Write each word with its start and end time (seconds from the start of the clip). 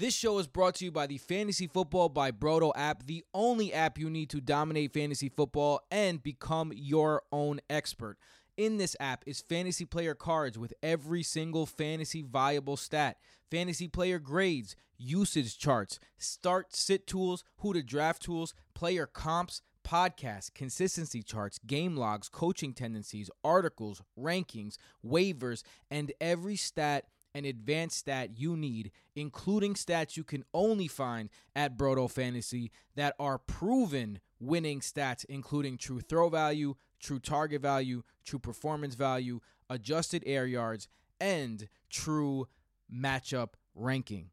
This 0.00 0.14
show 0.14 0.38
is 0.38 0.46
brought 0.46 0.76
to 0.76 0.86
you 0.86 0.90
by 0.90 1.06
the 1.06 1.18
Fantasy 1.18 1.66
Football 1.66 2.08
by 2.08 2.30
Brodo 2.30 2.72
app, 2.74 3.04
the 3.04 3.22
only 3.34 3.70
app 3.74 3.98
you 3.98 4.08
need 4.08 4.30
to 4.30 4.40
dominate 4.40 4.94
fantasy 4.94 5.28
football 5.28 5.82
and 5.90 6.22
become 6.22 6.72
your 6.74 7.22
own 7.30 7.60
expert. 7.68 8.16
In 8.56 8.78
this 8.78 8.96
app 8.98 9.22
is 9.26 9.42
fantasy 9.42 9.84
player 9.84 10.14
cards 10.14 10.58
with 10.58 10.72
every 10.82 11.22
single 11.22 11.66
fantasy 11.66 12.22
viable 12.22 12.78
stat, 12.78 13.18
fantasy 13.50 13.88
player 13.88 14.18
grades, 14.18 14.74
usage 14.96 15.58
charts, 15.58 16.00
start 16.16 16.74
sit 16.74 17.06
tools, 17.06 17.44
who 17.58 17.74
to 17.74 17.82
draft 17.82 18.22
tools, 18.22 18.54
player 18.72 19.04
comps, 19.04 19.60
podcasts, 19.86 20.54
consistency 20.54 21.22
charts, 21.22 21.58
game 21.66 21.94
logs, 21.94 22.30
coaching 22.30 22.72
tendencies, 22.72 23.28
articles, 23.44 24.00
rankings, 24.18 24.78
waivers, 25.04 25.62
and 25.90 26.10
every 26.22 26.56
stat 26.56 27.04
and 27.34 27.46
advanced 27.46 27.98
stat 27.98 28.30
you 28.36 28.56
need, 28.56 28.90
including 29.14 29.74
stats 29.74 30.16
you 30.16 30.24
can 30.24 30.44
only 30.52 30.88
find 30.88 31.28
at 31.54 31.76
Brodo 31.76 32.10
Fantasy 32.10 32.70
that 32.96 33.14
are 33.18 33.38
proven 33.38 34.20
winning 34.38 34.80
stats, 34.80 35.24
including 35.26 35.76
true 35.76 36.00
throw 36.00 36.28
value, 36.28 36.74
true 36.98 37.18
target 37.18 37.62
value, 37.62 38.02
true 38.24 38.38
performance 38.38 38.94
value, 38.94 39.40
adjusted 39.68 40.22
air 40.26 40.46
yards, 40.46 40.88
and 41.20 41.68
true 41.88 42.48
matchup 42.92 43.50
ranking. 43.74 44.30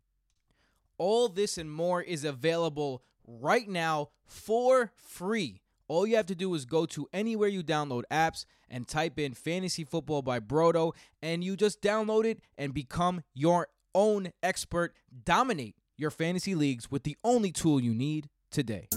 All 0.97 1.29
this 1.29 1.57
and 1.57 1.71
more 1.71 2.01
is 2.01 2.23
available 2.23 3.03
right 3.27 3.67
now 3.67 4.09
for 4.25 4.91
free. 4.95 5.61
All 5.89 6.05
you 6.05 6.17
have 6.17 6.25
to 6.25 6.35
do 6.35 6.53
is 6.53 6.65
go 6.65 6.85
to 6.87 7.07
anywhere 7.13 7.47
you 7.47 7.63
download 7.63 8.03
apps 8.11 8.43
and 8.69 8.85
type 8.85 9.17
in 9.17 9.33
Fantasy 9.33 9.85
Football 9.85 10.21
by 10.21 10.41
Brodo, 10.41 10.93
and 11.21 11.45
you 11.45 11.55
just 11.55 11.81
download 11.81 12.25
it 12.25 12.41
and 12.57 12.73
become 12.73 13.21
your 13.33 13.69
own 13.95 14.31
expert. 14.43 14.93
Dominate 15.23 15.75
your 15.97 16.11
fantasy 16.11 16.55
leagues 16.55 16.91
with 16.91 17.03
the 17.03 17.15
only 17.23 17.53
tool 17.53 17.79
you 17.79 17.93
need 17.93 18.27
today. 18.51 18.89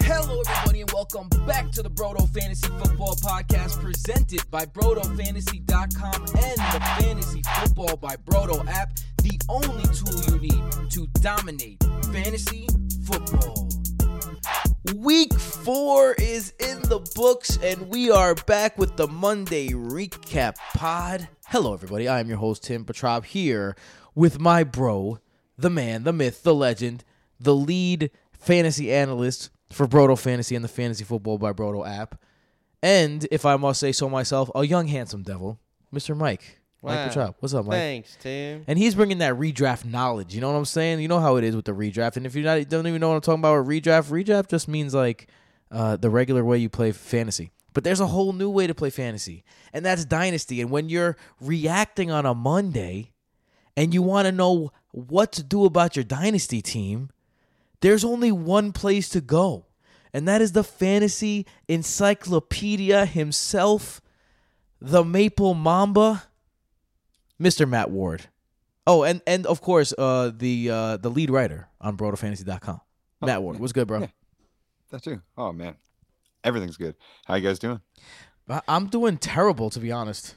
Hello, 0.00 0.40
everybody, 0.48 0.80
and 0.80 0.90
welcome 0.90 1.28
back 1.46 1.70
to 1.70 1.84
the 1.84 1.90
Brodo 1.90 2.28
Fantasy 2.30 2.68
Football 2.78 3.14
Podcast 3.16 3.80
presented 3.80 4.42
by 4.50 4.64
BrodoFantasy.com 4.66 6.20
and 6.20 6.58
the 6.58 6.80
Fantasy 6.98 7.42
Football 7.60 7.96
by 7.96 8.16
Brodo 8.16 8.66
app, 8.66 8.96
the 9.22 9.38
only 9.48 9.84
tool 9.94 10.34
you 10.34 10.40
need 10.48 10.90
to 10.90 11.06
dominate 11.20 11.80
fantasy 12.12 12.66
football. 13.06 13.68
Week 14.96 15.32
four 15.34 16.14
is 16.14 16.52
in 16.58 16.82
the 16.82 16.98
books, 17.14 17.58
and 17.62 17.88
we 17.88 18.10
are 18.10 18.34
back 18.34 18.76
with 18.76 18.96
the 18.96 19.06
Monday 19.06 19.68
Recap 19.68 20.56
Pod. 20.74 21.28
Hello, 21.46 21.72
everybody. 21.72 22.08
I 22.08 22.18
am 22.18 22.28
your 22.28 22.38
host, 22.38 22.64
Tim 22.64 22.84
Petrov, 22.84 23.26
here 23.26 23.76
with 24.14 24.40
my 24.40 24.64
bro, 24.64 25.20
the 25.56 25.70
man, 25.70 26.02
the 26.02 26.12
myth, 26.12 26.42
the 26.42 26.54
legend, 26.54 27.04
the 27.38 27.54
lead 27.54 28.10
fantasy 28.32 28.92
analyst 28.92 29.50
for 29.70 29.86
Broto 29.86 30.18
Fantasy 30.18 30.56
and 30.56 30.64
the 30.64 30.68
Fantasy 30.68 31.04
Football 31.04 31.38
by 31.38 31.52
Broto 31.52 31.88
app. 31.88 32.20
And, 32.82 33.26
if 33.30 33.46
I 33.46 33.56
must 33.56 33.78
say 33.78 33.92
so 33.92 34.08
myself, 34.08 34.50
a 34.54 34.64
young, 34.64 34.88
handsome 34.88 35.22
devil, 35.22 35.60
Mr. 35.94 36.16
Mike. 36.16 36.60
Mike 36.86 36.94
Wow. 36.98 37.08
Petrov. 37.08 37.34
What's 37.40 37.52
up, 37.52 37.66
Mike? 37.66 37.74
Thanks, 37.74 38.16
Tim. 38.20 38.64
And 38.68 38.78
he's 38.78 38.94
bringing 38.94 39.18
that 39.18 39.34
redraft 39.34 39.84
knowledge. 39.84 40.34
You 40.34 40.40
know 40.40 40.52
what 40.52 40.56
I'm 40.56 40.64
saying? 40.64 41.00
You 41.00 41.08
know 41.08 41.18
how 41.18 41.34
it 41.34 41.42
is 41.42 41.56
with 41.56 41.64
the 41.64 41.72
redraft. 41.72 42.16
And 42.16 42.24
if 42.24 42.36
you 42.36 42.44
not 42.44 42.68
don't 42.68 42.86
even 42.86 43.00
know 43.00 43.08
what 43.08 43.16
I'm 43.16 43.20
talking 43.22 43.40
about 43.40 43.58
with 43.66 43.68
redraft, 43.84 44.10
redraft 44.10 44.48
just 44.50 44.68
means 44.68 44.94
like 44.94 45.26
uh, 45.72 45.96
the 45.96 46.08
regular 46.08 46.44
way 46.44 46.58
you 46.58 46.68
play 46.68 46.92
fantasy. 46.92 47.50
But 47.72 47.82
there's 47.82 47.98
a 47.98 48.06
whole 48.06 48.32
new 48.32 48.48
way 48.48 48.68
to 48.68 48.74
play 48.74 48.90
fantasy, 48.90 49.44
and 49.72 49.84
that's 49.84 50.04
dynasty. 50.04 50.60
And 50.60 50.70
when 50.70 50.88
you're 50.88 51.16
reacting 51.40 52.10
on 52.10 52.24
a 52.24 52.34
Monday, 52.34 53.12
and 53.76 53.92
you 53.92 54.00
want 54.00 54.26
to 54.26 54.32
know 54.32 54.72
what 54.92 55.32
to 55.32 55.42
do 55.42 55.64
about 55.66 55.96
your 55.96 56.04
dynasty 56.04 56.62
team, 56.62 57.10
there's 57.80 58.04
only 58.04 58.32
one 58.32 58.72
place 58.72 59.08
to 59.10 59.20
go, 59.20 59.66
and 60.14 60.26
that 60.26 60.40
is 60.40 60.52
the 60.52 60.64
fantasy 60.64 61.44
encyclopedia 61.68 63.04
himself, 63.04 64.00
the 64.80 65.04
Maple 65.04 65.52
Mamba. 65.52 66.22
Mr. 67.40 67.68
Matt 67.68 67.90
Ward. 67.90 68.26
Oh, 68.86 69.02
and 69.02 69.20
and 69.26 69.46
of 69.46 69.60
course, 69.60 69.92
uh, 69.98 70.30
the 70.36 70.70
uh, 70.70 70.96
the 70.98 71.10
lead 71.10 71.30
writer 71.30 71.68
on 71.80 71.96
BrotoFantasy.com. 71.96 72.80
Matt 73.22 73.42
Ward, 73.42 73.58
what's 73.58 73.72
good, 73.72 73.88
bro? 73.88 74.00
yeah. 74.00 74.06
That 74.90 75.02
too. 75.02 75.20
Oh 75.36 75.52
man, 75.52 75.74
everything's 76.44 76.76
good. 76.76 76.94
How 77.24 77.34
you 77.34 77.42
guys 77.42 77.58
doing? 77.58 77.80
I- 78.48 78.62
I'm 78.68 78.86
doing 78.86 79.18
terrible, 79.18 79.70
to 79.70 79.80
be 79.80 79.90
honest. 79.90 80.36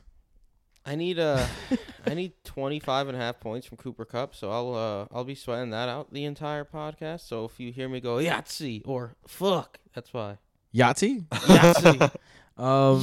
I 0.86 0.96
need 0.96 1.20
uh 1.20 1.46
I 2.08 2.16
need 2.16 2.34
25 2.46 3.10
and 3.10 3.16
a 3.18 3.20
half 3.20 3.40
points 3.40 3.68
from 3.68 3.78
Cooper 3.78 4.06
Kupp, 4.06 4.34
so 4.36 4.50
I'll 4.50 4.74
uh 4.74 5.16
I'll 5.16 5.24
be 5.26 5.36
sweating 5.36 5.70
that 5.70 5.88
out 5.90 6.12
the 6.12 6.26
entire 6.26 6.66
podcast. 6.66 7.28
So 7.28 7.46
if 7.46 7.60
you 7.60 7.72
hear 7.72 7.88
me 7.88 8.00
go 8.00 8.16
Yahtzee 8.16 8.82
or 8.86 9.14
fuck, 9.28 9.80
that's 9.94 10.12
why. 10.14 10.40
Yahtzee. 10.74 11.28
Yahtzee. 11.28 12.16
Um. 12.60 13.02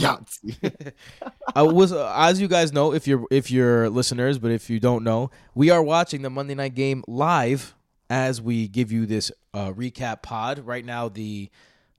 I 1.55 1.63
was 1.63 1.93
uh, 1.93 2.13
as 2.17 2.41
you 2.41 2.49
guys 2.49 2.73
know, 2.73 2.93
if 2.93 3.07
you're 3.09 3.25
if 3.31 3.51
you're 3.51 3.89
listeners, 3.89 4.39
but 4.39 4.51
if 4.51 4.69
you 4.69 4.79
don't 4.81 5.03
know, 5.03 5.31
we 5.55 5.71
are 5.71 5.83
watching 5.83 6.23
the 6.23 6.31
Monday 6.31 6.55
night 6.55 6.75
game 6.75 7.03
live 7.09 7.75
as 8.11 8.41
we 8.41 8.69
give 8.69 8.93
you 8.93 9.07
this 9.07 9.33
uh, 9.55 9.73
recap 9.73 10.23
pod. 10.23 10.59
Right 10.61 10.85
now, 10.85 11.09
the 11.09 11.51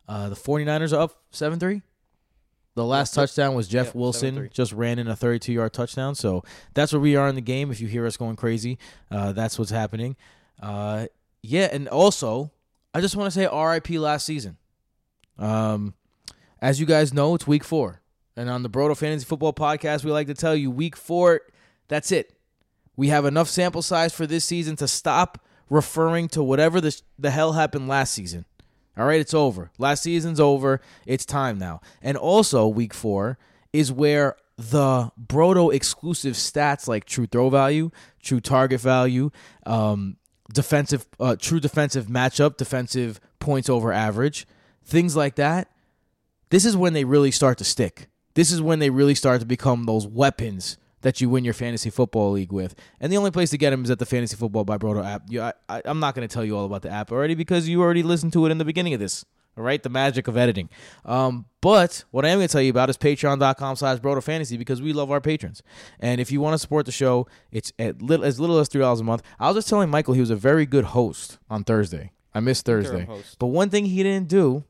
uh, 0.07 0.29
the 0.29 0.35
49ers 0.35 0.93
are 0.95 1.01
up 1.01 1.21
seven 1.31 1.59
three. 1.59 1.81
The 2.75 2.85
last 2.85 3.15
touchdown 3.15 3.55
was 3.55 3.67
Jeff 3.67 3.87
Yep, 3.87 3.95
Wilson 3.95 4.35
7-3. 4.35 4.51
just 4.53 4.71
ran 4.71 4.99
in 4.99 5.07
a 5.07 5.15
32 5.15 5.51
yard 5.51 5.73
touchdown. 5.73 6.13
So 6.13 6.43
that's 6.75 6.93
where 6.93 6.99
we 6.99 7.15
are 7.15 7.27
in 7.27 7.33
the 7.33 7.41
game. 7.41 7.71
If 7.71 7.81
you 7.81 7.87
hear 7.87 8.05
us 8.05 8.17
going 8.17 8.35
crazy, 8.35 8.77
uh, 9.09 9.31
that's 9.31 9.57
what's 9.57 9.71
happening. 9.71 10.15
Uh, 10.61 11.07
yeah, 11.41 11.69
and 11.71 11.87
also 11.87 12.51
I 12.93 13.01
just 13.01 13.15
want 13.15 13.33
to 13.33 13.39
say 13.39 13.47
R.I.P. 13.47 13.97
last 13.97 14.27
season. 14.27 14.57
Um, 15.39 15.95
as 16.61 16.79
you 16.79 16.85
guys 16.85 17.13
know, 17.13 17.35
it's 17.35 17.47
week 17.47 17.63
four. 17.63 18.01
And 18.35 18.49
on 18.49 18.63
the 18.63 18.69
Brodo 18.69 18.95
Fantasy 18.95 19.25
Football 19.25 19.53
Podcast, 19.53 20.03
we 20.03 20.11
like 20.11 20.27
to 20.27 20.33
tell 20.33 20.55
you 20.55 20.69
week 20.69 20.95
four, 20.95 21.41
that's 21.87 22.11
it. 22.11 22.33
We 22.95 23.09
have 23.09 23.25
enough 23.25 23.47
sample 23.47 23.81
size 23.81 24.13
for 24.13 24.27
this 24.27 24.45
season 24.45 24.75
to 24.77 24.87
stop 24.87 25.43
referring 25.69 26.29
to 26.29 26.43
whatever 26.43 26.79
the, 26.79 26.99
the 27.17 27.31
hell 27.31 27.53
happened 27.53 27.87
last 27.87 28.13
season. 28.13 28.45
All 28.97 29.05
right, 29.05 29.19
it's 29.19 29.33
over. 29.33 29.71
Last 29.77 30.03
season's 30.03 30.39
over. 30.39 30.81
It's 31.05 31.25
time 31.25 31.59
now. 31.59 31.81
And 32.01 32.17
also, 32.17 32.67
week 32.67 32.93
four 32.93 33.37
is 33.71 33.91
where 33.91 34.35
the 34.57 35.11
Brodo 35.23 35.71
exclusive 35.71 36.33
stats 36.33 36.87
like 36.87 37.05
true 37.05 37.27
throw 37.27 37.49
value, 37.49 37.91
true 38.23 38.39
target 38.39 38.81
value, 38.81 39.29
um, 39.67 40.17
defensive, 40.51 41.05
uh, 41.19 41.35
true 41.35 41.59
defensive 41.59 42.07
matchup, 42.07 42.57
defensive 42.57 43.19
points 43.39 43.69
over 43.69 43.93
average, 43.93 44.47
things 44.83 45.15
like 45.15 45.35
that 45.35 45.69
this 46.49 46.65
is 46.65 46.75
when 46.77 46.93
they 46.93 47.03
really 47.03 47.31
start 47.31 47.57
to 47.59 47.63
stick. 47.63 48.09
This 48.33 48.51
is 48.51 48.61
when 48.61 48.79
they 48.79 48.89
really 48.89 49.15
start 49.15 49.39
to 49.41 49.45
become 49.45 49.85
those 49.85 50.05
weapons 50.07 50.77
that 51.01 51.21
you 51.21 51.29
win 51.29 51.45
your 51.45 51.53
fantasy 51.53 51.89
football 51.89 52.31
league 52.31 52.51
with. 52.51 52.75
And 52.99 53.11
the 53.11 53.17
only 53.17 53.31
place 53.31 53.49
to 53.51 53.57
get 53.57 53.69
them 53.71 53.83
is 53.83 53.91
at 53.91 53.99
the 53.99 54.05
Fantasy 54.05 54.35
Football 54.35 54.63
by 54.63 54.77
Brodo 54.77 55.05
app. 55.05 55.23
You, 55.29 55.41
I, 55.41 55.53
I, 55.69 55.81
I'm 55.85 55.99
not 55.99 56.15
going 56.15 56.27
to 56.27 56.33
tell 56.33 56.43
you 56.43 56.57
all 56.57 56.65
about 56.65 56.81
the 56.81 56.89
app 56.89 57.11
already 57.11 57.35
because 57.35 57.69
you 57.69 57.81
already 57.81 58.03
listened 58.03 58.33
to 58.33 58.45
it 58.45 58.51
in 58.51 58.57
the 58.57 58.65
beginning 58.65 58.93
of 58.93 58.99
this. 58.99 59.23
All 59.57 59.63
right, 59.63 59.81
the 59.81 59.89
magic 59.89 60.27
of 60.27 60.37
editing. 60.37 60.69
Um, 61.03 61.45
but 61.61 62.03
what 62.11 62.25
I 62.25 62.29
am 62.29 62.37
going 62.37 62.47
to 62.47 62.51
tell 62.51 62.61
you 62.61 62.69
about 62.69 62.91
is 62.91 62.97
patreon.com 62.97 63.75
slash 63.75 63.99
Fantasy 63.99 64.55
because 64.55 64.83
we 64.83 64.93
love 64.93 65.09
our 65.09 65.19
patrons. 65.19 65.63
And 65.99 66.21
if 66.21 66.31
you 66.31 66.41
want 66.41 66.53
to 66.53 66.59
support 66.59 66.85
the 66.85 66.91
show, 66.91 67.25
it's 67.51 67.73
at 67.79 67.99
little, 68.01 68.23
as 68.23 68.39
little 68.39 68.59
as 68.59 68.69
$3 68.69 68.99
a 68.99 69.03
month. 69.03 69.23
I 69.39 69.47
was 69.47 69.55
just 69.55 69.69
telling 69.69 69.89
Michael 69.89 70.13
he 70.13 70.19
was 70.19 70.29
a 70.29 70.35
very 70.35 70.67
good 70.67 70.85
host 70.85 71.39
on 71.49 71.63
Thursday. 71.63 72.11
I 72.35 72.39
missed 72.39 72.65
Thursday. 72.65 73.07
But 73.39 73.47
one 73.47 73.71
thing 73.71 73.85
he 73.85 74.03
didn't 74.03 74.27
do 74.27 74.63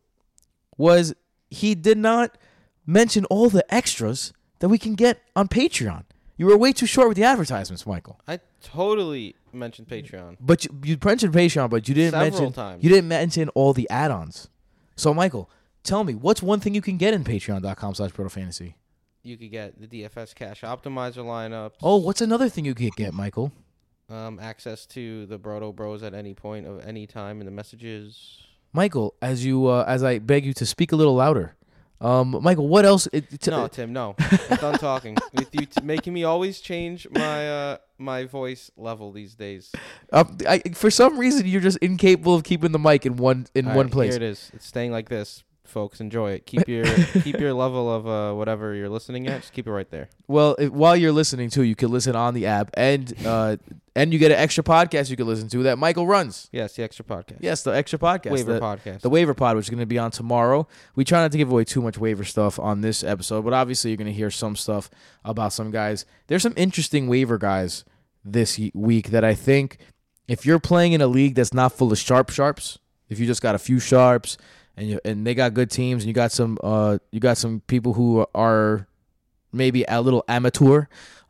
was 0.78 1.14
he 1.50 1.76
did 1.76 1.98
not 1.98 2.38
mention 2.86 3.26
all 3.26 3.50
the 3.50 3.66
extras 3.74 4.34
that 4.60 4.70
we 4.70 4.78
can 4.78 4.96
get 4.96 5.22
on 5.36 5.48
Patreon. 5.48 6.04
You 6.38 6.46
were 6.46 6.58
way 6.58 6.72
too 6.72 6.86
short 6.86 7.08
with 7.08 7.18
the 7.18 7.24
advertisements, 7.24 7.86
Michael. 7.86 8.20
I 8.28 8.40
totally 8.62 9.36
mentioned 9.52 9.88
Patreon. 9.88 10.38
But 10.40 10.66
you, 10.66 10.72
you 10.84 10.98
mentioned 11.04 11.34
Patreon, 11.34 11.70
but 11.70 11.88
you 11.88 11.96
didn't 11.96 12.12
Several 12.12 12.30
mention 12.32 12.54
times. 12.54 12.84
you 12.84 12.90
didn't 12.90 13.08
mention 13.08 13.50
all 13.50 13.74
the 13.74 13.90
add-ons. 13.90 14.48
So, 14.96 15.14
Michael, 15.14 15.50
tell 15.84 16.04
me 16.04 16.14
what's 16.16 16.44
one 16.44 16.60
thing 16.60 16.76
you 16.76 16.82
can 16.82 16.98
get 16.98 17.14
in 17.14 17.24
Patreon.com/slash 17.24 18.12
Fantasy? 18.12 18.76
You 19.24 19.36
could 19.38 19.52
get 19.52 19.80
the 19.82 19.88
DFS 19.88 20.34
cash 20.36 20.62
optimizer 20.62 21.18
lineups. 21.26 21.74
Oh, 21.82 21.98
what's 21.98 22.22
another 22.22 22.50
thing 22.50 22.66
you 22.66 22.76
could 22.76 22.96
get, 22.96 23.14
Michael? 23.14 23.52
um 24.10 24.40
access 24.40 24.86
to 24.86 25.26
the 25.26 25.38
Brodo 25.38 25.76
Bros 25.76 26.02
at 26.02 26.14
any 26.14 26.34
point 26.34 26.66
of 26.66 26.80
any 26.88 27.06
time 27.06 27.42
in 27.42 27.46
the 27.46 27.52
messages. 27.52 28.38
Michael, 28.78 29.16
as 29.24 29.44
you 29.44 29.66
uh, 29.66 29.84
as 29.88 30.04
I 30.04 30.20
beg 30.20 30.46
you 30.46 30.54
to 30.54 30.66
speak 30.66 30.92
a 30.92 30.96
little 30.96 31.16
louder. 31.16 31.56
Um, 32.00 32.38
Michael, 32.44 32.68
what 32.68 32.86
else? 32.86 33.08
It, 33.12 33.26
it- 33.34 33.48
No, 33.48 33.68
Tim, 33.68 33.92
no. 33.92 34.16
I'm 34.52 34.58
done 34.58 34.78
talking. 34.78 35.18
With 35.34 35.50
you 35.52 35.66
t- 35.66 35.82
making 35.82 36.14
me 36.14 36.24
always 36.26 36.60
change 36.62 37.08
my 37.10 37.50
uh 37.50 37.78
my 37.98 38.26
voice 38.26 38.70
level 38.78 39.12
these 39.12 39.34
days. 39.34 39.72
um, 40.14 40.38
I, 40.48 40.60
for 40.76 40.92
some 40.92 41.18
reason, 41.18 41.48
you're 41.48 41.60
just 41.60 41.80
incapable 41.80 42.36
of 42.36 42.44
keeping 42.44 42.72
the 42.72 42.78
mic 42.78 43.08
in 43.08 43.18
one 43.18 43.48
in 43.56 43.68
All 43.68 43.76
one 43.76 43.88
right, 43.88 43.92
place. 43.94 44.14
Here 44.14 44.22
it 44.24 44.30
is. 44.30 44.52
It's 44.54 44.68
staying 44.68 44.92
like 44.92 45.10
this 45.10 45.44
folks. 45.68 46.00
Enjoy 46.00 46.32
it. 46.32 46.46
Keep 46.46 46.68
your 46.68 46.86
keep 47.22 47.40
your 47.40 47.54
level 47.54 47.94
of 47.94 48.08
uh, 48.08 48.34
whatever 48.38 48.74
you're 48.74 48.90
listening 48.90 49.28
at. 49.28 49.42
Just 49.42 49.54
keep 49.54 49.68
it 49.68 49.72
right 49.72 49.90
there. 49.90 50.10
Well, 50.28 50.56
while 50.70 50.96
you're 50.96 51.12
listening 51.12 51.50
too, 51.50 51.64
you 51.64 51.76
can 51.76 51.90
listen 51.90 52.16
on 52.16 52.34
the 52.34 52.46
app, 52.46 52.72
and 52.76 53.14
uh, 53.26 53.58
and 53.96 54.14
you 54.14 54.20
get 54.20 54.32
an 54.32 54.38
extra 54.38 54.64
podcast 54.64 55.10
you 55.10 55.18
can 55.18 55.26
listen 55.26 55.50
to 55.50 55.64
that 55.64 55.78
Michael 55.78 56.06
runs. 56.06 56.50
Yes, 56.52 56.76
the 56.76 56.84
extra 56.84 57.04
podcast. 57.04 57.38
Yes, 57.40 57.64
the 57.64 57.72
extra 57.72 57.98
podcast, 57.98 58.32
Waiver 58.32 58.54
the, 58.54 58.60
podcast. 58.60 59.02
the 59.02 59.10
waiver 59.10 59.34
pod, 59.34 59.56
which 59.56 59.66
is 59.66 59.70
going 59.70 59.80
to 59.80 59.86
be 59.88 59.98
on 59.98 60.12
tomorrow. 60.12 60.68
We 60.96 61.04
try 61.04 61.22
not 61.22 61.32
to 61.32 61.38
give 61.38 61.52
away 61.52 61.64
too 61.64 61.82
much 61.82 61.98
waiver 61.98 62.24
stuff 62.24 62.60
on 62.60 62.82
this 62.82 63.04
episode, 63.04 63.44
but 63.44 63.54
obviously 63.54 63.90
you're 63.90 63.98
going 63.98 64.08
to 64.08 64.14
hear 64.14 64.30
some 64.30 64.56
stuff 64.56 64.90
about 65.26 65.52
some 65.52 65.72
guys. 65.72 66.06
There's 66.28 66.44
some 66.44 66.54
interesting 66.56 67.08
waiver 67.08 67.38
guys 67.38 67.86
this 68.24 68.60
week 68.74 69.10
that 69.10 69.24
I 69.24 69.34
think 69.34 69.78
if 70.28 70.46
you're 70.46 70.60
playing 70.60 70.94
in 70.94 71.02
a 71.02 71.08
league 71.08 71.36
that's 71.36 71.54
not 71.54 71.72
full 71.72 71.92
of 71.92 71.98
sharp 71.98 72.30
sharps, 72.30 72.78
if 73.10 73.20
you 73.20 73.26
just 73.26 73.42
got 73.42 73.56
a 73.56 73.60
few 73.60 73.80
sharps 73.80 74.38
and 74.78 74.88
you, 74.88 75.00
and 75.04 75.26
they 75.26 75.34
got 75.34 75.54
good 75.54 75.70
teams 75.72 76.04
and 76.04 76.08
you 76.08 76.14
got 76.14 76.32
some 76.32 76.58
uh 76.64 77.00
you 77.12 77.20
got 77.20 77.38
some 77.38 77.62
people 77.68 77.94
who 77.94 78.26
are 78.34 78.88
maybe 79.52 79.84
a 79.88 80.02
little 80.02 80.24
amateur. 80.28 80.86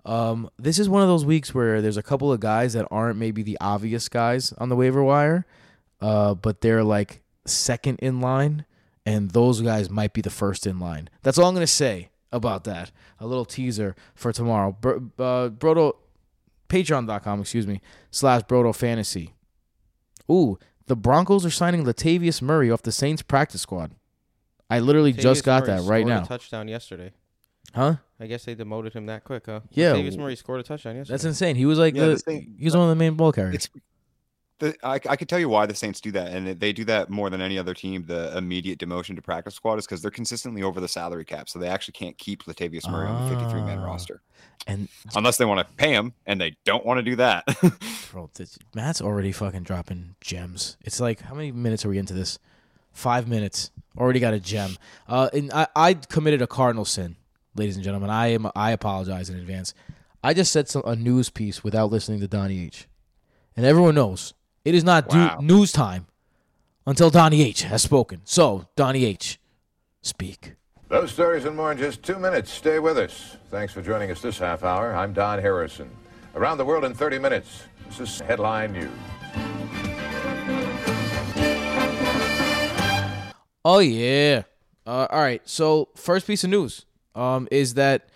Um, 0.06 0.50
this 0.58 0.80
is 0.80 0.88
one 0.88 1.02
of 1.02 1.08
those 1.08 1.26
weeks 1.26 1.54
where 1.54 1.82
there's 1.82 1.98
a 1.98 2.04
couple 2.04 2.32
of 2.32 2.40
guys 2.40 2.74
that 2.74 2.88
aren't 2.92 3.18
maybe 3.18 3.44
the 3.44 3.58
obvious 3.60 4.08
guys 4.08 4.54
on 4.54 4.70
the 4.70 4.76
waiver 4.76 5.04
wire, 5.04 5.46
uh, 6.00 6.34
but 6.34 6.62
they're 6.62 6.84
like 6.84 7.22
second 7.46 8.00
in 8.00 8.22
line, 8.22 8.66
and 9.06 9.32
those 9.32 9.62
guys 9.62 9.90
might 9.90 10.14
be 10.14 10.22
the 10.22 10.30
first 10.30 10.66
in 10.66 10.80
line. 10.80 11.10
That's 11.24 11.38
all 11.38 11.48
I'm 11.48 11.54
gonna 11.54 11.68
say 11.68 12.10
about 12.32 12.64
that. 12.66 12.92
A 13.20 13.28
little 13.28 13.46
teaser 13.46 13.96
for 14.16 14.32
tomorrow. 14.32 14.78
Bro, 14.80 15.12
uh, 15.20 15.50
Brodo, 15.50 15.94
Patreon.com, 16.70 17.42
excuse 17.42 17.68
me, 17.68 17.82
slash 18.12 18.44
Brodo 18.44 18.74
Fantasy. 18.76 19.34
Ooh, 20.32 20.58
the 20.88 20.96
Broncos 20.96 21.46
are 21.46 21.50
signing 21.52 21.86
Latavius 21.86 22.42
Murray 22.42 22.72
off 22.72 22.82
the 22.82 22.92
Saints 22.92 23.22
practice 23.22 23.62
squad. 23.62 23.92
I 24.70 24.80
literally 24.80 25.14
just 25.14 25.44
got 25.46 25.68
Murray 25.68 25.78
that 25.78 25.90
right 25.90 26.02
scored 26.02 26.12
a 26.18 26.20
now. 26.20 26.24
touchdown 26.24 26.68
yesterday. 26.68 27.12
Huh? 27.76 27.96
I 28.20 28.28
guess 28.28 28.46
they 28.46 28.56
demoted 28.56 28.94
him 28.94 29.06
that 29.06 29.24
quick, 29.24 29.46
huh? 29.46 29.60
Yeah. 29.72 29.94
Davis 29.94 30.18
Murray 30.18 30.36
scored 30.36 30.60
a 30.62 30.64
touchdown 30.64 30.96
yesterday. 30.96 31.14
That's 31.14 31.26
insane. 31.26 31.56
He 31.56 31.66
was 31.66 31.78
like 31.78 31.96
Yeah, 31.96 32.06
the, 32.08 32.10
the 32.14 32.20
Saint- 32.20 32.50
he 32.58 32.66
was 32.66 32.76
one 32.76 32.84
of 32.84 32.90
the 32.90 32.96
main 32.96 33.14
ball 33.16 33.32
carriers. 33.32 33.56
It's 33.56 33.70
the, 34.60 34.76
I, 34.84 34.96
I 34.96 35.16
could 35.16 35.30
tell 35.30 35.40
you 35.40 35.50
why 35.50 35.66
the 35.66 35.76
Saints 35.76 36.02
do 36.02 36.12
that, 36.14 36.32
and 36.32 36.60
they 36.60 36.74
do 36.74 36.84
that 36.86 37.10
more 37.10 37.30
than 37.30 37.42
any 37.42 37.60
other 37.60 37.74
team. 37.74 38.06
The 38.08 38.36
immediate 38.38 38.80
demotion 38.80 39.16
to 39.16 39.22
practice 39.22 39.56
squad 39.56 39.78
is 39.78 39.86
because 39.86 40.02
they're 40.02 40.12
consistently 40.12 40.64
over 40.64 40.80
the 40.80 40.88
salary 40.88 41.26
cap, 41.26 41.48
so 41.50 41.60
they 41.60 41.68
actually 41.68 41.94
can't 41.94 42.18
keep 42.18 42.44
Latavius 42.46 42.90
Murray 42.90 43.08
on 43.08 43.30
the 43.30 43.36
53 43.36 43.62
man 43.62 43.80
Ah. 43.80 43.86
roster 43.86 44.22
And 44.66 44.88
unless 45.16 45.38
they 45.38 45.46
want 45.46 45.66
to 45.68 45.74
pay 45.76 45.92
him, 45.92 46.14
and 46.26 46.42
they 46.42 46.56
don't 46.66 46.86
want 46.86 46.98
to 46.98 47.04
do 47.04 47.16
that. 47.18 47.46
bro, 48.12 48.30
this, 48.34 48.58
Matt's 48.74 49.02
already 49.02 49.32
fucking 49.32 49.64
dropping 49.64 50.16
gems. 50.22 50.78
It's 50.82 51.00
like 51.00 51.22
how 51.22 51.36
many 51.36 51.52
minutes 51.52 51.86
are 51.86 51.90
we 51.90 51.98
into 52.00 52.14
this? 52.14 52.40
Five 52.94 53.28
minutes. 53.28 53.70
Already 53.96 54.20
got 54.20 54.34
a 54.34 54.40
gem. 54.40 54.76
Uh, 55.08 55.30
and 55.34 55.52
I, 55.54 55.68
I 55.76 55.94
committed 55.94 56.42
a 56.42 56.48
cardinal 56.48 56.86
sin, 56.86 57.16
ladies 57.56 57.76
and 57.76 57.86
gentlemen. 57.86 58.10
I 58.10 58.28
am 58.28 58.50
I 58.56 58.72
apologize 58.72 59.30
in 59.30 59.38
advance. 59.38 59.74
I 60.24 60.34
just 60.34 60.52
said 60.52 60.68
some, 60.68 60.82
a 60.84 60.96
news 60.96 61.30
piece 61.30 61.64
without 61.64 61.92
listening 61.92 62.20
to 62.22 62.28
Donnie 62.28 62.66
H, 62.66 62.88
and 63.56 63.66
everyone 63.68 63.94
knows 63.94 64.34
it 64.68 64.76
is 64.76 64.84
not 64.84 65.08
due- 65.08 65.18
Wow. 65.18 65.38
news 65.42 65.72
time 65.72 66.08
until 66.86 67.10
Donnie 67.10 67.42
H 67.42 67.62
has 67.64 67.82
spoken. 67.82 68.20
So 68.26 68.68
Donnie 68.76 69.06
H, 69.06 69.40
speak. 70.02 70.56
Those 70.90 71.10
stories 71.12 71.46
and 71.46 71.56
more 71.56 71.72
in 71.72 71.78
just 71.78 72.04
two 72.04 72.18
minutes. 72.20 72.52
Stay 72.52 72.78
with 72.80 72.98
us. 72.98 73.38
Thanks 73.50 73.72
for 73.74 73.82
joining 73.82 74.12
us 74.12 74.22
this 74.22 74.38
half 74.40 74.64
hour. 74.64 74.94
I'm 74.94 75.14
Don 75.14 75.40
Harrison. 75.40 75.90
Around 76.36 76.58
the 76.58 76.66
world 76.66 76.84
in 76.84 76.94
30 76.94 77.18
minutes. 77.18 77.64
This 77.88 78.00
is 78.02 78.20
Headline 78.20 78.74
News. 78.74 78.90
Oh 83.64 83.80
yeah. 83.80 84.44
Uh, 84.86 85.08
all 85.10 85.20
right. 85.20 85.42
So 85.48 85.90
first 85.96 86.28
piece 86.28 86.44
of 86.44 86.50
news 86.50 86.86
um, 87.16 87.48
is 87.52 87.74
that 87.76 88.10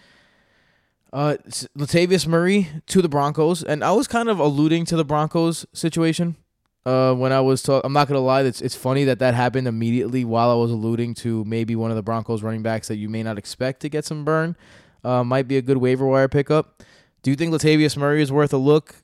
uh, 1.13 1.35
Latavius 1.77 2.25
Murray 2.25 2.69
to 2.87 3.01
the 3.01 3.09
Broncos, 3.09 3.63
and 3.63 3.83
I 3.83 3.91
was 3.91 4.07
kind 4.07 4.29
of 4.29 4.39
alluding 4.39 4.85
to 4.85 4.95
the 4.95 5.03
Broncos 5.03 5.65
situation 5.73 6.37
uh, 6.85 7.13
when 7.13 7.31
I 7.31 7.41
was 7.41 7.61
talking. 7.61 7.85
I'm 7.85 7.93
not 7.93 8.07
gonna 8.07 8.19
lie. 8.19 8.43
It's 8.43 8.61
it's 8.61 8.75
funny 8.75 9.03
that 9.05 9.19
that 9.19 9.33
happened 9.33 9.67
immediately 9.67 10.23
while 10.23 10.49
I 10.49 10.55
was 10.55 10.71
alluding 10.71 11.15
to 11.15 11.43
maybe 11.45 11.75
one 11.75 11.91
of 11.91 11.97
the 11.97 12.03
Broncos 12.03 12.43
running 12.43 12.63
backs 12.63 12.87
that 12.87 12.95
you 12.95 13.09
may 13.09 13.23
not 13.23 13.37
expect 13.37 13.81
to 13.81 13.89
get 13.89 14.05
some 14.05 14.23
burn. 14.23 14.55
Uh, 15.03 15.23
might 15.23 15.47
be 15.47 15.57
a 15.57 15.61
good 15.61 15.77
waiver 15.77 16.05
wire 16.05 16.27
pickup. 16.27 16.83
Do 17.23 17.31
you 17.31 17.35
think 17.35 17.53
Latavius 17.53 17.97
Murray 17.97 18.21
is 18.21 18.31
worth 18.31 18.53
a 18.53 18.57
look 18.57 18.95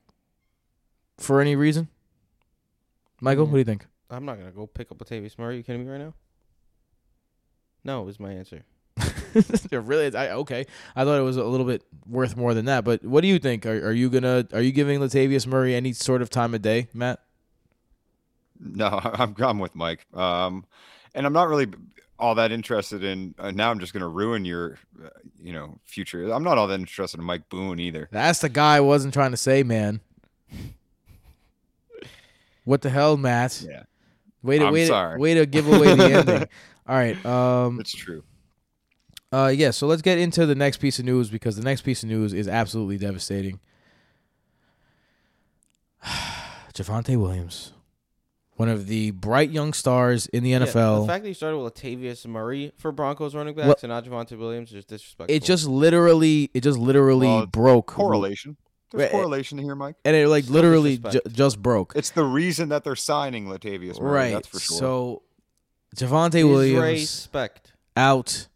for 1.18 1.42
any 1.42 1.56
reason? 1.56 1.90
Michael, 3.20 3.46
what 3.46 3.54
do 3.54 3.58
you 3.58 3.64
think? 3.64 3.86
I'm 4.10 4.26
not 4.26 4.38
gonna 4.38 4.52
go 4.52 4.68
pick 4.68 4.92
up 4.92 5.00
Latavius 5.00 5.38
Murray. 5.38 5.56
Are 5.56 5.58
you 5.58 5.64
kidding 5.64 5.84
me 5.84 5.92
right 5.92 6.00
now? 6.00 6.14
No, 7.84 8.08
is 8.08 8.20
my 8.20 8.32
answer. 8.32 8.64
Yeah, 9.72 9.82
really? 9.84 10.16
I, 10.16 10.32
okay. 10.32 10.66
I 10.96 11.04
thought 11.04 11.20
it 11.20 11.24
was 11.24 11.38
a 11.38 11.44
little 11.44 11.66
bit 11.66 11.84
worth 12.08 12.36
more 12.36 12.54
than 12.54 12.66
that. 12.66 12.84
But 12.84 13.04
what 13.04 13.22
do 13.22 13.28
you 13.28 13.38
think? 13.38 13.66
Are, 13.66 13.90
are 13.90 13.92
you 13.92 14.10
gonna 14.10 14.48
are 14.52 14.62
you 14.62 14.72
giving 14.72 15.00
Latavius 15.00 15.46
Murray 15.46 15.76
any 15.76 15.94
sort 15.94 16.22
of 16.22 16.30
time 16.30 16.56
of 16.56 16.62
day, 16.62 16.88
Matt? 16.94 17.20
no, 18.60 18.88
I'm 19.04 19.36
I'm 19.38 19.60
with 19.60 19.76
Mike, 19.76 20.06
um, 20.14 20.66
and 21.14 21.26
I'm 21.26 21.34
not 21.34 21.48
really 21.50 21.68
all 22.20 22.36
that 22.36 22.52
interested 22.52 23.04
in. 23.04 23.36
Uh, 23.38 23.52
now 23.52 23.70
I'm 23.70 23.80
just 23.80 23.94
going 23.94 24.02
to 24.02 24.08
ruin 24.08 24.44
your, 24.44 24.80
uh, 25.04 25.10
you 25.40 25.54
know, 25.54 25.80
future. 25.86 26.32
I'm 26.32 26.44
not 26.44 26.58
all 26.58 26.68
that 26.68 26.80
interested 26.80 27.20
in 27.20 27.26
Mike 27.26 27.48
Boone 27.50 27.80
either. 27.80 28.10
That's 28.12 28.40
the 28.40 28.50
guy 28.50 28.78
I 28.78 28.80
wasn't 28.80 29.14
trying 29.14 29.32
to 29.32 29.38
say, 29.38 29.62
man. 29.64 30.02
What 32.64 32.82
the 32.82 32.90
hell, 32.90 33.18
Matt? 33.18 33.64
Yeah, 33.66 33.84
Way 34.42 34.60
to 34.60 34.66
I'm 34.66 34.74
way 34.74 34.88
to, 34.88 35.16
way 35.18 35.34
to 35.36 35.46
give 35.46 35.68
away 35.68 35.96
the 35.96 36.14
ending. 36.14 36.50
All 36.88 36.96
right. 36.96 37.26
Um. 37.26 37.80
it's 37.80 37.94
true. 37.94 38.24
Uh. 39.32 39.48
Yeah. 39.56 39.72
So 39.72 39.88
let's 39.88 40.02
get 40.02 40.18
into 40.18 40.46
the 40.46 40.56
next 40.56 40.78
piece 40.78 41.00
of 41.00 41.06
news 41.06 41.30
because 41.30 41.56
the 41.58 41.64
next 41.64 41.82
piece 41.82 42.04
of 42.04 42.10
news 42.10 42.34
is 42.34 42.48
absolutely 42.48 42.98
devastating. 42.98 43.60
Javonte 46.74 47.20
Williams, 47.20 47.74
one 48.56 48.70
of 48.70 48.88
the 48.88 49.12
bright 49.12 49.50
young 49.50 49.74
stars 49.74 50.28
in 50.28 50.44
the 50.44 50.52
Yeah, 50.52 50.60
NFL. 50.60 51.02
the 51.02 51.08
fact 51.08 51.24
that 51.24 51.30
you 51.30 51.34
started 51.34 51.58
with 51.58 51.74
Latavius 51.74 52.26
Murray 52.28 52.72
for 52.78 52.92
Broncos 52.92 53.34
running 53.36 53.56
backs 53.56 53.68
Well- 53.68 53.76
and 53.84 53.90
not 53.90 54.06
Javonte 54.06 54.38
Williams 54.38 54.72
is 54.74 54.86
disrespectful. 54.86 55.36
it 55.36 55.44
just 55.44 55.66
literally, 55.68 56.52
it 56.54 56.62
just 56.62 56.78
literally 56.78 57.28
Well, 57.28 57.46
broke. 57.48 57.88
Correlation. 57.88 58.58
There's 58.92 59.02
Right, 59.04 59.12
correlation 59.12 59.58
here, 59.58 59.76
Mike. 59.76 59.96
and 60.06 60.16
it 60.16 60.30
like 60.30 60.46
So 60.46 60.54
literally 60.54 60.98
ju- 60.98 61.20
just 61.32 61.62
broke. 61.62 61.94
It's 61.96 62.12
the 62.12 62.24
reason 62.24 62.70
that 62.70 62.84
they're 62.86 62.96
signing 62.96 63.48
Latavius 63.48 64.00
Murray. 64.00 64.12
right. 64.12 64.34
That's 64.34 64.48
for 64.48 64.60
sure. 64.60 64.78
So 64.78 65.22
Javonte 65.98 66.48
Williams 66.48 67.02
Disrespect. 67.02 67.74
out. 67.98 68.48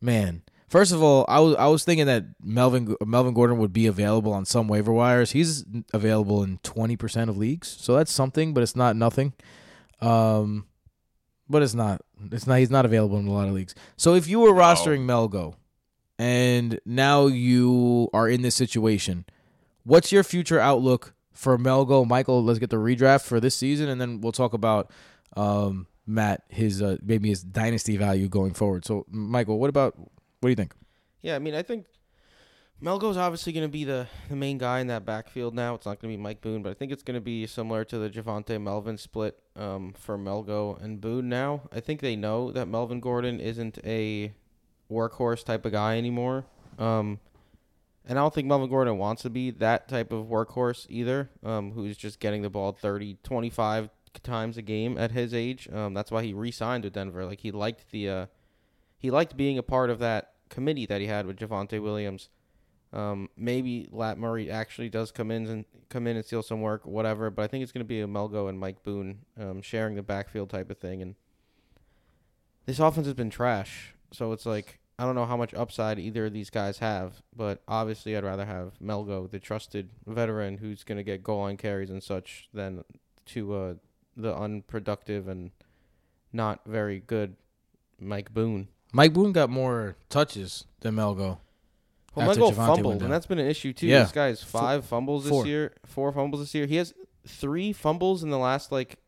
Man, 0.00 0.42
first 0.68 0.92
of 0.92 1.02
all, 1.02 1.24
I 1.28 1.40
was 1.40 1.56
I 1.56 1.66
was 1.66 1.84
thinking 1.84 2.06
that 2.06 2.24
Melvin 2.42 2.94
Melvin 3.04 3.34
Gordon 3.34 3.58
would 3.58 3.72
be 3.72 3.86
available 3.86 4.32
on 4.32 4.44
some 4.44 4.68
waiver 4.68 4.92
wires. 4.92 5.32
He's 5.32 5.64
available 5.92 6.42
in 6.42 6.58
twenty 6.62 6.96
percent 6.96 7.30
of 7.30 7.36
leagues, 7.36 7.68
so 7.68 7.96
that's 7.96 8.12
something, 8.12 8.54
but 8.54 8.62
it's 8.62 8.76
not 8.76 8.96
nothing. 8.96 9.32
Um, 10.00 10.66
but 11.48 11.62
it's 11.62 11.74
not. 11.74 12.02
It's 12.30 12.46
not. 12.46 12.58
He's 12.58 12.70
not 12.70 12.84
available 12.84 13.18
in 13.18 13.26
a 13.26 13.32
lot 13.32 13.48
of 13.48 13.54
leagues. 13.54 13.74
So 13.96 14.14
if 14.14 14.28
you 14.28 14.40
were 14.40 14.52
rostering 14.52 15.06
Melgo, 15.06 15.54
and 16.18 16.78
now 16.84 17.26
you 17.26 18.08
are 18.12 18.28
in 18.28 18.42
this 18.42 18.54
situation, 18.54 19.24
what's 19.84 20.12
your 20.12 20.22
future 20.22 20.60
outlook 20.60 21.14
for 21.32 21.58
Melgo? 21.58 22.06
Michael, 22.06 22.44
let's 22.44 22.58
get 22.58 22.70
the 22.70 22.76
redraft 22.76 23.24
for 23.24 23.40
this 23.40 23.54
season, 23.54 23.88
and 23.88 24.00
then 24.00 24.20
we'll 24.20 24.32
talk 24.32 24.52
about 24.52 24.90
um, 25.36 25.86
Matt 26.08 26.42
his 26.48 26.82
uh, 26.82 26.96
maybe 27.02 27.28
his 27.28 27.42
dynasty 27.42 27.96
value 27.96 28.28
going 28.28 28.54
forward. 28.54 28.84
So, 28.84 29.04
Michael, 29.10 29.58
what 29.58 29.68
about 29.68 29.96
what 29.96 30.10
do 30.42 30.48
you 30.48 30.56
think? 30.56 30.74
Yeah, 31.20 31.36
I 31.36 31.38
mean, 31.38 31.54
I 31.54 31.62
think 31.62 31.86
Melgo's 32.82 33.16
obviously 33.16 33.52
going 33.52 33.66
to 33.66 33.72
be 33.72 33.84
the, 33.84 34.06
the 34.28 34.36
main 34.36 34.56
guy 34.56 34.78
in 34.78 34.86
that 34.86 35.04
backfield 35.04 35.54
now. 35.54 35.74
It's 35.74 35.84
not 35.84 36.00
going 36.00 36.12
to 36.12 36.16
be 36.16 36.22
Mike 36.22 36.40
Boone, 36.40 36.62
but 36.62 36.70
I 36.70 36.74
think 36.74 36.92
it's 36.92 37.02
going 37.02 37.16
to 37.16 37.20
be 37.20 37.46
similar 37.46 37.84
to 37.84 37.98
the 37.98 38.08
Javonte 38.08 38.60
Melvin 38.60 38.96
split 38.96 39.36
um, 39.56 39.94
for 39.98 40.16
Melgo 40.16 40.80
and 40.82 41.00
Boone 41.00 41.28
now. 41.28 41.62
I 41.72 41.80
think 41.80 42.00
they 42.00 42.14
know 42.14 42.52
that 42.52 42.66
Melvin 42.66 43.00
Gordon 43.00 43.40
isn't 43.40 43.78
a 43.84 44.32
workhorse 44.90 45.44
type 45.44 45.66
of 45.66 45.72
guy 45.72 45.98
anymore. 45.98 46.46
Um, 46.78 47.18
and 48.06 48.16
I 48.16 48.22
don't 48.22 48.32
think 48.32 48.46
Melvin 48.46 48.70
Gordon 48.70 48.96
wants 48.96 49.22
to 49.22 49.30
be 49.30 49.50
that 49.50 49.88
type 49.88 50.12
of 50.12 50.26
workhorse 50.26 50.86
either, 50.88 51.30
um, 51.42 51.72
who's 51.72 51.96
just 51.96 52.20
getting 52.20 52.42
the 52.42 52.48
ball 52.48 52.72
30, 52.72 53.18
25 53.24 53.90
times 54.22 54.56
a 54.56 54.62
game 54.62 54.98
at 54.98 55.12
his 55.12 55.34
age. 55.34 55.68
Um, 55.72 55.94
that's 55.94 56.10
why 56.10 56.22
he 56.22 56.32
re-signed 56.32 56.84
with 56.84 56.94
Denver. 56.94 57.24
Like 57.24 57.40
he 57.40 57.50
liked 57.50 57.90
the 57.90 58.08
uh, 58.08 58.26
he 58.98 59.10
liked 59.10 59.36
being 59.36 59.58
a 59.58 59.62
part 59.62 59.90
of 59.90 59.98
that 60.00 60.32
committee 60.48 60.86
that 60.86 61.00
he 61.00 61.06
had 61.06 61.26
with 61.26 61.36
Javonte 61.36 61.82
Williams. 61.82 62.28
Um, 62.92 63.28
maybe 63.36 63.86
Lat 63.92 64.18
Murray 64.18 64.50
actually 64.50 64.88
does 64.88 65.10
come 65.10 65.30
in 65.30 65.46
and 65.46 65.64
come 65.90 66.06
in 66.06 66.16
and 66.16 66.24
steal 66.24 66.42
some 66.42 66.62
work, 66.62 66.86
whatever. 66.86 67.30
But 67.30 67.42
I 67.42 67.46
think 67.46 67.62
it's 67.62 67.72
going 67.72 67.84
to 67.84 67.88
be 67.88 68.00
a 68.00 68.06
Melgo 68.06 68.48
and 68.48 68.58
Mike 68.58 68.82
Boone 68.82 69.20
um, 69.38 69.60
sharing 69.60 69.94
the 69.94 70.02
backfield 70.02 70.50
type 70.50 70.70
of 70.70 70.78
thing. 70.78 71.02
And 71.02 71.14
this 72.64 72.78
offense 72.78 73.06
has 73.06 73.14
been 73.14 73.30
trash, 73.30 73.94
so 74.12 74.32
it's 74.32 74.46
like 74.46 74.78
I 74.98 75.04
don't 75.04 75.14
know 75.14 75.26
how 75.26 75.36
much 75.36 75.54
upside 75.54 75.98
either 75.98 76.26
of 76.26 76.32
these 76.32 76.50
guys 76.50 76.78
have. 76.78 77.22
But 77.36 77.62
obviously, 77.68 78.16
I'd 78.16 78.24
rather 78.24 78.46
have 78.46 78.72
Melgo, 78.82 79.30
the 79.30 79.38
trusted 79.38 79.90
veteran 80.06 80.58
who's 80.58 80.82
going 80.82 80.98
to 80.98 81.04
get 81.04 81.22
goal 81.22 81.42
line 81.42 81.56
carries 81.56 81.90
and 81.90 82.02
such, 82.02 82.48
than 82.54 82.84
to 83.26 83.54
uh, 83.54 83.74
the 84.18 84.36
unproductive 84.36 85.28
and 85.28 85.52
not 86.32 86.60
very 86.66 87.00
good 87.00 87.36
Mike 87.98 88.34
Boone. 88.34 88.68
Mike 88.92 89.12
Boone 89.12 89.32
got 89.32 89.48
more 89.48 89.96
touches 90.08 90.66
than 90.80 90.96
Melgo. 90.96 91.38
Well, 92.14 92.34
Melgo 92.34 92.54
fumbled, 92.54 93.02
and 93.02 93.12
that's 93.12 93.26
been 93.26 93.38
an 93.38 93.46
issue 93.46 93.72
too. 93.72 93.86
Yeah. 93.86 94.02
This 94.02 94.12
guy 94.12 94.26
has 94.26 94.42
five 94.42 94.84
fumbles 94.84 95.24
this 95.24 95.30
four. 95.30 95.46
year, 95.46 95.72
four 95.86 96.10
fumbles 96.12 96.42
this 96.42 96.54
year. 96.54 96.66
He 96.66 96.76
has 96.76 96.92
three 97.26 97.72
fumbles 97.72 98.22
in 98.22 98.30
the 98.30 98.38
last 98.38 98.72
like 98.72 98.98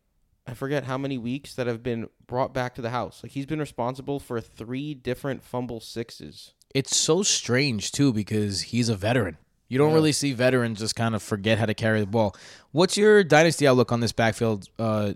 I 0.46 0.54
forget 0.54 0.84
how 0.84 0.98
many 0.98 1.18
weeks 1.18 1.54
that 1.54 1.66
have 1.66 1.82
been 1.82 2.08
brought 2.26 2.54
back 2.54 2.74
to 2.76 2.82
the 2.82 2.90
house. 2.90 3.20
Like 3.22 3.32
he's 3.32 3.46
been 3.46 3.58
responsible 3.60 4.20
for 4.20 4.40
three 4.40 4.94
different 4.94 5.42
fumble 5.42 5.80
sixes. 5.80 6.54
It's 6.74 6.96
so 6.96 7.22
strange 7.22 7.90
too 7.92 8.12
because 8.12 8.62
he's 8.62 8.88
a 8.88 8.96
veteran. 8.96 9.38
You 9.70 9.78
don't 9.78 9.90
Yeah. 9.90 9.94
really 9.94 10.12
see 10.12 10.32
veterans 10.34 10.80
just 10.80 10.94
kind 10.96 11.14
of 11.14 11.22
forget 11.22 11.58
how 11.58 11.64
to 11.64 11.74
carry 11.74 12.00
the 12.00 12.06
ball. 12.06 12.36
What's 12.72 12.98
your 12.98 13.24
dynasty 13.24 13.66
outlook 13.66 13.92
on 13.92 14.00
this 14.00 14.12
backfield, 14.12 14.68
uh, 14.78 15.14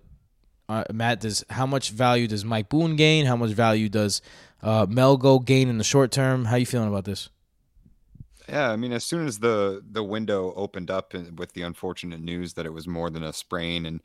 uh, 0.69 0.85
Matt? 0.93 1.21
Does 1.21 1.45
how 1.51 1.67
much 1.67 1.91
value 1.91 2.27
does 2.29 2.45
Mike 2.45 2.69
Boone 2.71 2.97
gain? 2.97 3.27
How 3.27 3.37
much 3.37 3.51
value 3.51 3.89
does 3.91 4.23
uh, 4.63 4.87
Melgo 4.87 5.45
gain 5.45 5.69
in 5.69 5.77
the 5.77 5.85
short 5.85 6.11
term? 6.13 6.47
How 6.47 6.57
you 6.57 6.67
feeling 6.67 6.89
about 6.89 7.05
this? 7.05 7.29
Yeah, 8.49 8.71
I 8.71 8.77
mean, 8.77 8.93
as 8.93 9.05
soon 9.05 9.27
as 9.27 9.39
the 9.39 9.83
the 9.91 10.05
window 10.05 10.53
opened 10.55 10.91
up 10.91 11.15
with 11.15 11.55
the 11.55 11.63
unfortunate 11.63 12.21
news 12.21 12.55
that 12.55 12.67
it 12.67 12.73
was 12.75 12.87
more 12.87 13.09
than 13.11 13.23
a 13.23 13.33
sprain, 13.33 13.87
and 13.87 14.01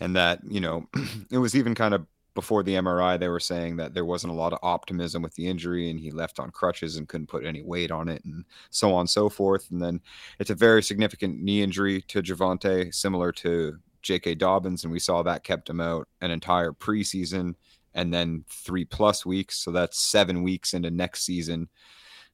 and 0.00 0.16
that 0.16 0.40
you 0.48 0.60
know, 0.60 0.86
it 1.30 1.38
was 1.38 1.54
even 1.54 1.74
kind 1.74 1.94
of 1.94 2.06
before 2.34 2.62
the 2.62 2.74
MRI, 2.74 3.18
they 3.18 3.28
were 3.28 3.40
saying 3.40 3.76
that 3.76 3.94
there 3.94 4.04
wasn't 4.04 4.32
a 4.32 4.36
lot 4.36 4.52
of 4.52 4.58
optimism 4.62 5.22
with 5.22 5.34
the 5.34 5.46
injury, 5.46 5.90
and 5.90 6.00
he 6.00 6.10
left 6.10 6.40
on 6.40 6.50
crutches 6.50 6.96
and 6.96 7.08
couldn't 7.08 7.28
put 7.28 7.46
any 7.46 7.62
weight 7.62 7.90
on 7.90 8.08
it, 8.08 8.24
and 8.24 8.44
so 8.70 8.92
on 8.92 9.00
and 9.00 9.10
so 9.10 9.28
forth. 9.28 9.70
And 9.70 9.80
then 9.80 10.00
it's 10.38 10.50
a 10.50 10.54
very 10.54 10.82
significant 10.82 11.40
knee 11.40 11.62
injury 11.62 12.02
to 12.02 12.22
Javonte, 12.22 12.92
similar 12.94 13.32
to 13.32 13.78
J.K. 14.02 14.34
Dobbins, 14.34 14.84
and 14.84 14.92
we 14.92 14.98
saw 14.98 15.22
that 15.22 15.44
kept 15.44 15.70
him 15.70 15.80
out 15.80 16.08
an 16.20 16.30
entire 16.30 16.72
preseason 16.72 17.54
and 17.94 18.12
then 18.12 18.44
three 18.48 18.84
plus 18.84 19.24
weeks. 19.24 19.56
So 19.56 19.70
that's 19.70 19.98
seven 19.98 20.42
weeks 20.42 20.74
into 20.74 20.90
next 20.90 21.24
season. 21.24 21.68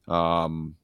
Um, 0.07 0.75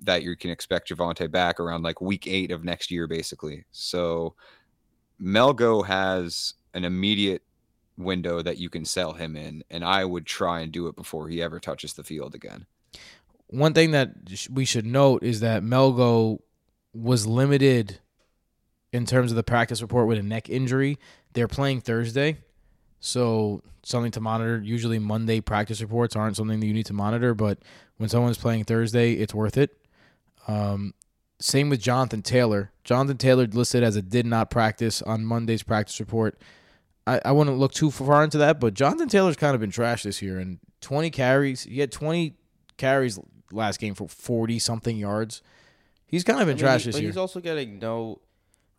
that 0.00 0.22
you 0.22 0.36
can 0.36 0.50
expect 0.50 0.90
Javonte 0.90 1.30
back 1.30 1.60
around 1.60 1.82
like 1.82 2.00
week 2.00 2.26
eight 2.26 2.50
of 2.50 2.64
next 2.64 2.90
year, 2.90 3.06
basically. 3.06 3.64
So 3.70 4.34
Melgo 5.20 5.84
has 5.84 6.54
an 6.74 6.84
immediate 6.84 7.42
window 7.96 8.42
that 8.42 8.58
you 8.58 8.68
can 8.68 8.84
sell 8.84 9.12
him 9.12 9.36
in, 9.36 9.64
and 9.70 9.84
I 9.84 10.04
would 10.04 10.26
try 10.26 10.60
and 10.60 10.72
do 10.72 10.86
it 10.88 10.96
before 10.96 11.28
he 11.28 11.42
ever 11.42 11.60
touches 11.60 11.94
the 11.94 12.04
field 12.04 12.34
again. 12.34 12.66
One 13.48 13.74
thing 13.74 13.92
that 13.92 14.14
we 14.50 14.64
should 14.64 14.86
note 14.86 15.22
is 15.22 15.40
that 15.40 15.62
Melgo 15.62 16.40
was 16.92 17.26
limited 17.26 18.00
in 18.92 19.06
terms 19.06 19.32
of 19.32 19.36
the 19.36 19.42
practice 19.42 19.82
report 19.82 20.06
with 20.08 20.18
a 20.18 20.22
neck 20.22 20.48
injury. 20.48 20.98
They're 21.32 21.48
playing 21.48 21.80
Thursday, 21.80 22.38
so 23.00 23.62
something 23.82 24.12
to 24.12 24.20
monitor. 24.20 24.60
Usually, 24.62 24.98
Monday 24.98 25.40
practice 25.40 25.80
reports 25.80 26.16
aren't 26.16 26.36
something 26.36 26.60
that 26.60 26.66
you 26.66 26.72
need 26.72 26.86
to 26.86 26.92
monitor, 26.92 27.34
but 27.34 27.58
when 27.96 28.08
someone's 28.08 28.38
playing 28.38 28.64
Thursday, 28.64 29.14
it's 29.14 29.34
worth 29.34 29.56
it. 29.56 29.76
Um, 30.48 30.94
same 31.40 31.68
with 31.68 31.80
Jonathan 31.80 32.22
Taylor. 32.22 32.72
Jonathan 32.84 33.18
Taylor 33.18 33.46
listed 33.46 33.82
as 33.82 33.96
a 33.96 34.02
did 34.02 34.26
not 34.26 34.50
practice 34.50 35.02
on 35.02 35.24
Monday's 35.24 35.62
practice 35.62 36.00
report. 36.00 36.40
I, 37.06 37.20
I 37.26 37.32
wouldn't 37.32 37.58
look 37.58 37.72
too 37.72 37.90
far 37.90 38.24
into 38.24 38.38
that, 38.38 38.60
but 38.60 38.74
Jonathan 38.74 39.08
Taylor's 39.08 39.36
kind 39.36 39.54
of 39.54 39.60
been 39.60 39.70
trash 39.70 40.02
this 40.04 40.22
year. 40.22 40.38
And 40.38 40.58
20 40.80 41.10
carries, 41.10 41.64
he 41.64 41.80
had 41.80 41.92
20 41.92 42.34
carries 42.78 43.18
last 43.52 43.78
game 43.78 43.94
for 43.94 44.08
40 44.08 44.58
something 44.58 44.96
yards. 44.96 45.42
He's 46.06 46.24
kind 46.24 46.40
of 46.40 46.46
been 46.46 46.52
I 46.54 46.56
mean, 46.56 46.58
trash 46.60 46.80
he- 46.82 46.86
this 46.88 46.96
but 46.96 47.02
year. 47.02 47.10
he's 47.10 47.16
also 47.16 47.40
getting 47.40 47.78
no 47.78 48.20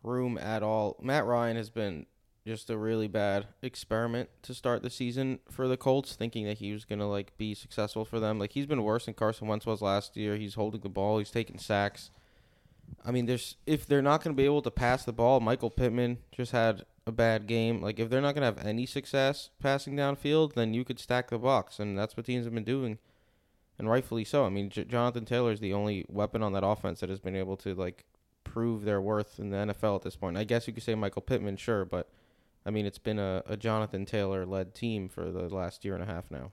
room 0.02 0.38
at 0.38 0.62
all. 0.62 0.96
Matt 1.02 1.24
Ryan 1.24 1.56
has 1.56 1.70
been 1.70 2.06
just 2.46 2.70
a 2.70 2.76
really 2.78 3.08
bad 3.08 3.46
experiment 3.62 4.28
to 4.42 4.54
start 4.54 4.82
the 4.82 4.90
season 4.90 5.40
for 5.50 5.66
the 5.66 5.76
Colts, 5.76 6.14
thinking 6.14 6.46
that 6.46 6.58
he 6.58 6.72
was 6.72 6.84
gonna 6.84 7.08
like 7.08 7.36
be 7.36 7.54
successful 7.54 8.04
for 8.04 8.20
them. 8.20 8.38
Like 8.38 8.52
he's 8.52 8.66
been 8.66 8.84
worse 8.84 9.06
than 9.06 9.14
Carson 9.14 9.48
Wentz 9.48 9.66
was 9.66 9.82
last 9.82 10.16
year. 10.16 10.36
He's 10.36 10.54
holding 10.54 10.80
the 10.80 10.88
ball. 10.88 11.18
He's 11.18 11.30
taking 11.32 11.58
sacks. 11.58 12.10
I 13.04 13.10
mean, 13.10 13.26
there's 13.26 13.56
if 13.66 13.84
they're 13.86 14.00
not 14.02 14.22
gonna 14.22 14.34
be 14.36 14.44
able 14.44 14.62
to 14.62 14.70
pass 14.70 15.04
the 15.04 15.12
ball, 15.12 15.40
Michael 15.40 15.70
Pittman 15.70 16.18
just 16.30 16.52
had 16.52 16.84
a 17.06 17.12
bad 17.12 17.46
game. 17.46 17.80
Like 17.80 17.98
if 17.98 18.10
they're 18.10 18.20
not 18.20 18.34
gonna 18.34 18.46
have 18.46 18.64
any 18.64 18.86
success 18.86 19.50
passing 19.60 19.94
downfield, 19.96 20.54
then 20.54 20.74
you 20.74 20.84
could 20.84 20.98
stack 20.98 21.30
the 21.30 21.38
box, 21.38 21.78
and 21.78 21.98
that's 21.98 22.16
what 22.16 22.26
teams 22.26 22.44
have 22.44 22.54
been 22.54 22.64
doing, 22.64 22.98
and 23.78 23.88
rightfully 23.88 24.24
so. 24.24 24.44
I 24.44 24.48
mean, 24.48 24.70
J- 24.70 24.84
Jonathan 24.84 25.24
Taylor 25.24 25.52
is 25.52 25.60
the 25.60 25.72
only 25.72 26.04
weapon 26.08 26.42
on 26.42 26.52
that 26.54 26.64
offense 26.64 27.00
that 27.00 27.10
has 27.10 27.20
been 27.20 27.36
able 27.36 27.56
to 27.58 27.74
like 27.74 28.04
prove 28.44 28.84
their 28.84 29.00
worth 29.00 29.38
in 29.38 29.50
the 29.50 29.58
NFL 29.58 29.96
at 29.96 30.02
this 30.02 30.16
point. 30.16 30.36
I 30.36 30.44
guess 30.44 30.66
you 30.66 30.72
could 30.72 30.82
say 30.82 30.94
Michael 30.94 31.22
Pittman, 31.22 31.56
sure, 31.56 31.84
but 31.84 32.08
I 32.64 32.70
mean, 32.70 32.86
it's 32.86 32.98
been 32.98 33.18
a, 33.18 33.42
a 33.46 33.56
Jonathan 33.56 34.04
Taylor 34.04 34.44
led 34.44 34.74
team 34.74 35.08
for 35.08 35.30
the 35.30 35.54
last 35.54 35.84
year 35.84 35.94
and 35.94 36.02
a 36.02 36.06
half 36.06 36.30
now. 36.30 36.50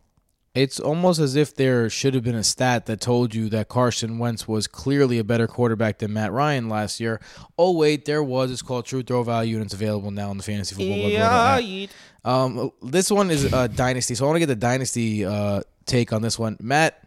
It's 0.56 0.80
almost 0.80 1.20
as 1.20 1.36
if 1.36 1.56
there 1.56 1.90
should 1.90 2.14
have 2.14 2.24
been 2.24 2.36
a 2.36 2.44
stat 2.44 2.86
that 2.86 3.02
told 3.02 3.34
you 3.34 3.50
that 3.50 3.70
Carson 3.70 4.20
Wentz 4.20 4.48
was 4.48 4.68
clearly 4.68 5.18
a 5.18 5.24
better 5.24 5.48
quarterback 5.48 5.98
than 5.98 6.14
Matt 6.14 6.32
Ryan 6.32 6.70
last 6.70 7.00
year. 7.00 7.20
Oh 7.58 7.72
wait, 7.72 8.06
there 8.06 8.22
was. 8.22 8.52
It's 8.52 8.62
called 8.62 8.86
True 8.86 9.02
Throw 9.02 9.24
Value, 9.24 9.56
and 9.56 9.66
it's 9.66 9.74
available 9.74 10.12
now 10.12 10.30
in 10.30 10.38
the 10.38 10.44
fantasy 10.44 10.76
football. 10.76 11.10
Yeah. 11.10 11.88
Um, 12.24 12.72
this 12.84 13.10
one 13.10 13.32
is 13.32 13.52
uh, 13.52 13.66
dynasty, 13.68 14.14
so 14.14 14.26
I 14.26 14.28
want 14.28 14.36
to 14.36 14.40
get 14.42 14.46
the 14.46 14.56
dynasty 14.56 15.26
uh, 15.26 15.62
take 15.88 16.14
on 16.14 16.22
this 16.22 16.38
one. 16.38 16.58
Matt, 16.62 17.04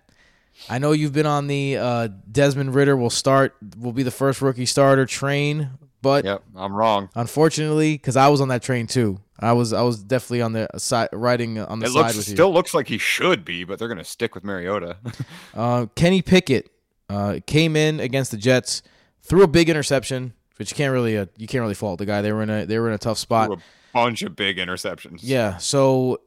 I 0.68 0.78
know 0.78 0.90
you've 0.90 1.12
been 1.12 1.26
on 1.26 1.46
the 1.46 1.76
uh, 1.76 2.08
Desmond 2.30 2.74
Ridder 2.74 2.96
will 2.96 3.10
start, 3.10 3.54
will 3.78 3.92
be 3.92 4.02
the 4.02 4.10
first 4.10 4.42
rookie 4.42 4.66
starter 4.66 5.06
train, 5.06 5.70
but 6.06 6.24
Yep, 6.24 6.42
I'm 6.54 6.72
wrong. 6.72 7.08
unfortunately, 7.16 7.94
because 7.94 8.16
I 8.16 8.28
was 8.28 8.40
on 8.40 8.48
that 8.48 8.62
train 8.62 8.86
too, 8.86 9.18
I 9.40 9.52
was 9.52 9.72
I 9.72 9.82
was 9.82 10.02
definitely 10.02 10.42
on 10.42 10.52
the 10.52 10.68
side 10.78 11.08
riding 11.12 11.58
on 11.58 11.80
the 11.80 11.86
It 11.86 11.90
side 11.90 11.98
looks 11.98 12.16
with 12.16 12.28
you. 12.28 12.34
still 12.34 12.52
looks 12.52 12.72
like 12.74 12.86
he 12.88 12.98
should 12.98 13.44
be, 13.44 13.64
but 13.64 13.78
they're 13.78 13.88
gonna 13.88 14.04
stick 14.04 14.34
with 14.34 14.44
Mariota. 14.44 14.96
Uh, 15.54 15.86
Kenny 15.96 16.22
Pickett 16.22 16.70
uh, 17.08 17.40
came 17.46 17.76
in 17.76 17.98
against 18.00 18.30
the 18.30 18.36
Jets, 18.36 18.82
threw 19.22 19.42
a 19.42 19.48
big 19.48 19.68
interception, 19.68 20.32
which 20.58 20.70
you 20.70 20.76
can't 20.76 20.92
really 20.92 21.16
uh, 21.18 21.26
you 21.36 21.46
can't 21.46 21.62
really 21.62 21.74
fault 21.74 21.98
the 21.98 22.06
guy. 22.06 22.22
They 22.22 22.32
were 22.32 22.42
in 22.42 22.50
a 22.50 22.64
they 22.66 22.78
were 22.78 22.88
in 22.88 22.94
a 22.94 22.98
tough 22.98 23.18
spot. 23.18 23.46
Threw 23.48 23.56
a 23.56 23.60
bunch 23.92 24.22
of 24.22 24.36
big 24.36 24.58
interceptions. 24.58 25.20
Yeah, 25.22 25.56
so 25.56 26.20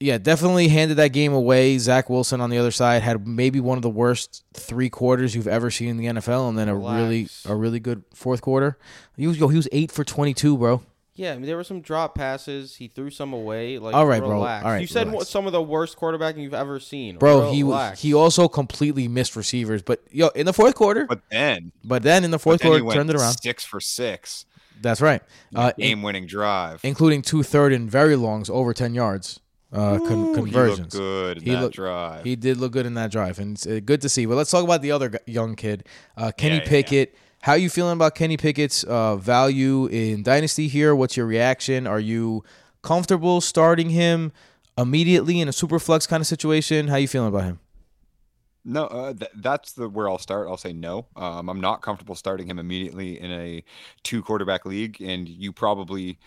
yeah, 0.00 0.18
definitely 0.18 0.68
handed 0.68 0.96
that 0.96 1.08
game 1.12 1.32
away. 1.32 1.78
Zach 1.78 2.10
Wilson 2.10 2.40
on 2.40 2.50
the 2.50 2.58
other 2.58 2.70
side 2.70 3.02
had 3.02 3.26
maybe 3.26 3.60
one 3.60 3.78
of 3.78 3.82
the 3.82 3.90
worst 3.90 4.44
three 4.52 4.90
quarters 4.90 5.34
you've 5.34 5.48
ever 5.48 5.70
seen 5.70 5.88
in 5.88 5.96
the 5.96 6.06
NFL, 6.06 6.48
and 6.48 6.58
then 6.58 6.68
a 6.68 6.74
really 6.74 7.28
a 7.46 7.54
really 7.54 7.80
good 7.80 8.04
fourth 8.14 8.40
quarter. 8.42 8.76
He 9.16 9.26
was 9.26 9.38
yo, 9.38 9.48
he 9.48 9.56
was 9.56 9.68
eight 9.72 9.90
for 9.90 10.04
twenty 10.04 10.34
two, 10.34 10.56
bro. 10.58 10.82
Yeah, 11.18 11.32
I 11.32 11.36
mean, 11.36 11.46
there 11.46 11.56
were 11.56 11.64
some 11.64 11.80
drop 11.80 12.14
passes. 12.14 12.76
He 12.76 12.88
threw 12.88 13.08
some 13.08 13.32
away. 13.32 13.78
Like, 13.78 13.94
All 13.94 14.04
right, 14.04 14.20
bro. 14.20 14.32
All 14.40 14.44
right, 14.44 14.82
you 14.82 14.86
said 14.86 15.06
relax. 15.08 15.30
some 15.30 15.46
of 15.46 15.52
the 15.54 15.62
worst 15.62 15.96
quarterbacking 15.96 16.42
you've 16.42 16.52
ever 16.52 16.78
seen, 16.78 17.16
Bro, 17.16 17.52
he 17.52 17.62
Relax. 17.62 18.02
he 18.02 18.12
also 18.12 18.48
completely 18.48 19.08
missed 19.08 19.34
receivers, 19.34 19.80
but 19.80 20.02
yo, 20.10 20.28
in 20.34 20.44
the 20.44 20.52
fourth 20.52 20.74
quarter, 20.74 21.06
But 21.06 21.22
then, 21.30 21.72
but 21.82 22.02
then 22.02 22.22
in 22.22 22.32
the 22.32 22.38
fourth 22.38 22.58
but 22.58 22.64
he 22.64 22.68
quarter 22.68 22.84
went 22.84 22.96
turned 22.98 23.08
it 23.08 23.16
around. 23.16 23.40
six 23.40 23.64
for 23.64 23.80
six, 23.80 24.44
That's 24.82 25.00
right. 25.00 25.22
Uh, 25.54 25.72
in- 25.78 25.84
game-winning 25.86 26.26
drive. 26.26 26.80
including 26.82 27.22
two 27.22 27.42
third 27.42 27.72
and 27.72 27.90
very 27.90 28.14
longs 28.16 28.50
over 28.50 28.74
10 28.74 28.92
yards 28.92 29.40
uh, 29.72 29.98
con- 29.98 30.12
Ooh, 30.12 30.28
he 30.28 30.34
conversions. 30.34 30.94
good 30.94 31.38
in 31.38 31.44
He 31.44 31.50
that 31.50 31.60
looked- 31.62 31.74
drive. 31.76 32.24
He 32.24 32.36
did 32.36 32.56
look 32.58 32.72
good 32.72 32.86
in 32.86 32.94
that 32.94 33.10
drive, 33.10 33.38
and 33.38 33.56
it's 33.56 33.66
uh, 33.66 33.80
good 33.84 34.00
to 34.02 34.08
see. 34.08 34.26
But 34.26 34.36
let's 34.36 34.50
talk 34.50 34.64
about 34.64 34.82
the 34.82 34.92
other 34.92 35.18
young 35.26 35.54
kid, 35.56 35.86
uh, 36.16 36.32
Kenny 36.36 36.56
Yeah, 36.56 36.62
yeah, 36.62 36.68
Pickett. 36.68 37.14
How 37.42 37.54
you 37.54 37.70
feeling 37.70 37.92
about 37.92 38.14
Kenny 38.14 38.36
Pickett's 38.36 38.82
uh, 38.84 39.16
value 39.16 39.86
in 39.86 40.22
Dynasty 40.24 40.66
here? 40.68 40.94
What's 40.96 41.16
your 41.16 41.26
reaction? 41.26 41.86
Are 41.86 42.00
you 42.00 42.42
comfortable 42.82 43.40
starting 43.40 43.90
him 43.90 44.32
immediately 44.76 45.40
in 45.40 45.48
a 45.48 45.52
super 45.52 45.78
flex 45.78 46.06
kind 46.06 46.20
of 46.20 46.26
situation? 46.26 46.88
How 46.88 46.96
you 46.96 47.06
feeling 47.08 47.28
about 47.28 47.44
him? 47.44 47.60
No, 48.64 48.86
uh, 48.86 49.12
th- 49.14 49.30
that's 49.36 49.74
the 49.74 49.88
where 49.88 50.08
I'll 50.08 50.18
start. 50.18 50.48
I'll 50.48 50.56
say 50.56 50.72
no. 50.72 51.06
Um, 51.14 51.48
I'm 51.48 51.60
not 51.60 51.82
comfortable 51.82 52.16
starting 52.16 52.48
him 52.48 52.58
immediately 52.58 53.20
in 53.20 53.30
a 53.30 53.62
two 54.02 54.22
quarterback 54.24 54.64
league, 54.64 55.00
and 55.00 55.28
you 55.28 55.52
probably, 55.52 56.18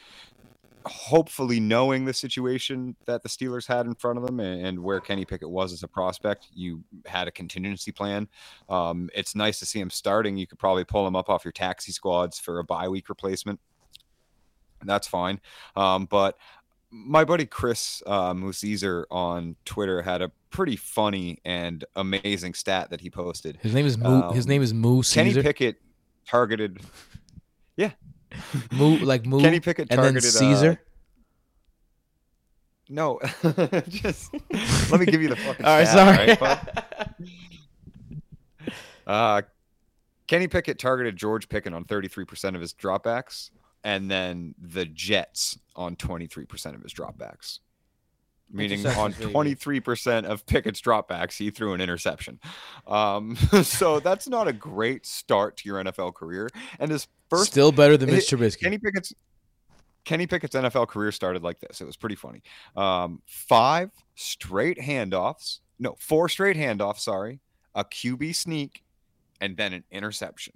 hopefully, 0.90 1.60
knowing 1.60 2.06
the 2.06 2.14
situation 2.14 2.96
that 3.06 3.24
the 3.24 3.30
Steelers 3.30 3.68
had 3.68 3.86
in 3.86 3.96
front 3.96 4.18
of 4.18 4.26
them 4.26 4.40
and, 4.40 4.66
and 4.66 4.80
where 4.84 5.00
Kenny 5.00 5.24
Pickett 5.26 5.50
was 5.50 5.72
as 5.72 5.84
a 5.84 5.88
prospect, 5.88 6.48
you 6.54 6.84
had 7.06 7.28
a 7.28 7.32
contingency 7.32 7.92
plan. 7.92 8.28
Um, 8.68 9.10
it's 9.14 9.36
nice 9.36 9.60
to 9.60 9.66
see 9.66 9.80
him 9.80 9.90
starting. 9.90 10.38
You 10.38 10.48
could 10.48 10.60
probably 10.60 10.84
pull 10.84 11.08
him 11.08 11.16
up 11.16 11.30
off 11.30 11.46
your 11.46 11.52
taxi 11.52 11.92
squads 11.92 12.40
for 12.40 12.60
a 12.60 12.64
bye 12.64 12.88
week 12.90 13.10
replacement. 13.10 13.60
That's 14.84 15.08
fine. 15.08 15.40
Um, 15.76 16.06
but 16.06 16.38
my 16.92 17.24
buddy 17.24 17.46
Chris 17.46 18.02
uh, 18.08 18.34
Musizer 18.34 19.04
on 19.12 19.56
Twitter 19.66 20.02
had 20.02 20.22
a 20.22 20.32
pretty 20.50 20.76
funny 20.76 21.38
and 21.46 21.86
amazing 21.96 22.54
stat 22.54 22.90
that 22.90 23.02
he 23.02 23.10
posted. 23.10 23.58
His 23.62 23.74
name 23.74 23.86
is 23.86 23.98
Moo. 23.98 24.32
his 24.32 24.46
Um, 24.46 24.50
name 24.50 24.62
is 24.62 24.74
Moo 24.74 25.04
Kenny 25.04 25.34
Pickett 25.34 25.78
targeted. 26.26 26.80
Moo 28.72 28.98
like 29.00 29.26
Moo. 29.26 29.42
Kenny 29.42 29.60
Pickett 29.60 29.88
and 29.90 30.00
then 30.00 30.14
targeted. 30.14 30.32
Caesar. 30.32 30.72
Uh, 30.72 30.86
no, 32.90 33.20
just 33.88 34.34
let 34.92 35.00
me 35.00 35.06
give 35.06 35.22
you 35.22 35.30
the 35.30 35.36
fucking. 35.36 35.66
All 35.66 35.78
right, 35.78 35.88
stat, 35.88 36.40
sorry. 36.42 37.14
right, 38.10 38.24
uh, 39.08 39.42
Kenny 40.28 40.48
Pickett 40.48 40.80
targeted 40.80 41.16
George 41.16 41.50
Pickens 41.50 41.76
on 41.76 41.86
33% 41.86 42.56
of 42.56 42.62
his 42.62 42.74
dropbacks, 42.74 43.52
and 43.84 44.10
then 44.10 44.56
the 44.60 44.86
Jets 44.86 45.60
on 45.76 45.96
23% 45.96 46.76
of 46.76 46.82
his 46.82 46.92
dropbacks. 46.92 47.60
meaning 48.52 48.84
on 48.88 49.14
23% 49.14 50.26
of 50.26 50.44
Pickett's 50.48 50.82
dropbacks, 50.82 51.38
he 51.38 51.52
threw 51.52 51.74
an 51.74 51.82
interception. 51.82 52.40
Um, 52.88 53.36
so 53.64 54.00
that's 54.00 54.28
not 54.28 54.48
a 54.48 54.54
great 54.54 55.06
start 55.06 55.58
to 55.58 55.70
your 55.70 55.84
NFL 55.84 56.16
career. 56.16 56.50
And 56.80 56.90
his 56.90 57.08
first 57.30 57.52
Still 57.52 57.72
better 57.72 57.98
than 57.98 58.10
It- 58.10 58.14
Mitch 58.14 58.26
Trubisky. 58.30 58.62
Kenny 58.62 58.78
Pickett's 58.78 59.14
Kenny 60.06 60.26
Pickett's 60.28 60.56
NFL 60.56 60.88
career 60.88 61.12
started 61.12 61.44
like 61.44 61.60
this. 61.60 61.82
It 61.82 61.86
was 61.86 61.98
pretty 61.98 62.16
funny. 62.16 62.42
Um, 62.76 63.22
five 63.28 63.92
straight 64.16 64.80
handoffs. 64.80 65.60
No, 65.78 65.96
four 66.00 66.30
straight 66.30 66.58
handoffs. 66.58 67.00
Sorry, 67.00 67.40
a 67.76 67.84
QB 67.84 68.34
sneak, 68.36 68.84
and 69.42 69.56
then 69.56 69.74
an 69.74 69.84
interception. 69.92 70.54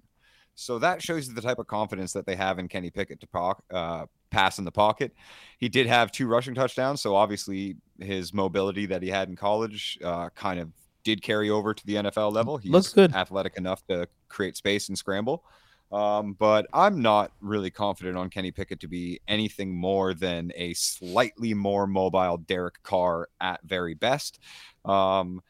So 0.55 0.79
that 0.79 1.01
shows 1.01 1.27
you 1.27 1.33
the 1.33 1.41
type 1.41 1.59
of 1.59 1.67
confidence 1.67 2.13
that 2.13 2.25
they 2.25 2.35
have 2.35 2.57
in 2.59 2.67
Kenny 2.67 2.89
Pickett 2.89 3.19
to 3.21 3.27
po- 3.27 3.61
uh, 3.71 4.05
pass 4.31 4.59
in 4.59 4.65
the 4.65 4.71
pocket. 4.71 5.13
He 5.59 5.67
did 5.69 5.87
have 5.87 6.11
two 6.11 6.27
rushing 6.27 6.55
touchdowns, 6.55 7.01
so 7.01 7.15
obviously 7.15 7.75
his 7.99 8.33
mobility 8.33 8.85
that 8.87 9.01
he 9.03 9.09
had 9.09 9.29
in 9.29 9.35
college 9.35 9.97
uh, 10.03 10.29
kind 10.29 10.59
of 10.59 10.69
did 11.03 11.21
carry 11.21 11.49
over 11.49 11.73
to 11.73 11.85
the 11.85 11.95
NFL 11.95 12.31
level. 12.31 12.57
He's 12.57 12.71
Looks 12.71 12.93
good. 12.93 13.13
athletic 13.13 13.57
enough 13.57 13.85
to 13.87 14.07
create 14.29 14.55
space 14.55 14.87
and 14.89 14.97
scramble. 14.97 15.43
Um, 15.93 16.33
but 16.33 16.65
I'm 16.73 17.03
not 17.03 17.31
really 17.39 17.69
confident 17.69 18.17
on 18.17 18.31
Kenny 18.31 18.49
Pickett 18.49 18.79
to 18.79 18.87
be 18.87 19.21
anything 19.27 19.75
more 19.75 20.15
than 20.15 20.51
a 20.55 20.73
slightly 20.73 21.53
more 21.53 21.85
mobile 21.85 22.37
Derek 22.37 22.81
Carr 22.81 23.29
at 23.39 23.61
very 23.63 23.93
best. 23.93 24.39
Um, 24.85 25.43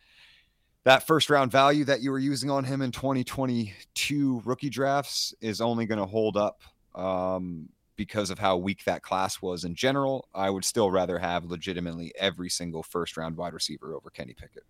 that 0.84 1.08
first 1.08 1.30
round 1.30 1.50
value 1.50 1.86
that 1.86 2.02
you 2.02 2.12
were 2.12 2.20
using 2.20 2.50
on 2.50 2.66
him 2.66 2.82
in 2.82 2.92
2022 2.92 4.42
rookie 4.44 4.70
drafts 4.70 5.34
is 5.40 5.62
only 5.62 5.86
going 5.86 6.00
to 6.00 6.06
hold 6.06 6.36
up 6.36 6.62
um, 6.94 7.70
because 7.96 8.30
of 8.30 8.38
how 8.38 8.58
weak 8.58 8.84
that 8.84 9.02
class 9.02 9.42
was 9.42 9.64
in 9.64 9.76
general. 9.76 10.28
I 10.36 10.50
would 10.50 10.66
still 10.66 10.92
rather 10.92 11.20
have 11.20 11.46
legitimately 11.46 12.12
every 12.20 12.50
single 12.50 12.84
first 12.84 13.16
round 13.16 13.38
wide 13.38 13.54
receiver 13.54 13.94
over 13.94 14.10
Kenny 14.10 14.34
Pickett. 14.34 14.66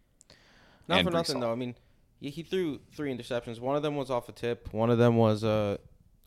Not 0.87 0.99
and 0.99 1.07
for 1.07 1.13
nothing 1.13 1.39
though. 1.39 1.51
I 1.51 1.55
mean, 1.55 1.73
he, 2.23 2.29
he 2.29 2.41
threw 2.41 2.79
three 2.95 3.13
interceptions. 3.13 3.59
One 3.59 3.75
of 3.75 3.83
them 3.83 3.97
was 3.97 4.09
off 4.09 4.29
a 4.29 4.31
tip. 4.31 4.73
One 4.73 4.89
of 4.89 4.97
them 4.97 5.17
was 5.17 5.43
a 5.43 5.79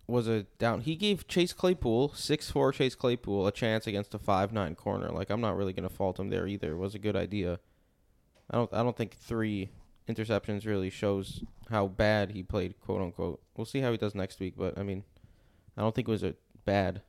was 0.06 0.28
a 0.28 0.42
down. 0.58 0.82
He 0.82 0.94
gave 0.94 1.26
Chase 1.26 1.54
Claypool 1.54 2.12
six 2.14 2.50
four 2.50 2.70
Chase 2.70 2.94
Claypool 2.94 3.46
a 3.46 3.52
chance 3.52 3.86
against 3.86 4.14
a 4.14 4.18
five 4.18 4.52
nine 4.52 4.74
corner. 4.74 5.08
Like 5.08 5.30
I'm 5.30 5.40
not 5.40 5.56
really 5.56 5.72
gonna 5.72 5.88
fault 5.88 6.20
him 6.20 6.28
there 6.28 6.46
either. 6.46 6.72
It 6.72 6.76
was 6.76 6.94
a 6.94 6.98
good 7.00 7.16
idea. 7.16 7.58
I 8.50 8.58
don't 8.58 8.72
I 8.74 8.82
don't 8.82 8.96
think 8.96 9.16
three 9.16 9.70
interceptions 10.06 10.66
really 10.66 10.90
shows 10.90 11.42
how 11.70 11.88
bad 11.88 12.32
he 12.32 12.42
played, 12.42 12.78
quote 12.80 13.00
unquote. 13.00 13.40
We'll 13.56 13.64
see 13.64 13.80
how 13.80 13.90
he 13.90 13.96
does 13.96 14.14
next 14.14 14.38
week, 14.38 14.54
but 14.56 14.78
I 14.78 14.82
mean, 14.82 15.02
I 15.78 15.80
don't 15.80 15.94
think 15.94 16.08
it 16.08 16.10
was 16.10 16.22
a 16.22 16.34
bad 16.66 17.00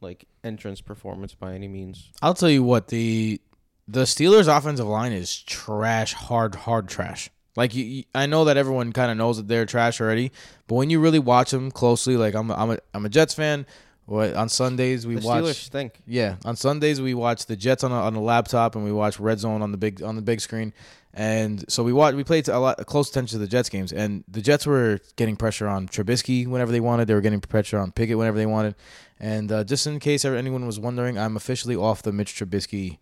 like 0.00 0.26
entrance 0.42 0.80
performance 0.80 1.34
by 1.34 1.54
any 1.54 1.68
means. 1.68 2.10
I'll 2.20 2.34
tell 2.34 2.50
you 2.50 2.64
what 2.64 2.88
the 2.88 3.40
the 3.86 4.02
Steelers' 4.02 4.54
offensive 4.54 4.86
line 4.86 5.12
is 5.12 5.40
trash, 5.40 6.14
hard, 6.14 6.54
hard 6.56 6.88
trash. 6.88 7.30
Like 7.56 7.74
you, 7.74 7.84
you- 7.84 8.04
I 8.14 8.26
know 8.26 8.44
that 8.46 8.56
everyone 8.56 8.92
kind 8.92 9.10
of 9.10 9.16
knows 9.16 9.36
that 9.36 9.48
they're 9.48 9.66
trash 9.66 10.00
already, 10.00 10.32
but 10.66 10.74
when 10.76 10.90
you 10.90 11.00
really 11.00 11.18
watch 11.20 11.50
them 11.52 11.70
closely, 11.70 12.16
like 12.16 12.34
I'm, 12.34 12.50
a, 12.50 12.54
I'm 12.54 12.70
a, 12.72 12.78
I'm 12.94 13.06
a 13.06 13.08
Jets 13.08 13.34
fan. 13.34 13.66
What 14.06 14.34
on 14.34 14.50
Sundays 14.50 15.06
we 15.06 15.14
The 15.14 15.26
watch? 15.26 15.44
Steelers 15.44 15.54
stink. 15.54 16.00
Yeah, 16.06 16.36
on 16.44 16.56
Sundays 16.56 17.00
we 17.00 17.14
watch 17.14 17.46
the 17.46 17.56
Jets 17.56 17.82
on 17.84 17.90
a, 17.90 17.94
on 17.94 18.12
the 18.12 18.20
laptop 18.20 18.74
and 18.76 18.84
we 18.84 18.92
watch 18.92 19.18
Red 19.18 19.38
Zone 19.38 19.62
on 19.62 19.72
the 19.72 19.78
big 19.78 20.02
on 20.02 20.14
the 20.14 20.20
big 20.20 20.42
screen, 20.42 20.74
and 21.14 21.64
so 21.72 21.82
we 21.82 21.90
watch 21.94 22.14
we 22.14 22.22
played 22.22 22.46
a 22.48 22.58
lot 22.58 22.84
close 22.84 23.08
attention 23.08 23.38
to 23.38 23.38
the 23.38 23.48
Jets 23.48 23.70
games, 23.70 23.94
and 23.94 24.22
the 24.28 24.42
Jets 24.42 24.66
were 24.66 25.00
getting 25.16 25.36
pressure 25.36 25.66
on 25.66 25.88
Trubisky 25.88 26.46
whenever 26.46 26.70
they 26.70 26.80
wanted. 26.80 27.06
They 27.06 27.14
were 27.14 27.22
getting 27.22 27.40
pressure 27.40 27.78
on 27.78 27.92
Pickett 27.92 28.18
whenever 28.18 28.36
they 28.36 28.44
wanted, 28.44 28.74
and 29.18 29.50
uh, 29.50 29.64
just 29.64 29.86
in 29.86 29.98
case 30.00 30.26
anyone 30.26 30.66
was 30.66 30.78
wondering, 30.78 31.16
I'm 31.18 31.34
officially 31.34 31.74
off 31.76 32.02
the 32.02 32.12
Mitch 32.12 32.34
Trubisky 32.34 32.98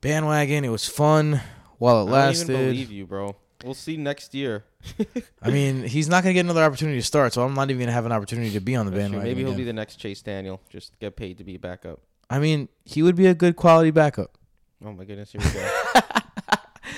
bandwagon. 0.00 0.64
It 0.64 0.70
was 0.70 0.88
fun 0.88 1.40
while 1.78 1.96
it 1.98 2.02
I 2.02 2.04
don't 2.04 2.10
lasted. 2.12 2.46
believe 2.46 2.90
you, 2.90 3.06
bro. 3.06 3.36
We'll 3.64 3.74
see 3.74 3.96
next 3.96 4.34
year. 4.34 4.64
I 5.42 5.50
mean, 5.50 5.84
he's 5.84 6.08
not 6.08 6.22
gonna 6.22 6.34
get 6.34 6.40
another 6.40 6.62
opportunity 6.62 6.98
to 6.98 7.06
start, 7.06 7.32
so 7.32 7.42
I'm 7.44 7.54
not 7.54 7.70
even 7.70 7.80
gonna 7.80 7.92
have 7.92 8.06
an 8.06 8.12
opportunity 8.12 8.50
to 8.52 8.60
be 8.60 8.74
on 8.76 8.86
the 8.86 8.92
bandwagon. 8.92 9.28
Maybe 9.28 9.40
he'll 9.40 9.50
again. 9.50 9.58
be 9.58 9.64
the 9.64 9.72
next 9.72 9.96
Chase 9.96 10.22
Daniel. 10.22 10.60
Just 10.70 10.98
get 10.98 11.16
paid 11.16 11.38
to 11.38 11.44
be 11.44 11.54
a 11.54 11.58
backup. 11.58 12.00
I 12.28 12.38
mean, 12.38 12.68
he 12.84 13.02
would 13.02 13.16
be 13.16 13.26
a 13.26 13.34
good 13.34 13.56
quality 13.56 13.90
backup. 13.90 14.36
Oh 14.84 14.92
my 14.92 15.04
goodness, 15.04 15.32
here 15.32 15.40
we 15.44 15.50
go. 15.52 16.00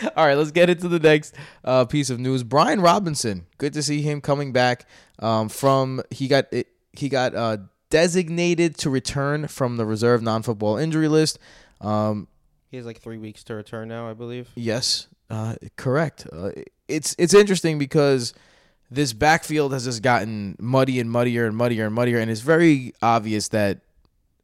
All 0.17 0.27
right, 0.27 0.37
let's 0.37 0.51
get 0.51 0.71
into 0.71 0.89
the 0.89 0.99
next 0.99 1.35
uh, 1.65 1.85
piece 1.85 2.11
of 2.11 2.19
news. 2.19 2.43
Brian 2.43 2.81
Robinson, 2.81 3.47
good 3.59 3.73
to 3.75 3.83
see 3.83 4.03
him 4.03 4.21
coming 4.21 4.53
back 4.53 4.87
um, 5.19 5.49
from 5.49 6.03
he 6.11 6.29
got 6.29 6.47
it, 6.53 6.69
he 6.93 7.09
got 7.09 7.35
uh, 7.35 7.59
designated 7.91 8.77
to 8.79 8.91
return 8.91 9.47
from 9.49 9.77
the 9.77 9.85
reserve 9.85 10.23
non-football 10.23 10.77
injury 10.79 11.09
list. 11.09 11.39
Um, 11.81 12.29
he 12.71 12.77
has 12.77 12.87
like 12.87 13.01
three 13.01 13.19
weeks 13.19 13.45
to 13.45 13.55
return 13.55 13.89
now, 13.89 14.09
I 14.09 14.15
believe. 14.15 14.51
yes, 14.55 15.07
uh, 15.31 15.55
correct. 15.77 16.27
Uh, 16.33 16.51
it's 16.89 17.15
it's 17.19 17.35
interesting 17.35 17.79
because 17.79 18.35
this 18.91 19.13
backfield 19.13 19.73
has 19.73 19.85
just 19.85 20.03
gotten 20.03 20.57
muddy 20.61 21.01
and 21.01 21.11
muddier 21.11 21.47
and 21.47 21.57
muddier 21.57 21.87
and 21.87 21.95
muddier, 21.95 22.19
and 22.19 22.31
it's 22.31 22.41
very 22.41 22.93
obvious 23.03 23.49
that 23.49 23.81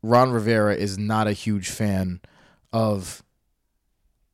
Ron 0.02 0.30
Rivera 0.32 0.74
is 0.74 0.98
not 0.98 1.26
a 1.26 1.32
huge 1.32 1.68
fan 1.68 2.20
of 2.72 3.22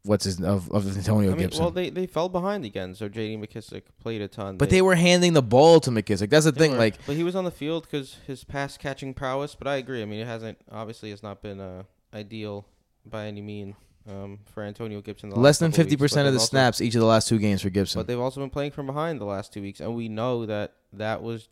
what's 0.04 0.24
his 0.24 0.40
of 0.40 0.70
of 0.70 0.96
Antonio 0.96 1.30
I 1.30 1.34
mean, 1.34 1.40
Gibson. 1.42 1.62
well, 1.62 1.70
they, 1.72 1.90
they 1.90 2.06
fell 2.06 2.28
behind 2.28 2.64
again, 2.64 2.94
so 2.94 3.08
J.D. 3.08 3.36
McKissic 3.44 3.82
played 4.00 4.22
a 4.22 4.28
ton. 4.28 4.56
But 4.56 4.70
they 4.70 4.80
were 4.82 4.94
handing 4.94 5.32
the 5.32 5.42
ball 5.42 5.80
to 5.80 5.90
McKissic. 5.90 6.30
That's 6.30 6.44
the 6.44 6.52
thing. 6.52 6.72
were- 6.72 6.78
Like, 6.78 7.04
but 7.06 7.16
he 7.16 7.24
was 7.24 7.34
on 7.34 7.44
the 7.44 7.50
field 7.50 7.82
because 7.84 8.16
his 8.26 8.44
pass 8.44 8.76
catching 8.78 9.12
prowess. 9.14 9.54
But 9.56 9.66
I 9.66 9.76
agree. 9.76 10.02
I 10.02 10.04
mean, 10.04 10.20
it 10.20 10.26
hasn't 10.26 10.58
obviously 10.70 11.10
has 11.10 11.22
not 11.22 11.42
been 11.42 11.60
uh, 11.60 11.82
ideal 12.14 12.66
by 13.04 13.26
any 13.26 13.42
mean 13.42 13.74
um, 14.08 14.38
for 14.52 14.62
Antonio 14.62 15.00
Gibson. 15.00 15.30
the 15.30 15.38
less 15.38 15.58
than 15.58 15.72
fifty 15.72 15.96
percent 15.96 16.26
of 16.26 16.34
the 16.34 16.40
also- 16.40 16.50
snaps 16.50 16.80
each 16.80 16.94
of 16.94 17.00
the 17.00 17.06
last 17.06 17.28
two 17.28 17.38
games 17.38 17.62
for 17.62 17.70
Gibson. 17.70 18.00
But 18.00 18.06
they've 18.06 18.20
also 18.20 18.40
been 18.40 18.50
playing 18.50 18.72
from 18.72 18.86
behind 18.86 19.20
the 19.20 19.24
last 19.24 19.52
two 19.52 19.62
weeks, 19.62 19.80
and 19.80 19.94
we 19.94 20.08
know 20.08 20.46
that 20.46 20.74
that 20.92 21.22
was 21.22 21.48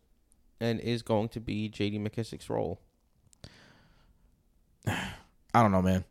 and 0.61 0.81
is 0.81 1.03
going 1.03 1.29
to 1.31 1.41
be 1.41 1.69
J.D. 1.69 1.99
McKissic's 1.99 2.49
role. 2.49 2.81
I 4.87 5.63
don't 5.63 5.73
know, 5.73 5.83
man. 5.83 6.05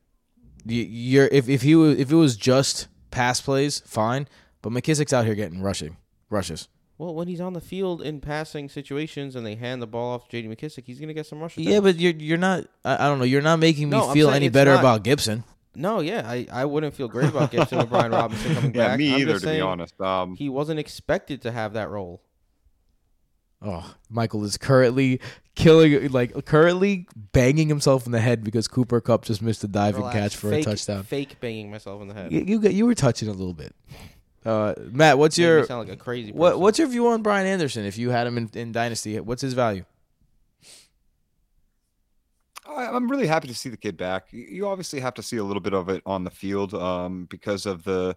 You, 0.65 0.84
you're 0.84 1.27
if 1.32 1.49
if 1.49 1.62
he 1.62 1.75
was, 1.75 1.99
if 1.99 2.12
it 2.12 2.15
was 2.15 2.38
just 2.38 2.88
pass 3.12 3.41
plays, 3.41 3.82
fine. 3.86 4.27
But 4.62 4.71
McKissic's 4.71 5.12
out 5.13 5.25
here 5.25 5.36
getting 5.36 5.62
rushing 5.62 5.97
rushes. 6.29 6.69
Well, 6.97 7.13
when 7.15 7.27
he's 7.27 7.41
on 7.41 7.53
the 7.53 7.60
field 7.60 8.01
in 8.01 8.21
passing 8.21 8.69
situations 8.69 9.36
and 9.36 9.45
they 9.45 9.56
hand 9.56 9.82
the 9.82 9.88
ball 9.88 10.13
off 10.13 10.29
to 10.29 10.41
J.D. 10.41 10.47
McKissic, 10.56 10.84
he's 10.86 10.99
gonna 10.99 11.13
get 11.13 11.25
some 11.25 11.39
rush. 11.41 11.58
Yeah, 11.58 11.82
but 11.82 11.97
you're 11.97 12.13
you're 12.13 12.38
not. 12.38 12.65
I, 12.86 13.06
I 13.06 13.10
don't 13.10 13.19
know. 13.19 13.25
You're 13.25 13.41
not 13.41 13.60
making 13.60 13.89
me 13.89 13.97
No, 13.97 14.13
feel 14.13 14.29
any 14.29 14.49
better 14.49 14.71
not- 14.71 14.79
about 14.79 15.03
Gibson. 15.03 15.43
No, 15.76 16.00
yeah, 16.02 16.22
I, 16.26 16.48
I 16.52 16.66
wouldn't 16.66 16.94
feel 16.94 17.08
great 17.08 17.30
about 17.30 17.52
Gibson 17.52 17.80
with 17.80 17.90
Brian 17.90 18.12
Robinson 18.14 18.54
coming 18.56 18.76
Yeah, 18.76 18.90
back. 18.90 18.98
me 19.00 19.14
I'm 19.14 19.22
either, 19.22 19.40
to 19.40 19.46
be 19.46 19.62
honest. 19.62 20.00
Um, 20.00 20.36
He 20.36 20.50
wasn't 20.50 20.80
expected 20.80 21.42
to 21.44 21.52
have 21.52 21.74
that 21.74 21.90
role. 21.90 22.22
Oh, 23.66 23.96
Michael 24.10 24.44
is 24.44 24.58
currently 24.58 25.22
killing, 25.56 26.10
like 26.12 26.46
currently 26.46 27.08
banging 27.32 27.70
himself 27.70 28.06
in 28.06 28.12
the 28.12 28.20
head 28.20 28.44
because 28.44 28.68
Cooper 28.68 29.00
Kupp 29.00 29.24
just 29.24 29.42
missed 29.42 29.64
a 29.64 29.68
diving 29.70 30.02
Relax. 30.02 30.18
catch 30.20 30.36
for 30.36 30.50
fake, 30.50 30.68
a 30.68 30.70
touchdown. 30.72 31.04
Fake 31.04 31.40
banging 31.40 31.72
myself 31.72 32.02
in 32.02 32.10
the 32.10 32.14
head. 32.14 32.32
You 32.32 32.42
you, 32.42 32.60
you 32.70 32.86
were 32.86 32.94
touching 32.96 33.30
a 33.30 33.32
little 33.32 33.54
bit. 33.54 33.74
Uh, 34.46 34.74
Matt, 34.92 35.18
what's 35.18 35.38
your 35.38 35.66
sound 35.66 35.88
like 35.88 35.98
a 35.98 36.00
crazy. 36.00 36.34
What. 36.34 36.60
What's 36.60 36.78
your 36.78 36.90
view 36.90 37.08
on 37.08 37.22
Brian 37.22 37.48
Anderson? 37.48 37.86
If 37.86 37.98
you 37.98 38.10
had 38.10 38.28
him 38.28 38.38
in, 38.38 38.50
in 38.54 38.72
Dynasty, 38.74 39.18
what's 39.22 39.42
his 39.42 39.54
value? 39.54 39.86
I'm 42.67 43.10
really 43.10 43.28
happy 43.28 43.47
to 43.47 43.56
see 43.56 43.69
the 43.69 43.78
kid 43.78 43.97
back. 43.97 44.28
You- 44.32 44.47
You 44.49 44.67
obviously 44.67 44.99
have 44.99 45.13
to 45.15 45.23
see 45.23 45.38
a 45.38 45.43
little 45.43 45.62
bit 45.62 45.73
of 45.73 45.89
it 45.89 46.02
on 46.06 46.23
the 46.23 46.30
field 46.32 46.73
um, 46.73 47.26
because 47.26 47.65
of 47.65 47.84
the 47.84 48.15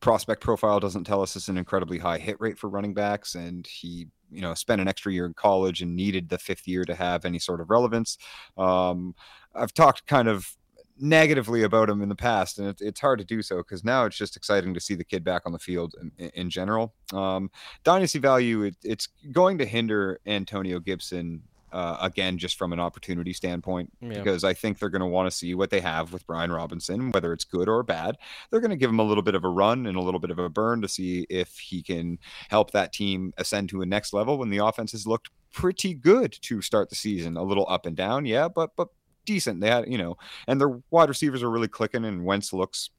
prospect 0.00 0.40
profile 0.42 0.80
doesn't 0.80 1.04
tell 1.04 1.22
us 1.22 1.36
it's 1.36 1.48
an 1.48 1.58
incredibly 1.58 1.98
high 1.98 2.18
hit 2.18 2.40
rate 2.40 2.58
for 2.58 2.68
running 2.68 2.94
backs, 2.94 3.34
and 3.34 3.66
he 3.66 4.08
you 4.30 4.40
know 4.40 4.54
spent 4.54 4.80
an 4.80 4.88
extra 4.88 5.12
year 5.12 5.26
in 5.26 5.34
college 5.34 5.82
and 5.82 5.94
needed 5.94 6.28
the 6.28 6.38
fifth 6.38 6.66
year 6.66 6.84
to 6.84 6.94
have 6.94 7.24
any 7.24 7.38
sort 7.38 7.60
of 7.60 7.70
relevance. 7.70 8.16
Um, 8.56 9.14
I've 9.54 9.74
talked 9.74 10.06
kind 10.06 10.28
of 10.28 10.56
negatively 10.98 11.62
about 11.62 11.88
him 11.90 12.02
in 12.02 12.08
the 12.08 12.14
past, 12.14 12.58
and 12.58 12.68
it, 12.68 12.80
it's 12.80 13.00
hard 13.00 13.18
to 13.18 13.24
do 13.24 13.42
so 13.42 13.58
because 13.58 13.84
now 13.84 14.04
it's 14.04 14.16
just 14.16 14.36
exciting 14.36 14.74
to 14.74 14.80
see 14.80 14.94
the 14.94 15.04
kid 15.04 15.24
back 15.24 15.42
on 15.46 15.52
the 15.52 15.58
field 15.58 15.94
in, 16.18 16.28
in 16.30 16.50
general. 16.50 16.94
Um, 17.12 17.50
dynasty 17.84 18.18
value, 18.18 18.62
it, 18.64 18.76
it's 18.82 19.08
going 19.32 19.58
to 19.58 19.66
hinder 19.66 20.20
Antonio 20.26 20.78
Gibson 20.80 21.42
uh, 21.72 21.96
again, 22.00 22.38
just 22.38 22.56
from 22.56 22.72
an 22.72 22.80
opportunity 22.80 23.32
standpoint, 23.32 23.92
Yeah. 24.00 24.08
because 24.18 24.44
I 24.44 24.54
think 24.54 24.78
they're 24.78 24.88
going 24.88 25.00
to 25.00 25.06
want 25.06 25.30
to 25.30 25.36
see 25.36 25.54
what 25.54 25.70
they 25.70 25.80
have 25.80 26.12
with 26.12 26.26
Brian 26.26 26.50
Robinson, 26.52 27.10
whether 27.12 27.32
it's 27.32 27.44
good 27.44 27.68
or 27.68 27.82
bad. 27.82 28.16
They're 28.50 28.60
going 28.60 28.70
to 28.70 28.76
give 28.76 28.90
him 28.90 28.98
a 29.00 29.04
little 29.04 29.22
bit 29.22 29.34
of 29.34 29.44
a 29.44 29.48
run 29.48 29.86
and 29.86 29.96
a 29.96 30.00
little 30.00 30.20
bit 30.20 30.30
of 30.30 30.38
a 30.38 30.48
burn 30.48 30.80
to 30.82 30.88
see 30.88 31.26
if 31.30 31.58
he 31.58 31.82
can 31.82 32.18
help 32.48 32.70
that 32.72 32.92
team 32.92 33.32
ascend 33.38 33.68
to 33.70 33.82
a 33.82 33.86
next 33.86 34.12
level 34.12 34.38
when 34.38 34.50
the 34.50 34.58
offense 34.58 34.92
has 34.92 35.06
looked 35.06 35.30
pretty 35.52 35.94
good 35.94 36.32
to 36.42 36.62
start 36.62 36.88
the 36.90 36.96
season. 36.96 37.36
A 37.36 37.42
little 37.42 37.66
up 37.68 37.86
and 37.86 37.96
down, 37.96 38.24
yeah, 38.26 38.48
but 38.48 38.70
but 38.76 38.88
decent. 39.26 39.60
They 39.60 39.68
had, 39.68 39.86
you 39.86 39.98
know, 39.98 40.16
and 40.46 40.60
their 40.60 40.80
wide 40.90 41.08
receivers 41.08 41.42
are 41.42 41.50
really 41.50 41.68
clicking, 41.68 42.04
and 42.04 42.24
Wentz 42.24 42.52
looks 42.52 42.90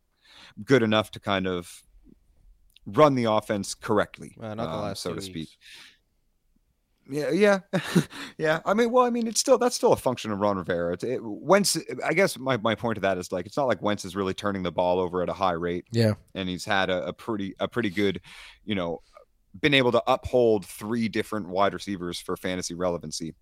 good 0.63 0.83
enough 0.83 1.11
to 1.11 1.19
kind 1.19 1.47
of 1.47 1.83
run 2.85 3.15
the 3.15 3.25
offense 3.25 3.73
correctly, 3.75 4.35
Uh, 4.41 4.53
not 4.55 4.65
the 4.65 4.69
um, 4.77 4.81
last 4.81 5.01
so 5.01 5.13
to 5.13 5.21
speak. 5.21 5.35
weeks. 5.35 5.57
Yeah, 7.11 7.29
yeah, 7.29 7.59
yeah. 8.37 8.61
I 8.65 8.73
mean, 8.73 8.89
well, 8.89 9.05
I 9.05 9.09
mean, 9.09 9.27
it's 9.27 9.39
still 9.39 9.57
that's 9.57 9.75
still 9.75 9.91
a 9.91 9.97
function 9.97 10.31
of 10.31 10.39
Ron 10.39 10.57
Rivera. 10.57 10.93
It, 10.93 11.03
it, 11.03 11.19
Wentz, 11.21 11.77
I 12.05 12.13
guess 12.13 12.39
my, 12.39 12.55
my 12.57 12.73
point 12.73 12.95
to 12.95 13.01
that 13.01 13.17
is 13.17 13.31
like 13.33 13.45
it's 13.45 13.57
not 13.57 13.67
like 13.67 13.81
Wentz 13.81 14.05
is 14.05 14.15
really 14.15 14.33
turning 14.33 14.63
the 14.63 14.71
ball 14.71 14.99
over 14.99 15.21
at 15.21 15.27
a 15.27 15.33
high 15.33 15.51
rate. 15.51 15.85
Yeah, 15.91 16.13
and 16.35 16.47
he's 16.47 16.63
had 16.63 16.89
a, 16.89 17.07
a 17.07 17.13
pretty 17.13 17.53
a 17.59 17.67
pretty 17.67 17.89
good, 17.89 18.21
you 18.63 18.75
know, 18.75 19.01
been 19.59 19.73
able 19.73 19.91
to 19.91 20.01
uphold 20.07 20.65
three 20.65 21.09
different 21.09 21.49
wide 21.49 21.73
receivers 21.73 22.17
for 22.19 22.37
fantasy 22.37 22.75
relevancy. 22.75 23.33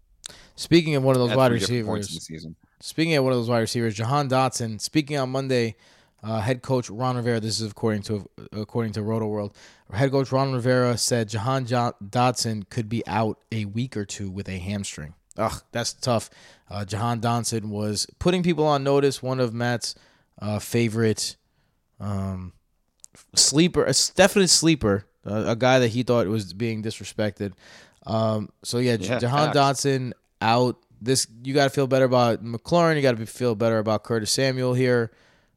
Speaking 0.55 0.95
of 0.95 1.03
one 1.03 1.15
of 1.15 1.19
those 1.19 1.38
wide 1.38 1.51
three 1.51 1.60
different 1.60 1.86
points 1.86 2.08
receivers, 2.08 2.29
in 2.29 2.34
the 2.34 2.39
season. 2.39 2.55
Speaking 2.82 3.15
of 3.15 3.23
one 3.23 3.34
of 3.34 3.39
those 3.39 3.49
wide 3.49 3.60
receivers, 3.60 3.93
Jahan 3.93 4.29
Dotson. 4.29 4.82
Speaking 4.82 5.17
on 5.17 5.29
Monday, 5.29 5.75
uh, 6.23 6.39
head 6.39 6.62
coach 6.62 6.89
Ron 6.89 7.15
Rivera. 7.15 7.39
This 7.39 7.62
is 7.62 7.71
according 7.71 8.03
to 8.03 8.27
according 8.51 8.93
to 8.93 9.03
Roto 9.03 9.27
World. 9.27 9.55
Head 9.91 10.12
coach 10.12 10.32
Ron 10.32 10.54
Rivera 10.54 10.97
said 10.97 11.30
Jahan 11.30 11.65
Dotson 11.65 12.69
could 12.69 12.89
be 12.89 13.06
out 13.08 13.39
a 13.52 13.65
week 13.65 13.97
or 13.97 14.06
two 14.06 14.30
with 14.30 14.47
a 14.47 14.58
hamstring. 14.60 15.15
Ugh, 15.38 15.62
that's 15.71 15.93
tough. 15.93 16.30
Uh, 16.69 16.86
Jahan 16.86 17.21
Dotson 17.21 17.65
was 17.69 18.06
putting 18.19 18.43
people 18.43 18.65
on 18.67 18.84
notice. 18.84 19.23
One 19.23 19.39
of 19.39 19.54
Matt's 19.54 19.95
uh, 20.41 20.60
favorite 20.60 21.38
um, 21.99 22.54
sleeper, 23.36 23.84
a 23.84 23.93
definite 24.15 24.49
sleeper, 24.49 25.06
uh, 25.25 25.45
a 25.47 25.56
guy 25.56 25.80
that 25.80 25.89
he 25.89 26.04
thought 26.04 26.28
was 26.28 26.54
being 26.54 26.84
disrespected. 26.84 27.54
Um, 28.06 28.49
so 28.63 28.78
yeah, 28.78 28.97
Yeah, 28.99 29.19
Jahan 29.19 29.54
facts. 29.54 29.58
Dotson 29.86 30.13
out. 30.41 30.78
This 31.02 31.28
you 31.43 31.54
got 31.54 31.63
to 31.63 31.69
feel 31.69 31.88
better 31.88 32.06
about 32.06 32.43
McLaurin. 32.43 32.97
You 32.97 33.02
got 33.02 33.17
to 33.17 33.25
feel 33.25 33.56
better 33.56 33.80
about 33.80 34.04
Curtis 34.04 34.32
Samuel 34.32 34.73
here. 34.73 35.12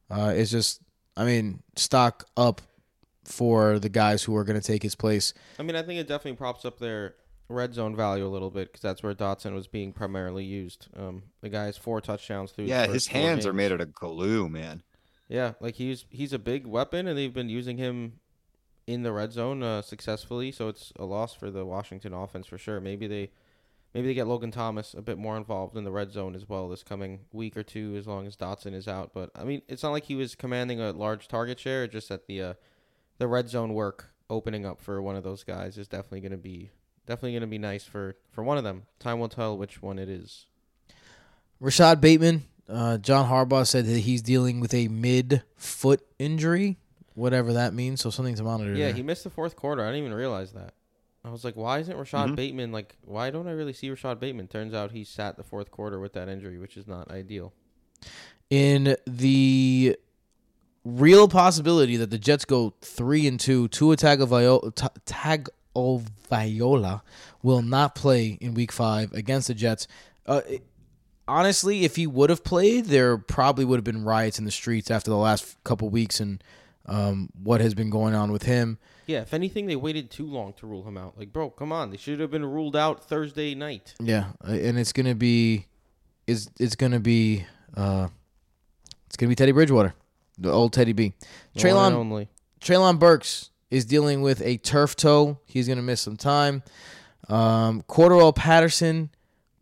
Uh, 0.09 0.33
it's 0.37 0.51
just, 0.53 0.81
I 1.17 1.25
mean, 1.25 1.63
stock 1.75 2.25
up 2.37 2.63
for 3.25 3.79
the 3.79 3.89
guys 3.89 4.25
who 4.25 4.37
are 4.37 4.45
going 4.45 4.61
to 4.61 4.67
take 4.67 4.83
his 4.83 4.95
place. 4.95 5.33
I 5.59 5.63
mean, 5.63 5.77
I 5.77 5.83
think 5.83 6.01
it 6.01 6.09
definitely 6.09 6.37
props 6.37 6.65
up 6.65 6.79
their 6.79 7.15
red 7.49 7.75
zone 7.75 7.95
value 7.95 8.27
a 8.27 8.29
little 8.29 8.51
bit 8.51 8.69
because 8.69 8.83
that's 8.83 9.03
where 9.03 9.15
Dotson 9.15 9.55
was 9.55 9.69
being 9.69 9.93
primarily 9.93 10.45
used. 10.45 10.89
Um, 10.97 11.25
the 11.41 11.49
guy's 11.49 11.77
four 11.77 12.01
touchdowns 12.01 12.53
through. 12.53 12.65
Yeah, 12.65 12.87
his 12.87 13.09
hands 13.09 13.47
are 13.47 13.53
made 13.53 13.73
out 13.73 13.81
of 13.81 13.93
glue, 13.93 14.49
man. 14.49 14.83
Yeah, 15.29 15.53
like 15.61 15.77
he's 15.77 16.05
he's 16.11 16.33
a 16.33 16.39
big 16.39 16.67
weapon, 16.67 17.07
and 17.07 17.17
they've 17.17 17.33
been 17.33 17.49
using 17.49 17.79
him 17.79 18.21
in 18.87 19.03
the 19.03 19.13
red 19.13 19.33
zone 19.33 19.63
uh, 19.63 19.83
successfully. 19.83 20.53
So 20.53 20.69
it's 20.69 20.93
a 20.97 21.05
loss 21.05 21.35
for 21.35 21.51
the 21.51 21.65
Washington 21.65 22.13
offense 22.13 22.47
for 22.47 22.59
sure. 22.59 22.81
Maybe 22.81 23.07
they 23.07 23.31
maybe 23.95 24.09
they 24.09 24.15
get 24.15 24.27
Logan 24.27 24.51
Thomas 24.51 24.95
a 24.95 25.03
bit 25.03 25.19
more 25.19 25.37
involved 25.37 25.77
in 25.77 25.85
the 25.85 25.91
red 25.91 26.13
zone 26.13 26.35
as 26.35 26.49
well 26.49 26.69
this 26.69 26.83
coming 26.83 27.21
week 27.33 27.57
or 27.57 27.63
two, 27.63 27.95
as 27.97 28.07
long 28.07 28.27
as 28.27 28.37
Dotson 28.37 28.75
is 28.75 28.89
out. 28.89 29.13
But 29.15 29.31
I 29.35 29.45
mean, 29.45 29.63
it's 29.69 29.83
not 29.83 29.93
like 29.93 30.05
he 30.05 30.17
was 30.17 30.35
commanding 30.35 30.81
a 30.81 30.93
large 30.93 31.29
target 31.29 31.59
share. 31.59 31.87
Just 31.87 32.09
that 32.09 32.27
the 32.27 32.43
uh, 32.43 32.55
the 33.19 33.27
red 33.29 33.49
zone 33.49 33.75
work 33.75 34.11
opening 34.31 34.65
up 34.67 34.81
for 34.81 35.01
one 35.03 35.17
of 35.17 35.23
those 35.25 35.45
guys 35.45 35.77
is 35.79 35.89
definitely 35.89 36.21
going 36.21 36.33
to 36.33 36.39
be 36.39 36.71
definitely 37.07 37.33
going 37.33 37.43
to 37.43 37.47
be 37.47 37.59
nice 37.59 37.85
for 37.85 38.17
for 38.31 38.43
one 38.43 38.59
of 38.59 38.65
them. 38.65 38.85
Time 38.99 39.19
will 39.21 39.29
tell 39.29 39.57
which 39.57 39.83
one 39.83 39.99
it 39.99 40.09
is. 40.09 40.47
Rashod 41.61 42.01
Bateman, 42.01 42.43
uh, 42.69 42.99
John 42.99 43.29
Harbaugh 43.29 43.67
said 43.67 43.87
that 43.87 44.01
he's 44.01 44.23
dealing 44.23 44.61
with 44.61 44.75
a 44.75 44.89
mid 44.89 45.43
foot 45.57 46.01
injury, 46.19 46.79
whatever 47.15 47.53
that 47.53 47.73
means. 47.75 48.01
So 48.01 48.11
something 48.11 48.35
to 48.35 48.43
monitor. 48.43 48.73
Yeah, 48.75 48.87
there. 48.87 48.95
he 48.95 49.03
missed 49.03 49.25
the 49.25 49.31
fourth 49.31 49.55
quarter. 49.57 49.83
I 49.83 49.87
didn't 49.87 50.01
even 50.01 50.15
realize 50.15 50.53
that. 50.53 50.75
I 51.25 51.31
was 51.31 51.45
like, 51.45 51.55
why 51.55 51.79
isn't 51.79 51.97
Rashod 51.97 52.31
Mhm. 52.31 52.37
Bateman 52.37 52.73
like? 52.73 52.97
Why 53.05 53.31
don't 53.31 53.47
I 53.47 53.53
really 53.53 53.73
see 53.73 53.89
Rashod 53.91 54.19
Bateman? 54.19 54.49
Turns 54.49 54.75
out 54.75 54.91
he 54.91 55.05
sat 55.05 55.37
the 55.37 55.45
fourth 55.45 55.71
quarter 55.71 56.01
with 56.01 56.15
that 56.15 56.29
injury, 56.29 56.59
which 56.59 56.77
is 56.77 56.89
not 56.89 57.11
ideal. 57.11 57.53
in 58.51 58.97
the 59.07 59.97
real 60.85 61.29
possibility 61.29 61.97
that 61.97 62.11
the 62.11 62.19
Jets 62.19 62.45
go 62.45 62.75
three 62.81 63.27
and 63.27 63.39
two, 63.39 63.69
Tua 63.69 63.97
Tagovailoa, 63.97 64.75
Ta- 64.75 64.91
Tagovailoa 65.75 67.03
will 67.43 67.63
not 67.63 67.95
play 67.95 68.39
in 68.41 68.55
Week 68.55 68.73
Five 68.73 69.13
against 69.13 69.49
the 69.49 69.55
Jets. 69.55 69.87
Uh, 70.27 70.41
it- 70.49 70.65
honestly, 71.29 71.85
if 71.85 71.97
he 71.97 72.07
would 72.07 72.31
have 72.31 72.45
played, 72.45 72.87
there 72.87 73.17
probably 73.19 73.65
would 73.65 73.77
have 73.77 73.85
been 73.85 74.05
riots 74.05 74.39
in 74.39 74.45
the 74.45 74.51
streets 74.51 74.91
after 74.91 75.11
the 75.11 75.17
last 75.17 75.57
couple 75.65 75.89
weeks 75.89 76.21
and 76.21 76.43
um, 76.87 77.29
what 77.43 77.61
has 77.61 77.75
been 77.75 77.91
going 77.91 78.15
on 78.15 78.33
with 78.33 78.43
him. 78.43 78.79
Yeah, 79.07 79.21
if 79.23 79.35
anything, 79.35 79.67
they 79.67 79.77
waited 79.77 80.11
too 80.11 80.27
long 80.27 80.53
to 80.55 80.67
rule 80.67 80.87
him 80.87 80.97
out. 80.97 81.19
Like, 81.19 81.33
bro, 81.33 81.51
come 81.51 81.73
on, 81.73 81.91
they 81.91 81.97
should 81.97 82.19
have 82.21 82.31
been 82.31 82.45
ruled 82.45 82.77
out 82.77 83.05
Thursday 83.09 83.55
night. 83.55 83.95
Yeah, 84.01 84.27
uh, 84.47 84.53
and 84.53 84.79
it's 84.79 84.93
gonna 84.93 85.15
be, 85.15 85.67
is 86.27 86.49
it's 86.59 86.77
gonna 86.77 87.01
be, 87.01 87.45
uh, 87.77 88.09
it's 89.07 89.17
gonna 89.17 89.29
be 89.29 89.35
Teddy 89.35 89.53
Bridgewater, 89.53 89.95
the 90.39 90.51
old 90.51 90.73
Teddy 90.73 90.93
B. 90.93 91.13
The 91.55 91.61
Treylon 91.61 91.93
only. 91.93 92.29
Treylon 92.61 92.99
Burks 92.99 93.51
is 93.71 93.85
dealing 93.85 94.23
with 94.23 94.41
a 94.43 94.57
turf 94.59 94.95
toe. 94.97 95.39
He's 95.47 95.67
going 95.67 95.77
to 95.79 95.83
miss 95.83 96.01
some 96.01 96.17
time. 96.17 96.63
Um, 97.29 97.83
Cordarrelle 97.89 98.35
Patterson 98.35 99.11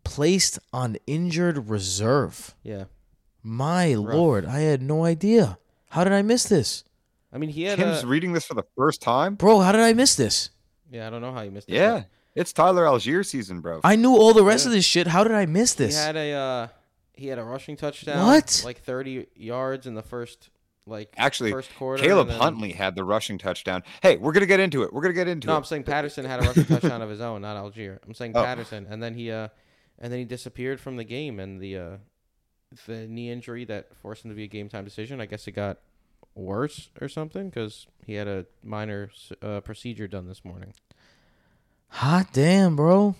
placed 0.03 0.59
on 0.73 0.97
injured 1.07 1.69
reserve. 1.69 2.55
Yeah, 2.63 2.85
My 3.43 3.93
Rough. 3.93 4.15
lord, 4.15 4.45
I 4.45 4.59
had 4.61 4.81
no 4.81 5.05
idea. 5.05 5.57
How 5.89 6.03
did 6.03 6.13
I 6.13 6.21
miss 6.21 6.43
this? 6.45 6.83
I 7.33 7.37
mean, 7.37 7.49
he 7.49 7.63
had 7.63 7.77
Tim's 7.77 8.03
a. 8.03 8.07
reading 8.07 8.33
this 8.33 8.45
for 8.45 8.53
the 8.55 8.63
first 8.75 9.01
time. 9.01 9.35
Bro, 9.35 9.59
how 9.59 9.71
did 9.71 9.81
I 9.81 9.93
miss 9.93 10.15
this? 10.15 10.49
Yeah, 10.91 11.07
I 11.07 11.09
don't 11.09 11.21
know 11.21 11.31
how 11.31 11.41
you 11.41 11.51
missed 11.51 11.69
it. 11.69 11.75
Yeah, 11.75 12.03
it's 12.35 12.51
Tyler 12.51 12.83
Allgeier 12.83 13.25
season, 13.25 13.61
bro. 13.61 13.79
I 13.83 13.95
knew 13.95 14.11
all 14.15 14.33
the 14.33 14.43
rest 14.43 14.65
Yeah. 14.65 14.69
of 14.69 14.73
this 14.73 14.85
shit. 14.85 15.07
How 15.07 15.23
did 15.23 15.33
I 15.33 15.45
miss 15.45 15.73
but 15.75 15.83
He 15.83 15.87
this? 15.87 16.03
had 16.03 16.15
a. 16.17 16.31
Uh, 16.33 16.67
he 17.13 17.27
had 17.27 17.37
a 17.39 17.43
rushing 17.43 17.77
touchdown. 17.77 18.25
What? 18.25 18.61
Like 18.65 18.81
thirty 18.83 19.27
yards 19.35 19.85
in 19.87 19.93
the 19.93 20.01
first, 20.01 20.49
like 20.87 21.13
Actually, 21.17 21.51
first 21.51 21.73
quarter. 21.77 22.01
Caleb 22.03 22.27
then- 22.29 22.39
Huntley 22.39 22.71
had 22.71 22.95
the 22.95 23.03
rushing 23.03 23.37
touchdown. 23.37 23.83
Hey, 24.01 24.17
we're 24.17 24.31
gonna 24.33 24.45
get 24.45 24.59
into 24.59 24.83
it. 24.83 24.91
We're 24.93 25.01
gonna 25.01 25.13
get 25.13 25.27
into 25.27 25.47
No, 25.47 25.53
it. 25.53 25.57
I'm 25.57 25.63
saying 25.63 25.83
Patterson 25.83 26.25
had 26.25 26.43
a 26.43 26.47
rushing 26.47 26.65
touchdown 26.65 27.01
of 27.01 27.09
his 27.09 27.21
own, 27.21 27.41
not 27.41 27.55
Allgeier. 27.57 27.99
I'm 28.05 28.13
saying 28.13 28.33
Oh. 28.35 28.43
Patterson, 28.43 28.87
and 28.89 29.01
then 29.01 29.13
he 29.13 29.31
uh, 29.31 29.49
and 29.99 30.11
then 30.11 30.19
he 30.19 30.25
disappeared 30.25 30.79
from 30.79 30.97
the 30.97 31.03
game, 31.03 31.39
and 31.39 31.61
the 31.61 31.77
uh, 31.77 31.97
the 32.87 33.07
knee 33.07 33.29
injury 33.29 33.65
that 33.65 33.95
forced 34.01 34.25
him 34.25 34.31
to 34.31 34.35
be 34.35 34.43
a 34.43 34.47
game 34.47 34.69
time 34.69 34.83
decision. 34.83 35.21
I 35.21 35.25
guess 35.27 35.47
it 35.47 35.51
got 35.51 35.77
worse 36.33 36.89
or 37.01 37.07
something 37.09 37.49
because 37.49 37.85
he 38.05 38.13
had 38.13 38.27
a 38.27 38.45
minor 38.63 39.09
uh, 39.41 39.59
procedure 39.59 40.07
done 40.07 40.27
this 40.27 40.43
morning. 40.45 40.73
Hot 41.89 42.27
damn, 42.31 42.75
bro. 42.75 43.15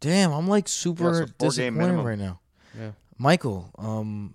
Damn, 0.00 0.32
I'm 0.32 0.48
like 0.48 0.68
super 0.68 1.14
so 1.14 1.26
four-game 1.38 1.74
disappointed 1.74 2.02
right 2.04 2.18
now. 2.18 2.40
Yeah. 2.78 2.90
Michael, 3.18 3.70
um, 3.78 4.34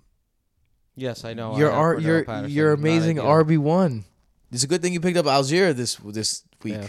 Yes, 0.96 1.24
I 1.24 1.34
know. 1.34 1.52
I 1.52 1.58
your 1.58 1.70
R, 1.70 1.96
Cordarrelle 1.96 2.02
your 2.02 2.24
Patterson, 2.24 2.52
your 2.52 2.72
amazing. 2.72 3.16
RB 3.16 3.58
one. 3.58 4.04
It's 4.52 4.62
a 4.62 4.68
good 4.68 4.82
thing 4.82 4.92
you 4.92 5.00
picked 5.00 5.16
up 5.16 5.26
Allgeier 5.26 5.74
this 5.74 5.96
this 5.96 6.44
week. 6.62 6.74
Yeah. 6.74 6.88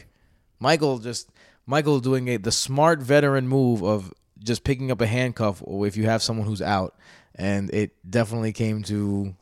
Michael 0.59 0.99
just 0.99 1.29
Michael 1.65 1.99
doing 1.99 2.27
a 2.27 2.37
the 2.37 2.51
smart 2.51 3.01
veteran 3.01 3.47
move 3.47 3.83
of 3.83 4.13
just 4.39 4.63
picking 4.63 4.91
up 4.91 5.01
a 5.01 5.07
handcuff 5.07 5.63
if 5.67 5.97
you 5.97 6.05
have 6.05 6.21
someone 6.21 6.45
who's 6.47 6.61
out, 6.61 6.95
and 7.33 7.73
it 7.73 7.91
definitely 8.07 8.53
came 8.53 8.83
to 8.83 9.35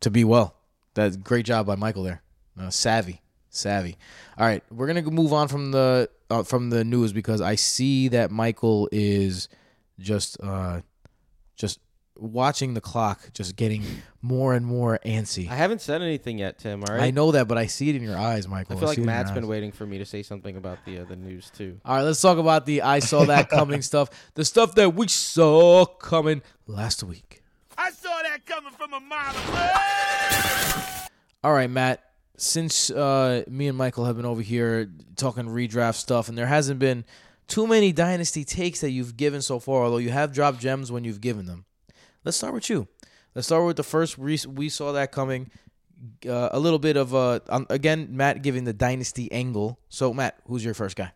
to 0.00 0.10
be 0.10 0.24
well. 0.24 0.54
That's 0.94 1.16
great 1.16 1.46
job 1.46 1.66
by 1.66 1.76
Michael 1.76 2.02
there. 2.02 2.22
Uh, 2.60 2.70
savvy, 2.70 3.22
savvy. 3.48 3.96
All 4.38 4.46
right, 4.46 4.62
we're 4.70 4.86
gonna 4.86 5.02
move 5.02 5.32
on 5.32 5.48
from 5.48 5.70
the 5.70 6.10
uh, 6.30 6.42
from 6.42 6.70
the 6.70 6.84
news 6.84 7.12
because 7.12 7.40
I 7.40 7.54
see 7.54 8.08
that 8.08 8.30
Michael 8.30 8.88
is 8.92 9.48
just 9.98 10.36
uh 10.42 10.80
just 11.56 11.80
watching 12.16 12.74
the 12.74 12.80
clock, 12.80 13.32
just 13.32 13.56
getting 13.56 13.82
more 14.22 14.54
and 14.54 14.64
more 14.64 14.98
antsy. 15.04 15.48
I 15.50 15.54
haven't 15.56 15.80
said 15.80 16.00
anything 16.02 16.38
yet, 16.38 16.58
Tim. 16.58 16.82
All 16.84 16.94
right. 16.94 17.02
I 17.04 17.10
know 17.10 17.32
that, 17.32 17.48
but 17.48 17.58
I 17.58 17.66
see 17.66 17.90
it 17.90 17.96
in 17.96 18.02
your 18.02 18.16
eyes, 18.16 18.46
Michael. 18.46 18.74
I 18.74 18.74
Michael. 18.74 18.78
feel 18.78 18.88
like 18.88 18.94
see 18.96 19.00
it 19.00 19.04
in 19.04 19.08
your 19.08 19.16
Matt's 19.16 19.30
been 19.32 19.44
eyes. 19.44 19.48
waiting 19.50 19.72
for 19.72 19.86
me 19.86 19.98
to 19.98 20.06
say 20.06 20.22
something 20.22 20.56
about 20.56 20.78
the 20.84 21.00
uh, 21.00 21.04
the 21.04 21.16
news 21.16 21.50
too. 21.50 21.80
All 21.84 21.96
right, 21.96 22.02
let's 22.02 22.20
talk 22.20 22.38
about 22.38 22.66
the 22.66 22.82
I 22.82 23.00
saw 23.00 23.24
that 23.24 23.50
coming 23.50 23.82
stuff. 23.90 24.10
The 24.34 24.44
stuff 24.44 24.74
that 24.76 24.94
we 24.94 25.08
saw 25.08 25.84
coming 25.84 26.42
last 26.66 27.02
week. 27.02 27.42
I 27.76 27.90
saw 27.90 28.22
that 28.22 28.46
coming 28.46 28.72
from 28.72 28.92
a 28.92 29.00
mile 29.00 29.34
away. 29.48 29.70
All 31.42 31.52
right, 31.52 31.68
Matt. 31.70 32.02
Since 32.36 32.90
uh, 32.90 33.44
me 33.48 33.68
and 33.68 33.78
Michael 33.78 34.04
have 34.06 34.16
been 34.16 34.24
over 34.24 34.42
here 34.42 34.90
talking 35.16 35.44
redraft 35.46 35.94
stuff, 35.94 36.28
and 36.28 36.36
there 36.36 36.46
hasn't 36.46 36.80
been 36.80 37.04
too 37.46 37.66
many 37.66 37.92
dynasty 37.92 38.44
takes 38.44 38.80
that 38.80 38.90
you've 38.90 39.16
given 39.16 39.40
so 39.42 39.58
far, 39.60 39.84
although 39.84 39.98
you 39.98 40.10
have 40.10 40.32
dropped 40.32 40.58
gems 40.58 40.90
when 40.90 41.04
you've 41.04 41.20
given 41.20 41.46
them. 41.46 41.64
Let's 42.24 42.36
start 42.36 42.54
with 42.54 42.70
you. 42.70 42.88
Let's 43.34 43.48
start 43.48 43.66
with 43.66 43.76
the 43.76 43.82
first. 43.82 44.16
We, 44.18 44.38
we 44.48 44.68
saw 44.68 44.92
that 44.92 45.12
coming. 45.12 45.50
Uh, 46.28 46.48
a 46.52 46.58
little 46.58 46.78
bit 46.78 46.96
of 46.96 47.14
uh, 47.14 47.40
um, 47.48 47.66
again, 47.70 48.08
Matt 48.10 48.42
giving 48.42 48.64
the 48.64 48.72
dynasty 48.72 49.30
angle. 49.32 49.78
So, 49.88 50.12
Matt, 50.12 50.38
who's 50.46 50.64
your 50.64 50.74
first 50.74 50.96
guy? 50.96 51.12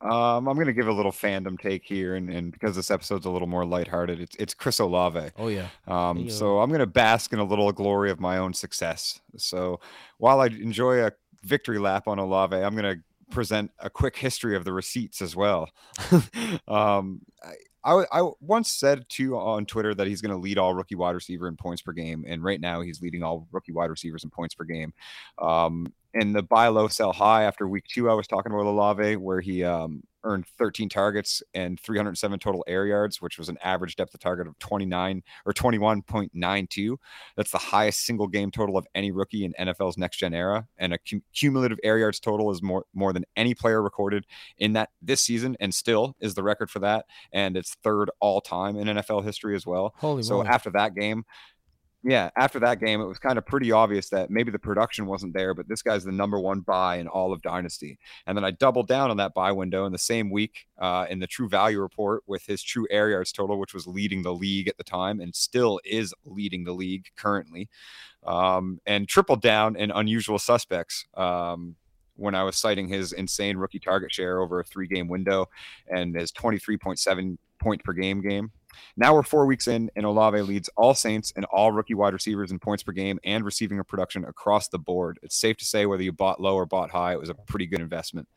Um, 0.00 0.46
I'm 0.46 0.56
gonna 0.56 0.72
give 0.72 0.88
a 0.88 0.92
little 0.92 1.10
fandom 1.10 1.58
take 1.58 1.82
here, 1.84 2.14
and, 2.14 2.30
and 2.30 2.52
because 2.52 2.76
this 2.76 2.90
episode's 2.90 3.26
a 3.26 3.30
little 3.30 3.48
more 3.48 3.64
lighthearted, 3.64 4.20
it's 4.20 4.36
it's 4.36 4.54
Chris 4.54 4.78
Olave. 4.78 5.30
Oh 5.38 5.48
yeah, 5.48 5.68
Um, 5.88 6.18
Heyo. 6.18 6.30
so 6.30 6.60
I'm 6.60 6.70
gonna 6.70 6.86
bask 6.86 7.32
in 7.32 7.38
a 7.38 7.44
little 7.44 7.72
glory 7.72 8.10
of 8.10 8.20
my 8.20 8.38
own 8.38 8.52
success. 8.54 9.20
So 9.36 9.80
while 10.18 10.40
I 10.40 10.46
enjoy 10.46 11.04
a 11.04 11.12
victory 11.42 11.78
lap 11.78 12.06
on 12.08 12.18
Olave, 12.18 12.54
I'm 12.54 12.76
gonna 12.76 12.96
present 13.30 13.70
a 13.80 13.90
quick 13.90 14.16
history 14.16 14.54
of 14.54 14.64
the 14.64 14.72
receipts 14.72 15.20
as 15.22 15.34
well. 15.34 15.70
um, 16.68 17.22
I, 17.42 17.54
I, 17.86 18.04
I 18.10 18.30
once 18.40 18.72
said 18.72 19.08
to 19.10 19.38
on 19.38 19.64
Twitter 19.64 19.94
that 19.94 20.08
he's 20.08 20.20
going 20.20 20.32
to 20.32 20.36
lead 20.36 20.58
all 20.58 20.74
rookie 20.74 20.96
wide 20.96 21.14
receiver 21.14 21.46
in 21.46 21.56
points 21.56 21.82
per 21.82 21.92
game, 21.92 22.24
and 22.26 22.42
right 22.42 22.60
now 22.60 22.80
he's 22.80 23.00
leading 23.00 23.22
all 23.22 23.46
rookie 23.52 23.72
wide 23.72 23.90
receivers 23.90 24.24
in 24.24 24.30
points 24.30 24.54
per 24.54 24.64
game. 24.64 24.92
Um, 25.38 25.92
in 26.12 26.32
the 26.32 26.42
buy 26.42 26.66
low, 26.68 26.88
sell 26.88 27.12
high 27.12 27.44
after 27.44 27.68
week 27.68 27.84
two, 27.88 28.10
I 28.10 28.14
was 28.14 28.26
talking 28.26 28.50
about 28.50 28.66
Olave, 28.66 29.16
where 29.16 29.40
he 29.40 29.62
um, 29.62 30.02
earned 30.26 30.46
13 30.58 30.88
targets 30.88 31.42
and 31.54 31.80
307 31.80 32.38
total 32.38 32.64
air 32.66 32.84
yards, 32.86 33.22
which 33.22 33.38
was 33.38 33.48
an 33.48 33.56
average 33.62 33.96
depth 33.96 34.12
of 34.12 34.20
target 34.20 34.46
of 34.46 34.58
29 34.58 35.22
or 35.46 35.52
21.92. 35.52 36.96
That's 37.36 37.50
the 37.50 37.58
highest 37.58 38.04
single 38.04 38.26
game 38.26 38.50
total 38.50 38.76
of 38.76 38.86
any 38.94 39.10
rookie 39.10 39.44
in 39.44 39.54
NFL's 39.58 39.96
next 39.96 40.18
gen 40.18 40.34
era, 40.34 40.66
and 40.78 40.92
a 40.92 40.98
cum- 40.98 41.22
cumulative 41.34 41.78
air 41.82 41.98
yards 41.98 42.20
total 42.20 42.50
is 42.50 42.62
more 42.62 42.84
more 42.94 43.12
than 43.12 43.24
any 43.36 43.54
player 43.54 43.82
recorded 43.82 44.26
in 44.58 44.72
that 44.74 44.90
this 45.00 45.22
season, 45.22 45.56
and 45.60 45.74
still 45.74 46.16
is 46.20 46.34
the 46.34 46.42
record 46.42 46.70
for 46.70 46.80
that, 46.80 47.06
and 47.32 47.56
it's 47.56 47.74
third 47.82 48.10
all 48.20 48.40
time 48.40 48.76
in 48.76 48.88
NFL 48.88 49.24
history 49.24 49.54
as 49.54 49.66
well. 49.66 49.94
Holy 49.98 50.22
So 50.22 50.38
moly. 50.38 50.48
after 50.48 50.70
that 50.70 50.94
game, 50.94 51.24
yeah, 52.08 52.30
after 52.36 52.60
that 52.60 52.78
game, 52.78 53.00
it 53.00 53.06
was 53.06 53.18
kind 53.18 53.36
of 53.36 53.44
pretty 53.44 53.72
obvious 53.72 54.10
that 54.10 54.30
maybe 54.30 54.52
the 54.52 54.60
production 54.60 55.06
wasn't 55.06 55.34
there, 55.34 55.54
but 55.54 55.66
this 55.66 55.82
guy's 55.82 56.04
the 56.04 56.12
number 56.12 56.38
one 56.38 56.60
buy 56.60 56.98
in 56.98 57.08
all 57.08 57.32
of 57.32 57.42
Dynasty. 57.42 57.98
And 58.28 58.38
then 58.38 58.44
I 58.44 58.52
doubled 58.52 58.86
down 58.86 59.10
on 59.10 59.16
that 59.16 59.34
buy 59.34 59.50
window 59.50 59.86
in 59.86 59.92
the 59.92 59.98
same 59.98 60.30
week 60.30 60.68
uh, 60.78 61.06
in 61.10 61.18
the 61.18 61.26
True 61.26 61.48
Value 61.48 61.80
report 61.80 62.22
with 62.28 62.46
his 62.46 62.62
true 62.62 62.86
air 62.92 63.10
yards 63.10 63.32
total, 63.32 63.58
which 63.58 63.74
was 63.74 63.88
leading 63.88 64.22
the 64.22 64.32
league 64.32 64.68
at 64.68 64.76
the 64.76 64.84
time 64.84 65.18
and 65.20 65.34
still 65.34 65.80
is 65.84 66.14
leading 66.24 66.62
the 66.62 66.72
league 66.72 67.06
currently, 67.16 67.68
um, 68.24 68.80
and 68.86 69.08
tripled 69.08 69.42
down 69.42 69.74
in 69.74 69.90
unusual 69.90 70.38
suspects. 70.38 71.06
Um, 71.14 71.74
when 72.14 72.34
I 72.34 72.44
was 72.44 72.56
citing 72.56 72.88
his 72.88 73.12
insane 73.12 73.58
rookie 73.58 73.78
target 73.78 74.10
share 74.10 74.40
over 74.40 74.60
a 74.60 74.64
three 74.64 74.86
game 74.86 75.06
window 75.06 75.50
and 75.86 76.14
his 76.14 76.32
23.7 76.32 77.36
point 77.58 77.84
per 77.84 77.92
game 77.92 78.22
game. 78.22 78.52
Now 78.96 79.14
we're 79.14 79.22
four 79.22 79.46
weeks 79.46 79.68
in, 79.68 79.90
and 79.96 80.04
Olave 80.06 80.40
leads 80.42 80.68
all 80.76 80.94
Saints 80.94 81.32
and 81.36 81.44
all 81.46 81.72
rookie 81.72 81.94
wide 81.94 82.12
receivers 82.12 82.50
in 82.50 82.58
points 82.58 82.82
per 82.82 82.92
game 82.92 83.18
and 83.24 83.44
receiving 83.44 83.82
production 83.84 84.24
across 84.24 84.68
the 84.68 84.78
board. 84.78 85.18
It's 85.22 85.36
safe 85.36 85.56
to 85.58 85.64
say 85.64 85.86
whether 85.86 86.02
you 86.02 86.12
bought 86.12 86.40
low 86.40 86.54
or 86.56 86.66
bought 86.66 86.90
high, 86.90 87.12
it 87.12 87.20
was 87.20 87.28
a 87.28 87.34
pretty 87.34 87.66
good 87.66 87.80
investment. 87.80 88.28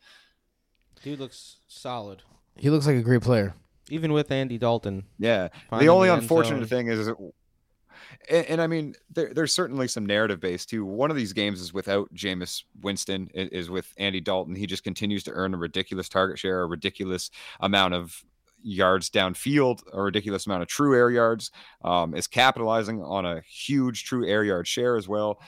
Dude 1.02 1.18
looks 1.18 1.56
solid. 1.68 2.22
he 2.56 2.68
looks 2.70 2.86
like 2.86 2.96
a 2.96 3.02
great 3.02 3.22
player. 3.22 3.54
Even 3.88 4.12
with 4.12 4.30
Andy 4.30 4.58
Dalton. 4.58 5.04
Yeah. 5.18 5.48
The 5.76 5.88
only 5.88 6.08
the 6.08 6.14
unfortunate 6.14 6.60
zone. 6.60 6.66
thing 6.68 6.86
is, 6.88 7.08
and, 7.08 8.46
and 8.46 8.60
I 8.60 8.66
mean, 8.66 8.94
there, 9.12 9.32
there's 9.34 9.52
certainly 9.52 9.88
some 9.88 10.06
narrative 10.06 10.40
base 10.40 10.64
too. 10.66 10.84
One 10.84 11.10
of 11.10 11.16
these 11.16 11.32
games 11.32 11.60
is 11.60 11.72
without 11.72 12.12
Jameis 12.14 12.62
Winston, 12.82 13.28
i- 13.34 13.48
is 13.50 13.68
with 13.70 13.92
Andy 13.96 14.20
Dalton. 14.20 14.54
He 14.54 14.66
just 14.66 14.84
continues 14.84 15.24
to 15.24 15.32
earn 15.32 15.54
a 15.54 15.56
ridiculous 15.56 16.08
target 16.08 16.38
share, 16.38 16.62
a 16.62 16.66
ridiculous 16.66 17.30
amount 17.60 17.94
of 17.94 18.22
yards 18.62 19.10
downfield, 19.10 19.82
a 19.92 20.00
ridiculous 20.02 20.46
amount 20.46 20.62
of 20.62 20.68
true 20.68 20.94
air 20.96 21.10
yards. 21.10 21.50
Um, 21.84 22.14
is 22.14 22.26
capitalizing 22.26 23.02
on 23.02 23.24
a 23.26 23.40
huge 23.42 24.04
true 24.04 24.26
air 24.26 24.44
yard 24.44 24.66
share 24.66 24.96
as 24.96 25.08
well. 25.08 25.40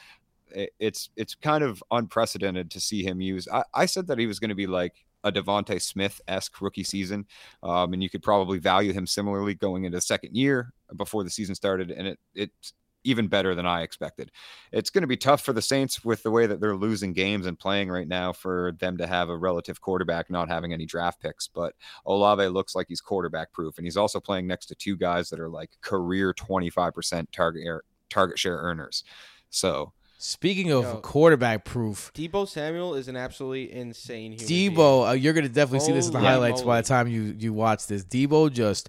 I- 0.57 0.68
It's 0.79 1.11
it's 1.16 1.35
kind 1.35 1.64
of 1.64 1.83
unprecedented 1.90 2.70
to 2.72 2.81
see 2.81 3.03
him 3.03 3.20
use. 3.20 3.48
I, 3.53 3.64
I 3.75 3.87
said 3.87 4.07
that 4.09 4.18
he 4.18 4.27
was 4.27 4.38
going 4.38 4.51
to 4.51 4.55
be 4.55 4.66
like 4.66 5.05
a 5.25 5.31
DeVonta 5.33 5.81
Smith 5.81 6.20
esque 6.27 6.61
rookie 6.61 6.83
season, 6.85 7.27
um, 7.62 7.92
and 7.92 8.03
you 8.03 8.11
could 8.11 8.22
probably 8.22 8.59
value 8.59 8.92
him 8.92 9.07
similarly 9.07 9.55
going 9.55 9.85
into 9.85 9.96
the 9.96 10.03
second 10.03 10.37
year 10.37 10.72
before 10.96 11.22
the 11.25 11.31
season 11.31 11.55
started, 11.55 11.90
and 11.90 12.09
it 12.09 12.18
it's 12.35 12.72
even 13.05 13.29
better 13.29 13.55
than 13.55 13.67
I 13.67 13.83
expected. 13.83 14.31
It's 14.71 14.91
going 14.91 15.03
to 15.03 15.09
be 15.09 15.17
tough 15.17 15.43
for 15.43 15.53
the 15.53 15.62
Saints 15.62 16.05
with 16.05 16.23
the 16.23 16.31
way 16.31 16.47
that 16.47 16.61
they're 16.61 16.77
losing 16.77 17.12
games 17.12 17.47
and 17.47 17.59
playing 17.59 17.91
right 17.91 18.09
now 18.09 18.33
for 18.33 18.73
them 18.79 18.97
to 18.99 19.07
have 19.07 19.29
a 19.29 19.37
relative 19.37 19.81
quarterback 19.81 20.31
not 20.31 20.49
having 20.49 20.73
any 20.73 20.87
draft 20.87 21.21
picks. 21.21 21.49
But 21.49 21.75
Olave 22.07 22.47
looks 22.49 22.75
like 22.75 22.87
he's 22.88 23.01
quarterback 23.01 23.53
proof, 23.53 23.79
and 23.79 23.87
he's 23.87 23.97
also 23.97 24.21
playing 24.21 24.47
next 24.47 24.67
to 24.67 24.75
two 24.75 24.97
guys 24.97 25.31
that 25.31 25.41
are 25.41 25.49
like 25.49 25.71
career 25.81 26.35
25% 26.35 27.27
target 27.33 27.62
air, 27.65 27.83
target 28.09 28.38
share 28.38 28.57
earners. 28.57 29.05
So 29.51 29.93
Speaking 30.25 30.71
of 30.71 30.85
Yo. 30.85 31.01
quarterback 31.01 31.65
proof, 31.65 32.12
Deebo 32.15 32.47
Samuel 32.47 32.95
is 32.95 33.09
an 33.09 33.17
absolutely 33.17 33.73
insane 33.73 34.31
human 34.31 34.47
being. 34.47 34.71
Deebo, 34.71 35.09
uh, 35.09 35.12
you're 35.15 35.33
gonna 35.33 35.49
definitely 35.49 35.81
see 35.81 35.91
this 35.91 36.07
in 36.07 36.12
the 36.12 36.21
Holy 36.21 36.31
highlights 36.31 36.62
by 36.62 36.81
the 36.81 36.87
time 36.87 37.09
you 37.09 37.35
you 37.37 37.53
watch 37.53 37.88
this. 37.88 38.05
Deebo 38.05 38.53
just 38.53 38.88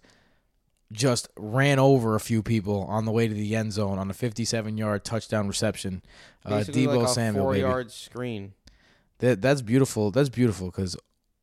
just 0.93 1.27
ran 1.38 1.79
over 1.79 2.15
a 2.15 2.19
few 2.19 2.41
people 2.41 2.84
on 2.84 3.06
the 3.06 3.12
way 3.12 3.27
to 3.27 3.34
the 3.34 3.56
end 3.56 3.73
zone 3.73 3.99
on 3.99 4.10
a 4.10 4.13
57 4.13 4.77
yard 4.77 5.03
touchdown 5.03 5.47
reception. 5.47 6.01
Uh, 6.45 6.60
Deebo 6.60 6.97
like 6.97 7.08
a 7.08 7.10
Samuel, 7.10 7.43
four 7.45 7.51
baby. 7.53 7.62
yard 7.62 7.91
screen. 7.91 8.53
That 9.19 9.41
that's 9.41 9.62
beautiful. 9.62 10.12
That's 10.12 10.29
beautiful 10.29 10.67
because 10.67 10.95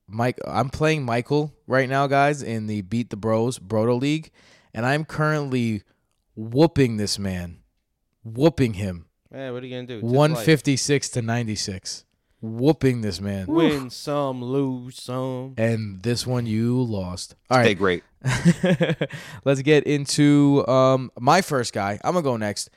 Mike, 0.06 0.38
I'm 0.46 0.70
playing 0.70 1.04
Michael 1.04 1.54
right 1.66 1.88
now, 1.88 2.06
guys, 2.06 2.42
in 2.42 2.66
the 2.66 2.82
Beat 2.82 3.10
the 3.10 3.16
Bros 3.16 3.58
Broto 3.58 4.00
League, 4.00 4.30
and 4.74 4.84
I'm 4.84 5.04
currently 5.04 5.82
whooping 6.34 6.96
this 6.96 7.18
man, 7.18 7.58
whooping 8.24 8.74
him, 8.74 9.06
Man, 9.30 9.52
what 9.52 9.62
are 9.62 9.66
you 9.66 9.76
gonna 9.76 10.00
do? 10.00 10.04
One 10.04 10.34
fifty 10.34 10.76
six 10.76 11.08
to 11.10 11.22
ninety 11.22 11.54
six, 11.54 12.04
whooping 12.40 13.00
this 13.00 13.20
man. 13.20 13.46
Win 13.46 13.90
some, 13.90 14.42
lose 14.42 15.00
some. 15.00 15.54
And 15.56 16.02
this 16.02 16.26
one 16.26 16.46
you 16.46 16.82
lost. 16.82 17.34
All 17.50 17.58
right, 17.58 17.64
stay 17.64 17.74
great. 17.74 18.02
Let's 19.44 19.62
get 19.62 19.84
into 19.84 20.66
um, 20.66 21.10
my 21.18 21.42
first 21.42 21.72
guy. 21.72 21.98
I'm 22.04 22.14
gonna 22.14 22.22
go 22.22 22.36
next. 22.36 22.70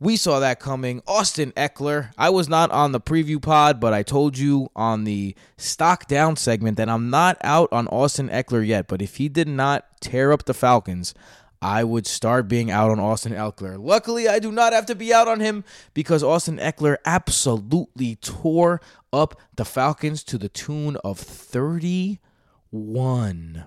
We 0.00 0.16
saw 0.16 0.38
that 0.38 0.60
coming. 0.60 1.02
Austin 1.08 1.50
Ekeler. 1.52 2.12
I 2.16 2.30
was 2.30 2.48
not 2.48 2.70
on 2.70 2.92
the 2.92 3.00
preview 3.00 3.42
pod, 3.42 3.80
but 3.80 3.92
I 3.92 4.04
told 4.04 4.38
you 4.38 4.70
on 4.76 5.02
the 5.02 5.34
stock 5.56 6.06
down 6.06 6.36
segment 6.36 6.76
that 6.76 6.88
I'm 6.88 7.10
not 7.10 7.36
out 7.42 7.72
on 7.72 7.88
Austin 7.88 8.28
Ekeler 8.28 8.64
yet. 8.64 8.86
But 8.86 9.02
if 9.02 9.16
he 9.16 9.28
did 9.28 9.48
not 9.48 10.00
tear 10.00 10.30
up 10.30 10.44
the 10.44 10.54
Falcons, 10.54 11.14
I 11.60 11.84
would 11.84 12.06
start 12.06 12.48
being 12.48 12.70
out 12.70 12.90
on 12.90 13.00
Austin 13.00 13.32
Ekeler. 13.32 13.76
Luckily, 13.78 14.28
I 14.28 14.38
do 14.38 14.52
not 14.52 14.72
have 14.72 14.86
to 14.86 14.94
be 14.94 15.12
out 15.12 15.26
on 15.26 15.40
him 15.40 15.64
because 15.92 16.22
Austin 16.22 16.58
Ekeler 16.58 16.98
absolutely 17.04 18.14
tore 18.16 18.80
up 19.12 19.40
the 19.56 19.64
Falcons 19.64 20.22
to 20.24 20.38
the 20.38 20.48
tune 20.48 20.96
of 21.04 21.18
31. 21.18 23.66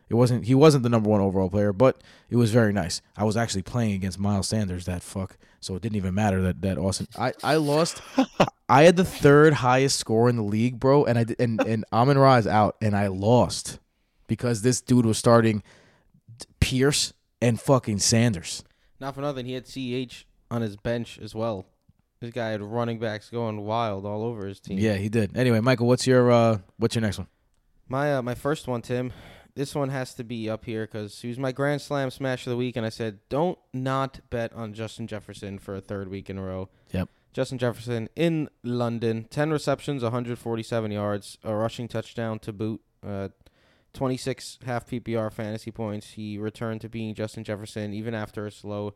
it 0.09 0.14
wasn't. 0.14 0.44
He 0.44 0.55
wasn't 0.55 0.85
the 0.85 0.88
number 0.88 1.11
one 1.11 1.20
overall 1.20 1.51
player, 1.51 1.73
but 1.73 2.03
it 2.31 2.37
was 2.37 2.51
very 2.51 2.73
nice. 2.73 3.03
I 3.16 3.25
was 3.25 3.37
actually 3.37 3.62
playing 3.62 3.92
against 3.92 4.18
Miles 4.18 4.49
Sanders. 4.49 4.87
That 4.87 5.03
fuck. 5.03 5.37
So 5.61 5.75
it 5.75 5.83
didn't 5.83 5.97
even 5.97 6.14
matter 6.14 6.40
that 6.42 6.62
that 6.62 6.79
Austin. 6.79 7.09
I 7.18 7.33
I 7.42 7.57
lost. 7.57 8.01
I 8.68 8.85
had 8.85 8.97
the 8.97 9.05
third 9.05 9.55
highest 9.55 9.99
score 9.99 10.29
in 10.31 10.37
the 10.37 10.42
league, 10.42 10.81
bro, 10.81 11.05
and 11.05 11.18
I 11.18 11.27
and 11.38 11.61
and 11.62 11.85
Amon 11.92 12.16
Ra 12.16 12.37
is 12.37 12.47
out, 12.47 12.77
and 12.81 12.97
I 12.97 13.09
lost 13.09 13.79
because 14.27 14.62
this 14.62 14.81
dude 14.81 15.05
was 15.05 15.18
starting 15.18 15.62
Pierce 16.64 17.12
and 17.42 17.61
fucking 17.61 17.98
Sanders. 17.98 18.64
Not 18.98 19.14
for 19.14 19.20
nothing, 19.20 19.44
he 19.44 19.53
had 19.53 19.66
CH 19.66 20.27
on 20.50 20.62
his 20.62 20.77
bench 20.77 21.18
as 21.22 21.35
well. 21.35 21.66
This 22.20 22.31
guy 22.31 22.48
had 22.50 22.62
running 22.62 22.98
backs 22.98 23.29
going 23.29 23.61
wild 23.61 24.07
all 24.07 24.22
over 24.24 24.46
his 24.46 24.61
team. 24.61 24.79
Yeah, 24.79 24.94
he 24.94 25.11
did. 25.11 25.37
Anyway, 25.37 25.61
Michael, 25.61 25.87
what's 25.87 26.07
your 26.07 26.33
uh 26.33 26.59
what's 26.79 26.94
your 26.94 27.03
next 27.03 27.18
one? 27.18 27.27
My 27.87 28.14
uh, 28.14 28.22
my 28.22 28.35
first 28.35 28.66
one, 28.66 28.81
Tim. 28.81 29.12
This 29.55 29.74
one 29.74 29.90
has 29.90 30.14
to 30.14 30.24
be 30.24 30.48
up 30.48 30.64
here 30.64 30.87
because 30.87 31.20
he 31.20 31.29
was 31.29 31.38
my 31.38 31.53
Grand 31.53 31.81
Slam 31.83 32.11
smash 32.11 32.46
of 32.46 32.50
the 32.50 32.57
week, 32.57 32.77
and 32.77 32.87
I 32.87 32.88
said 32.88 33.18
don't 33.29 33.59
not 33.74 34.20
bet 34.31 34.53
on 34.55 34.72
Justin 34.72 35.07
Jefferson 35.07 35.59
for 35.59 35.77
a 35.77 35.81
third 35.83 36.09
week 36.09 36.31
in 36.31 36.38
a 36.38 36.42
row. 36.42 36.70
Yep. 36.92 37.11
Justin 37.35 37.59
Jefferson 37.59 38.09
in 38.16 38.48
London, 38.62 39.27
ten 39.29 39.50
receptions, 39.50 40.03
147 40.03 40.90
yards, 40.90 41.37
a 41.44 41.55
rushing 41.55 41.88
touchdown 41.88 42.38
to 42.38 42.53
boot. 42.53 42.81
Uh, 43.07 43.29
26 43.94 44.59
half 44.66 44.87
PPR 44.87 45.33
fantasy 45.33 45.70
points. 45.70 46.11
He 46.11 46.37
returned 46.37 46.83
to 46.83 46.88
being 46.88 47.14
Justin 47.14 47.44
Jefferson 47.44 47.94
even 47.94 48.14
after 48.14 48.46
a 48.46 48.50
slow 48.50 48.94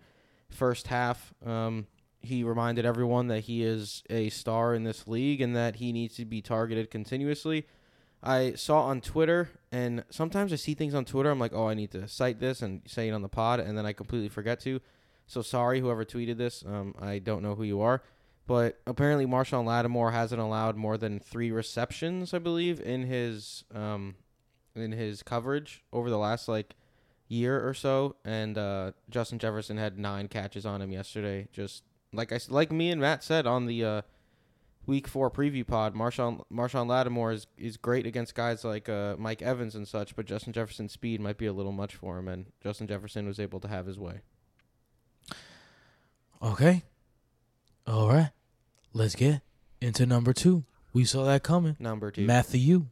first 0.50 0.88
half. 0.88 1.32
Um, 1.44 1.86
he 2.20 2.42
reminded 2.42 2.84
everyone 2.84 3.28
that 3.28 3.44
he 3.44 3.62
is 3.62 4.02
a 4.10 4.28
star 4.28 4.74
in 4.74 4.82
this 4.82 5.06
league 5.06 5.40
and 5.40 5.54
that 5.54 5.76
he 5.76 5.92
needs 5.92 6.16
to 6.16 6.24
be 6.24 6.42
targeted 6.42 6.90
continuously. 6.90 7.66
I 8.20 8.54
saw 8.54 8.82
on 8.82 9.00
Twitter, 9.00 9.48
and 9.70 10.04
sometimes 10.10 10.52
I 10.52 10.56
see 10.56 10.74
things 10.74 10.94
on 10.94 11.04
Twitter. 11.04 11.30
I'm 11.30 11.38
like, 11.38 11.52
oh, 11.54 11.68
I 11.68 11.74
need 11.74 11.92
to 11.92 12.08
cite 12.08 12.40
this 12.40 12.62
and 12.62 12.82
say 12.84 13.08
it 13.08 13.12
on 13.12 13.22
the 13.22 13.28
pod, 13.28 13.60
and 13.60 13.78
then 13.78 13.86
I 13.86 13.92
completely 13.92 14.28
forget 14.28 14.58
to. 14.60 14.80
So 15.28 15.42
sorry, 15.42 15.78
whoever 15.78 16.04
tweeted 16.04 16.36
this. 16.36 16.64
Um, 16.66 16.94
I 17.00 17.20
don't 17.20 17.42
know 17.42 17.54
who 17.54 17.62
you 17.62 17.80
are, 17.80 18.02
but 18.48 18.80
apparently 18.88 19.26
Marshon 19.26 19.64
Lattimore 19.64 20.10
hasn't 20.10 20.40
allowed 20.40 20.74
more 20.74 20.98
than 20.98 21.20
three 21.20 21.52
receptions, 21.52 22.34
I 22.34 22.40
believe, 22.40 22.80
in 22.80 23.04
his 23.04 23.62
um, 23.72 24.16
in 24.80 24.92
his 24.92 25.22
coverage 25.22 25.84
over 25.92 26.10
the 26.10 26.18
last 26.18 26.48
like 26.48 26.74
year 27.28 27.66
or 27.66 27.74
so. 27.74 28.16
And 28.24 28.56
uh, 28.56 28.92
Justin 29.10 29.38
Jefferson 29.38 29.76
had 29.76 29.98
nine 29.98 30.28
catches 30.28 30.66
on 30.66 30.82
him 30.82 30.92
yesterday. 30.92 31.48
Just 31.52 31.82
like 32.12 32.32
I 32.32 32.40
like 32.48 32.72
me 32.72 32.90
and 32.90 33.00
Matt 33.00 33.22
said 33.22 33.46
on 33.46 33.66
the 33.66 33.84
uh, 33.84 34.02
week 34.86 35.06
four 35.06 35.30
preview 35.30 35.66
pod, 35.66 35.94
Marshon 35.94 36.42
Marshon 36.52 36.88
Lattimore 36.88 37.32
is, 37.32 37.46
is 37.56 37.76
great 37.76 38.06
against 38.06 38.34
guys 38.34 38.64
like 38.64 38.88
uh, 38.88 39.14
Mike 39.18 39.42
Evans 39.42 39.74
and 39.74 39.86
such, 39.86 40.16
but 40.16 40.26
Justin 40.26 40.52
Jefferson's 40.52 40.92
speed 40.92 41.20
might 41.20 41.38
be 41.38 41.46
a 41.46 41.52
little 41.52 41.72
much 41.72 41.94
for 41.94 42.18
him, 42.18 42.26
and 42.26 42.46
Justin 42.62 42.86
Jefferson 42.88 43.26
was 43.26 43.38
able 43.38 43.60
to 43.60 43.68
have 43.68 43.86
his 43.86 43.98
way. 43.98 44.20
Okay. 46.42 46.82
All 47.86 48.08
right. 48.08 48.30
Let's 48.92 49.14
get 49.14 49.42
into 49.80 50.06
number 50.06 50.32
two. 50.32 50.64
We 50.92 51.04
saw 51.04 51.24
that 51.24 51.42
coming. 51.42 51.76
Number 51.78 52.10
two. 52.10 52.26
Matthew. 52.26 52.86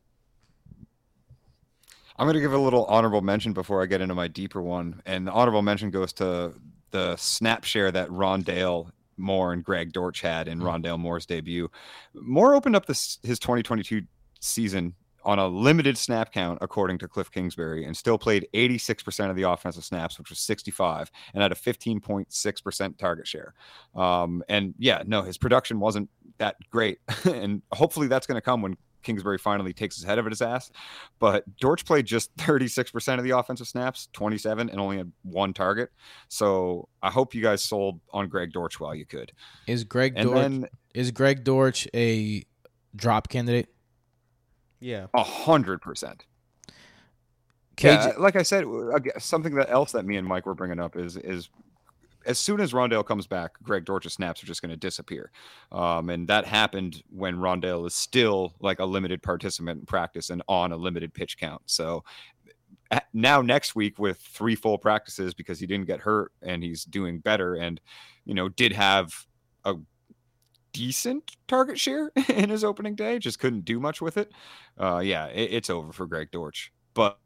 I'm 2.19 2.27
going 2.27 2.35
to 2.35 2.41
give 2.41 2.53
a 2.53 2.59
little 2.59 2.85
honorable 2.87 3.21
mention 3.21 3.53
before 3.53 3.83
I 3.83 3.87
get 3.87 4.01
into 4.01 4.15
my 4.15 4.29
deeper 4.29 4.63
one. 4.63 5.03
And 5.05 5.27
the 5.27 5.33
honorable 5.33 5.63
mention 5.63 5.91
goes 5.91 6.13
to 6.15 6.55
the 6.91 7.17
snap 7.17 7.65
share 7.65 7.91
that 7.93 8.09
Rondale 8.09 8.91
Moore 9.19 9.53
and 9.53 9.65
Greg 9.65 9.93
Dortch 9.93 10.21
had 10.21 10.49
in 10.49 10.61
Rondale 10.61 10.99
Moore's 10.99 11.27
debut. 11.27 11.71
Moore 12.15 12.55
opened 12.55 12.77
up 12.77 12.87
this 12.87 13.19
his 13.23 13.39
2022 13.39 14.03
season 14.41 14.95
on 15.27 15.41
a 15.41 15.49
limited 15.49 15.99
snap 15.99 16.33
count, 16.33 16.59
according 16.63 16.99
to 16.99 17.09
Cliff 17.09 17.31
Kingsbury, 17.33 17.85
and 17.85 17.97
still 17.97 18.17
played 18.17 18.47
86% 18.55 19.29
of 19.29 19.35
the 19.35 19.43
offensive 19.43 19.85
snaps, 19.85 20.19
which 20.19 20.31
was 20.31 20.39
65, 20.39 21.11
and 21.35 21.43
had 21.43 21.51
a 21.51 21.57
15.6% 21.57 22.97
target 22.97 23.27
share. 23.27 23.53
Um, 23.97 24.45
and 24.49 24.73
yeah, 24.79 25.03
no, 25.05 25.23
his 25.23 25.37
production 25.37 25.81
wasn't 25.81 26.09
that 26.39 26.55
great. 26.71 26.99
and 27.25 27.61
hopefully 27.73 28.07
that's 28.07 28.27
going 28.27 28.37
to 28.37 28.41
come 28.41 28.63
when 28.63 28.77
Kingsbury 29.07 29.39
finally 29.39 29.73
takes 29.73 29.97
his 29.97 30.05
head 30.05 30.19
of 30.19 30.27
his 30.27 30.43
ass. 30.43 30.71
But 31.19 31.45
Dortch 31.59 31.85
played 31.87 32.05
just 32.05 32.37
36% 32.39 33.19
of 33.19 33.25
the 33.25 33.31
offensive 33.31 33.69
snaps, 33.69 34.09
27, 34.13 34.69
and 34.69 34.79
only 34.81 34.99
had 34.99 35.13
one 35.23 35.55
target. 35.55 35.91
So 36.29 36.89
I 37.03 37.11
hope 37.11 37.35
you 37.35 37.41
guys 37.43 37.63
sold 37.63 38.01
on 38.13 38.29
Greg 38.29 38.53
Dortch 38.53 38.79
while 38.81 38.95
you 38.95 39.07
could. 39.07 39.33
Is 39.67 39.85
Greg 39.85 40.15
And 40.17 40.29
Dortch 40.29 40.37
then 40.41 40.69
is 40.95 41.11
Greg 41.13 41.45
Dortch 41.45 41.89
a 41.95 42.45
drop 42.95 43.29
candidate? 43.29 43.69
Yeah. 44.81 45.07
a 45.15 45.23
hundred 45.23 45.81
percent. 45.81 46.25
KJ, 47.77 47.85
Yeah, 47.85 48.13
like 48.19 48.37
I 48.37 48.43
said, 48.43 48.65
something 49.19 49.55
that 49.57 49.71
else 49.71 49.93
that 49.93 50.05
me 50.05 50.17
and 50.17 50.27
Mike 50.27 50.47
were 50.47 50.55
bringing 50.55 50.81
up 50.81 50.97
is 50.97 51.17
is 51.17 51.49
as 52.27 52.39
soon 52.39 52.61
as 52.61 52.73
Rondale 52.73 53.07
comes 53.07 53.27
back, 53.27 53.53
Greg 53.63 53.85
Dortch's 53.85 54.15
snaps 54.15 54.43
are 54.43 54.47
just 54.47 54.61
going 54.61 54.71
to 54.71 54.77
disappear, 54.77 55.31
um, 55.73 56.11
and 56.11 56.29
that 56.29 56.45
happened 56.45 57.03
when 57.11 57.37
Rondale 57.37 57.87
is 57.87 57.95
still 57.95 58.55
like 58.61 58.81
a 58.81 58.85
limited 58.85 59.23
participant 59.23 59.81
in 59.81 59.87
practice 59.87 60.31
and 60.31 60.43
on 60.49 60.73
a 60.73 60.77
limited 60.77 61.15
pitch 61.15 61.39
count. 61.39 61.63
So 61.67 62.05
now 63.13 63.43
next 63.43 63.75
week 63.75 63.99
with 63.99 64.19
three 64.19 64.55
full 64.55 64.79
practices 64.79 65.35
because 65.35 65.59
he 65.59 65.67
didn't 65.67 65.87
get 65.87 66.01
hurt 66.01 66.33
and 66.43 66.63
he's 66.63 66.85
doing 66.85 67.19
better 67.19 67.55
and 67.55 67.81
you 68.25 68.35
know 68.35 68.49
did 68.49 68.73
have 68.73 69.27
a 69.65 69.75
decent 70.73 71.37
target 71.49 71.79
share 71.79 72.13
in 72.29 72.51
his 72.51 72.63
opening 72.63 72.95
day 72.95 73.19
just 73.19 73.39
couldn't 73.39 73.65
do 73.65 73.81
much 73.81 74.01
with 74.01 74.17
it. 74.17 74.31
Uh 74.79 74.99
yeah 74.99 75.27
it, 75.27 75.53
it's 75.53 75.71
over 75.71 75.93
for 75.93 76.07
greg 76.07 76.31
dortch 76.31 76.73
but 76.95 77.19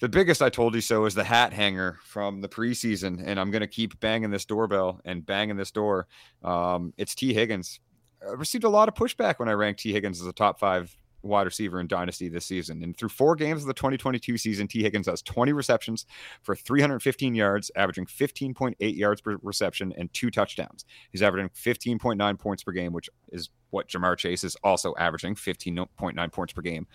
the 0.00 0.08
biggest 0.08 0.42
i 0.42 0.48
told 0.48 0.74
you 0.74 0.80
so 0.80 1.04
is 1.04 1.14
the 1.14 1.24
hat 1.24 1.52
hanger 1.52 1.98
from 2.02 2.40
the 2.40 2.48
preseason 2.48 3.22
and 3.24 3.38
i'm 3.40 3.50
going 3.50 3.60
to 3.60 3.66
keep 3.66 3.98
banging 4.00 4.30
this 4.30 4.44
doorbell 4.44 5.00
and 5.04 5.24
banging 5.24 5.56
this 5.56 5.70
door 5.70 6.06
um 6.44 6.92
it's 6.96 7.14
tee 7.14 7.32
higgins 7.32 7.80
i 8.26 8.32
received 8.32 8.64
a 8.64 8.68
lot 8.68 8.88
of 8.88 8.94
pushback 8.94 9.38
when 9.38 9.48
i 9.48 9.52
ranked 9.52 9.80
tee 9.80 9.92
higgins 9.92 10.20
as 10.20 10.26
a 10.26 10.32
top 10.32 10.58
five 10.58 10.96
wide 11.26 11.42
receiver 11.42 11.80
in 11.80 11.86
Dynasty 11.86 12.28
this 12.28 12.46
season. 12.46 12.82
And 12.82 12.96
through 12.96 13.10
four 13.10 13.34
games 13.34 13.62
of 13.62 13.68
the 13.68 13.74
2022 13.74 14.38
season, 14.38 14.68
Tee 14.68 14.82
Higgins 14.82 15.06
has 15.06 15.22
20 15.22 15.52
receptions 15.52 16.06
for 16.42 16.54
315 16.54 17.34
yards, 17.34 17.70
averaging 17.76 18.06
15.8 18.06 18.74
yards 18.96 19.20
per 19.20 19.36
reception 19.42 19.92
and 19.96 20.12
two 20.12 20.30
touchdowns. 20.30 20.84
He's 21.12 21.22
averaging 21.22 21.50
15.9 21.50 22.38
points 22.38 22.62
per 22.62 22.72
game, 22.72 22.92
which 22.92 23.10
is 23.32 23.50
what 23.70 23.88
Ja'Marr 23.88 24.16
Chase 24.16 24.44
is 24.44 24.56
also 24.62 24.94
averaging 24.98 25.34
15.9 25.34 26.32
points 26.32 26.52
per 26.52 26.62
game. 26.62 26.86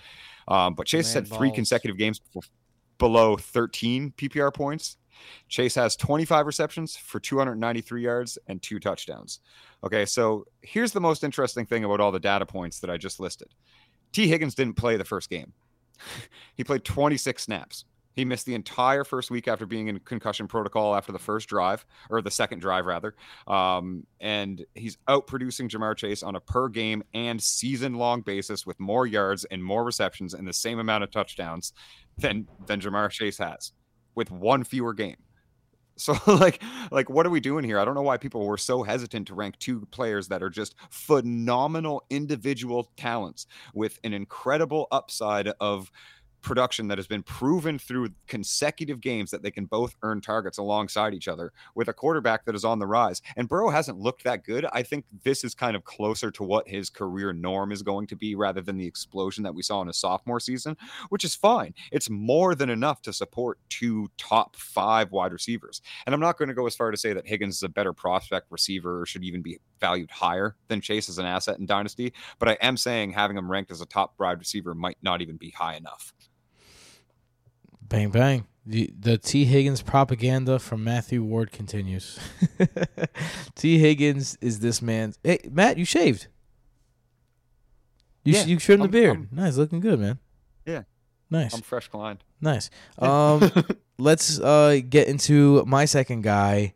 Um, 0.48 0.74
but 0.74 0.88
Chase 0.88 1.14
Man 1.14 1.24
had 1.24 1.34
three 1.38 1.50
balls. 1.50 1.56
consecutive 1.56 1.98
games 1.98 2.22
bef- 2.36 2.50
below 3.02 3.36
13 3.36 4.14
PPR 4.16 4.54
points. 4.54 4.98
Chase 5.50 5.74
has 5.74 5.96
25 5.96 6.46
receptions 6.46 6.96
for 6.96 7.20
293 7.20 8.04
yards 8.04 8.38
and 8.46 8.62
two 8.62 8.80
touchdowns. 8.80 9.40
Okay, 9.84 10.06
so 10.06 10.46
here's 10.62 10.92
the 10.92 11.02
most 11.02 11.24
interesting 11.24 11.66
thing 11.66 11.84
about 11.84 12.00
all 12.00 12.12
the 12.12 12.20
data 12.20 12.46
points 12.46 12.80
that 12.80 12.92
I 12.92 12.98
just 12.98 13.20
listed. 13.20 13.48
Tee 14.12 14.28
Higgins 14.28 14.54
didn't 14.54 14.76
play 14.76 14.98
the 14.98 15.04
first 15.04 15.32
game. 15.32 15.52
he 16.56 16.64
played 16.64 16.86
26 16.86 17.42
snaps. 17.42 17.86
He 18.14 18.26
missed 18.26 18.46
the 18.46 18.56
entire 18.56 19.04
first 19.04 19.32
week 19.32 19.48
after 19.48 19.66
being 19.66 19.88
in 19.88 20.00
concussion 20.00 20.48
protocol 20.48 20.96
after 20.96 21.12
the 21.12 21.20
first 21.20 21.48
drive, 21.48 21.86
or 22.10 22.22
the 22.22 22.32
second 22.32 22.60
drive, 22.60 22.86
rather. 22.86 23.16
Um, 23.48 24.06
and 24.20 24.66
he's 24.76 24.98
out 25.08 25.28
producing 25.28 25.70
Ja'Marr 25.70 25.96
Chase 25.96 26.22
on 26.22 26.36
a 26.36 26.40
per 26.40 26.68
game 26.68 27.04
and 27.14 27.42
season 27.42 27.96
long 27.96 28.22
basis 28.22 28.66
with 28.66 28.80
more 28.80 29.08
yards 29.08 29.46
and 29.46 29.64
more 29.64 29.84
receptions 29.84 30.34
and 30.34 30.48
the 30.48 30.54
same 30.54 30.80
amount 30.80 31.04
of 31.04 31.12
touchdowns 31.12 31.74
than, 32.18 32.48
than 32.68 32.80
Ja'Marr 32.82 33.10
Chase 33.10 33.38
has 33.38 33.72
with 34.16 34.32
one 34.32 34.64
fewer 34.64 34.94
game. 34.94 35.18
So 35.98 36.16
like 36.26 36.64
like 36.90 37.12
what 37.12 37.28
are 37.28 37.30
we 37.30 37.42
doing 37.42 37.64
here? 37.64 37.78
I 37.78 37.86
don't 37.86 37.94
know 37.94 38.02
why 38.02 38.18
people 38.18 38.48
were 38.48 38.58
so 38.58 38.82
hesitant 38.82 39.28
to 39.28 39.36
rank 39.36 39.60
two 39.60 39.86
players 39.92 40.30
that 40.30 40.42
are 40.42 40.50
just 40.50 40.74
phenomenal 40.90 42.04
individual 42.10 42.90
talents 42.98 43.46
with 43.76 44.00
an 44.04 44.14
incredible 44.14 44.88
upside 44.92 45.50
of 45.60 45.92
production 46.42 46.88
that 46.88 46.98
has 46.98 47.08
been 47.08 47.24
proven 47.24 47.78
through 47.78 48.10
consecutive 48.28 49.02
games 49.02 49.32
that 49.32 49.44
they 49.44 49.52
can 49.52 49.66
both 49.66 49.96
earn 50.04 50.22
targets 50.22 50.58
alongside 50.58 51.14
each 51.14 51.28
other 51.28 51.52
with 51.76 51.88
a 51.88 51.94
quarterback 51.94 52.46
that 52.46 52.56
is 52.56 52.66
on 52.66 52.80
the 52.80 52.88
rise. 52.88 53.22
And 53.36 53.48
Burrow 53.48 53.70
hasn't 53.70 54.00
looked 54.00 54.24
that 54.24 54.44
good. 54.44 54.66
I 54.74 54.84
think 54.84 55.06
this 55.24 55.44
is 55.44 55.54
kind 55.54 55.76
of 55.76 55.84
closer 55.84 56.32
to 56.32 56.44
what 56.44 56.68
his 56.68 56.90
career 56.90 57.34
norm 57.34 57.72
is 57.72 57.84
going 57.84 58.08
to 58.08 58.16
be 58.16 58.36
rather 58.36 58.62
than 58.62 58.78
the 58.78 58.88
explosion 58.88 59.44
that 59.44 59.56
we 59.56 59.62
saw 59.62 59.82
in 59.82 59.88
his 59.88 59.98
sophomore 59.98 60.40
season, 60.40 60.76
which 61.10 61.24
is 61.24 61.36
fine. 61.36 61.74
It's 61.92 62.10
more 62.10 62.56
than 62.56 62.70
enough 62.70 63.02
to 63.04 63.14
support 63.14 63.60
two 63.70 64.10
top 64.18 64.56
five 64.56 65.12
wide 65.12 65.34
receivers. 65.34 65.82
And 66.06 66.14
I'm 66.14 66.22
not 66.22 66.38
going 66.38 66.50
to 66.50 66.56
go 66.56 66.68
as 66.68 66.76
far 66.76 66.92
to 66.92 66.98
say 66.98 67.14
that 67.14 67.28
Higgins 67.28 67.58
is 67.58 67.64
a 67.64 67.70
better 67.70 67.94
prospect 67.94 68.48
receiver 68.50 69.02
or 69.02 69.06
should 69.06 69.24
even 69.24 69.42
be 69.42 69.60
valued 69.80 70.12
higher 70.12 70.56
than 70.68 70.82
Chase 70.82 71.10
as 71.10 71.18
an 71.18 71.26
asset 71.26 71.60
in 71.60 71.66
Dynasty, 71.66 72.14
but 72.40 72.50
I 72.50 72.58
am 72.62 72.78
saying 72.78 73.12
having 73.12 73.38
him 73.38 73.52
ranked 73.52 73.72
as 73.72 73.82
a 73.82 73.86
top 73.86 74.14
wide 74.20 74.40
receiver 74.40 74.74
might 74.74 74.98
not 75.02 75.22
even 75.22 75.38
be 75.38 75.52
high 75.52 75.76
enough. 75.76 76.14
Bang 77.92 78.10
bang. 78.10 78.46
The 78.66 78.90
the 78.98 79.18
Tee 79.18 79.44
Higgins 79.46 79.82
propaganda 79.82 80.60
from 80.60 80.82
Matthew 80.84 81.24
Ward 81.24 81.52
continues. 81.52 82.18
Tee 83.56 83.80
Higgins 83.80 84.38
is 84.40 84.60
this 84.62 84.82
man's. 84.82 85.20
Hey 85.24 85.40
Matt, 85.52 85.78
you 85.78 85.84
shaved. 85.84 86.28
You 88.24 88.34
Yeah, 88.34 88.46
you 88.46 88.58
trimmed 88.58 88.82
the 88.82 88.86
I'm- 88.86 88.92
beard. 88.92 89.18
I'm- 89.18 89.30
nice, 89.32 89.58
looking 89.58 89.82
good, 89.82 90.00
man. 90.00 90.20
Yeah. 90.66 90.84
Nice. 91.30 91.54
I'm 91.54 91.62
fresh 91.62 91.88
climbed. 91.90 92.24
Nice. 92.40 92.70
Um, 92.98 93.52
let's 93.98 94.40
uh 94.40 94.80
get 94.88 95.08
into 95.10 95.66
my 95.66 95.84
second 95.86 96.22
guy, 96.22 96.74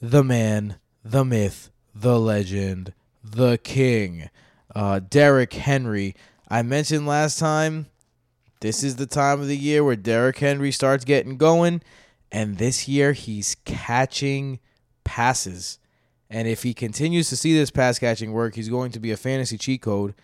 the 0.00 0.22
man, 0.22 0.76
the 1.02 1.24
myth, 1.24 1.70
the 1.94 2.18
legend, 2.20 2.92
the 3.24 3.56
king, 3.58 4.28
uh, 4.74 5.00
Derrick 5.08 5.54
Henry. 5.54 6.14
I 6.48 6.62
mentioned 6.62 7.06
last 7.06 7.38
time, 7.38 7.86
this 8.62 8.84
is 8.84 8.94
the 8.94 9.06
time 9.06 9.40
of 9.40 9.48
the 9.48 9.56
year 9.56 9.82
where 9.82 9.96
Derrick 9.96 10.38
Henry 10.38 10.70
starts 10.70 11.04
getting 11.04 11.36
going, 11.36 11.82
and 12.30 12.58
this 12.58 12.86
year 12.86 13.12
he's 13.12 13.56
catching 13.64 14.60
passes. 15.02 15.80
And 16.30 16.46
if 16.46 16.62
he 16.62 16.72
continues 16.72 17.28
to 17.30 17.36
see 17.36 17.58
this 17.58 17.72
pass 17.72 17.98
catching 17.98 18.30
work, 18.30 18.54
he's 18.54 18.68
going 18.68 18.92
to 18.92 19.00
be 19.00 19.10
a 19.10 19.16
fantasy 19.16 19.58
cheat 19.58 19.82
code. 19.82 20.14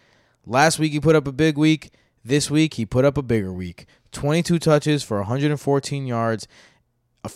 Last 0.46 0.79
week 0.79 0.92
he 0.92 1.01
put 1.01 1.16
up 1.16 1.27
a 1.27 1.33
big 1.33 1.59
week. 1.59 1.92
This 2.24 2.48
week 2.48 2.74
he 2.74 2.87
put 2.87 3.05
up 3.05 3.18
a 3.18 3.22
bigger 3.22 3.53
week. 3.53 3.87
22 4.12 4.61
touches 4.61 5.03
for 5.03 5.16
114 5.18 6.07
yards 6.07 6.46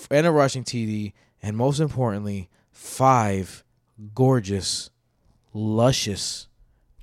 and 0.09 0.27
a 0.27 0.31
rushing 0.31 0.63
TD, 0.63 1.15
and 1.43 1.57
most 1.57 1.81
importantly, 1.81 2.49
five 2.71 3.65
gorgeous, 4.15 4.91
luscious, 5.53 6.47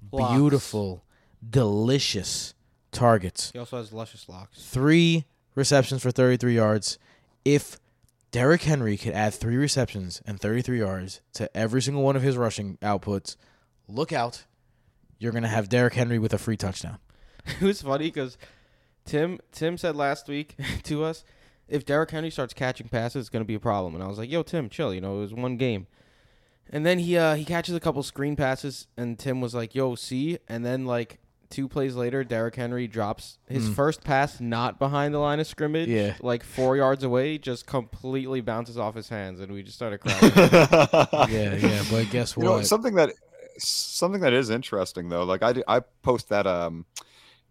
beautiful, 0.09 1.03
delicious 1.47 2.53
targets. 2.91 3.51
He 3.51 3.59
also 3.59 3.77
has 3.77 3.93
luscious 3.93 4.27
locks. 4.27 4.63
Three 4.63 5.25
receptions 5.55 6.01
for 6.01 6.11
33 6.11 6.55
yards. 6.55 6.97
If 7.45 7.79
Derrick 8.31 8.63
Henry 8.63 8.97
could 8.97 9.13
add 9.13 9.33
three 9.33 9.57
receptions 9.57 10.21
and 10.25 10.39
33 10.39 10.79
yards 10.79 11.21
to 11.33 11.55
every 11.55 11.81
single 11.81 12.03
one 12.03 12.15
of 12.15 12.21
his 12.21 12.37
rushing 12.37 12.77
outputs, 12.77 13.35
look 13.87 14.13
out. 14.13 14.45
You're 15.17 15.31
going 15.31 15.43
to 15.43 15.49
have 15.49 15.69
Derrick 15.69 15.93
Henry 15.93 16.19
with 16.19 16.33
a 16.33 16.37
free 16.37 16.57
touchdown. 16.57 16.99
it 17.45 17.61
was 17.61 17.81
funny 17.81 18.05
because 18.05 18.37
Tim 19.05 19.39
Tim 19.51 19.77
said 19.77 19.95
last 19.95 20.27
week 20.27 20.55
to 20.83 21.03
us, 21.03 21.23
if 21.67 21.85
Derrick 21.85 22.11
Henry 22.11 22.29
starts 22.29 22.53
catching 22.53 22.87
passes, 22.87 23.21
it's 23.21 23.29
gonna 23.29 23.45
be 23.45 23.55
a 23.55 23.59
problem. 23.59 23.95
And 23.95 24.03
I 24.03 24.07
was 24.07 24.17
like, 24.17 24.29
Yo, 24.29 24.43
Tim, 24.43 24.69
chill. 24.69 24.93
You 24.93 25.01
know, 25.01 25.17
it 25.17 25.21
was 25.21 25.33
one 25.33 25.57
game. 25.57 25.87
And 26.69 26.85
then 26.85 26.99
he 26.99 27.17
uh 27.17 27.35
he 27.35 27.45
catches 27.45 27.75
a 27.75 27.79
couple 27.79 28.03
screen 28.03 28.35
passes, 28.35 28.87
and 28.97 29.17
Tim 29.17 29.41
was 29.41 29.55
like, 29.55 29.73
Yo, 29.73 29.95
see. 29.95 30.37
And 30.47 30.65
then 30.65 30.85
like 30.85 31.19
two 31.49 31.67
plays 31.67 31.95
later, 31.95 32.23
Derrick 32.23 32.55
Henry 32.55 32.87
drops 32.87 33.37
his 33.47 33.67
first 33.69 34.03
pass 34.03 34.39
not 34.39 34.77
behind 34.79 35.13
the 35.13 35.19
line 35.19 35.39
of 35.39 35.47
scrimmage, 35.47 35.87
Yeah. 35.89 36.15
like 36.21 36.43
four 36.43 36.77
yards 36.77 37.03
away, 37.03 37.37
just 37.37 37.65
completely 37.65 38.41
bounces 38.41 38.77
off 38.77 38.95
his 38.95 39.09
hands, 39.09 39.39
and 39.39 39.51
we 39.51 39.63
just 39.63 39.75
started 39.75 39.99
crying. 39.99 40.19
yeah, 41.31 41.55
yeah, 41.55 41.83
but 41.89 42.09
guess 42.11 42.35
You 42.37 42.43
what? 42.43 42.57
know, 42.57 42.61
something 42.61 42.95
that 42.95 43.13
something 43.57 44.21
that 44.21 44.33
is 44.33 44.49
interesting 44.49 45.09
though. 45.09 45.23
Like 45.23 45.43
I 45.43 45.55
I 45.67 45.81
post 46.03 46.29
that 46.29 46.47
um 46.47 46.85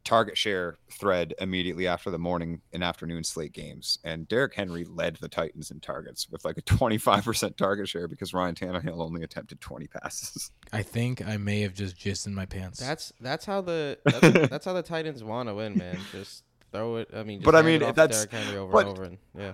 target 0.08 0.38
share 0.38 0.78
thread 0.90 1.34
immediately 1.38 1.86
after 1.86 2.10
the 2.10 2.18
morning 2.18 2.62
and 2.72 2.82
afternoon 2.82 3.22
slate 3.22 3.52
games, 3.52 3.98
and 4.04 4.26
Derrick 4.26 4.54
Henry 4.54 4.84
led 4.84 5.16
the 5.16 5.28
Titans 5.28 5.70
in 5.70 5.80
targets 5.80 6.28
with 6.30 6.46
like 6.46 6.56
a 6.56 6.62
25% 6.62 7.56
target 7.58 7.86
share 7.88 8.08
because 8.08 8.32
Ryan 8.32 8.54
Tannehill 8.54 9.00
only 9.02 9.22
attempted 9.22 9.60
20 9.60 9.86
passes. 9.88 10.50
I 10.72 10.82
think 10.82 11.26
I 11.26 11.36
may 11.36 11.60
have 11.60 11.74
just 11.74 11.96
jizzed 11.98 12.26
in 12.26 12.34
my 12.34 12.46
pants. 12.46 12.80
That's 12.80 13.12
that's 13.20 13.44
how 13.44 13.60
the 13.60 13.98
that's, 14.04 14.20
that's 14.50 14.64
how 14.64 14.72
the 14.72 14.82
Titans 14.82 15.22
want 15.22 15.50
to 15.50 15.54
win, 15.54 15.76
man. 15.76 15.98
Just 16.10 16.42
throw 16.72 16.96
it. 16.96 17.08
I 17.14 17.22
mean, 17.22 17.40
just 17.40 17.44
But 17.44 17.54
I 17.54 17.58
hand 17.58 17.68
it 17.68 17.80
mean, 17.80 17.88
off 17.90 17.94
that's- 17.94 18.24
Derrick 18.24 18.32
Henry 18.46 18.58
over 18.58 18.72
but- 18.72 18.78
and 18.86 18.88
over, 18.88 19.04
and 19.04 19.18
yeah. 19.36 19.52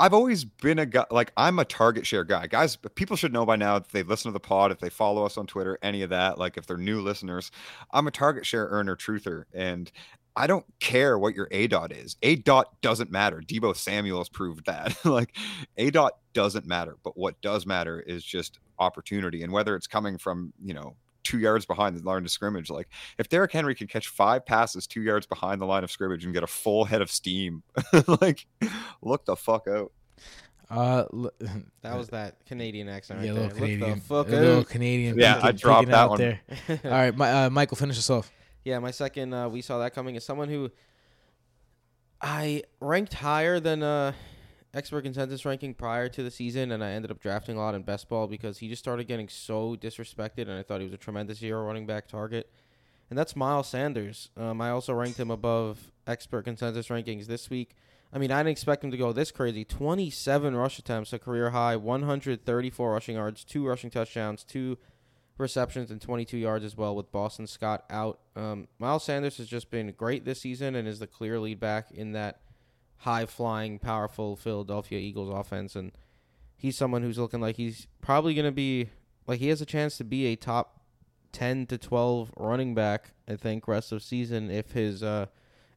I've 0.00 0.14
always 0.14 0.44
been 0.44 0.78
a 0.78 0.86
guy 0.86 1.04
like 1.10 1.32
I'm 1.36 1.58
a 1.58 1.64
target 1.64 2.06
share 2.06 2.24
guy. 2.24 2.46
Guys, 2.46 2.76
people 2.94 3.16
should 3.16 3.32
know 3.32 3.44
by 3.44 3.56
now 3.56 3.76
if 3.76 3.88
they 3.88 4.02
listen 4.02 4.30
to 4.30 4.32
the 4.32 4.40
pod, 4.40 4.70
if 4.70 4.78
they 4.78 4.90
follow 4.90 5.24
us 5.24 5.36
on 5.36 5.46
Twitter, 5.46 5.78
any 5.82 6.02
of 6.02 6.10
that, 6.10 6.38
like 6.38 6.56
if 6.56 6.66
they're 6.66 6.76
new 6.76 7.00
listeners, 7.00 7.50
I'm 7.92 8.06
a 8.06 8.12
target 8.12 8.46
share 8.46 8.66
earner 8.66 8.94
truther. 8.94 9.44
And 9.52 9.90
I 10.36 10.46
don't 10.46 10.64
care 10.78 11.18
what 11.18 11.34
your 11.34 11.48
A 11.50 11.66
dot 11.66 11.90
is. 11.90 12.16
A 12.22 12.36
dot 12.36 12.80
doesn't 12.80 13.10
matter. 13.10 13.42
Deebo 13.44 13.74
Samuel's 13.74 14.28
proved 14.28 14.66
that. 14.66 14.96
like 15.04 15.36
A 15.76 15.90
dot 15.90 16.12
doesn't 16.32 16.64
matter. 16.64 16.96
But 17.02 17.18
what 17.18 17.40
does 17.40 17.66
matter 17.66 18.00
is 18.00 18.22
just 18.22 18.60
opportunity. 18.78 19.42
And 19.42 19.52
whether 19.52 19.74
it's 19.74 19.88
coming 19.88 20.16
from, 20.16 20.52
you 20.64 20.74
know, 20.74 20.94
two 21.28 21.38
yards 21.38 21.66
behind 21.66 21.96
the 21.96 22.02
line 22.04 22.24
of 22.24 22.30
scrimmage. 22.30 22.70
Like 22.70 22.88
if 23.18 23.28
Derrick 23.28 23.52
Henry 23.52 23.74
could 23.74 23.88
catch 23.88 24.08
five 24.08 24.46
passes 24.46 24.86
two 24.86 25.02
yards 25.02 25.26
behind 25.26 25.60
the 25.60 25.66
line 25.66 25.84
of 25.84 25.90
scrimmage 25.90 26.24
and 26.24 26.32
get 26.34 26.42
a 26.42 26.46
full 26.46 26.84
head 26.84 27.02
of 27.02 27.10
steam, 27.10 27.62
like 28.20 28.46
look 29.02 29.24
the 29.24 29.36
fuck 29.36 29.68
out. 29.68 29.92
uh, 30.70 31.04
l- 31.12 31.30
That 31.82 31.96
was 31.96 32.08
that 32.08 32.44
Canadian 32.46 32.88
accent 32.88 33.20
yeah, 33.22 33.30
right 33.30 33.30
a 33.30 33.34
there. 33.34 33.42
little 33.44 33.58
Canadian, 33.58 33.88
Look 33.90 33.98
the 33.98 34.04
fuck 34.04 34.28
a 34.28 34.30
little 34.30 34.58
out. 34.60 34.68
Canadian. 34.68 35.18
Yeah, 35.18 35.34
peeking- 35.34 35.48
I 35.48 35.52
dropped 35.52 35.80
peeking 35.80 35.92
that 35.92 35.98
out 35.98 36.10
one. 36.10 36.18
There. 36.18 36.40
All 36.84 36.90
right, 36.90 37.16
my, 37.16 37.44
uh, 37.44 37.50
Michael, 37.50 37.76
finish 37.76 37.98
us 37.98 38.10
off. 38.10 38.30
Yeah, 38.64 38.78
my 38.80 38.90
second, 38.90 39.32
uh, 39.32 39.48
we 39.48 39.62
saw 39.62 39.78
that 39.78 39.94
coming 39.94 40.16
Is 40.16 40.24
someone 40.24 40.48
who 40.48 40.70
I 42.20 42.64
ranked 42.80 43.14
higher 43.14 43.60
than 43.60 43.82
uh, 43.82 44.12
expert 44.74 45.02
consensus 45.02 45.44
ranking 45.44 45.74
prior 45.74 46.08
to 46.08 46.22
the 46.22 46.30
season, 46.30 46.72
and 46.72 46.84
I 46.84 46.90
ended 46.90 47.10
up 47.10 47.20
drafting 47.20 47.56
a 47.56 47.60
lot 47.60 47.74
in 47.74 47.82
best 47.82 48.08
ball 48.08 48.26
because 48.26 48.58
he 48.58 48.68
just 48.68 48.82
started 48.82 49.08
getting 49.08 49.28
so 49.28 49.76
disrespected, 49.76 50.42
and 50.42 50.52
I 50.52 50.62
thought 50.62 50.80
he 50.80 50.86
was 50.86 50.94
a 50.94 50.98
tremendous 50.98 51.38
zero 51.38 51.64
running 51.64 51.86
back 51.86 52.08
target. 52.08 52.50
And 53.10 53.18
that's 53.18 53.34
Miles 53.34 53.68
Sanders. 53.68 54.30
Um, 54.36 54.60
I 54.60 54.70
also 54.70 54.92
ranked 54.92 55.18
him 55.18 55.30
above 55.30 55.92
expert 56.06 56.44
consensus 56.44 56.88
rankings 56.88 57.26
this 57.26 57.48
week. 57.48 57.74
I 58.12 58.18
mean, 58.18 58.30
I 58.30 58.38
didn't 58.38 58.50
expect 58.50 58.84
him 58.84 58.90
to 58.90 58.96
go 58.96 59.12
this 59.12 59.30
crazy. 59.30 59.64
27 59.64 60.54
rush 60.54 60.78
attempts, 60.78 61.12
a 61.12 61.18
career 61.18 61.50
high, 61.50 61.76
134 61.76 62.92
rushing 62.92 63.16
yards, 63.16 63.44
two 63.44 63.66
rushing 63.66 63.90
touchdowns, 63.90 64.44
two 64.44 64.78
receptions 65.38 65.90
and 65.90 66.00
22 66.00 66.36
yards 66.36 66.64
as 66.64 66.76
well 66.76 66.96
with 66.96 67.12
Boston 67.12 67.46
Scott 67.46 67.84
out. 67.90 68.18
Um, 68.34 68.68
Miles 68.78 69.04
Sanders 69.04 69.38
has 69.38 69.46
just 69.46 69.70
been 69.70 69.92
great 69.92 70.24
this 70.24 70.40
season 70.40 70.74
and 70.74 70.88
is 70.88 70.98
the 70.98 71.06
clear 71.06 71.38
lead 71.38 71.60
back 71.60 71.90
in 71.92 72.12
that 72.12 72.40
high 72.98 73.26
flying, 73.26 73.78
powerful 73.78 74.36
Philadelphia 74.36 74.98
Eagles 74.98 75.30
offense. 75.30 75.76
And 75.76 75.92
he's 76.56 76.76
someone 76.76 77.02
who's 77.02 77.18
looking 77.18 77.40
like 77.40 77.56
he's 77.56 77.86
probably 78.00 78.34
going 78.34 78.46
to 78.46 78.52
be, 78.52 78.90
like, 79.26 79.40
he 79.40 79.48
has 79.48 79.60
a 79.60 79.66
chance 79.66 79.96
to 79.98 80.04
be 80.04 80.26
a 80.26 80.36
top 80.36 80.80
10 81.32 81.66
to 81.66 81.78
12 81.78 82.32
running 82.36 82.74
back, 82.74 83.12
I 83.28 83.36
think, 83.36 83.68
rest 83.68 83.92
of 83.92 84.02
season 84.02 84.50
if 84.50 84.72
his, 84.72 85.02
uh, 85.02 85.26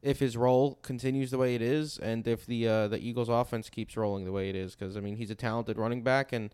if 0.02 0.18
his 0.18 0.36
role 0.36 0.78
continues 0.82 1.30
the 1.30 1.38
way 1.38 1.54
it 1.54 1.62
is, 1.62 1.96
and 1.98 2.26
if 2.26 2.44
the 2.44 2.66
uh, 2.66 2.88
the 2.88 2.98
Eagles' 2.98 3.28
offense 3.28 3.70
keeps 3.70 3.96
rolling 3.96 4.24
the 4.24 4.32
way 4.32 4.50
it 4.50 4.56
is, 4.56 4.74
because 4.74 4.96
I 4.96 5.00
mean 5.00 5.14
he's 5.14 5.30
a 5.30 5.36
talented 5.36 5.78
running 5.78 6.02
back, 6.02 6.32
and 6.32 6.52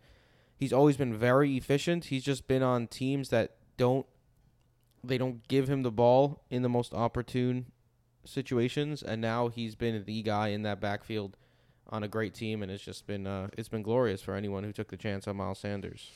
he's 0.55 0.71
always 0.71 0.97
been 0.97 1.17
very 1.17 1.57
efficient. 1.57 2.05
He's 2.05 2.23
just 2.23 2.47
been 2.47 2.61
on 2.61 2.85
teams 2.85 3.29
that 3.29 3.55
don't 3.77 4.05
they 5.03 5.17
don't 5.17 5.47
give 5.47 5.67
him 5.67 5.81
the 5.81 5.91
ball 5.91 6.43
in 6.49 6.61
the 6.61 6.69
most 6.69 6.93
opportune 6.93 7.67
situations, 8.29 9.03
and 9.03 9.21
now 9.21 9.47
he's 9.47 9.75
been 9.75 10.03
the 10.05 10.21
guy 10.23 10.49
in 10.49 10.63
that 10.63 10.79
backfield 10.79 11.37
on 11.89 12.03
a 12.03 12.07
great 12.07 12.33
team, 12.33 12.61
and 12.61 12.71
it's 12.71 12.83
just 12.83 13.07
been 13.07 13.27
uh, 13.27 13.47
it's 13.57 13.69
been 13.69 13.81
glorious 13.81 14.21
for 14.21 14.35
anyone 14.35 14.63
who 14.63 14.71
took 14.71 14.89
the 14.89 14.97
chance 14.97 15.27
on 15.27 15.37
Miles 15.37 15.59
Sanders. 15.59 16.09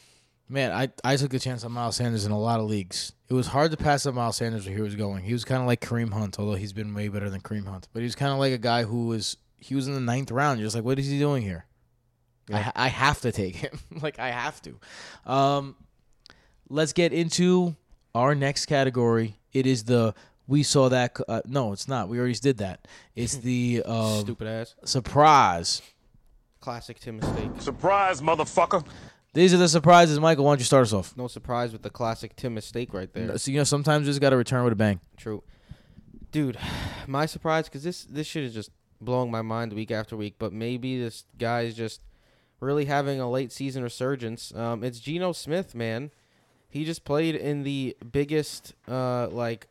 Man, 0.49 0.71
I, 0.71 0.89
I 1.03 1.15
took 1.15 1.31
the 1.31 1.39
chance 1.39 1.63
on 1.63 1.71
Miles 1.71 1.95
Sanders 1.95 2.25
in 2.25 2.31
a 2.31 2.39
lot 2.39 2.59
of 2.59 2.67
leagues. 2.67 3.13
It 3.29 3.33
was 3.33 3.47
hard 3.47 3.71
to 3.71 3.77
pass 3.77 4.05
up 4.05 4.13
Miles 4.13 4.37
Sanders 4.37 4.65
where 4.67 4.75
he 4.75 4.81
was 4.81 4.95
going. 4.95 5.23
He 5.23 5.33
was 5.33 5.45
kind 5.45 5.61
of 5.61 5.67
like 5.67 5.79
Kareem 5.79 6.11
Hunt, 6.11 6.37
although 6.37 6.55
he's 6.55 6.73
been 6.73 6.93
way 6.93 7.07
better 7.07 7.29
than 7.29 7.41
Kareem 7.41 7.65
Hunt. 7.65 7.87
But 7.93 7.99
he 7.99 8.05
was 8.05 8.15
kind 8.15 8.33
of 8.33 8.39
like 8.39 8.51
a 8.51 8.57
guy 8.57 8.83
who 8.83 9.07
was 9.07 9.37
he 9.57 9.73
was 9.73 9.87
in 9.87 9.93
the 9.93 10.01
ninth 10.01 10.31
round. 10.31 10.59
You're 10.59 10.67
just 10.67 10.75
like, 10.75 10.83
what 10.83 10.99
is 10.99 11.07
he 11.07 11.17
doing 11.17 11.43
here? 11.43 11.65
I, 12.51 12.71
I 12.75 12.87
have 12.89 13.21
to 13.21 13.31
take 13.31 13.55
him. 13.55 13.79
like 14.01 14.19
I 14.19 14.31
have 14.31 14.61
to. 14.63 14.79
Um, 15.25 15.75
let's 16.69 16.93
get 16.93 17.13
into 17.13 17.75
our 18.13 18.35
next 18.35 18.65
category. 18.65 19.39
It 19.53 19.65
is 19.65 19.85
the 19.85 20.13
we 20.47 20.63
saw 20.63 20.89
that. 20.89 21.17
Uh, 21.27 21.41
no, 21.45 21.71
it's 21.73 21.87
not. 21.87 22.09
We 22.09 22.19
already 22.19 22.33
did 22.35 22.57
that. 22.57 22.87
It's 23.15 23.37
the 23.37 23.83
uh, 23.85 24.19
Stupid 24.21 24.47
ass. 24.47 24.75
surprise. 24.85 25.81
Classic 26.59 26.99
Tim 26.99 27.17
mistake. 27.17 27.49
Surprise, 27.59 28.21
motherfucker. 28.21 28.85
These 29.33 29.53
are 29.53 29.57
the 29.57 29.67
surprises. 29.67 30.19
Michael, 30.19 30.45
why 30.45 30.51
don't 30.51 30.59
you 30.59 30.65
start 30.65 30.83
us 30.83 30.93
off? 30.93 31.17
No 31.17 31.27
surprise 31.27 31.73
with 31.73 31.81
the 31.81 31.89
classic 31.89 32.35
Tim 32.35 32.53
mistake 32.53 32.93
right 32.93 33.11
there. 33.13 33.37
So 33.37 33.51
you 33.51 33.57
know, 33.57 33.63
sometimes 33.63 34.05
you 34.05 34.11
just 34.11 34.21
got 34.21 34.29
to 34.29 34.37
return 34.37 34.63
with 34.63 34.73
a 34.73 34.75
bang. 34.75 34.99
True, 35.17 35.43
dude. 36.31 36.57
My 37.07 37.25
surprise 37.25 37.65
because 37.65 37.83
this 37.83 38.05
this 38.05 38.27
shit 38.27 38.43
is 38.43 38.53
just 38.53 38.69
blowing 39.01 39.29
my 39.29 39.41
mind 39.41 39.73
week 39.73 39.91
after 39.91 40.15
week. 40.15 40.35
But 40.39 40.53
maybe 40.53 40.97
this 41.01 41.25
guy 41.37 41.61
is 41.61 41.75
just 41.75 42.01
really 42.61 42.85
having 42.85 43.19
a 43.19 43.29
late 43.29 43.51
season 43.51 43.83
resurgence. 43.83 44.53
Um, 44.55 44.83
it's 44.83 44.99
Geno 44.99 45.33
Smith, 45.33 45.75
man. 45.75 46.11
He 46.69 46.85
just 46.85 47.03
played 47.03 47.35
in 47.35 47.63
the 47.63 47.97
biggest 48.11 48.73
uh 48.87 49.27
like 49.29 49.67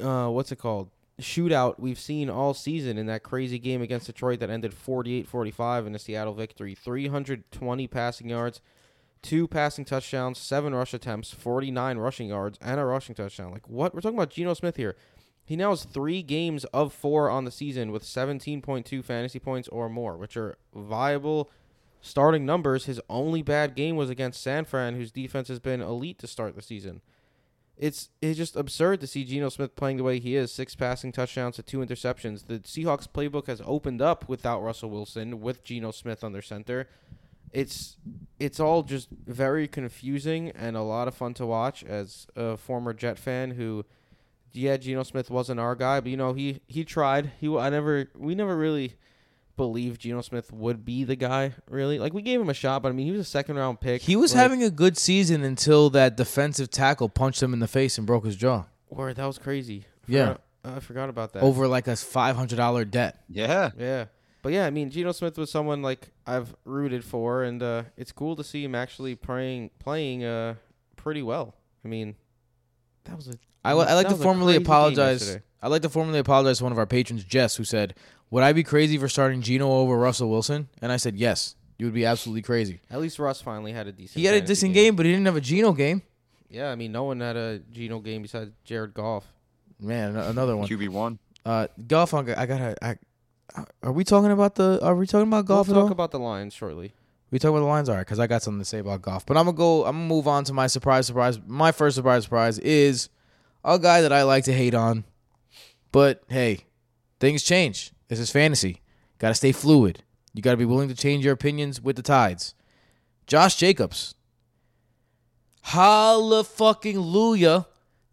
uh 0.00 0.28
what's 0.28 0.52
it 0.52 0.56
called 0.56 0.90
shootout 1.20 1.78
we've 1.78 1.98
seen 1.98 2.28
all 2.30 2.54
season 2.54 2.98
in 2.98 3.06
that 3.06 3.22
crazy 3.22 3.58
game 3.58 3.82
against 3.82 4.06
Detroit 4.06 4.40
that 4.40 4.50
ended 4.50 4.72
48-45 4.72 5.86
in 5.86 5.94
a 5.94 5.98
Seattle 5.98 6.34
victory. 6.34 6.74
320 6.74 7.86
passing 7.86 8.28
yards, 8.30 8.60
two 9.22 9.46
passing 9.46 9.84
touchdowns, 9.84 10.38
seven 10.38 10.74
rush 10.74 10.94
attempts, 10.94 11.32
49 11.32 11.98
rushing 11.98 12.28
yards, 12.28 12.58
and 12.60 12.80
a 12.80 12.84
rushing 12.84 13.14
touchdown. 13.14 13.52
Like 13.52 13.68
what? 13.68 13.94
We're 13.94 14.00
talking 14.00 14.18
about 14.18 14.30
Geno 14.30 14.54
Smith 14.54 14.76
here. 14.76 14.96
He 15.44 15.56
now 15.56 15.70
has 15.70 15.84
three 15.84 16.22
games 16.22 16.64
of 16.66 16.92
four 16.92 17.28
on 17.28 17.44
the 17.44 17.50
season 17.50 17.90
with 17.90 18.04
17.2 18.04 19.04
fantasy 19.04 19.38
points 19.38 19.68
or 19.68 19.88
more, 19.88 20.16
which 20.16 20.36
are 20.36 20.56
viable 20.74 21.50
starting 22.00 22.46
numbers. 22.46 22.84
His 22.84 23.00
only 23.08 23.42
bad 23.42 23.74
game 23.74 23.96
was 23.96 24.10
against 24.10 24.42
San 24.42 24.64
Fran, 24.64 24.94
whose 24.94 25.10
defense 25.10 25.48
has 25.48 25.58
been 25.58 25.80
elite 25.80 26.18
to 26.20 26.28
start 26.28 26.54
the 26.54 26.62
season. 26.62 27.00
It's 27.80 28.10
it's 28.20 28.36
just 28.36 28.56
absurd 28.56 29.00
to 29.00 29.06
see 29.06 29.24
Geno 29.24 29.48
Smith 29.48 29.74
playing 29.74 29.96
the 29.96 30.02
way 30.02 30.20
he 30.20 30.36
is. 30.36 30.52
Six 30.52 30.74
passing 30.74 31.12
touchdowns 31.12 31.56
to 31.56 31.62
two 31.62 31.78
interceptions. 31.78 32.46
The 32.46 32.58
Seahawks 32.58 33.08
playbook 33.08 33.46
has 33.46 33.62
opened 33.64 34.02
up 34.02 34.28
without 34.28 34.62
Russell 34.62 34.90
Wilson, 34.90 35.40
with 35.40 35.64
Geno 35.64 35.90
Smith 35.90 36.22
on 36.22 36.34
their 36.34 36.42
center. 36.42 36.88
It's 37.52 37.96
it's 38.38 38.60
all 38.60 38.82
just 38.82 39.08
very 39.10 39.66
confusing 39.66 40.50
and 40.50 40.76
a 40.76 40.82
lot 40.82 41.08
of 41.08 41.14
fun 41.14 41.32
to 41.34 41.46
watch 41.46 41.82
as 41.82 42.26
a 42.36 42.58
former 42.58 42.92
Jet 42.92 43.18
fan 43.18 43.52
who 43.52 43.86
yeah, 44.52 44.76
Geno 44.76 45.02
Smith 45.02 45.30
wasn't 45.30 45.58
our 45.58 45.74
guy, 45.74 46.00
but 46.00 46.10
you 46.10 46.18
know, 46.18 46.34
he 46.34 46.60
he 46.66 46.84
tried. 46.84 47.32
He 47.40 47.48
I 47.56 47.70
never 47.70 48.10
we 48.14 48.34
never 48.34 48.58
really 48.58 48.96
believed 49.56 50.00
Geno 50.00 50.20
Smith 50.22 50.52
would 50.52 50.84
be 50.84 51.04
the 51.04 51.16
guy, 51.16 51.54
really. 51.68 51.98
Like 51.98 52.12
we 52.14 52.22
gave 52.22 52.40
him 52.40 52.48
a 52.48 52.54
shot, 52.54 52.82
but 52.82 52.88
I 52.88 52.92
mean, 52.92 53.06
he 53.06 53.12
was 53.12 53.20
a 53.20 53.24
second 53.24 53.56
round 53.56 53.80
pick. 53.80 54.02
He 54.02 54.16
was 54.16 54.32
Like, 54.34 54.42
having 54.42 54.62
a 54.62 54.70
good 54.70 54.96
season 54.96 55.42
until 55.44 55.90
that 55.90 56.16
defensive 56.16 56.70
tackle 56.70 57.08
punched 57.08 57.42
him 57.42 57.52
in 57.52 57.58
the 57.60 57.68
face 57.68 57.98
and 57.98 58.06
broke 58.06 58.24
his 58.24 58.36
jaw 58.36 58.64
Word, 58.88 59.16
that 59.16 59.26
was 59.26 59.38
crazy. 59.38 59.84
Yeah. 60.06 60.26
Forgot- 60.28 60.40
I 60.62 60.80
forgot 60.80 61.08
about 61.08 61.32
that. 61.32 61.42
over 61.42 61.66
like 61.66 61.86
a 61.88 61.96
five 61.96 62.36
hundred 62.36 62.56
dollar 62.56 62.84
debt. 62.84 63.22
Yeah. 63.30 63.70
Yeah. 63.78 64.06
But 64.42 64.52
yeah, 64.52 64.66
I 64.66 64.70
mean, 64.70 64.90
Geno 64.90 65.12
Smith 65.12 65.36
was 65.38 65.50
someone 65.50 65.80
like 65.82 66.10
I've 66.26 66.54
rooted 66.64 67.02
for, 67.04 67.42
and 67.44 67.62
uh, 67.62 67.82
it's 67.96 68.12
cool 68.12 68.36
to 68.36 68.44
see 68.44 68.62
him 68.64 68.74
actually 68.74 69.14
playing 69.14 69.70
playing 69.78 70.24
uh, 70.24 70.54
pretty 70.96 71.22
well. 71.22 71.54
I 71.84 71.88
mean, 71.88 72.16
that 73.04 73.16
was 73.16 73.28
a. 73.28 73.34
I, 73.64 73.74
li- 73.74 73.86
I 73.88 73.94
like 73.94 74.08
to 74.08 74.14
formally 74.16 74.56
apologize. 74.56 75.20
yesterday. 75.22 75.44
I 75.62 75.68
like 75.68 75.82
to 75.82 75.88
formally 75.90 76.18
apologize 76.18 76.58
to 76.58 76.64
one 76.64 76.72
of 76.72 76.78
our 76.78 76.86
patrons, 76.86 77.24
Jess, 77.24 77.56
who 77.56 77.64
said, 77.64 77.94
"Would 78.30 78.42
I 78.42 78.52
be 78.52 78.62
crazy 78.62 78.98
for 78.98 79.08
starting 79.08 79.42
Geno 79.42 79.70
over 79.70 79.96
Russell 79.96 80.30
Wilson?" 80.30 80.68
And 80.82 80.90
I 80.92 80.96
said, 80.96 81.16
"Yes, 81.16 81.56
you 81.78 81.86
would 81.86 81.94
be 81.94 82.04
absolutely 82.06 82.42
crazy." 82.42 82.80
At 82.90 83.00
least 83.00 83.18
Russ 83.18 83.40
finally 83.40 83.72
had 83.72 83.86
a 83.86 83.92
decent. 83.92 84.18
He 84.20 84.24
had 84.24 84.34
a 84.34 84.40
decent 84.40 84.74
game, 84.74 84.96
but 84.96 85.06
he 85.06 85.12
didn't 85.12 85.26
have 85.26 85.36
a 85.36 85.40
Geno 85.40 85.72
game. 85.72 86.02
Yeah, 86.48 86.70
I 86.70 86.74
mean, 86.74 86.92
no 86.92 87.04
one 87.04 87.20
had 87.20 87.36
a 87.36 87.60
Geno 87.70 88.00
game 88.00 88.22
besides 88.22 88.50
Jared 88.64 88.92
Goff. 88.94 89.24
Man, 89.78 90.16
another 90.16 90.56
one. 90.56 90.68
QB 90.68 90.88
one. 90.88 91.18
Uh, 91.44 91.68
Goff. 91.86 92.12
I 92.12 92.18
I 92.36 92.46
gotta. 92.46 92.76
I, 92.82 92.96
are 93.82 93.92
we 93.92 94.04
talking 94.04 94.30
about 94.30 94.54
the? 94.56 94.78
Are 94.82 94.94
we 94.94 95.06
talking 95.06 95.28
about 95.28 95.46
Goff 95.46 95.68
we'll 95.68 95.76
at 95.76 95.80
talk 95.80 95.86
all? 95.86 95.92
about 95.92 96.10
the 96.10 96.18
Lions 96.18 96.52
shortly. 96.54 96.92
We 97.30 97.38
talk 97.38 97.50
about 97.50 97.60
the 97.60 97.64
lines, 97.66 97.88
all 97.88 97.94
right? 97.94 98.00
Because 98.00 98.18
I 98.18 98.26
got 98.26 98.42
something 98.42 98.58
to 98.58 98.64
say 98.64 98.80
about 98.80 99.02
Goff. 99.02 99.24
But 99.24 99.36
I'm 99.36 99.44
gonna 99.44 99.56
go. 99.56 99.84
I'm 99.84 99.92
gonna 99.94 100.06
move 100.06 100.26
on 100.26 100.44
to 100.44 100.52
my 100.52 100.66
surprise. 100.66 101.06
Surprise. 101.06 101.38
My 101.46 101.70
first 101.72 101.94
surprise. 101.96 102.24
Surprise 102.24 102.58
is 102.58 103.08
a 103.64 103.78
guy 103.78 104.00
that 104.00 104.12
I 104.12 104.24
like 104.24 104.44
to 104.44 104.52
hate 104.52 104.74
on. 104.74 105.04
But 105.92 106.22
hey, 106.28 106.64
things 107.20 107.42
change. 107.44 107.92
This 108.10 108.18
is 108.18 108.32
fantasy. 108.32 108.82
Got 109.18 109.28
to 109.28 109.34
stay 109.34 109.52
fluid. 109.52 110.02
You 110.34 110.42
got 110.42 110.50
to 110.50 110.56
be 110.56 110.64
willing 110.64 110.88
to 110.88 110.96
change 110.96 111.24
your 111.24 111.32
opinions 111.32 111.80
with 111.80 111.94
the 111.94 112.02
tides. 112.02 112.54
Josh 113.28 113.54
Jacobs. 113.54 114.16
Holla 115.62 116.42
fucking 116.42 116.96
Luya. 116.96 117.66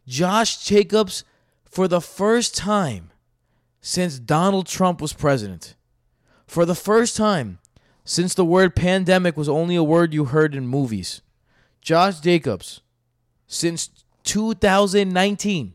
Josh 0.07 0.63
Jacobs, 0.63 1.23
for 1.65 1.87
the 1.87 1.99
first 1.99 2.55
time 2.55 3.09
since 3.81 4.19
Donald 4.19 4.67
Trump 4.67 5.01
was 5.01 5.13
president, 5.13 5.75
for 6.45 6.63
the 6.63 6.75
first 6.75 7.17
time 7.17 7.57
since 8.05 8.35
the 8.35 8.45
word 8.45 8.75
pandemic 8.75 9.35
was 9.35 9.49
only 9.49 9.75
a 9.75 9.83
word 9.83 10.13
you 10.13 10.25
heard 10.25 10.53
in 10.53 10.67
movies, 10.67 11.21
Josh 11.81 12.19
Jacobs, 12.19 12.81
since 13.47 13.89
2019, 14.23 15.73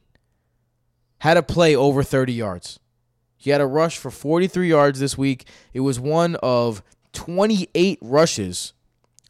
had 1.19 1.37
a 1.37 1.43
play 1.43 1.75
over 1.75 2.03
30 2.03 2.33
yards. 2.33 2.79
He 3.43 3.51
had 3.51 3.61
a 3.61 3.67
rush 3.67 3.99
for 3.99 4.13
43 4.13 4.69
yards 4.69 5.01
this 5.01 5.19
week. 5.19 5.49
It 5.75 5.81
was 5.81 5.99
one 5.99 6.37
of 6.45 6.81
28 7.13 7.99
rushes 8.01 8.73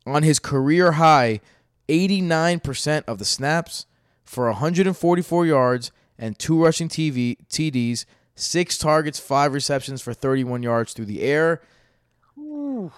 on 0.04 0.22
his 0.22 0.38
career 0.38 0.92
high 0.92 1.40
89% 1.88 3.04
of 3.08 3.18
the 3.18 3.24
snaps 3.24 3.86
for 4.22 4.44
144 4.48 5.46
yards 5.46 5.92
and 6.18 6.38
two 6.38 6.62
rushing 6.62 6.90
TV 6.90 7.38
TDs, 7.48 8.04
six 8.34 8.76
targets, 8.76 9.18
five 9.18 9.54
receptions 9.54 10.02
for 10.02 10.12
31 10.12 10.62
yards 10.62 10.92
through 10.92 11.06
the 11.06 11.22
air. 11.22 11.62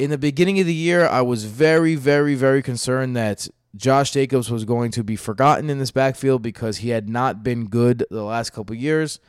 In 0.01 0.11
the 0.11 0.19
beginning 0.19 0.59
of 0.59 0.67
the 0.67 0.75
year, 0.75 1.07
I 1.07 1.23
was 1.23 1.45
very, 1.45 1.95
very, 1.95 2.35
very 2.35 2.61
concerned 2.61 3.17
that 3.17 3.47
Josh 3.77 4.11
Jacobs 4.11 4.51
was 4.51 4.65
going 4.65 4.91
to 4.91 5.05
be 5.05 5.15
forgotten 5.15 5.71
in 5.71 5.79
this 5.79 5.93
backfield 5.93 6.43
because 6.43 6.79
he 6.79 6.89
had 6.89 7.09
not 7.09 7.45
been 7.45 7.67
good 7.67 8.05
the 8.11 8.25
last 8.25 8.51
couple 8.51 8.75
years. 8.75 9.21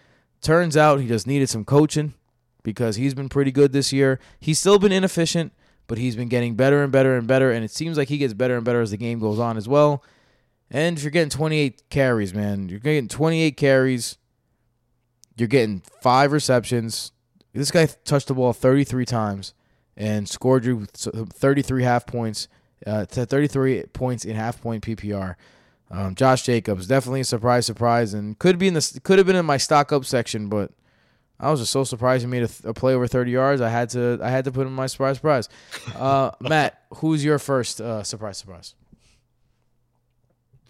Turns 0.46 0.78
out 0.78 1.00
he 1.00 1.08
just 1.08 1.26
needed 1.26 1.50
some 1.50 1.66
coaching 1.66 2.14
because 2.62 2.98
he's 2.98 3.16
been 3.16 3.30
pretty 3.30 3.52
good 3.52 3.74
this 3.74 3.92
year. 3.92 4.20
He's 4.40 4.60
still 4.60 4.78
been 4.78 4.92
inefficient, 4.92 5.52
but 5.88 5.98
he's 5.98 6.16
been 6.16 6.28
getting 6.28 6.54
better 6.54 6.84
and 6.84 6.92
better 6.92 7.18
and 7.18 7.26
better, 7.26 7.52
and 7.52 7.66
it 7.66 7.72
seems 7.72 7.98
like 7.98 8.10
he 8.10 8.20
gets 8.20 8.36
better 8.36 8.56
and 8.56 8.64
better 8.64 8.80
as 8.80 8.92
the 8.92 8.98
game 8.98 9.18
goes 9.18 9.40
on 9.40 9.58
as 9.58 9.68
well. 9.68 10.04
And 10.70 11.00
if 11.00 11.04
you're 11.04 11.10
getting 11.10 11.32
28 11.32 11.90
carries, 11.90 12.36
man, 12.36 12.70
you're 12.70 12.78
getting 12.78 13.08
28 13.08 13.58
carries. 13.58 14.20
You're 15.36 15.48
getting 15.48 15.82
five 16.04 16.32
receptions. 16.32 17.12
This 17.52 17.72
guy 17.72 17.88
touched 17.88 18.28
the 18.28 18.36
ball 18.36 18.54
33 18.54 19.04
times 19.04 19.56
and 19.98 20.30
scored 20.30 20.64
you 20.64 20.86
33 20.86 21.82
half 21.82 22.06
points, 22.06 22.50
uh, 22.86 23.06
to 23.08 23.26
33 23.26 23.86
points 23.94 24.26
in 24.26 24.36
half 24.36 24.62
point 24.62 24.84
PPR. 24.84 25.38
Um, 25.92 26.16
Josh 26.16 26.44
Jacobs 26.44 26.88
definitely 26.88 27.22
a 27.22 27.26
surprise, 27.26 27.66
surprise, 27.66 28.14
and 28.14 28.38
could 28.40 28.58
be 28.58 28.68
in 28.68 28.74
the 28.74 29.00
could 29.04 29.18
have 29.18 29.28
been 29.28 29.36
in 29.36 29.46
my 29.46 29.58
stock 29.58 29.92
up 29.92 30.06
section, 30.06 30.50
but 30.50 30.72
I 31.40 31.52
was 31.52 31.60
just 31.60 31.72
so 31.72 31.84
surprised 31.84 32.24
he 32.24 32.28
made 32.28 32.44
a, 32.44 32.70
a 32.70 32.74
play 32.74 32.94
over 32.94 33.08
30 33.08 33.32
yards. 33.32 33.62
I 33.62 33.70
had 33.70 33.90
to 33.92 34.20
I 34.22 34.30
had 34.30 34.46
to 34.46 34.52
put 34.52 34.62
him 34.62 34.70
in 34.70 34.74
my 34.74 34.88
surprise, 34.88 35.18
surprise. 35.18 35.50
Uh, 35.96 36.32
Matt, 36.40 36.82
who's 36.96 37.24
your 37.24 37.40
first 37.40 37.82
uh, 37.82 38.04
surprise, 38.04 38.38
surprise? 38.38 38.74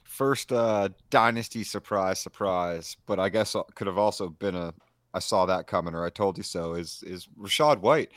First 0.04 0.52
uh, 0.52 0.90
dynasty 1.10 1.64
surprise, 1.64 2.20
surprise, 2.20 2.98
but 3.06 3.20
I 3.20 3.30
guess 3.30 3.56
it 3.56 3.64
could 3.76 3.88
have 3.88 3.98
also 3.98 4.30
been 4.30 4.56
a 4.56 4.74
I 5.14 5.20
saw 5.20 5.46
that 5.46 5.66
coming 5.66 5.96
or 5.96 6.06
I 6.06 6.10
told 6.10 6.38
you 6.38 6.44
so. 6.44 6.74
Is 6.74 7.04
is 7.08 7.28
Rachaad 7.40 7.80
White? 7.80 8.12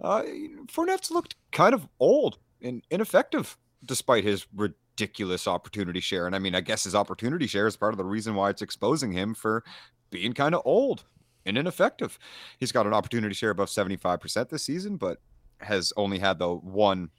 Uh, 0.00 0.22
Fournette's 0.68 1.10
looked 1.10 1.34
kind 1.50 1.74
of 1.74 1.88
old 1.98 2.38
and 2.62 2.82
ineffective 2.90 3.58
despite 3.84 4.24
his 4.24 4.46
ridiculous 4.94 5.48
opportunity 5.48 6.00
share. 6.00 6.26
And 6.26 6.36
I 6.36 6.38
mean, 6.38 6.54
I 6.54 6.60
guess 6.60 6.84
his 6.84 6.94
opportunity 6.94 7.46
share 7.46 7.66
is 7.66 7.76
part 7.76 7.92
of 7.94 7.98
the 7.98 8.04
reason 8.04 8.34
why 8.34 8.50
it's 8.50 8.62
exposing 8.62 9.12
him 9.12 9.34
for 9.34 9.64
being 10.10 10.32
kind 10.32 10.54
of 10.54 10.62
old 10.64 11.04
and 11.46 11.58
ineffective. 11.58 12.18
He's 12.58 12.72
got 12.72 12.86
an 12.86 12.94
opportunity 12.94 13.34
share 13.34 13.50
above 13.50 13.68
75% 13.68 14.48
this 14.48 14.62
season, 14.62 14.96
but 14.96 15.18
has 15.60 15.92
only 15.96 16.18
had 16.18 16.38
the 16.38 16.54
one 16.54 17.10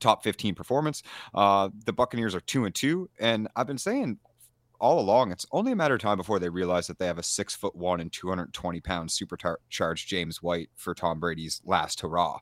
top 0.00 0.24
15 0.24 0.54
performance. 0.54 1.02
Uh, 1.34 1.70
the 1.86 1.92
Buccaneers 1.92 2.34
are 2.34 2.40
two 2.40 2.64
and 2.64 2.74
two, 2.74 3.08
and 3.20 3.48
I've 3.54 3.66
been 3.66 3.78
saying 3.78 4.18
all 4.80 4.98
along 4.98 5.30
it's 5.30 5.46
only 5.52 5.70
a 5.70 5.76
matter 5.76 5.94
of 5.94 6.00
time 6.00 6.16
before 6.16 6.40
they 6.40 6.48
realize 6.48 6.88
that 6.88 6.98
they 6.98 7.06
have 7.06 7.18
a 7.18 7.22
six 7.22 7.54
foot 7.54 7.76
one 7.76 8.00
and 8.00 8.12
220 8.12 8.80
pound 8.80 9.10
supercharged 9.10 10.08
James 10.08 10.42
White 10.42 10.68
for 10.74 10.94
Tom 10.94 11.20
Brady's 11.20 11.62
last 11.64 12.00
hurrah. 12.00 12.38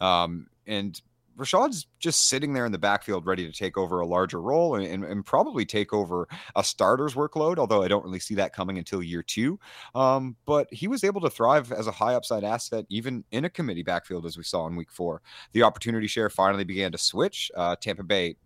Um, 0.00 0.46
and 0.66 1.00
Rachaad's 1.36 1.86
just 1.98 2.28
sitting 2.28 2.52
there 2.52 2.66
in 2.66 2.72
the 2.72 2.78
backfield, 2.78 3.26
ready 3.26 3.46
to 3.46 3.52
take 3.52 3.76
over 3.76 4.00
a 4.00 4.06
larger 4.06 4.40
role 4.40 4.74
and, 4.74 4.84
and, 4.84 5.04
and, 5.04 5.24
probably 5.24 5.64
take 5.64 5.92
over 5.92 6.28
a 6.56 6.64
starter's 6.64 7.14
workload. 7.14 7.58
Although 7.58 7.82
I 7.82 7.88
don't 7.88 8.04
really 8.04 8.18
see 8.18 8.34
that 8.36 8.52
coming 8.52 8.78
until 8.78 9.02
year 9.02 9.22
two. 9.22 9.58
Um, 9.94 10.36
but 10.46 10.72
he 10.72 10.88
was 10.88 11.04
able 11.04 11.20
to 11.22 11.30
thrive 11.30 11.72
as 11.72 11.86
a 11.86 11.92
high 11.92 12.14
upside 12.14 12.44
asset, 12.44 12.84
even 12.88 13.24
in 13.32 13.44
a 13.44 13.50
committee 13.50 13.82
backfield, 13.82 14.26
as 14.26 14.36
we 14.36 14.44
saw 14.44 14.66
in 14.66 14.76
week 14.76 14.90
four. 14.90 15.22
The 15.52 15.62
opportunity 15.62 16.06
share 16.06 16.30
finally 16.30 16.64
began 16.64 16.92
to 16.92 16.98
switch. 16.98 17.50
Uh, 17.56 17.76
Tampa 17.76 18.02
Bay 18.02 18.36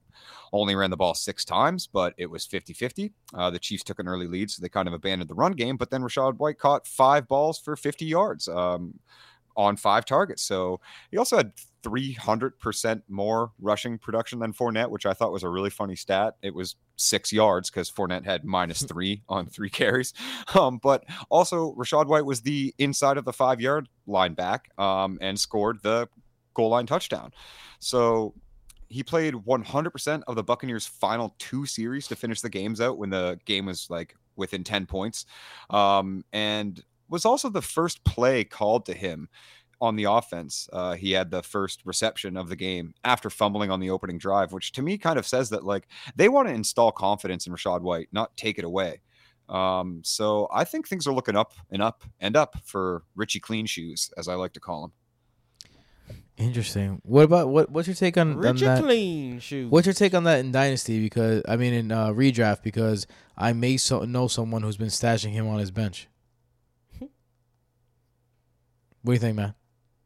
only 0.53 0.75
ran 0.75 0.91
the 0.91 0.97
ball 0.97 1.15
six 1.15 1.45
times, 1.45 1.87
but 1.87 2.15
it 2.17 2.27
was 2.27 2.47
50 2.47 2.73
50. 2.73 3.13
Uh, 3.35 3.51
the 3.51 3.59
Chiefs 3.59 3.85
took 3.85 3.99
an 3.99 4.09
early 4.09 4.27
lead, 4.27 4.51
so 4.51 4.61
they 4.61 4.69
kind 4.69 4.89
of 4.89 4.95
abandoned 4.95 5.29
the 5.31 5.35
run 5.35 5.53
game. 5.53 5.77
But 5.77 5.91
then 5.91 6.03
Rachaad 6.03 6.39
White 6.39 6.59
caught 6.59 6.87
five 6.87 7.29
balls 7.29 7.59
for 7.59 7.77
50 7.77 8.05
yards. 8.05 8.49
Um, 8.49 8.99
on 9.57 9.77
five 9.77 10.05
targets. 10.05 10.43
So 10.43 10.81
he 11.11 11.19
also 11.19 11.37
had 11.37 11.53
300% 11.83 13.03
more 13.09 13.53
rushing 13.61 13.97
production 13.99 14.39
than 14.39 14.53
Fournette, 14.53 14.91
which 14.91 15.07
I 15.07 15.13
thought 15.13 15.33
was 15.33 15.45
a 15.45 15.49
really 15.49 15.71
funny 15.71 15.95
stat. 15.95 16.35
It 16.43 16.55
was 16.55 16.77
six 16.97 17.33
yards 17.33 17.71
because 17.71 17.91
Fournette 17.91 18.25
had 18.25 18.45
minus 18.45 18.83
three 18.89 19.23
on 19.29 19.47
three 19.47 19.71
carries. 19.71 20.13
Um, 20.55 20.79
but 20.83 21.05
also, 21.29 21.75
Rachaad 21.75 22.07
White 22.07 22.25
was 22.25 22.41
the 22.41 22.75
inside 22.79 23.19
of 23.19 23.25
the 23.25 23.33
five 23.33 23.61
yard 23.61 23.89
line 24.07 24.35
back 24.35 24.71
um, 24.79 25.19
and 25.21 25.39
scored 25.39 25.83
the 25.83 26.09
goal 26.55 26.71
line 26.71 26.87
touchdown. 26.87 27.33
So 27.79 28.33
he 28.89 29.03
played 29.03 29.35
100% 29.35 30.23
of 30.27 30.37
the 30.37 30.43
Buccaneers' 30.43 30.87
final 30.87 31.35
two 31.39 31.67
series 31.67 32.07
to 32.09 32.17
finish 32.17 32.41
the 32.41 32.49
games 32.49 32.81
out 32.81 32.97
when 32.97 33.11
the 33.11 33.39
game 33.45 33.67
was 33.67 33.91
like 33.91 34.15
within 34.37 34.65
10 34.65 34.87
points. 34.87 35.27
Um, 35.71 36.25
and 36.33 36.83
was 37.09 37.25
also 37.25 37.49
the 37.49 37.63
first 37.63 38.05
play 38.05 38.45
called 38.45 38.87
to 38.87 38.95
him 38.95 39.29
on 39.81 39.97
the 39.97 40.05
offense. 40.05 40.69
Uh, 40.73 40.95
he 40.95 41.13
had 41.13 41.31
the 41.31 41.43
first 41.43 41.83
reception 41.85 42.37
of 42.37 42.49
the 42.49 42.57
game 42.57 42.95
after 43.05 43.31
fumbling 43.31 43.71
on 43.71 43.81
the 43.81 43.91
opening 43.91 44.19
drive, 44.19 44.53
which 44.53 44.73
to 44.73 44.83
me 44.83 44.99
kind 44.99 45.19
of 45.19 45.27
says 45.27 45.51
that 45.51 45.65
like 45.65 45.87
they 46.15 46.29
want 46.29 46.49
to 46.49 46.55
install 46.55 46.93
confidence 46.93 47.47
in 47.47 47.53
Rachaad 47.53 47.83
White, 47.83 48.09
not 48.13 48.37
take 48.37 48.59
it 48.59 48.65
away. 48.65 49.01
Um, 49.49 50.01
so 50.05 50.49
I 50.53 50.65
think 50.65 50.89
things 50.89 51.07
are 51.07 51.13
looking 51.13 51.37
up 51.37 51.53
and 51.71 51.83
up 51.83 52.05
and 52.21 52.37
up 52.37 52.57
for 52.65 53.05
Richie 53.15 53.41
Clean 53.41 53.67
Shoes, 53.67 54.11
as 54.17 54.29
I 54.29 54.35
like 54.35 54.53
to 54.55 54.61
call 54.61 54.85
him. 54.85 54.93
Interesting. 56.37 57.01
What 57.03 57.23
about 57.23 57.49
what? 57.49 57.71
What's 57.71 57.89
your 57.89 57.95
take 57.95 58.19
on, 58.19 58.45
on 58.45 58.57
that? 58.57 58.83
Clean 58.83 59.39
Shoes. 59.39 59.71
What's 59.71 59.87
your 59.87 59.95
take 59.95 60.15
on 60.15 60.25
that 60.25 60.41
in 60.41 60.53
Dynasty? 60.53 61.01
Because 61.01 61.43
I 61.49 61.57
mean, 61.57 61.73
in 61.73 61.93
uh, 61.93 62.09
redraft, 62.09 62.63
because 62.63 63.07
I 63.39 63.55
may 63.55 63.79
so, 63.79 64.01
know 64.01 64.29
someone 64.29 64.63
who's 64.63 64.77
been 64.77 64.89
stashing 64.89 65.31
him 65.31 65.47
on 65.49 65.59
his 65.61 65.71
bench. 65.71 66.09
What 69.07 69.13
do 69.13 69.15
you 69.15 69.21
think, 69.21 69.37
man? 69.37 69.55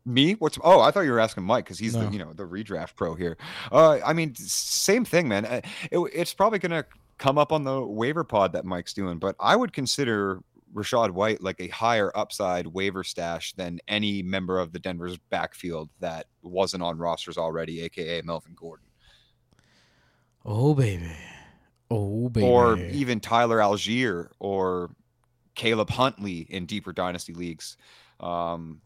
Me? 0.05 0.33
What's 0.35 0.59
oh? 0.63 0.81
I 0.81 0.91
thought 0.91 1.01
you 1.03 1.13
were 1.13 1.21
asking 1.21 1.45
Mike 1.45 1.65
because 1.65 1.79
he's 1.79 1.95
No. 1.95 2.05
the 2.07 2.13
you 2.13 2.19
know 2.19 2.35
the 2.35 2.43
redraft 2.45 2.97
pro 2.97 3.15
here. 3.15 3.39
Uh, 3.73 3.99
I 4.05 4.13
mean, 4.13 4.35
same 4.35 5.07
thing, 5.07 5.27
man. 5.27 5.47
Uh, 5.47 5.61
It, 5.91 5.99
it's 6.13 6.35
probably 6.35 6.59
gonna 6.59 6.85
come 7.17 7.39
up 7.39 7.51
on 7.51 7.65
the 7.65 7.81
waiver 7.81 8.25
pod 8.25 8.53
that 8.53 8.67
Mike's 8.67 8.93
doing, 8.93 9.19
but 9.19 9.37
I 9.41 9.57
would 9.57 9.73
consider 9.73 10.41
Rachaad 10.75 11.13
White 11.13 11.43
like 11.43 11.61
a 11.61 11.69
higher 11.69 12.13
upside 12.15 12.67
waiver 12.67 13.03
stash 13.03 13.55
than 13.55 13.81
any 13.89 14.23
member 14.23 14.59
of 14.59 14.73
the 14.73 14.79
Denver's 14.79 15.17
backfield 15.31 15.89
that 16.01 16.27
wasn't 16.43 16.83
on 16.83 16.99
rosters 16.99 17.39
already, 17.39 17.81
aka 17.81 18.21
Melvin 18.23 18.53
Gordon 18.55 18.85
Oh 20.45 20.75
baby, 20.75 21.11
oh 21.91 22.29
baby. 22.29 22.47
or 22.47 22.77
even 22.79 23.19
Tyler 23.21 23.59
Allgeier 23.59 24.29
or 24.39 24.91
Caleb 25.55 25.89
Huntley 25.91 26.41
in 26.51 26.67
deeper 26.67 26.93
dynasty 26.93 27.33
leagues. 27.35 27.77
Um, 28.21 28.81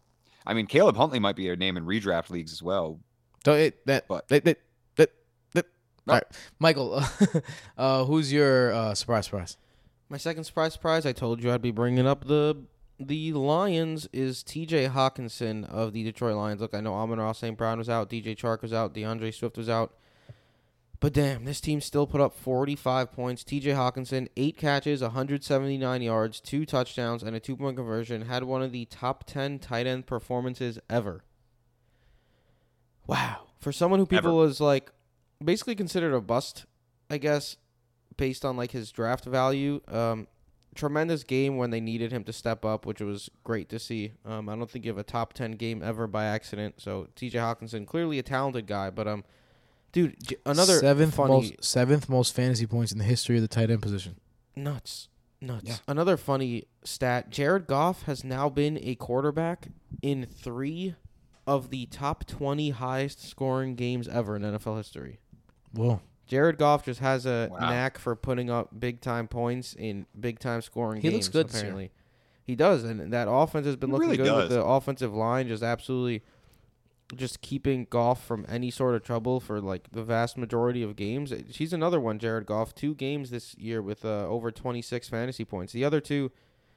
I 0.45 0.53
mean, 0.53 0.67
Caleb 0.67 0.97
Huntley 0.97 1.19
might 1.19 1.35
be 1.35 1.49
a 1.49 1.55
name 1.55 1.77
in 1.77 1.85
redraft 1.85 2.29
leagues 2.29 2.51
as 2.51 2.61
well. 2.61 2.99
Don't 3.43 3.59
it, 3.59 3.85
that, 3.85 4.07
But- 4.07 4.27
that, 4.29 4.45
that, 4.45 4.59
that, 4.95 5.11
that. 5.53 5.65
No. 6.05 6.13
All 6.13 6.19
right, 6.19 6.37
Michael. 6.59 7.03
uh, 7.77 8.05
who's 8.05 8.31
your 8.31 8.73
uh, 8.73 8.95
surprise? 8.95 9.25
Surprise. 9.25 9.57
My 10.09 10.17
second 10.17 10.43
surprise 10.43 10.73
surprise, 10.73 11.05
I 11.05 11.13
told 11.13 11.43
you 11.43 11.51
I'd 11.51 11.61
be 11.61 11.71
bringing 11.71 12.05
up 12.07 12.25
the 12.25 12.57
the 12.99 13.33
Lions 13.33 14.07
is 14.13 14.41
T.J. 14.43 14.87
Hockenson 14.87 15.67
of 15.69 15.91
the 15.93 16.03
Detroit 16.03 16.35
Lions. 16.37 16.61
Look, 16.61 16.73
I 16.73 16.79
know 16.79 16.93
Amon-Ra 16.93 17.33
St. 17.33 17.57
Brown 17.57 17.77
was 17.77 17.89
out, 17.89 18.09
D.J. 18.09 18.35
Chark 18.35 18.61
was 18.61 18.71
out, 18.71 18.93
D'Andre 18.93 19.31
Swift 19.31 19.57
was 19.57 19.67
out. 19.67 19.95
But 21.05 21.13
damn, 21.13 21.45
this 21.45 21.61
team 21.61 21.81
still 21.81 22.07
put 22.07 22.19
up 22.19 22.33
45 22.33 23.11
points. 23.11 23.43
T.J. 23.43 23.69
Hockenson, 23.73 24.27
eight 24.35 24.57
catches, 24.57 25.03
179 25.03 26.01
yards, 26.01 26.39
two 26.39 26.65
touchdowns, 26.65 27.21
and 27.21 27.35
a 27.35 27.39
two 27.39 27.55
point 27.55 27.77
conversion. 27.77 28.23
Had 28.23 28.43
one 28.43 28.63
of 28.63 28.71
the 28.71 28.85
top 28.85 29.23
10 29.27 29.59
tight 29.59 29.85
end 29.85 30.07
performances 30.07 30.79
ever. 30.89 31.23
Wow. 33.05 33.49
For 33.59 33.71
someone 33.71 33.99
who 33.99 34.07
people 34.07 34.35
was 34.35 34.59
like 34.59 34.91
basically 35.43 35.75
considered 35.75 36.11
a 36.11 36.21
bust, 36.21 36.65
I 37.07 37.19
guess, 37.19 37.57
based 38.17 38.43
on 38.43 38.57
like 38.57 38.71
his 38.71 38.91
draft 38.91 39.25
value. 39.25 39.81
Um, 39.87 40.27
tremendous 40.73 41.23
game 41.23 41.55
when 41.57 41.69
they 41.69 41.81
needed 41.81 42.11
him 42.11 42.23
to 42.23 42.33
step 42.33 42.65
up, 42.65 42.87
which 42.87 42.99
was 42.99 43.29
great 43.43 43.69
to 43.69 43.77
see. 43.77 44.13
Um, 44.25 44.49
I 44.49 44.55
don't 44.55 44.71
think 44.71 44.85
you 44.85 44.89
have 44.89 44.97
a 44.97 45.03
top 45.03 45.33
ten 45.33 45.51
game 45.51 45.83
ever 45.83 46.07
by 46.07 46.25
accident. 46.25 46.81
So 46.81 47.09
T.J. 47.15 47.37
Hockenson, 47.37 47.85
clearly 47.85 48.17
a 48.17 48.23
talented 48.23 48.65
guy, 48.65 48.89
but 48.89 49.07
um, 49.07 49.23
dude. 49.95 50.15
J- 50.23 50.35
another 50.45 50.77
seventh 50.79 51.15
funny 51.15 51.31
most 51.33 51.63
seventh 51.63 52.07
most 52.07 52.35
fantasy 52.35 52.67
points 52.67 52.91
in 52.91 52.99
the 52.99 53.03
history 53.03 53.35
of 53.37 53.41
the 53.41 53.47
tight 53.47 53.71
end 53.71 53.81
position. 53.81 54.17
nuts, 54.55 55.09
nuts. 55.41 55.63
Yeah. 55.65 55.77
Another 55.87 56.17
funny 56.17 56.65
stat: 56.83 57.31
Jared 57.31 57.65
Goff 57.65 58.03
has 58.03 58.23
now 58.23 58.47
been 58.49 58.77
a 58.83 58.93
quarterback 58.95 59.69
in 60.03 60.25
three 60.27 60.95
of 61.47 61.69
the 61.71 61.87
top 61.87 62.25
twenty 62.27 62.69
highest 62.69 63.27
scoring 63.27 63.75
games 63.75 64.07
ever 64.07 64.35
in 64.35 64.43
NFL 64.43 64.77
history. 64.77 65.19
Whoa. 65.73 66.01
Jared 66.27 66.57
Goff 66.57 66.83
just 66.85 66.99
has 67.01 67.25
a 67.27 67.49
Wow. 67.51 67.59
knack 67.69 67.97
for 67.99 68.15
putting 68.15 68.49
up 68.49 68.79
big 68.79 68.99
time 69.01 69.27
points 69.27 69.75
in 69.75 70.07
big 70.19 70.39
time 70.39 70.61
scoring 70.61 71.01
He 71.01 71.09
games. 71.09 71.25
looks 71.25 71.29
good 71.29 71.47
this 71.49 71.53
year. 71.55 71.61
apparently, 71.63 71.91
he 72.43 72.55
does, 72.55 72.83
and 72.83 73.13
that 73.13 73.27
offense 73.29 73.67
has 73.67 73.75
been 73.75 73.89
He 73.89 73.93
looking 73.93 74.09
really 74.09 74.23
good 74.23 74.35
with 74.35 74.49
the 74.49 74.63
offensive 74.63 75.13
line, 75.13 75.47
just 75.47 75.61
absolutely, 75.61 76.23
just 77.15 77.41
keeping 77.41 77.85
Goff 77.89 78.25
from 78.25 78.45
any 78.49 78.71
sort 78.71 78.95
of 78.95 79.03
trouble 79.03 79.39
for 79.39 79.61
like 79.61 79.91
the 79.91 80.03
vast 80.03 80.37
majority 80.37 80.81
of 80.81 80.95
games. 80.95 81.31
He's 81.49 81.73
another 81.73 81.99
one, 81.99 82.17
Jared 82.17 82.45
Goff. 82.45 82.73
Two 82.73 82.95
games 82.95 83.29
this 83.29 83.55
year 83.55 83.81
with 83.81 84.03
uh, 84.05 84.27
over 84.27 84.49
twenty 84.51 84.81
six 84.81 85.07
fantasy 85.09 85.45
points. 85.45 85.71
The 85.73 85.85
other 85.85 86.01
two, 86.01 86.31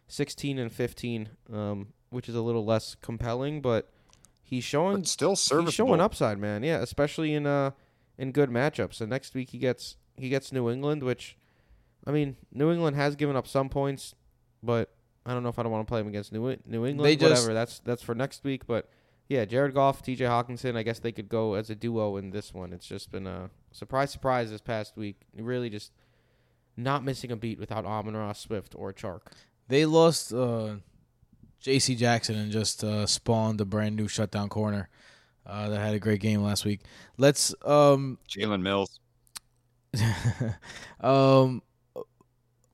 16 0.08 0.58
and 0.58 0.72
fifteen, 0.72 1.30
um, 1.52 1.88
which 2.10 2.28
is 2.28 2.34
a 2.34 2.42
little 2.42 2.64
less 2.64 2.94
compelling, 3.00 3.60
but 3.62 3.90
he's 4.42 4.64
showing 4.64 4.96
But 4.98 5.06
still 5.08 5.30
he's 5.64 5.74
showing 5.74 6.00
upside, 6.00 6.38
man. 6.38 6.62
Yeah, 6.62 6.78
especially 6.80 7.34
in 7.34 7.46
uh 7.46 7.70
in 8.18 8.32
good 8.32 8.50
matchups. 8.50 8.94
So 8.94 9.06
next 9.06 9.34
week 9.34 9.50
he 9.50 9.58
gets 9.58 9.96
he 10.16 10.28
gets 10.28 10.52
New 10.52 10.68
England, 10.68 11.02
which 11.02 11.36
I 12.06 12.10
mean 12.10 12.36
New 12.52 12.70
England 12.70 12.96
has 12.96 13.16
given 13.16 13.34
up 13.36 13.46
some 13.46 13.68
points, 13.68 14.14
but 14.62 14.92
I 15.24 15.32
don't 15.32 15.42
know 15.42 15.48
if 15.50 15.58
I 15.58 15.62
don't 15.62 15.72
want 15.72 15.86
to 15.86 15.90
play 15.90 16.00
him 16.00 16.08
against 16.08 16.32
New 16.32 16.56
New 16.66 16.84
England. 16.86 17.06
They 17.06 17.16
just- 17.16 17.42
Whatever. 17.42 17.54
That's 17.54 17.78
that's 17.80 18.02
for 18.02 18.14
next 18.14 18.44
week. 18.44 18.66
But 18.66 18.88
yeah, 19.28 19.44
Jared 19.44 19.74
Goff, 19.74 20.02
T.J. 20.02 20.24
Hockenson. 20.24 20.76
I 20.76 20.82
guess 20.82 20.98
they 20.98 21.12
could 21.12 21.28
go 21.28 21.54
as 21.54 21.68
a 21.68 21.74
duo 21.74 22.16
in 22.16 22.30
this 22.30 22.54
one. 22.54 22.72
It's 22.72 22.86
just 22.86 23.12
been 23.12 23.26
a 23.26 23.50
surprise, 23.72 24.10
surprise 24.10 24.50
this 24.50 24.62
past 24.62 24.96
week. 24.96 25.20
Really, 25.36 25.68
just 25.68 25.92
not 26.76 27.04
missing 27.04 27.30
a 27.30 27.36
beat 27.36 27.58
without 27.58 27.84
Amon 27.84 28.16
Ross 28.16 28.40
Swift 28.40 28.74
or 28.76 28.92
Chark. 28.92 29.20
They 29.68 29.84
lost 29.84 30.32
uh, 30.32 30.76
J.C. 31.60 31.94
Jackson 31.94 32.36
and 32.36 32.50
just 32.50 32.82
uh, 32.82 33.06
spawned 33.06 33.60
a 33.60 33.66
brand 33.66 33.96
new 33.96 34.08
shutdown 34.08 34.48
corner 34.48 34.88
uh, 35.46 35.68
that 35.68 35.78
had 35.78 35.94
a 35.94 35.98
great 35.98 36.20
game 36.20 36.42
last 36.42 36.64
week. 36.64 36.80
Let's 37.18 37.54
um 37.64 38.18
Jalen 38.28 38.62
Mills. 38.62 39.00
um 41.00 41.62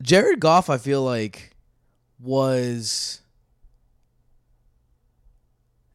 Jared 0.02 0.40
Goff 0.40 0.68
I 0.68 0.78
feel 0.78 1.02
like 1.02 1.56
was 2.20 3.22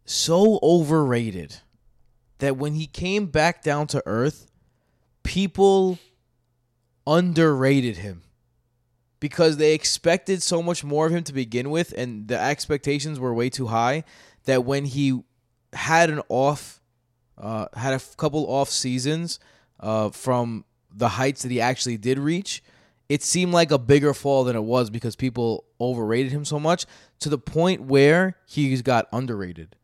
so 0.09 0.59
overrated 0.63 1.57
that 2.39 2.57
when 2.57 2.73
he 2.73 2.87
came 2.87 3.27
back 3.27 3.61
down 3.61 3.85
to 3.85 4.01
earth 4.07 4.47
people 5.21 5.99
underrated 7.05 7.97
him 7.97 8.23
because 9.19 9.57
they 9.57 9.75
expected 9.75 10.41
so 10.41 10.63
much 10.63 10.83
more 10.83 11.05
of 11.05 11.11
him 11.11 11.23
to 11.23 11.31
begin 11.31 11.69
with 11.69 11.93
and 11.95 12.27
the 12.27 12.39
expectations 12.39 13.19
were 13.19 13.35
way 13.35 13.51
too 13.51 13.67
high 13.67 14.03
that 14.45 14.65
when 14.65 14.85
he 14.85 15.21
had 15.73 16.09
an 16.09 16.21
off 16.27 16.81
uh, 17.37 17.67
had 17.75 17.91
a 17.91 17.97
f- 17.97 18.17
couple 18.17 18.47
off 18.51 18.69
seasons 18.69 19.39
uh, 19.79 20.09
from 20.09 20.65
the 20.91 21.09
heights 21.09 21.43
that 21.43 21.51
he 21.51 21.61
actually 21.61 21.97
did 21.97 22.17
reach 22.17 22.63
it 23.09 23.21
seemed 23.21 23.53
like 23.53 23.69
a 23.69 23.77
bigger 23.77 24.15
fall 24.15 24.43
than 24.43 24.55
it 24.55 24.63
was 24.63 24.89
because 24.89 25.15
people 25.15 25.65
overrated 25.79 26.31
him 26.31 26.45
so 26.45 26.59
much 26.59 26.87
to 27.19 27.29
the 27.29 27.37
point 27.37 27.81
where 27.81 28.37
he's 28.47 28.81
got 28.81 29.07
underrated 29.13 29.75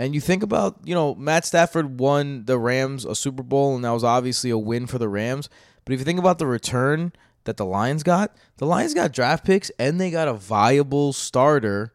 and 0.00 0.14
you 0.14 0.20
think 0.22 0.42
about, 0.42 0.80
you 0.82 0.94
know, 0.94 1.14
Matt 1.14 1.44
Stafford 1.44 2.00
won 2.00 2.46
the 2.46 2.58
Rams 2.58 3.04
a 3.04 3.14
Super 3.14 3.42
Bowl, 3.42 3.76
and 3.76 3.84
that 3.84 3.90
was 3.90 4.02
obviously 4.02 4.48
a 4.48 4.56
win 4.56 4.86
for 4.86 4.96
the 4.96 5.10
Rams. 5.10 5.50
But 5.84 5.92
if 5.92 5.98
you 5.98 6.06
think 6.06 6.18
about 6.18 6.38
the 6.38 6.46
return 6.46 7.12
that 7.44 7.58
the 7.58 7.66
Lions 7.66 8.02
got, 8.02 8.34
the 8.56 8.64
Lions 8.64 8.94
got 8.94 9.12
draft 9.12 9.44
picks 9.44 9.70
and 9.78 10.00
they 10.00 10.10
got 10.10 10.26
a 10.26 10.32
viable 10.32 11.12
starter 11.12 11.92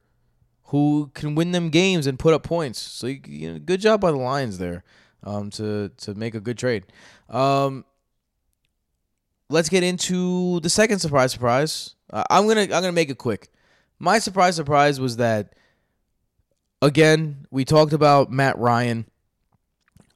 who 0.66 1.10
can 1.16 1.34
win 1.34 1.52
them 1.52 1.72
games 1.72 2.06
and 2.06 2.20
put 2.20 2.36
up 2.36 2.44
points. 2.44 2.78
So 2.78 3.08
you, 3.08 3.54
know, 3.54 3.58
good 3.58 3.82
job 3.82 4.02
by 4.02 4.12
the 4.12 4.18
Lions 4.18 4.60
there 4.60 4.84
um, 5.24 5.50
to 5.52 5.90
to 5.98 6.14
make 6.14 6.36
a 6.36 6.40
good 6.40 6.60
trade. 6.60 6.84
Um, 7.28 7.86
let's 9.50 9.70
get 9.70 9.82
into 9.82 10.60
the 10.60 10.70
second 10.70 11.00
surprise. 11.00 11.32
Surprise! 11.32 11.96
Uh, 12.14 12.24
I'm 12.30 12.48
gonna 12.48 12.62
I'm 12.62 12.70
gonna 12.70 12.92
make 12.92 13.10
it 13.10 13.18
quick. 13.18 13.50
My 13.98 14.20
surprise 14.20 14.56
surprise 14.56 15.00
was 15.00 15.18
that 15.18 15.56
again, 16.86 17.48
we 17.50 17.66
talked 17.66 17.94
about 17.94 18.32
Matt 18.32 18.58
Ryan, 18.58 19.06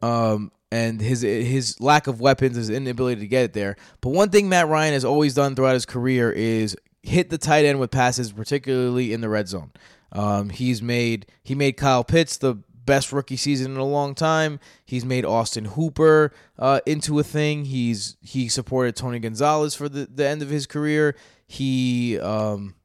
um, 0.02 0.52
and 0.72 1.02
his 1.02 1.22
his 1.22 1.80
lack 1.82 2.08
of 2.08 2.22
weapons, 2.22 2.56
his 2.56 2.70
inability 2.70 3.22
to 3.22 3.28
get 3.28 3.44
it 3.46 3.54
there. 3.54 3.76
But 4.02 4.12
one 4.12 4.30
thing 4.30 4.48
Matt 4.48 4.68
Ryan 4.68 4.94
has 4.94 5.04
always 5.04 5.34
done 5.34 5.56
throughout 5.56 5.74
his 5.74 5.86
career 5.86 6.32
is 6.32 6.78
hit 7.02 7.30
the 7.30 7.38
tight 7.38 7.66
end 7.66 7.80
with 7.80 7.92
passes, 7.92 8.32
particularly 8.32 9.12
in 9.12 9.22
the 9.22 9.30
red 9.30 9.48
zone. 9.48 9.72
Um, 10.12 10.50
he's 10.50 10.82
made 10.82 11.26
he 11.44 11.56
made 11.56 11.74
Kyle 11.74 12.04
Pitts 12.04 12.38
the 12.38 12.56
best 12.86 13.12
rookie 13.12 13.38
season 13.38 13.74
in 13.74 13.78
a 13.78 13.86
long 13.86 14.16
time. 14.16 14.60
He's 14.86 15.06
made 15.06 15.26
Austin 15.26 15.66
Hooper 15.66 16.34
uh, 16.58 16.82
into 16.86 17.20
a 17.20 17.24
thing. 17.24 17.66
He's 17.66 18.18
he 18.22 18.48
supported 18.48 18.96
Tony 18.96 19.20
Gonzalez 19.20 19.74
for 19.76 19.90
the, 19.90 20.08
the 20.14 20.28
end 20.28 20.42
of 20.44 20.50
his 20.50 20.68
career. 20.68 21.16
He 21.48 22.20
um, 22.20 22.76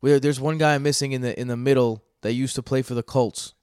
there's 0.00 0.40
one 0.40 0.56
guy 0.56 0.78
missing 0.78 1.12
in 1.12 1.20
the 1.20 1.38
in 1.38 1.48
the 1.48 1.56
middle 1.56 2.02
that 2.22 2.32
used 2.32 2.54
to 2.56 2.62
play 2.62 2.82
for 2.82 2.94
the 2.94 3.02
Colts. 3.02 3.54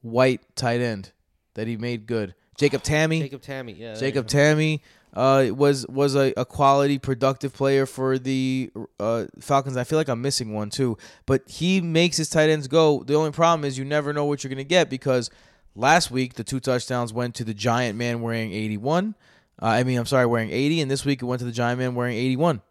White 0.00 0.42
tight 0.54 0.80
end 0.80 1.12
that 1.54 1.66
he 1.66 1.76
made 1.76 2.06
good. 2.06 2.34
Jacob 2.56 2.82
Tamme. 2.82 3.20
Jacob 3.20 3.42
Tamme, 3.42 3.78
yeah. 3.78 3.94
Jacob. 3.94 4.26
Tamme 4.26 4.80
uh, 5.14 5.48
was 5.54 5.86
was 5.88 6.14
a, 6.14 6.32
a 6.36 6.44
quality, 6.44 6.98
productive 6.98 7.52
player 7.52 7.86
for 7.86 8.18
the 8.18 8.70
uh, 9.00 9.26
Falcons. 9.40 9.76
I 9.76 9.84
feel 9.84 9.98
like 9.98 10.08
I'm 10.08 10.22
missing 10.22 10.52
one 10.52 10.70
too, 10.70 10.98
but 11.26 11.42
he 11.48 11.80
makes 11.80 12.16
his 12.16 12.28
tight 12.28 12.50
ends 12.50 12.68
go. 12.68 13.02
The 13.02 13.14
only 13.14 13.32
problem 13.32 13.64
is 13.64 13.78
you 13.78 13.84
never 13.84 14.12
know 14.12 14.24
what 14.24 14.44
you're 14.44 14.50
gonna 14.50 14.64
get 14.64 14.90
because 14.90 15.30
last 15.74 16.10
week 16.10 16.34
the 16.34 16.44
two 16.44 16.60
touchdowns 16.60 17.12
went 17.12 17.34
to 17.36 17.44
the 17.44 17.54
giant 17.54 17.96
man 17.96 18.20
wearing 18.20 18.52
81. 18.52 19.14
Uh, 19.60 19.66
I 19.66 19.82
mean, 19.82 19.98
I'm 19.98 20.06
sorry, 20.06 20.26
wearing 20.26 20.50
80, 20.50 20.82
and 20.82 20.90
this 20.90 21.04
week 21.04 21.22
it 21.22 21.24
went 21.24 21.40
to 21.40 21.44
the 21.44 21.52
giant 21.52 21.80
man 21.80 21.94
wearing 21.94 22.16
81. 22.16 22.62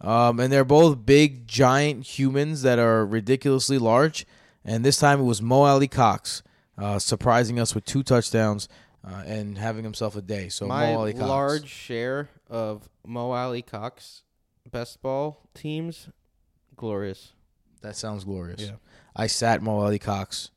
Um, 0.00 0.40
and 0.40 0.52
they're 0.52 0.64
both 0.64 1.06
big, 1.06 1.46
giant 1.48 2.04
humans 2.18 2.62
that 2.62 2.78
are 2.78 3.04
ridiculously 3.06 3.78
large. 3.78 4.26
And 4.64 4.84
this 4.84 4.98
time 4.98 5.20
it 5.20 5.24
was 5.24 5.40
Mo 5.40 5.62
Alie-Cox 5.62 6.42
uh, 6.76 6.98
surprising 6.98 7.58
us 7.58 7.74
with 7.74 7.84
two 7.86 8.02
touchdowns 8.02 8.68
uh, 9.06 9.22
and 9.26 9.56
having 9.56 9.84
himself 9.84 10.14
a 10.16 10.20
day. 10.22 10.48
So 10.48 10.66
My 10.66 10.92
Mo 10.92 11.00
Alie-Cox. 11.00 11.26
large 11.28 11.68
share 11.68 12.28
of 12.50 12.88
Mo 13.06 13.30
Alie-Cox 13.32 14.22
best 14.70 15.00
ball 15.00 15.48
teams, 15.54 16.08
glorious. 16.76 17.32
That 17.82 17.96
sounds 17.96 18.24
glorious. 18.24 18.60
Yeah. 18.60 18.72
I 19.14 19.28
sat 19.28 19.62
Mo 19.62 19.78
Alie-Cox 19.80 20.50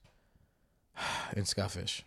in 1.38 1.46
Scott 1.46 1.72
Fish. 1.72 2.04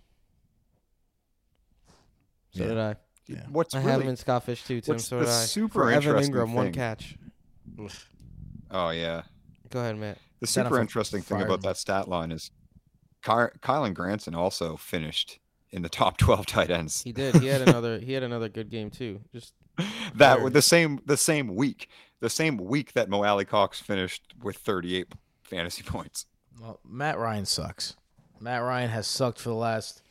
So 2.54 2.62
Yeah. 2.64 2.68
did 2.68 2.78
I. 2.78 2.96
Yeah. 3.28 3.42
What's 3.50 3.74
I 3.74 3.78
really 3.78 3.90
have 3.92 4.00
him 4.02 4.08
in 4.08 4.16
Scott 4.16 4.44
Fish 4.44 4.64
too, 4.64 4.80
Tim. 4.80 4.96
what's 4.96 5.06
So 5.06 5.20
the 5.20 5.24
did 5.26 5.30
I. 5.32 5.44
super 5.44 5.72
For 5.74 5.90
Evan 5.90 6.02
interesting 6.10 6.34
Engram, 6.34 6.52
one 6.52 6.66
thing- 6.66 6.74
catch. 7.76 8.06
Oh 8.70 8.90
yeah. 8.90 9.22
Go 9.70 9.80
ahead, 9.80 9.96
Matt. 9.98 10.18
The 10.40 10.46
Set 10.46 10.66
super 10.66 10.80
interesting 10.80 11.22
thing 11.22 11.38
fire 11.38 11.46
about 11.46 11.62
that 11.62 11.76
stat 11.76 12.08
line 12.08 12.32
is 12.32 12.50
Ky- 13.22 13.52
Kylen 13.60 13.94
Granson 13.94 14.34
also 14.34 14.76
finished 14.76 15.38
in 15.70 15.82
the 15.82 15.88
top 16.00 16.16
12 16.18 16.46
tight 16.46 16.70
ends. 16.70 17.02
He 17.02 17.12
did. 17.12 17.36
He 17.36 17.46
had 17.46 17.62
another. 17.62 17.98
He 17.98 18.12
had 18.12 18.22
another 18.22 18.48
good 18.48 18.68
game 18.70 18.90
too. 18.90 19.20
Just 19.32 19.54
that 19.78 20.36
Fire. 20.36 20.44
with 20.44 20.52
the 20.52 20.62
same 20.62 21.00
the 21.06 21.16
same 21.16 21.54
week, 21.54 21.88
the 22.20 22.30
same 22.30 22.56
week 22.58 22.92
that 22.94 23.08
Mo 23.08 23.24
Alie-Cox 23.24 23.80
finished 23.80 24.34
with 24.42 24.56
38 24.56 25.12
fantasy 25.42 25.82
points. 25.86 26.26
Well, 26.60 26.80
Matt 26.86 27.18
Ryan 27.18 27.46
sucks. 27.46 27.96
Matt 28.40 28.62
Ryan 28.62 28.90
has 28.90 29.06
sucked 29.06 29.38
for 29.38 29.48
the 29.50 29.54
last, 29.54 30.02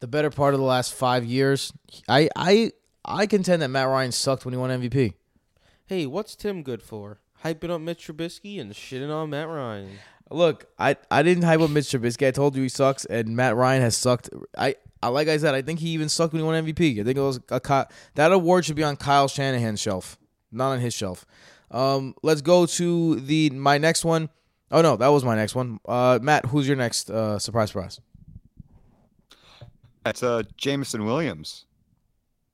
the 0.00 0.06
better 0.06 0.30
part 0.30 0.52
of 0.54 0.60
the 0.60 0.66
last 0.66 0.92
five 0.94 1.24
years. 1.24 1.72
I 2.08 2.28
I 2.36 2.72
I 3.04 3.26
contend 3.26 3.62
that 3.62 3.68
Matt 3.68 3.88
Ryan 3.88 4.12
sucked 4.12 4.44
when 4.44 4.52
he 4.52 4.58
won 4.58 4.70
MVP. 4.70 5.14
Hey, 5.88 6.04
what's 6.06 6.36
Tim 6.36 6.62
good 6.62 6.82
for? 6.82 7.18
Hyping 7.44 7.70
up 7.70 7.80
Mitch 7.80 8.06
Trubisky 8.06 8.60
and 8.60 8.72
shitting 8.72 9.10
on 9.10 9.30
Matt 9.30 9.48
Ryan. 9.48 9.98
Look, 10.30 10.66
I 10.78 10.96
I 11.10 11.22
didn't 11.22 11.44
hype 11.44 11.60
up 11.60 11.70
Mitch 11.70 11.86
Trubisky. 11.86 12.26
I 12.26 12.30
told 12.30 12.54
you 12.54 12.62
he 12.62 12.68
sucks, 12.68 13.04
and 13.06 13.34
Matt 13.34 13.56
Ryan 13.56 13.80
has 13.82 13.96
sucked. 13.96 14.28
I, 14.56 14.76
I 15.02 15.08
like 15.08 15.28
I 15.28 15.38
said, 15.38 15.54
I 15.54 15.62
think 15.62 15.80
he 15.80 15.88
even 15.90 16.08
sucked 16.08 16.34
when 16.34 16.40
he 16.42 16.46
won 16.46 16.64
MVP. 16.64 17.00
I 17.00 17.04
think 17.04 17.16
it 17.16 17.20
was 17.20 17.40
a 17.50 17.60
Ky- 17.60 17.90
that 18.14 18.32
award 18.32 18.64
should 18.64 18.76
be 18.76 18.84
on 18.84 18.96
Kyle 18.96 19.28
Shanahan's 19.28 19.80
shelf, 19.80 20.18
not 20.52 20.72
on 20.72 20.80
his 20.80 20.92
shelf. 20.92 21.24
Um, 21.70 22.14
let's 22.22 22.42
go 22.42 22.66
to 22.66 23.16
the 23.20 23.50
my 23.50 23.78
next 23.78 24.04
one. 24.04 24.28
Oh 24.70 24.82
no, 24.82 24.96
that 24.96 25.08
was 25.08 25.24
my 25.24 25.34
next 25.34 25.54
one. 25.54 25.80
Uh, 25.86 26.18
Matt, 26.20 26.46
who's 26.46 26.66
your 26.68 26.76
next 26.76 27.08
uh, 27.08 27.38
surprise 27.38 27.72
prize? 27.72 28.00
That's 30.04 30.22
uh 30.22 30.42
Jameson 30.56 31.04
Williams. 31.04 31.64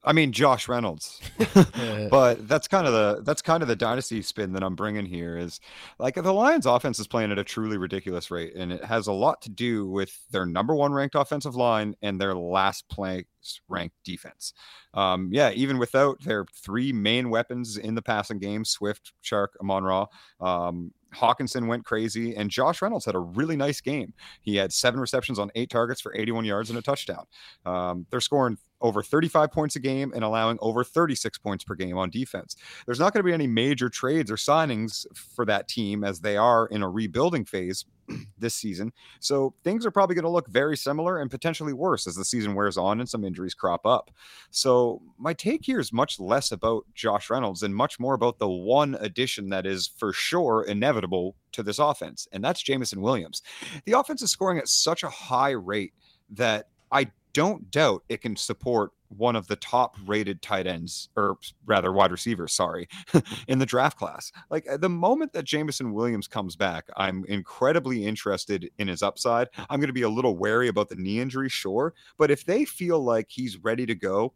I 0.05 0.13
mean 0.13 0.33
Josh 0.33 0.69
Reynolds. 0.69 1.21
but 2.11 2.47
that's 2.47 2.69
kind 2.69 2.87
of 2.87 2.93
the 2.93 3.23
that's 3.23 3.43
kind 3.43 3.63
of 3.63 3.69
the 3.69 3.77
dynasty 3.77 4.23
spin 4.23 4.53
that 4.53 4.63
I'm 4.63 4.75
bringing 4.75 5.07
here 5.07 5.37
is 5.37 5.61
like 5.99 6.15
the 6.15 6.33
Lions 6.33 6.67
offense 6.67 6.99
is 6.99 7.07
playing 7.07 7.33
at 7.33 7.39
a 7.39 7.45
truly 7.45 7.79
ridiculous 7.79 8.31
rate 8.31 8.55
and 8.55 8.73
it 8.73 8.85
has 8.85 9.07
a 9.07 9.13
lot 9.13 9.41
to 9.43 9.51
do 9.51 9.87
with 9.89 10.19
their 10.31 10.47
number 10.47 10.75
1 10.75 10.93
ranked 10.93 11.15
offensive 11.15 11.57
line 11.57 11.95
and 12.03 12.21
their 12.21 12.35
last 12.35 12.89
place 12.89 13.25
ranked 13.69 13.97
defense. 14.05 14.53
Um, 14.93 15.31
yeah, 15.33 15.51
even 15.51 15.79
without 15.79 16.23
their 16.23 16.47
three 16.55 16.93
main 16.93 17.31
weapons 17.31 17.77
in 17.77 17.95
the 17.95 18.03
passing 18.03 18.39
game, 18.39 18.65
Swift, 18.65 19.13
Chark, 19.23 19.49
Amon 19.61 19.85
Ra, 19.85 20.07
um, 20.41 20.93
Hockenson 21.15 21.67
went 21.67 21.85
crazy, 21.85 22.35
and 22.35 22.51
Josh 22.51 22.83
Reynolds 22.83 23.05
had 23.05 23.15
a 23.15 23.21
really 23.21 23.57
nice 23.57 23.81
game. 23.81 24.13
He 24.43 24.57
had 24.57 24.73
seven 24.73 25.01
receptions 25.01 25.39
on 25.39 25.51
eight 25.55 25.71
targets 25.71 26.01
for 26.01 26.15
81 26.15 26.45
yards 26.45 26.71
and 26.71 26.79
a 26.79 26.83
touchdown. 26.83 27.25
Um, 27.65 28.07
they're 28.11 28.21
scoring 28.21 28.59
over 28.81 29.03
35 29.03 29.51
points 29.51 29.77
a 29.77 29.81
game 29.81 30.13
and 30.15 30.25
allowing 30.25 30.59
over 30.61 30.85
36 30.85 31.39
points 31.39 31.65
per 31.65 31.75
game 31.75 31.97
on 31.97 32.11
defense. 32.11 32.57
There's 32.87 33.01
not 33.01 33.13
going 33.13 33.21
to 33.21 33.27
be 33.27 33.33
any 33.33 33.47
major 33.47 33.89
trades 33.89 34.31
or 34.31 34.37
signings 34.37 35.07
for 35.35 35.45
that 35.47 35.69
team 35.69 36.05
as 36.05 36.21
they 36.21 36.37
are 36.37 36.67
in 36.67 36.83
a 36.83 36.89
rebuilding 36.89 37.45
phase 37.45 37.87
this 38.39 38.55
season. 38.55 38.93
So 39.21 39.55
things 39.65 39.87
are 39.87 39.91
probably 39.91 40.15
going 40.15 40.25
to 40.25 40.31
look 40.31 40.49
very 40.49 40.77
similar 40.77 41.19
and 41.19 41.31
potentially 41.31 41.73
worse 41.73 42.07
as 42.07 42.15
the 42.15 42.25
season 42.25 42.55
wears 42.55 42.77
on 42.77 43.01
and 43.01 43.09
some 43.09 43.25
injuries 43.25 43.55
crop 43.55 43.87
up. 43.87 44.11
So 44.51 45.01
my 45.19 45.33
take 45.33 45.65
here 45.65 45.81
is 45.81 45.93
much 45.93 46.21
less 46.21 46.53
about 46.53 46.85
Josh 46.95 47.31
Reynolds 47.31 47.63
and 47.63 47.75
much 47.75 47.99
more 47.99 48.15
about 48.15 48.39
the 48.39 48.49
one 48.49 48.97
addition 49.01 49.49
that 49.51 49.67
is 49.67 49.87
for 49.87 50.13
sure 50.13 50.65
inevitable 50.65 51.37
to 51.53 51.63
this 51.63 51.79
offense, 51.79 52.27
and 52.33 52.43
that's 52.43 52.63
Jameson 52.63 53.01
Williams. 53.01 53.43
The 53.85 53.93
offense 53.93 54.23
is 54.23 54.31
scoring 54.31 54.59
at 54.59 54.69
such 54.69 55.03
a 55.03 55.09
high 55.09 55.53
rate 55.53 55.95
that 56.31 56.69
I 56.91 57.11
don't 57.35 57.71
doubt 57.71 58.05
it 58.09 58.23
can 58.23 58.37
support 58.37 58.93
one 59.09 59.37
of 59.37 59.47
the 59.47 59.57
top 59.57 59.97
rated 60.07 60.41
tight 60.41 60.67
ends, 60.67 61.09
or 61.17 61.37
rather 61.67 61.93
wide 61.93 62.11
receivers, 62.11 62.53
sorry, 62.53 62.89
in 63.49 63.59
the 63.59 63.67
draft 63.67 63.99
class. 63.99 64.33
Like 64.51 64.67
uh, 64.69 64.77
the 64.77 64.89
moment 64.89 65.33
that 65.35 65.45
Jameson 65.45 65.93
Williams 65.93 66.27
comes 66.27 66.57
back, 66.57 66.89
I'm 66.97 67.25
incredibly 67.27 68.07
interested 68.07 68.71
in 68.79 68.89
his 68.89 69.03
upside. 69.03 69.49
I'm 69.69 69.81
going 69.81 69.89
to 69.89 69.93
be 69.93 70.03
a 70.03 70.09
little 70.09 70.37
wary 70.37 70.69
about 70.69 70.89
the 70.89 70.97
knee 70.97 71.21
injury, 71.21 71.49
sure. 71.49 71.93
But 72.17 72.31
if 72.31 72.45
they 72.45 72.65
feel 72.65 73.01
like 73.01 73.27
he's 73.29 73.59
ready 73.59 73.85
to 73.87 73.95
go, 73.95 74.33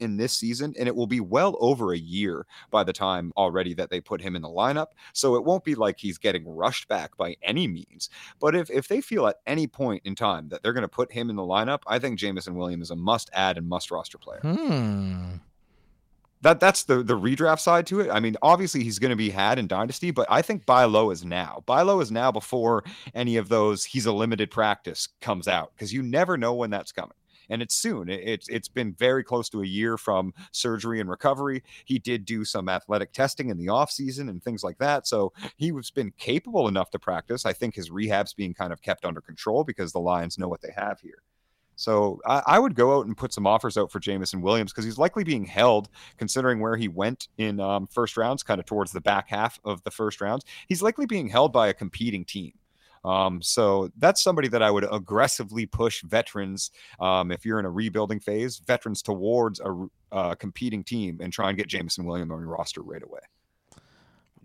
in 0.00 0.16
this 0.16 0.32
season, 0.32 0.74
and 0.78 0.88
it 0.88 0.94
will 0.94 1.06
be 1.06 1.20
well 1.20 1.56
over 1.60 1.92
a 1.92 1.98
year 1.98 2.46
by 2.70 2.84
the 2.84 2.92
time 2.92 3.32
already 3.36 3.74
that 3.74 3.90
they 3.90 4.00
put 4.00 4.20
him 4.20 4.36
in 4.36 4.42
the 4.42 4.48
lineup. 4.48 4.88
So 5.12 5.34
it 5.36 5.44
won't 5.44 5.64
be 5.64 5.74
like 5.74 5.98
he's 5.98 6.18
getting 6.18 6.46
rushed 6.46 6.88
back 6.88 7.16
by 7.16 7.36
any 7.42 7.66
means. 7.66 8.10
But 8.40 8.54
if 8.54 8.70
if 8.70 8.88
they 8.88 9.00
feel 9.00 9.26
at 9.26 9.36
any 9.46 9.66
point 9.66 10.02
in 10.04 10.14
time 10.14 10.48
that 10.48 10.62
they're 10.62 10.72
going 10.72 10.82
to 10.82 10.88
put 10.88 11.12
him 11.12 11.30
in 11.30 11.36
the 11.36 11.42
lineup, 11.42 11.80
I 11.86 11.98
think 11.98 12.18
Jameson 12.18 12.54
Williams 12.54 12.84
is 12.84 12.90
a 12.90 12.96
must 12.96 13.30
add 13.32 13.58
and 13.58 13.68
must 13.68 13.90
roster 13.90 14.18
player. 14.18 14.40
Hmm. 14.40 15.36
That 16.44 16.60
that's 16.60 16.84
the 16.84 17.02
the 17.02 17.18
redraft 17.18 17.60
side 17.60 17.86
to 17.86 18.00
it. 18.00 18.10
I 18.10 18.20
mean, 18.20 18.36
obviously 18.42 18.84
he's 18.84 18.98
going 18.98 19.10
to 19.10 19.16
be 19.16 19.30
had 19.30 19.58
in 19.58 19.66
dynasty, 19.66 20.10
but 20.10 20.26
I 20.30 20.42
think 20.42 20.66
buy 20.66 20.84
low 20.84 21.10
is 21.10 21.24
now. 21.24 21.62
Buy 21.64 21.80
low 21.80 22.00
is 22.00 22.12
now 22.12 22.30
before 22.30 22.84
any 23.14 23.38
of 23.38 23.48
those 23.48 23.82
he's 23.82 24.04
a 24.04 24.12
limited 24.12 24.50
practice 24.50 25.08
comes 25.22 25.48
out 25.48 25.72
because 25.74 25.90
you 25.92 26.02
never 26.02 26.36
know 26.36 26.52
when 26.52 26.68
that's 26.68 26.92
coming 26.92 27.16
and 27.50 27.62
it's 27.62 27.74
soon. 27.74 28.08
It's 28.08 28.48
it's 28.48 28.68
been 28.68 28.94
very 28.94 29.24
close 29.24 29.48
to 29.50 29.62
a 29.62 29.66
year 29.66 29.96
from 29.96 30.32
surgery 30.52 31.00
and 31.00 31.08
recovery. 31.08 31.62
He 31.84 31.98
did 31.98 32.24
do 32.24 32.44
some 32.44 32.68
athletic 32.68 33.12
testing 33.12 33.50
in 33.50 33.58
the 33.58 33.68
off 33.68 33.90
season 33.90 34.28
and 34.28 34.42
things 34.42 34.62
like 34.62 34.78
that, 34.78 35.06
so 35.06 35.32
he 35.56 35.72
was 35.72 35.90
been 35.90 36.12
capable 36.18 36.68
enough 36.68 36.90
to 36.90 36.98
practice. 36.98 37.46
I 37.46 37.52
think 37.52 37.74
his 37.74 37.90
rehab's 37.90 38.34
being 38.34 38.54
kind 38.54 38.72
of 38.72 38.82
kept 38.82 39.04
under 39.04 39.20
control 39.20 39.64
because 39.64 39.92
the 39.92 40.00
Lions 40.00 40.38
know 40.38 40.48
what 40.48 40.60
they 40.60 40.72
have 40.76 41.00
here. 41.00 41.22
So 41.76 42.20
I, 42.26 42.42
I, 42.46 42.58
would 42.58 42.74
go 42.74 42.98
out 42.98 43.06
and 43.06 43.16
put 43.16 43.32
some 43.32 43.46
offers 43.46 43.76
out 43.76 43.90
for 43.90 43.98
Jameson 43.98 44.40
Williams 44.40 44.72
because 44.72 44.84
he's 44.84 44.98
likely 44.98 45.24
being 45.24 45.44
held, 45.44 45.88
considering 46.18 46.60
where 46.60 46.76
he 46.76 46.88
went 46.88 47.28
in 47.36 47.60
um, 47.60 47.86
first 47.88 48.16
rounds, 48.16 48.42
kind 48.42 48.60
of 48.60 48.66
towards 48.66 48.92
the 48.92 49.00
back 49.00 49.28
half 49.28 49.58
of 49.64 49.82
the 49.82 49.90
first 49.90 50.20
rounds. 50.20 50.44
He's 50.68 50.82
likely 50.82 51.06
being 51.06 51.28
held 51.28 51.52
by 51.52 51.68
a 51.68 51.74
competing 51.74 52.24
team. 52.24 52.52
Um, 53.04 53.42
so 53.42 53.90
that's 53.98 54.22
somebody 54.22 54.48
that 54.48 54.62
I 54.62 54.70
would 54.70 54.86
aggressively 54.90 55.66
push 55.66 56.02
veterans 56.02 56.70
um, 57.00 57.30
if 57.30 57.44
you're 57.44 57.58
in 57.58 57.66
a 57.66 57.70
rebuilding 57.70 58.20
phase, 58.20 58.58
veterans 58.58 59.02
towards 59.02 59.60
a 59.60 59.86
uh, 60.10 60.34
competing 60.36 60.82
team 60.82 61.18
and 61.20 61.32
try 61.32 61.48
and 61.48 61.58
get 61.58 61.68
Jameson 61.68 62.04
Williams 62.04 62.32
on 62.32 62.40
your 62.40 62.48
roster 62.48 62.82
right 62.82 63.02
away. 63.02 63.20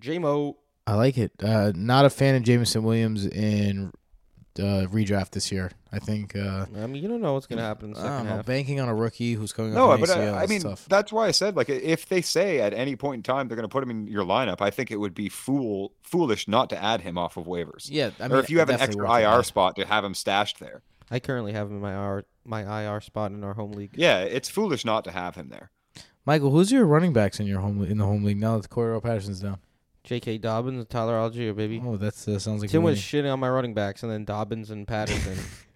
JMO. 0.02 0.56
I 0.88 0.96
like 0.96 1.18
it. 1.18 1.32
Uh, 1.42 1.72
not 1.76 2.06
a 2.06 2.10
fan 2.10 2.36
of 2.36 2.44
Jameson 2.44 2.84
Williams 2.84 3.26
in 3.26 3.92
uh, 4.58 4.88
redraft 4.88 5.32
this 5.32 5.52
year. 5.52 5.72
I 5.92 6.00
think. 6.00 6.36
Uh, 6.36 6.66
I 6.78 6.86
mean, 6.88 7.02
you 7.02 7.10
don't 7.10 7.22
know 7.22 7.34
what's 7.34 7.48
going 7.48 7.58
to 7.58 7.64
happen 7.64 7.86
in 7.90 7.94
the 7.94 8.00
I 8.00 8.04
second 8.04 8.18
don't 8.18 8.26
know. 8.28 8.36
half. 8.38 8.46
Banking 8.46 8.80
on 8.80 8.90
a 8.90 8.96
rookie 8.96 9.34
who's 9.34 9.52
coming 9.52 9.72
up. 9.74 9.78
No, 9.78 9.90
off 9.92 9.96
an 9.96 10.02
but 10.02 10.10
ACL 10.10 10.34
I, 10.34 10.44
I 10.44 10.46
mean 10.48 10.62
tough. 10.62 10.86
that's 10.88 11.12
why 11.12 11.28
I 11.28 11.32
said 11.32 11.56
like 11.56 11.70
if 11.70 12.08
they 12.08 12.22
say 12.22 12.60
at 12.62 12.74
any 12.74 12.96
point 12.96 13.20
in 13.20 13.24
time 13.24 13.48
they're 13.48 13.56
going 13.56 13.68
to 13.68 13.72
put 13.72 13.84
him 13.84 13.90
in 13.90 14.08
your 14.08 14.24
lineup, 14.24 14.62
I 14.62 14.70
think 14.70 14.92
it 14.92 14.98
would 14.98 15.16
be 15.16 15.30
fool 15.30 15.94
foolish 16.04 16.48
not 16.48 16.70
to 16.70 16.82
add 16.82 17.02
him 17.02 17.18
off 17.18 17.38
of 17.38 17.46
waivers. 17.46 17.88
yeah, 17.90 18.12
I 18.20 18.28
mean, 18.28 18.38
or 18.38 18.40
if 18.40 18.50
you 18.50 18.60
have 18.60 18.70
an 18.70 18.80
extra 18.80 19.12
IR 19.20 19.44
spot 19.44 19.76
to 19.78 19.86
have 19.86 20.04
him 20.04 20.14
stashed 20.14 20.60
there. 20.60 20.82
I 21.12 21.20
currently 21.20 21.54
have 21.54 21.68
him 21.68 21.78
in 21.78 21.82
my 21.82 21.94
IR, 21.94 22.26
my 22.46 22.84
IR 22.84 23.02
spot 23.02 23.32
in 23.32 23.44
our 23.44 23.56
home 23.56 23.72
league. 23.72 23.92
Yeah, 23.96 24.20
it's 24.20 24.48
foolish 24.48 24.86
not 24.86 25.04
to 25.06 25.12
have 25.12 25.36
him 25.36 25.50
there. 25.50 25.72
Michael, 26.24 26.52
who's 26.52 26.72
your 26.72 26.86
running 26.86 27.14
backs 27.14 27.40
in 27.40 27.48
your 27.48 27.62
home 27.62 27.84
in 27.84 27.98
the 27.98 28.06
home 28.06 28.24
league 28.24 28.38
now 28.38 28.60
that 28.60 28.70
Cordarrelle 28.70 29.02
Patterson's 29.02 29.40
down? 29.40 29.58
J.K. 30.04 30.38
Dobbins, 30.38 30.80
and 30.80 30.90
Tyler 30.90 31.14
Allgeier, 31.16 31.56
baby. 31.56 31.82
Oh, 31.84 31.98
that 31.98 32.14
uh, 32.28 32.40
sounds 32.40 32.62
like 32.62 32.70
Tim 32.70 32.84
was 32.84 33.00
shitting 33.00 33.32
on 33.32 33.40
my 33.40 33.50
running 33.50 33.74
backs, 33.74 34.04
and 34.04 34.12
then 34.12 34.26
Dobbins 34.26 34.70
and 34.70 34.88
Patterson 34.88 35.38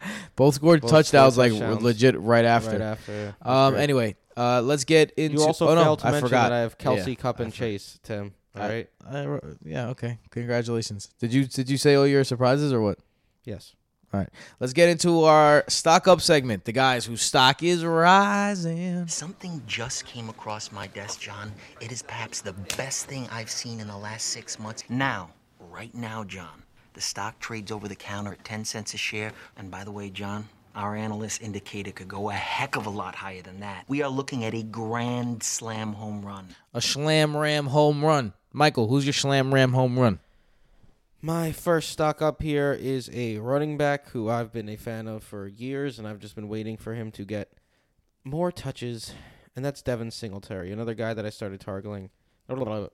both 0.36 0.54
scored 0.54 0.80
both 0.82 0.90
touchdowns 0.90 1.34
scored 1.34 1.52
like 1.52 1.60
touchdowns 1.60 1.82
legit 1.82 2.18
right 2.20 2.44
after. 2.44 2.72
right 2.72 2.80
after. 2.80 3.12
yeah. 3.12 3.32
Um. 3.66 3.74
great. 3.74 3.82
Anyway, 3.82 4.16
uh, 4.36 4.62
let's 4.62 4.84
get 4.84 5.12
into. 5.12 5.38
you 5.38 5.42
also 5.44 5.68
oh, 5.68 5.74
no, 5.74 5.82
failed 5.82 5.98
to 6.00 6.06
I 6.06 6.10
mention 6.12 6.28
forgot. 6.28 6.50
that 6.50 6.52
I 6.52 6.58
have 6.60 6.78
Kelce, 6.78 7.08
Yeah, 7.08 7.14
Kupp, 7.14 7.40
and 7.40 7.52
Chase. 7.52 7.98
Tim, 8.02 8.34
all 8.56 8.62
I- 8.62 8.68
right? 8.68 8.88
I 9.10 9.38
yeah. 9.64 9.88
Okay. 9.88 10.18
Congratulations. 10.30 11.08
Did 11.18 11.32
you 11.32 11.44
did 11.44 11.68
you 11.68 11.76
say 11.76 11.94
all 11.94 12.06
your 12.06 12.24
surprises 12.24 12.72
or 12.72 12.80
what? 12.80 12.98
Yes. 13.44 13.74
All 14.12 14.20
right. 14.20 14.28
Let's 14.58 14.72
get 14.72 14.88
into 14.88 15.24
our 15.24 15.64
stock 15.68 16.08
up 16.08 16.22
segment. 16.22 16.64
The 16.64 16.72
guys 16.72 17.04
whose 17.04 17.20
stock 17.20 17.62
is 17.62 17.84
rising. 17.84 19.06
Something 19.06 19.62
just 19.66 20.06
came 20.06 20.30
across 20.30 20.72
my 20.72 20.86
desk, 20.86 21.20
John. 21.20 21.52
It 21.82 21.92
is 21.92 22.02
perhaps 22.02 22.40
the 22.40 22.54
best 22.78 23.06
thing 23.06 23.28
I've 23.30 23.50
seen 23.50 23.80
in 23.80 23.86
the 23.86 23.96
last 23.98 24.28
six 24.28 24.58
months. 24.58 24.84
Now, 24.88 25.30
right 25.60 25.94
now, 25.94 26.24
John, 26.24 26.62
the 26.98 27.02
stock 27.02 27.38
trades 27.38 27.70
over 27.70 27.86
the 27.86 27.94
counter 27.94 28.32
at 28.32 28.42
10 28.42 28.64
cents 28.64 28.92
a 28.92 28.96
share. 28.96 29.30
And 29.56 29.70
by 29.70 29.84
the 29.84 29.92
way, 29.92 30.10
John, 30.10 30.48
our 30.74 30.96
analysts 30.96 31.38
indicate 31.38 31.86
it 31.86 31.94
could 31.94 32.08
go 32.08 32.28
a 32.28 32.32
heck 32.32 32.74
of 32.74 32.86
a 32.86 32.90
lot 32.90 33.14
higher 33.14 33.40
than 33.40 33.60
that. 33.60 33.84
We 33.86 34.02
are 34.02 34.10
looking 34.10 34.44
at 34.44 34.52
a 34.52 34.64
grand 34.64 35.44
slam 35.44 35.92
home 35.92 36.26
run. 36.26 36.56
A 36.74 36.80
slam 36.80 37.36
ram 37.36 37.66
home 37.66 38.04
run. 38.04 38.32
Michael, 38.52 38.88
who's 38.88 39.06
your 39.06 39.12
slam 39.12 39.54
ram 39.54 39.74
home 39.74 39.96
run? 39.96 40.18
My 41.22 41.52
first 41.52 41.90
stock 41.90 42.20
up 42.20 42.42
here 42.42 42.72
is 42.72 43.08
a 43.12 43.38
running 43.38 43.76
back 43.76 44.08
who 44.08 44.28
I've 44.28 44.52
been 44.52 44.68
a 44.68 44.74
fan 44.76 45.06
of 45.06 45.22
for 45.22 45.46
years, 45.46 46.00
and 46.00 46.08
I've 46.08 46.18
just 46.18 46.34
been 46.34 46.48
waiting 46.48 46.76
for 46.76 46.94
him 46.94 47.12
to 47.12 47.24
get 47.24 47.52
more 48.24 48.50
touches, 48.50 49.14
and 49.54 49.64
that's 49.64 49.82
Devin 49.82 50.10
Singletary, 50.10 50.72
another 50.72 50.94
guy 50.94 51.14
that 51.14 51.24
I 51.24 51.30
started 51.30 51.60
targeting, 51.60 52.10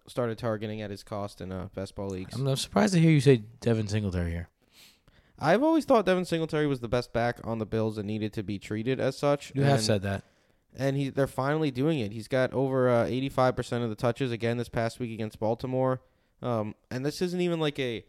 started 0.06 0.38
targeting 0.38 0.82
at 0.82 0.90
his 0.90 1.02
cost 1.02 1.40
in 1.40 1.52
uh, 1.52 1.68
best 1.74 1.94
ball 1.94 2.08
leagues. 2.08 2.34
I'm, 2.34 2.46
I'm 2.46 2.56
surprised 2.56 2.94
to 2.94 3.00
hear 3.00 3.10
you 3.10 3.20
say 3.20 3.42
Devin 3.60 3.88
Singletary 3.88 4.30
here. 4.30 4.48
I've 5.38 5.62
always 5.62 5.84
thought 5.84 6.06
Devin 6.06 6.24
Singletary 6.24 6.66
was 6.66 6.80
the 6.80 6.88
best 6.88 7.12
back 7.12 7.38
on 7.44 7.58
the 7.58 7.66
Bills 7.66 7.98
and 7.98 8.06
needed 8.06 8.32
to 8.34 8.42
be 8.42 8.58
treated 8.58 9.00
as 9.00 9.16
such. 9.18 9.52
You 9.54 9.62
have 9.62 9.76
and- 9.76 9.82
said 9.82 10.02
that. 10.02 10.24
and 10.76 10.96
he 10.96 11.08
they're 11.10 11.26
finally 11.26 11.70
doing 11.70 11.98
it. 12.00 12.12
He's 12.12 12.28
got 12.28 12.52
over 12.52 12.88
uh, 12.88 13.06
85% 13.06 13.82
of 13.82 13.90
the 13.90 13.96
touches 13.96 14.32
again 14.32 14.56
this 14.56 14.68
past 14.68 14.98
week 15.00 15.12
against 15.12 15.38
Baltimore. 15.40 16.00
Um, 16.42 16.74
and 16.90 17.04
this 17.04 17.22
isn't 17.22 17.40
even 17.40 17.60
like 17.60 17.78
a 17.78 18.04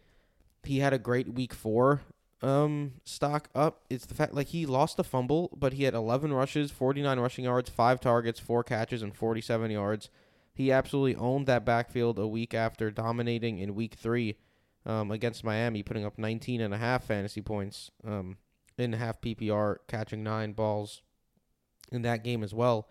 he 0.63 0.79
had 0.79 0.93
a 0.93 0.99
great 0.99 1.33
week 1.33 1.53
4 1.53 2.01
um 2.41 2.93
stock 3.05 3.49
up. 3.55 3.81
It's 3.89 4.05
the 4.05 4.13
fact 4.13 4.33
like 4.33 4.47
he 4.47 4.65
lost 4.65 4.99
a 4.99 5.03
fumble, 5.03 5.51
but 5.57 5.73
he 5.73 5.83
had 5.83 5.93
11 5.93 6.33
rushes, 6.33 6.69
49 6.69 7.19
rushing 7.19 7.45
yards, 7.45 7.69
5 7.69 7.99
targets, 7.99 8.39
4 8.39 8.63
catches 8.63 9.01
and 9.01 9.15
47 9.15 9.71
yards. 9.71 10.09
He 10.55 10.71
absolutely 10.71 11.17
owned 11.17 11.47
that 11.47 11.65
backfield 11.65 12.17
a 12.17 12.25
week 12.25 12.53
after 12.53 12.89
dominating 12.89 13.59
in 13.59 13.75
week 13.75 13.95
3 13.95 14.37
um, 14.85 15.11
against 15.11 15.43
Miami, 15.43 15.83
putting 15.83 16.05
up 16.05 16.17
19 16.17 16.61
and 16.61 16.73
a 16.73 16.77
half 16.77 17.03
fantasy 17.03 17.41
points 17.41 17.91
um, 18.07 18.37
in 18.77 18.93
half 18.93 19.19
PPR, 19.19 19.77
catching 19.89 20.23
9 20.23 20.53
balls 20.53 21.01
in 21.91 22.03
that 22.03 22.23
game 22.23 22.41
as 22.41 22.53
well. 22.53 22.87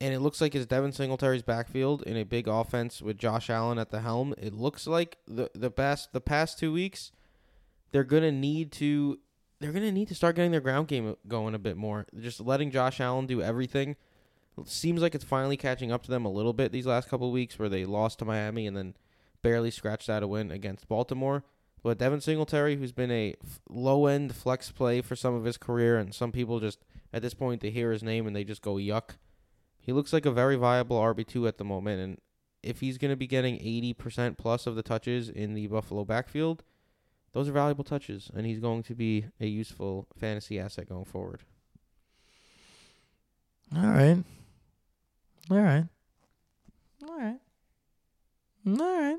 And 0.00 0.14
it 0.14 0.20
looks 0.20 0.40
like 0.40 0.54
it's 0.54 0.64
Devin 0.64 0.92
Singletary's 0.92 1.42
backfield 1.42 2.02
in 2.04 2.16
a 2.16 2.24
big 2.24 2.48
offense 2.48 3.02
with 3.02 3.18
Josh 3.18 3.50
Allen 3.50 3.78
at 3.78 3.90
the 3.90 4.00
helm. 4.00 4.34
It 4.38 4.54
looks 4.54 4.86
like 4.86 5.18
the 5.28 5.48
the 5.54 5.70
past 5.70 6.12
the 6.12 6.20
past 6.20 6.58
two 6.58 6.72
weeks, 6.72 7.12
they're 7.92 8.02
gonna 8.02 8.32
need 8.32 8.72
to 8.72 9.20
they're 9.60 9.70
gonna 9.70 9.92
need 9.92 10.08
to 10.08 10.14
start 10.16 10.34
getting 10.34 10.50
their 10.50 10.60
ground 10.60 10.88
game 10.88 11.14
going 11.28 11.54
a 11.54 11.58
bit 11.58 11.76
more. 11.76 12.06
Just 12.18 12.40
letting 12.40 12.72
Josh 12.72 12.98
Allen 12.98 13.26
do 13.26 13.40
everything. 13.40 13.94
Seems 14.66 15.00
like 15.00 15.14
it's 15.14 15.24
finally 15.24 15.56
catching 15.56 15.90
up 15.90 16.02
to 16.04 16.10
them 16.10 16.24
a 16.24 16.30
little 16.30 16.52
bit 16.52 16.72
these 16.72 16.86
last 16.86 17.08
couple 17.08 17.30
weeks 17.32 17.58
where 17.58 17.70
they 17.70 17.84
lost 17.84 18.18
to 18.18 18.24
Miami 18.24 18.66
and 18.66 18.76
then 18.76 18.94
barely 19.40 19.70
scratched 19.70 20.10
out 20.10 20.22
a 20.22 20.28
win 20.28 20.50
against 20.50 20.88
Baltimore. 20.88 21.44
But 21.82 21.98
Devin 21.98 22.20
Singletary, 22.20 22.76
who's 22.76 22.92
been 22.92 23.10
a 23.10 23.34
low 23.68 24.06
end 24.06 24.36
flex 24.36 24.70
play 24.70 25.00
for 25.00 25.16
some 25.16 25.34
of 25.34 25.44
his 25.44 25.56
career, 25.56 25.98
and 25.98 26.14
some 26.14 26.30
people 26.30 26.60
just 26.60 26.84
at 27.12 27.22
this 27.22 27.34
point 27.34 27.60
they 27.60 27.70
hear 27.70 27.90
his 27.90 28.02
name 28.02 28.26
and 28.26 28.36
they 28.36 28.44
just 28.44 28.62
go 28.62 28.74
yuck. 28.74 29.16
He 29.80 29.92
looks 29.92 30.12
like 30.12 30.26
a 30.26 30.30
very 30.30 30.54
viable 30.54 31.00
RB 31.00 31.26
two 31.26 31.48
at 31.48 31.58
the 31.58 31.64
moment, 31.64 32.00
and 32.00 32.18
if 32.62 32.80
he's 32.80 32.98
going 32.98 33.10
to 33.10 33.16
be 33.16 33.26
getting 33.26 33.56
eighty 33.56 33.92
percent 33.92 34.38
plus 34.38 34.66
of 34.66 34.76
the 34.76 34.82
touches 34.82 35.28
in 35.28 35.54
the 35.54 35.66
Buffalo 35.66 36.04
backfield, 36.04 36.62
those 37.32 37.48
are 37.48 37.52
valuable 37.52 37.82
touches, 37.84 38.30
and 38.32 38.46
he's 38.46 38.60
going 38.60 38.84
to 38.84 38.94
be 38.94 39.26
a 39.40 39.46
useful 39.46 40.06
fantasy 40.16 40.60
asset 40.60 40.88
going 40.88 41.06
forward. 41.06 41.42
All 43.74 43.86
right. 43.88 44.22
All 45.50 45.58
right. 45.58 45.84
All 47.08 47.18
right. 47.18 47.38
All 48.66 48.74
right. 48.76 49.16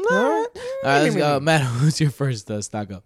All 0.00 0.06
right. 0.06 0.46
All 0.54 0.90
right, 0.90 1.02
let's 1.02 1.16
go. 1.16 1.40
Matt, 1.40 1.60
who's 1.62 2.00
your 2.00 2.10
first 2.10 2.50
uh, 2.50 2.60
stock 2.60 2.90
up? 2.92 3.04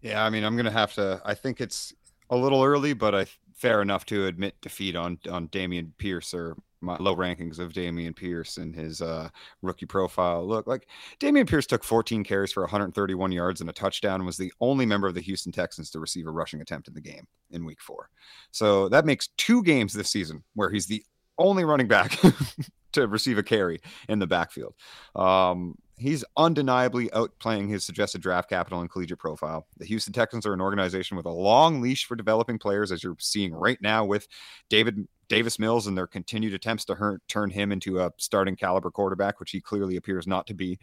Yeah, 0.00 0.24
I 0.24 0.30
mean, 0.30 0.44
I'm 0.44 0.56
gonna 0.56 0.70
have 0.72 0.92
to. 0.94 1.22
I 1.24 1.34
think 1.34 1.60
it's 1.60 1.94
a 2.28 2.36
little 2.36 2.62
early, 2.62 2.92
but 2.92 3.14
I 3.14 3.26
fair 3.54 3.80
enough 3.80 4.04
to 4.06 4.26
admit 4.26 4.60
defeat 4.60 4.96
on 4.96 5.18
on 5.30 5.48
Dameon 5.48 5.92
Pierce 5.96 6.34
or 6.34 6.56
my 6.82 6.96
low 6.98 7.14
rankings 7.14 7.58
of 7.58 7.72
Dameon 7.72 8.14
Pierce 8.14 8.56
and 8.56 8.74
his 8.74 9.00
uh, 9.00 9.28
rookie 9.62 9.86
profile. 9.86 10.46
Look, 10.46 10.66
like 10.66 10.88
Dameon 11.20 11.48
Pierce 11.48 11.66
took 11.66 11.84
14 11.84 12.24
carries 12.24 12.52
for 12.52 12.62
131 12.62 13.32
yards 13.32 13.60
and 13.60 13.70
a 13.70 13.72
touchdown, 13.72 14.26
was 14.26 14.36
the 14.36 14.52
only 14.60 14.84
member 14.84 15.06
of 15.06 15.14
the 15.14 15.20
Houston 15.20 15.52
Texans 15.52 15.90
to 15.90 16.00
receive 16.00 16.26
a 16.26 16.30
rushing 16.30 16.60
attempt 16.60 16.88
in 16.88 16.94
the 16.94 17.00
game 17.00 17.26
in 17.50 17.64
Week 17.64 17.80
Four. 17.80 18.10
So 18.50 18.88
that 18.88 19.06
makes 19.06 19.28
two 19.36 19.62
games 19.62 19.92
this 19.92 20.10
season 20.10 20.42
where 20.54 20.70
he's 20.70 20.86
the 20.86 21.04
only 21.38 21.64
running 21.64 21.88
back 21.88 22.18
to 22.92 23.06
receive 23.06 23.38
a 23.38 23.42
carry 23.42 23.80
in 24.08 24.18
the 24.18 24.26
backfield. 24.26 24.74
Um, 25.14 25.76
he's 26.02 26.24
undeniably 26.36 27.08
outplaying 27.10 27.68
his 27.68 27.84
suggested 27.84 28.20
draft 28.20 28.48
capital 28.48 28.80
and 28.80 28.90
collegiate 28.90 29.18
profile. 29.18 29.66
The 29.78 29.86
Houston 29.86 30.12
Texans 30.12 30.44
are 30.44 30.52
an 30.52 30.60
organization 30.60 31.16
with 31.16 31.26
a 31.26 31.30
long 31.30 31.80
leash 31.80 32.04
for 32.04 32.16
developing 32.16 32.58
players, 32.58 32.92
as 32.92 33.02
you're 33.02 33.16
seeing 33.18 33.54
right 33.54 33.78
now 33.80 34.04
with 34.04 34.26
David 34.68 35.06
Davis 35.28 35.58
Mills 35.58 35.86
and 35.86 35.96
their 35.96 36.06
continued 36.06 36.52
attempts 36.52 36.84
to 36.86 36.94
her- 36.94 37.20
turn 37.28 37.48
him 37.48 37.72
into 37.72 38.00
a 38.00 38.10
starting 38.18 38.56
caliber 38.56 38.90
quarterback, 38.90 39.40
which 39.40 39.50
he 39.50 39.60
clearly 39.60 39.96
appears 39.96 40.26
not 40.26 40.46
to 40.48 40.54
be. 40.54 40.78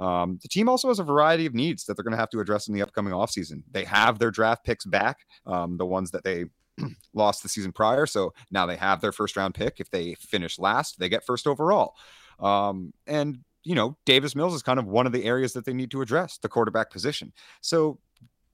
Um, 0.00 0.38
the 0.42 0.48
team 0.48 0.68
also 0.68 0.88
has 0.88 0.98
a 0.98 1.04
variety 1.04 1.46
of 1.46 1.54
needs 1.54 1.84
that 1.84 1.96
they're 1.96 2.04
going 2.04 2.12
to 2.12 2.18
have 2.18 2.30
to 2.30 2.40
address 2.40 2.68
in 2.68 2.74
the 2.74 2.82
upcoming 2.82 3.12
offseason. 3.12 3.62
They 3.70 3.84
have 3.84 4.18
their 4.18 4.30
draft 4.30 4.64
picks 4.64 4.84
back, 4.84 5.18
um, 5.46 5.76
the 5.76 5.86
ones 5.86 6.10
that 6.10 6.22
they 6.22 6.44
lost 7.14 7.42
the 7.42 7.48
season 7.48 7.72
prior. 7.72 8.06
So 8.06 8.32
now 8.50 8.66
they 8.66 8.76
have 8.76 9.00
their 9.00 9.12
first 9.12 9.36
round 9.36 9.54
pick. 9.54 9.80
If 9.80 9.90
they 9.90 10.14
finish 10.14 10.58
last, 10.58 10.98
they 10.98 11.08
get 11.08 11.24
first 11.24 11.46
overall. 11.46 11.94
Um, 12.38 12.92
and 13.06 13.38
you 13.68 13.74
know, 13.74 13.98
Davis 14.06 14.34
Mills 14.34 14.54
is 14.54 14.62
kind 14.62 14.78
of 14.78 14.86
one 14.86 15.04
of 15.04 15.12
the 15.12 15.24
areas 15.24 15.52
that 15.52 15.66
they 15.66 15.74
need 15.74 15.90
to 15.90 16.00
address 16.00 16.38
the 16.38 16.48
quarterback 16.48 16.90
position. 16.90 17.34
So 17.60 17.98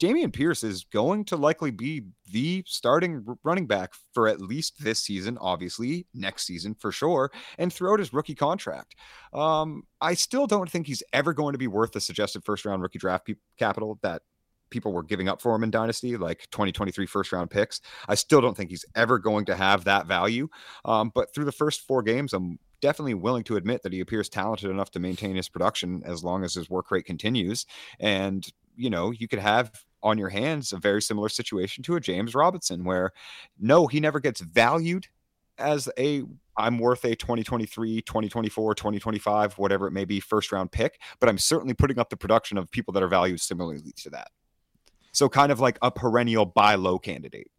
Dameon 0.00 0.32
Pierce 0.32 0.64
is 0.64 0.82
going 0.82 1.24
to 1.26 1.36
likely 1.36 1.70
be 1.70 2.02
the 2.32 2.64
starting 2.66 3.24
running 3.44 3.68
back 3.68 3.92
for 4.12 4.26
at 4.26 4.40
least 4.40 4.82
this 4.82 4.98
season, 4.98 5.38
obviously, 5.40 6.08
next 6.14 6.46
season 6.46 6.74
for 6.74 6.90
sure, 6.90 7.30
and 7.58 7.72
throughout 7.72 8.00
his 8.00 8.12
rookie 8.12 8.34
contract. 8.34 8.96
Um, 9.32 9.84
I 10.00 10.14
still 10.14 10.48
don't 10.48 10.68
think 10.68 10.88
he's 10.88 11.04
ever 11.12 11.32
going 11.32 11.52
to 11.52 11.58
be 11.58 11.68
worth 11.68 11.92
the 11.92 12.00
suggested 12.00 12.44
first 12.44 12.64
round 12.64 12.82
rookie 12.82 12.98
draft 12.98 13.24
pe- 13.24 13.36
capital 13.56 14.00
that 14.02 14.22
people 14.70 14.92
were 14.92 15.04
giving 15.04 15.28
up 15.28 15.40
for 15.40 15.54
him 15.54 15.62
in 15.62 15.70
Dynasty, 15.70 16.16
like 16.16 16.48
2023 16.50 17.06
first 17.06 17.30
round 17.30 17.50
picks. 17.50 17.80
I 18.08 18.16
still 18.16 18.40
don't 18.40 18.56
think 18.56 18.70
he's 18.70 18.84
ever 18.96 19.20
going 19.20 19.44
to 19.44 19.54
have 19.54 19.84
that 19.84 20.08
value. 20.08 20.48
Um, 20.84 21.12
but 21.14 21.32
through 21.32 21.44
the 21.44 21.52
first 21.52 21.82
four 21.82 22.02
games, 22.02 22.32
I'm 22.32 22.58
definitely 22.84 23.14
willing 23.14 23.44
to 23.44 23.56
admit 23.56 23.82
that 23.82 23.94
he 23.94 24.00
appears 24.00 24.28
talented 24.28 24.70
enough 24.70 24.90
to 24.90 25.00
maintain 25.00 25.34
his 25.34 25.48
production 25.48 26.02
as 26.04 26.22
long 26.22 26.44
as 26.44 26.52
his 26.52 26.68
work 26.68 26.90
rate 26.90 27.06
continues. 27.06 27.64
And, 27.98 28.46
you 28.76 28.90
know, 28.90 29.10
you 29.10 29.26
could 29.26 29.38
have 29.38 29.72
on 30.02 30.18
your 30.18 30.28
hands 30.28 30.70
a 30.70 30.76
very 30.76 31.00
similar 31.00 31.30
situation 31.30 31.82
to 31.84 31.96
a 31.96 32.00
James 32.00 32.34
Robinson, 32.34 32.84
where 32.84 33.12
no, 33.58 33.86
he 33.86 34.00
never 34.00 34.20
gets 34.20 34.42
valued 34.42 35.06
as 35.56 35.88
a 35.98 36.24
I'm 36.58 36.78
worth 36.78 37.06
a 37.06 37.16
2023, 37.16 38.02
2024, 38.02 38.74
2025, 38.74 39.54
whatever 39.54 39.86
it 39.86 39.92
may 39.92 40.04
be, 40.04 40.20
first 40.20 40.52
round 40.52 40.70
pick, 40.70 41.00
but 41.20 41.30
I'm 41.30 41.38
certainly 41.38 41.72
putting 41.72 41.98
up 41.98 42.10
the 42.10 42.18
production 42.18 42.58
of 42.58 42.70
people 42.70 42.92
that 42.92 43.02
are 43.02 43.08
valued 43.08 43.40
similarly 43.40 43.92
to 43.96 44.10
that. 44.10 44.28
So 45.12 45.30
kind 45.30 45.50
of 45.50 45.58
like 45.58 45.78
a 45.80 45.90
perennial 45.90 46.44
buy 46.44 46.74
low 46.74 46.98
candidate. 46.98 47.50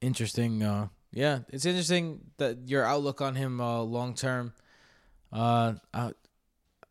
Interesting. 0.00 0.62
Uh, 0.62 0.88
yeah, 1.14 1.40
it's 1.48 1.64
interesting 1.64 2.20
that 2.38 2.68
your 2.68 2.84
outlook 2.84 3.20
on 3.20 3.36
him 3.36 3.60
uh, 3.60 3.80
long 3.82 4.14
term. 4.14 4.52
Uh, 5.32 5.74
I, 5.92 6.12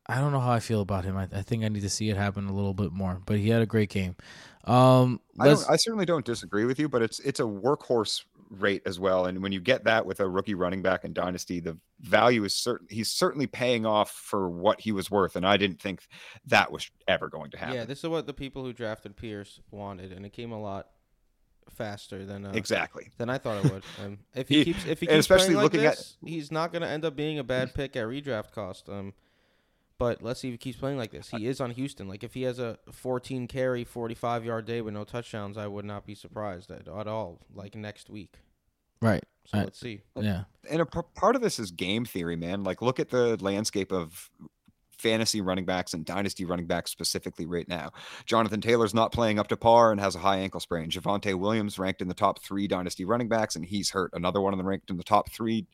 I 0.08 0.20
don't 0.20 0.32
know 0.32 0.40
how 0.40 0.52
I 0.52 0.60
feel 0.60 0.82
about 0.82 1.06
him. 1.06 1.18
I, 1.18 1.28
I 1.32 1.42
think 1.42 1.64
I 1.64 1.68
need 1.68 1.82
to 1.82 1.90
see 1.90 2.10
it 2.10 2.18
happen 2.18 2.48
a 2.48 2.54
little 2.54 2.74
bit 2.74 2.92
more. 2.92 3.22
But 3.26 3.38
he 3.38 3.50
had 3.50 3.62
a 3.62 3.66
great 3.66 3.90
game. 3.90 4.16
Um, 4.64 5.20
I, 5.40 5.48
don't, 5.48 5.70
I 5.70 5.76
certainly 5.76 6.06
don't 6.06 6.26
disagree 6.26 6.66
with 6.66 6.80
you, 6.80 6.88
but 6.88 7.02
it's 7.02 7.20
it's 7.20 7.42
a 7.42 7.44
workhorse 7.44 8.24
rate 8.50 8.82
as 8.86 8.98
well. 8.98 9.26
And 9.26 9.42
when 9.42 9.52
you 9.52 9.60
get 9.60 9.84
that 9.86 10.06
with 10.06 10.22
a 10.22 10.30
rookie 10.30 10.54
running 10.54 10.82
back 10.82 11.04
in 11.04 11.12
Dynasty, 11.12 11.60
the 11.60 11.78
value 12.00 12.46
is 12.46 12.56
certain. 12.56 12.88
He's 12.90 13.12
certainly 13.12 13.48
paying 13.48 13.86
off 13.86 14.12
for 14.12 14.50
what 14.50 14.80
he 14.80 14.94
was 14.94 15.12
worth, 15.12 15.36
and 15.36 15.46
I 15.46 15.58
didn't 15.58 15.82
think 15.82 16.08
that 16.46 16.72
was 16.72 16.90
ever 17.10 17.28
going 17.28 17.52
to 17.52 17.58
happen. 17.58 17.76
Yeah, 17.76 17.86
this 17.86 18.00
is 18.00 18.10
what 18.10 18.26
the 18.26 18.34
people 18.34 18.64
who 18.64 18.72
drafted 18.72 19.18
Pierce 19.18 19.60
wanted, 19.70 20.14
and 20.14 20.26
it 20.26 20.32
came 20.32 20.54
a 20.54 20.62
lot 20.62 20.88
faster 21.70 22.26
than 22.26 22.46
uh, 22.46 22.52
exactly 22.54 23.12
than 23.18 23.30
I 23.30 23.38
thought 23.38 23.64
it 23.66 23.72
would. 23.72 23.84
Um, 24.04 24.20
if 24.34 24.48
he, 24.50 24.60
He- 24.60 24.66
keeps 24.66 24.86
if 24.86 25.00
he 25.00 25.06
keeps 25.08 25.20
especially 25.20 25.54
playing 25.54 25.58
like 25.58 25.64
looking 25.74 25.86
at- 25.86 25.96
this, 25.98 26.18
he's 26.26 26.52
not 26.52 26.72
going 26.72 26.82
to 26.82 26.88
end 26.88 27.06
up 27.06 27.16
being 27.16 27.40
a 27.40 27.44
bad 27.44 27.74
pick 27.74 27.96
at 27.96 28.06
redraft 28.08 28.52
cost. 28.52 28.90
Um, 28.90 29.14
but 30.00 30.22
let's 30.22 30.40
see 30.42 30.48
if 30.50 30.54
he 30.54 30.58
keeps 30.58 30.78
playing 30.78 30.98
like 30.98 31.12
this. 31.12 31.30
He 31.30 31.48
is 31.48 31.62
on 31.62 31.72
Houston. 31.72 32.08
Like 32.08 32.24
if 32.24 32.34
he 32.34 32.42
has 32.44 32.60
a 32.60 32.78
14 32.92 33.48
carry, 33.48 33.84
45 33.84 34.44
yard 34.44 34.66
day 34.66 34.82
with 34.82 34.94
no 34.94 35.04
touchdowns, 35.04 35.58
I 35.58 35.68
would 35.68 35.86
not 35.86 36.06
be 36.06 36.16
surprised 36.16 36.72
at, 36.72 36.88
at 36.88 37.08
all. 37.08 37.40
Like 37.54 37.76
next 37.76 38.10
week. 38.10 38.40
right. 39.02 39.24
So 39.46 39.58
I- 39.60 39.64
let's 39.66 39.80
see. 39.80 40.02
Yeah. 40.20 40.46
and 40.70 40.82
a 40.82 40.86
p- 40.86 41.00
part 41.16 41.36
of 41.36 41.42
this 41.42 41.60
is 41.60 41.72
game 41.72 42.06
theory, 42.06 42.36
man. 42.38 42.64
Like, 42.64 42.82
look 42.82 43.00
at 43.00 43.10
the 43.10 43.38
landscape 43.44 43.92
of 43.92 44.30
fantasy 45.04 45.42
running 45.42 45.66
backs 45.66 45.94
and 45.94 46.06
dynasty 46.06 46.46
running 46.46 46.66
backs 46.66 46.90
specifically 46.90 47.46
right 47.46 47.68
now. 47.68 47.92
Jonathan 48.26 48.62
Taylor's 48.62 48.94
not 48.94 49.12
playing 49.12 49.38
up 49.38 49.50
to 49.50 49.58
par 49.58 49.92
and 49.92 50.00
has 50.00 50.16
a 50.16 50.20
high 50.20 50.38
ankle 50.38 50.62
sprain. 50.62 50.90
Javonte 50.90 51.38
Williams 51.38 51.78
ranked 51.78 52.02
in 52.02 52.08
the 52.08 52.14
top 52.14 52.42
three 52.42 52.68
dynasty 52.68 53.04
running 53.04 53.28
backs 53.28 53.58
and 53.58 53.66
he's 53.66 53.90
hurt. 53.90 54.12
Another 54.14 54.40
one 54.40 54.54
of 54.54 54.58
them 54.58 54.68
ranked 54.68 54.90
in 54.90 54.96
the 54.98 55.04
top 55.04 55.30
three, 55.30 55.68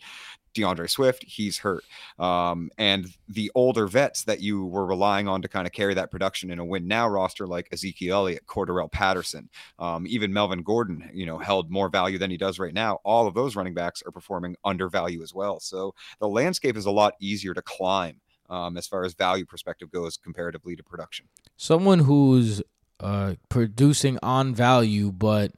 D'Andre 0.55 0.87
Swift, 0.87 1.23
he's 1.23 1.59
hurt. 1.59 1.83
Um, 2.17 2.71
and 2.79 3.07
the 3.27 3.51
older 3.53 3.85
vets 3.85 4.23
that 4.23 4.41
you 4.41 4.65
were 4.65 4.85
relying 4.85 5.27
on 5.27 5.43
to 5.43 5.47
kind 5.47 5.67
of 5.67 5.73
carry 5.73 5.93
that 5.93 6.09
production 6.09 6.49
in 6.49 6.57
a 6.57 6.65
win 6.65 6.87
now 6.87 7.07
roster, 7.07 7.45
like 7.45 7.69
Ezekiel 7.71 8.15
Elliott, 8.15 8.47
Cordarrelle 8.47 8.91
Patterson, 8.91 9.47
um, 9.77 10.07
even 10.07 10.33
Melvin 10.33 10.63
Gordon, 10.63 11.07
you 11.13 11.27
know, 11.27 11.37
held 11.37 11.69
more 11.69 11.87
value 11.87 12.17
than 12.17 12.31
he 12.31 12.37
does 12.37 12.57
right 12.57 12.73
now. 12.73 12.97
All 13.05 13.27
of 13.27 13.35
those 13.35 13.55
running 13.55 13.75
backs 13.75 14.01
are 14.07 14.11
performing 14.11 14.55
under 14.65 14.89
value 14.89 15.21
as 15.21 15.35
well. 15.35 15.59
So 15.59 15.93
the 16.19 16.27
landscape 16.27 16.75
is 16.75 16.87
a 16.87 16.91
lot 16.91 17.13
easier 17.19 17.53
to 17.53 17.61
climb 17.61 18.19
um, 18.49 18.77
as 18.77 18.87
far 18.87 19.03
as 19.03 19.13
value 19.13 19.45
perspective 19.45 19.91
goes 19.91 20.17
comparatively 20.17 20.75
to 20.75 20.83
production. 20.83 21.27
Someone 21.57 21.99
who's 21.99 22.61
uh, 22.99 23.35
producing 23.49 24.17
on 24.23 24.53
value, 24.53 25.11
but 25.11 25.53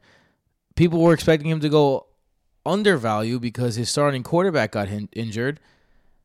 people 0.76 1.02
were 1.02 1.14
expecting 1.14 1.50
him 1.50 1.60
to 1.62 1.70
go 1.70 2.08
undervalue 2.66 3.39
because 3.39 3.76
his 3.76 3.89
starting 3.89 4.24
quarterback 4.24 4.72
got 4.72 4.88
hin- 4.88 5.10
injured. 5.14 5.60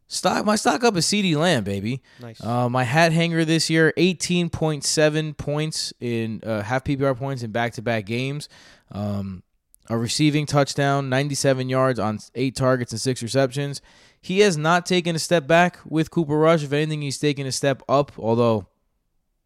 Stock 0.09 0.45
my 0.47 0.55
stock 0.55 0.85
up 0.85 0.97
is 0.97 1.05
CeeDee 1.07 1.35
Lamb, 1.37 1.65
baby. 1.65 2.01
Nice. 2.21 2.41
Uh, 2.43 2.69
my 2.69 2.85
hat 2.85 3.11
hanger 3.13 3.45
this 3.45 3.69
year, 3.69 3.93
eighteen 3.97 4.49
point 4.51 4.85
seven 4.85 5.35
points 5.35 5.93
in 5.99 6.41
uh, 6.47 6.63
half 6.63 6.85
PPR 6.85 7.17
points 7.17 7.43
in 7.43 7.51
back 7.51 7.73
to 7.73 7.83
back 7.83 8.07
games. 8.07 8.49
Um, 8.93 9.43
a 9.89 9.99
receiving 9.99 10.47
touchdown, 10.47 11.09
ninety 11.09 11.35
seven 11.35 11.69
yards 11.69 11.99
on 11.99 12.21
eight 12.37 12.55
targets 12.55 12.93
and 12.93 13.01
six 13.01 13.21
receptions. 13.21 13.83
He 14.27 14.41
has 14.41 14.57
not 14.57 14.87
taken 14.87 15.15
a 15.15 15.21
step 15.21 15.47
back 15.47 15.79
with 15.87 16.11
Cooper 16.11 16.37
Rush. 16.37 16.65
If 16.65 16.73
anything, 16.73 17.01
he's 17.01 17.17
taken 17.17 17.47
a 17.47 17.53
step 17.53 17.81
up. 17.89 18.11
Although, 18.19 18.67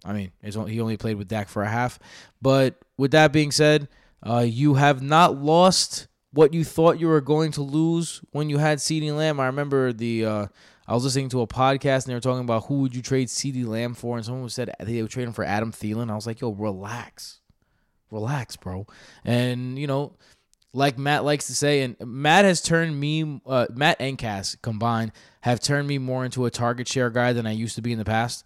I 0.06 0.14
mean, 0.14 0.32
only, 0.56 0.72
he 0.72 0.80
only 0.80 0.96
played 0.96 1.16
with 1.16 1.28
Dak 1.28 1.50
for 1.50 1.62
a 1.62 1.68
half. 1.68 1.98
But 2.40 2.76
with 2.96 3.10
that 3.10 3.30
being 3.30 3.50
said, 3.50 3.88
uh, 4.22 4.46
you 4.48 4.76
have 4.76 5.02
not 5.02 5.36
lost 5.36 6.08
what 6.32 6.54
you 6.54 6.64
thought 6.64 6.98
you 6.98 7.08
were 7.08 7.20
going 7.20 7.52
to 7.52 7.60
lose 7.60 8.22
when 8.30 8.48
you 8.48 8.56
had 8.56 8.78
CeeDee 8.78 9.14
Lamb. 9.14 9.38
I 9.38 9.46
remember 9.48 9.92
the 9.92 10.24
uh, 10.24 10.46
I 10.88 10.94
was 10.94 11.04
listening 11.04 11.28
to 11.28 11.42
a 11.42 11.46
podcast 11.46 12.04
and 12.04 12.12
they 12.12 12.14
were 12.14 12.20
talking 12.20 12.44
about 12.44 12.64
who 12.64 12.80
would 12.80 12.96
you 12.96 13.02
trade 13.02 13.28
CeeDee 13.28 13.66
Lamb 13.66 13.92
for, 13.92 14.16
and 14.16 14.24
someone 14.24 14.48
said 14.48 14.74
they 14.80 15.02
would 15.02 15.10
trade 15.10 15.28
him 15.28 15.34
for 15.34 15.44
Adam 15.44 15.72
Thielen. 15.72 16.10
I 16.10 16.14
was 16.14 16.26
like, 16.26 16.40
yo, 16.40 16.52
relax, 16.52 17.40
relax, 18.10 18.56
bro. 18.56 18.86
And 19.26 19.78
you 19.78 19.86
know, 19.86 20.16
like 20.72 20.98
Matt 20.98 21.24
likes 21.24 21.46
to 21.46 21.54
say, 21.54 21.82
and 21.82 21.96
Matt 22.00 22.44
has 22.44 22.60
turned 22.62 22.98
me, 22.98 23.40
uh, 23.46 23.66
Matt 23.74 23.96
and 24.00 24.16
Cass 24.16 24.56
combined 24.62 25.12
have 25.40 25.60
turned 25.60 25.88
me 25.88 25.98
more 25.98 26.24
into 26.24 26.46
a 26.46 26.50
target 26.50 26.86
share 26.86 27.10
guy 27.10 27.32
than 27.32 27.46
I 27.46 27.52
used 27.52 27.74
to 27.76 27.82
be 27.82 27.92
in 27.92 27.98
the 27.98 28.04
past. 28.04 28.44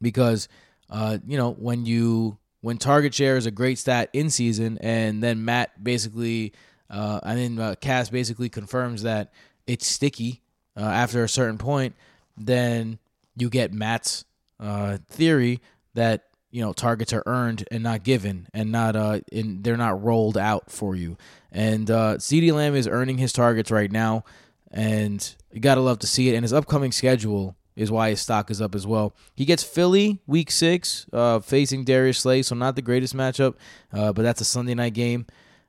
Because 0.00 0.48
uh, 0.90 1.18
you 1.26 1.36
know 1.36 1.52
when 1.52 1.86
you 1.86 2.38
when 2.60 2.78
target 2.78 3.14
share 3.14 3.36
is 3.36 3.46
a 3.46 3.50
great 3.50 3.78
stat 3.78 4.10
in 4.12 4.30
season, 4.30 4.78
and 4.80 5.22
then 5.22 5.44
Matt 5.44 5.82
basically, 5.82 6.52
uh, 6.90 7.20
I 7.22 7.34
mean 7.34 7.58
uh, 7.58 7.74
Cass 7.80 8.10
basically 8.10 8.48
confirms 8.48 9.02
that 9.02 9.32
it's 9.66 9.86
sticky 9.86 10.42
uh, 10.76 10.82
after 10.82 11.24
a 11.24 11.28
certain 11.28 11.58
point, 11.58 11.96
then 12.36 12.98
you 13.36 13.50
get 13.50 13.72
Matt's 13.72 14.24
uh, 14.60 14.98
theory 15.08 15.60
that 15.94 16.24
you 16.56 16.62
know 16.62 16.72
targets 16.72 17.12
are 17.12 17.22
earned 17.26 17.68
and 17.70 17.82
not 17.82 18.02
given, 18.02 18.48
and 18.54 18.72
not 18.72 18.96
uh, 18.96 19.20
and 19.30 19.62
they're 19.62 19.76
not 19.76 20.02
rolled 20.02 20.38
out 20.38 20.70
for 20.70 20.96
you. 20.96 21.18
And 21.52 21.90
uh, 21.90 22.16
CeeDee 22.16 22.50
Lamb 22.50 22.74
is 22.74 22.88
earning 22.88 23.18
his 23.18 23.34
targets 23.34 23.70
right 23.70 23.92
now, 23.92 24.24
and 24.70 25.34
you 25.52 25.60
gotta 25.60 25.82
love 25.82 25.98
to 25.98 26.06
see 26.06 26.30
it. 26.30 26.34
And 26.34 26.44
his 26.44 26.54
upcoming 26.54 26.92
schedule 26.92 27.56
is 27.76 27.90
why 27.90 28.08
his 28.08 28.22
stock 28.22 28.50
is 28.50 28.62
up 28.62 28.74
as 28.74 28.86
well. 28.86 29.14
He 29.34 29.44
gets 29.44 29.62
Philly 29.62 30.22
week 30.26 30.50
six, 30.50 31.04
uh, 31.12 31.40
facing 31.40 31.84
Darius 31.84 32.20
Slay, 32.20 32.40
so 32.40 32.54
not 32.54 32.74
the 32.74 32.80
greatest 32.80 33.14
matchup, 33.14 33.56
uh, 33.92 34.14
but 34.14 34.22
that's 34.22 34.40
a 34.40 34.46
Sunday 34.46 34.72
night 34.72 34.94
game. 34.94 35.26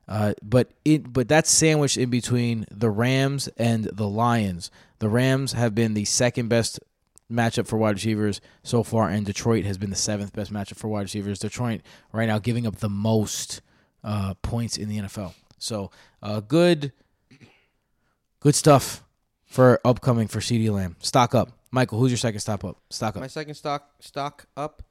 Uh, 0.08 0.32
but 0.42 0.70
it 0.86 1.12
but 1.12 1.28
that's 1.28 1.50
sandwiched 1.50 1.98
in 1.98 2.08
between 2.08 2.64
the 2.70 2.88
Rams 2.88 3.46
and 3.58 3.84
the 3.92 4.08
Lions. 4.08 4.70
The 5.00 5.10
Rams 5.10 5.52
have 5.52 5.74
been 5.74 5.92
the 5.92 6.06
second 6.06 6.48
best 6.48 6.80
matchup 7.30 7.66
for 7.66 7.76
wide 7.76 7.94
receivers 7.94 8.40
so 8.62 8.82
far, 8.82 9.08
and 9.08 9.26
Detroit 9.26 9.64
has 9.64 9.78
been 9.78 9.90
the 9.90 9.96
seventh 9.96 10.32
best 10.32 10.52
matchup 10.52 10.76
for 10.76 10.88
wide 10.88 11.02
receivers. 11.02 11.38
Detroit 11.38 11.82
right 12.12 12.26
now 12.26 12.38
giving 12.38 12.66
up 12.66 12.76
the 12.76 12.88
most 12.88 13.60
uh, 14.04 14.34
points 14.42 14.76
in 14.76 14.88
the 14.88 14.98
NFL. 14.98 15.34
So 15.58 15.90
uh, 16.22 16.40
good, 16.40 16.92
good 18.40 18.54
stuff 18.54 19.04
for 19.44 19.80
upcoming 19.84 20.28
for 20.28 20.40
CeeDee 20.40 20.70
Lamb. 20.70 20.96
Stock 21.00 21.34
up, 21.34 21.50
Michael. 21.70 21.98
Who's 21.98 22.10
your 22.10 22.18
second 22.18 22.40
stop 22.40 22.64
up? 22.64 22.78
Stock 22.90 23.16
up. 23.16 23.20
My 23.20 23.26
second 23.26 23.54
stock 23.54 23.90
stock 24.00 24.46
up. 24.56 24.82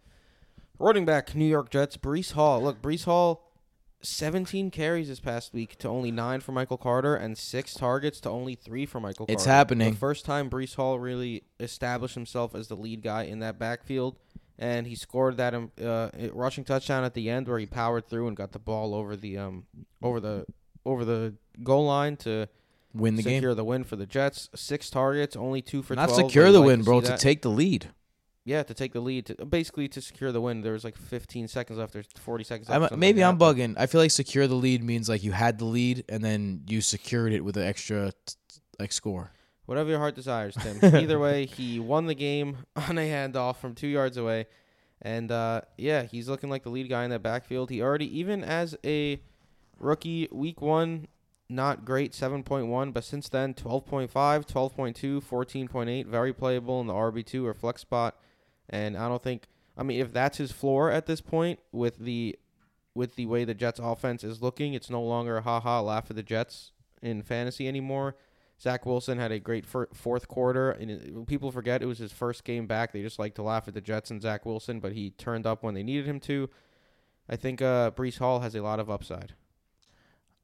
Running 0.80 1.06
back, 1.06 1.34
New 1.34 1.46
York 1.46 1.72
Jets, 1.72 1.98
Breece 1.98 2.34
Hall. 2.34 2.62
Look, 2.62 2.84
Breece 2.84 3.06
Hall, 3.06 3.47
17 4.08 4.72
carries 4.72 5.08
this 5.10 5.20
past 5.20 5.54
week 5.54 5.78
to 5.80 5.88
only 5.88 6.12
nine 6.12 6.40
for 6.40 6.52
Michael 6.52 6.78
Carter, 6.78 7.16
and 7.16 7.38
six 7.38 7.74
targets 7.74 8.20
to 8.22 8.30
only 8.30 8.56
three 8.56 8.86
for 8.86 9.00
Michael. 9.00 9.26
It's 9.30 9.44
Carter. 9.44 9.52
happening. 9.56 9.92
The 9.94 9.98
first 10.00 10.26
time 10.26 10.50
Breece 10.50 10.76
Hall 10.76 10.98
really 11.00 11.44
established 11.60 12.16
himself 12.16 12.56
as 12.56 12.68
the 12.68 12.76
lead 12.76 13.02
guy 13.04 13.24
in 13.24 13.40
that 13.40 13.60
backfield, 13.60 14.18
and 14.58 14.88
he 14.88 14.96
scored 14.96 15.38
that 15.38 15.54
um, 15.54 15.72
uh, 15.84 16.10
rushing 16.34 16.64
touchdown 16.64 17.04
at 17.04 17.14
the 17.14 17.30
end 17.30 17.48
where 17.48 17.60
he 17.60 17.66
powered 17.66 18.08
through 18.08 18.28
and 18.28 18.36
got 18.38 18.52
the 18.54 18.60
ball 18.60 18.96
over 18.96 19.16
the 19.16 19.38
um 19.38 19.66
over 20.02 20.20
the 20.20 20.46
over 20.86 21.04
the 21.06 21.36
goal 21.64 21.86
line 21.86 22.16
to 22.18 22.48
Win 22.94 23.16
the 23.16 23.22
secure 23.24 23.52
game. 23.52 23.58
the 23.58 23.64
win 23.64 23.84
for 23.84 23.96
the 23.96 24.06
Jets. 24.06 24.50
Six 24.56 24.90
targets, 24.90 25.36
only 25.36 25.62
two 25.62 25.84
for 25.84 25.96
Not 25.96 26.10
12. 26.10 26.26
secure 26.26 26.52
the 26.52 26.60
like 26.60 26.68
win, 26.68 26.82
bro. 26.84 27.02
To 27.02 27.18
take 27.18 27.42
the 27.42 27.50
lead. 27.50 27.90
Yeah, 28.48 28.64
to 28.64 28.74
take 28.74 28.94
the 28.94 29.02
lead, 29.02 29.26
to, 29.26 29.46
basically 29.46 29.90
to 29.90 30.02
secure 30.02 30.32
the 30.32 30.40
win. 30.40 30.62
There 30.62 30.72
was 30.72 30.86
like 30.86 30.96
15 30.96 31.50
seconds 31.50 31.78
left. 31.78 31.92
There's 31.92 32.08
40 32.18 32.46
seconds 32.46 32.70
left. 32.70 32.94
I'm, 32.94 32.98
maybe 32.98 33.22
I'm 33.22 33.38
bugging. 33.38 33.76
I 33.78 33.88
feel 33.88 34.00
like 34.00 34.10
secure 34.10 34.48
the 34.48 34.56
lead 34.56 34.82
means 34.82 35.10
like 35.10 35.22
you 35.22 35.34
had 35.34 35.60
the 35.60 35.66
lead 35.66 36.06
and 36.08 36.24
then 36.24 36.64
you 36.66 36.80
secured 36.80 37.34
it 37.34 37.44
with 37.44 37.58
an 37.58 37.64
extra 37.64 38.14
like 38.80 38.94
score. 38.94 39.32
Whatever 39.66 39.90
your 39.90 40.00
heart 40.00 40.16
desires, 40.16 40.56
Tim. 40.56 40.80
Either 40.96 41.20
way, 41.20 41.46
he 41.46 41.82
won 41.82 42.06
the 42.06 42.16
game 42.16 42.60
on 42.78 42.98
a 42.98 43.02
handoff 43.02 43.58
from 43.58 43.76
two 43.76 43.88
yards 43.88 44.16
away, 44.16 44.48
and 45.02 45.30
uh, 45.30 45.60
yeah, 45.78 46.04
he's 46.04 46.30
looking 46.30 46.50
like 46.50 46.64
the 46.64 46.70
lead 46.70 46.88
guy 46.88 47.04
in 47.04 47.10
that 47.10 47.22
backfield. 47.22 47.70
He 47.70 47.82
already, 47.82 48.18
even 48.18 48.46
as 48.46 48.78
a 48.86 49.20
rookie, 49.78 50.30
week 50.32 50.62
one, 50.62 51.10
not 51.50 51.84
great, 51.84 52.14
7.1, 52.14 52.94
but 52.94 53.04
since 53.04 53.28
then, 53.28 53.54
12.5, 53.54 54.10
12.2, 54.10 55.22
14.8, 55.22 56.06
very 56.06 56.32
playable 56.32 56.80
in 56.80 56.88
the 56.88 56.94
RB2 56.94 57.44
or 57.44 57.54
flex 57.54 57.82
spot. 57.82 58.16
And 58.70 58.98
I 58.98 59.08
don't 59.08 59.24
think, 59.24 59.44
I 59.78 59.84
mean, 59.84 60.00
if 60.00 60.12
that's 60.12 60.38
his 60.38 60.52
floor 60.52 60.92
at 60.92 61.06
this 61.06 61.22
point 61.22 61.60
with 61.72 61.98
the 62.00 62.38
with 62.94 63.16
the 63.16 63.28
way 63.28 63.46
the 63.46 63.54
Jets 63.54 63.80
offense 63.80 64.24
is 64.24 64.42
looking, 64.42 64.74
it's 64.74 64.90
no 64.90 65.02
longer 65.02 65.38
a 65.38 65.42
ha 65.42 65.60
ha 65.60 65.82
laugh 65.82 66.08
at 66.10 66.16
the 66.16 66.24
Jets 66.24 66.72
in 67.02 67.22
fantasy 67.22 67.68
anymore. 67.68 68.16
Zach 68.60 68.88
Wilson 68.88 69.20
had 69.20 69.32
a 69.32 69.40
great 69.40 69.66
fir- 69.66 69.90
fourth 69.94 70.28
quarter, 70.28 70.72
and 70.72 70.90
it, 70.90 71.28
people 71.28 71.52
forget 71.52 71.84
it 71.84 71.86
was 71.86 72.00
his 72.00 72.12
first 72.12 72.44
game 72.44 72.66
back. 72.66 72.92
They 72.92 73.04
just 73.04 73.20
like 73.20 73.36
to 73.36 73.44
laugh 73.44 73.68
at 73.68 73.76
the 73.76 73.82
Jets 73.82 74.10
and 74.10 74.20
Zach 74.20 74.46
Wilson, 74.48 74.80
but 74.80 74.94
he 74.94 75.12
turned 75.12 75.46
up 75.46 75.62
when 75.62 75.76
they 75.76 75.84
needed 75.84 76.08
him 76.08 76.20
to. 76.22 76.50
I 77.30 77.36
think 77.36 77.62
uh, 77.62 77.92
Breece 77.92 78.18
Hall 78.18 78.40
has 78.40 78.56
a 78.56 78.62
lot 78.62 78.80
of 78.80 78.90
upside. 78.90 79.34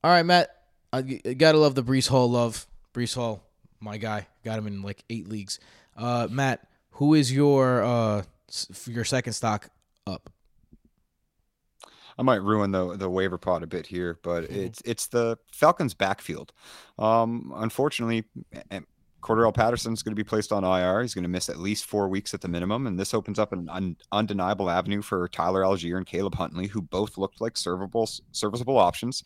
All 0.03 0.11
right, 0.11 0.23
Matt. 0.23 0.49
I 0.91 1.01
gotta 1.01 1.57
love 1.57 1.73
the 1.73 1.83
Breece 1.83 2.09
Hall 2.09 2.29
love. 2.29 2.67
Breece 2.93 3.15
Hall, 3.15 3.43
my 3.79 3.97
guy. 3.97 4.27
Got 4.43 4.59
him 4.59 4.67
in 4.67 4.83
like 4.83 5.03
eight 5.09 5.27
leagues. 5.27 5.59
Uh, 5.97 6.27
Matt, 6.29 6.67
who 7.03 7.13
is 7.15 7.33
your 7.33 7.83
uh 7.83 8.23
your 8.85 9.03
second 9.03 9.33
stock 9.33 9.69
up? 10.07 10.29
I 12.17 12.21
might 12.21 12.41
ruin 12.41 12.71
the 12.71 12.95
the 12.95 13.09
waiver 13.09 13.37
pot 13.37 13.61
a 13.61 13.67
bit 13.67 13.87
here, 13.87 14.19
but 14.23 14.45
it's 14.45 14.81
it's 14.85 15.07
the 15.07 15.37
Falcons' 15.51 15.93
backfield. 15.93 16.53
Um, 16.97 17.51
unfortunately, 17.55 18.23
eh, 19.29 19.51
Patterson 19.51 19.93
is 19.93 20.03
going 20.03 20.11
to 20.11 20.15
be 20.15 20.23
placed 20.23 20.51
on 20.51 20.63
IR. 20.63 21.01
He's 21.01 21.13
going 21.13 21.23
to 21.23 21.29
miss 21.29 21.49
at 21.49 21.57
least 21.57 21.85
four 21.85 22.07
weeks 22.07 22.33
at 22.33 22.41
the 22.41 22.47
minimum, 22.47 22.87
and 22.87 22.99
this 22.99 23.13
opens 23.13 23.39
up 23.39 23.53
an 23.53 23.69
un- 23.69 23.97
undeniable 24.11 24.69
avenue 24.69 25.01
for 25.01 25.27
Tyler 25.27 25.61
Allgeier 25.61 25.97
and 25.97 26.05
Caleb 26.05 26.35
Huntley, 26.35 26.67
who 26.67 26.81
both 26.81 27.17
looked 27.17 27.41
like 27.41 27.57
serviceable 27.57 28.09
serviceable 28.31 28.77
options 28.77 29.23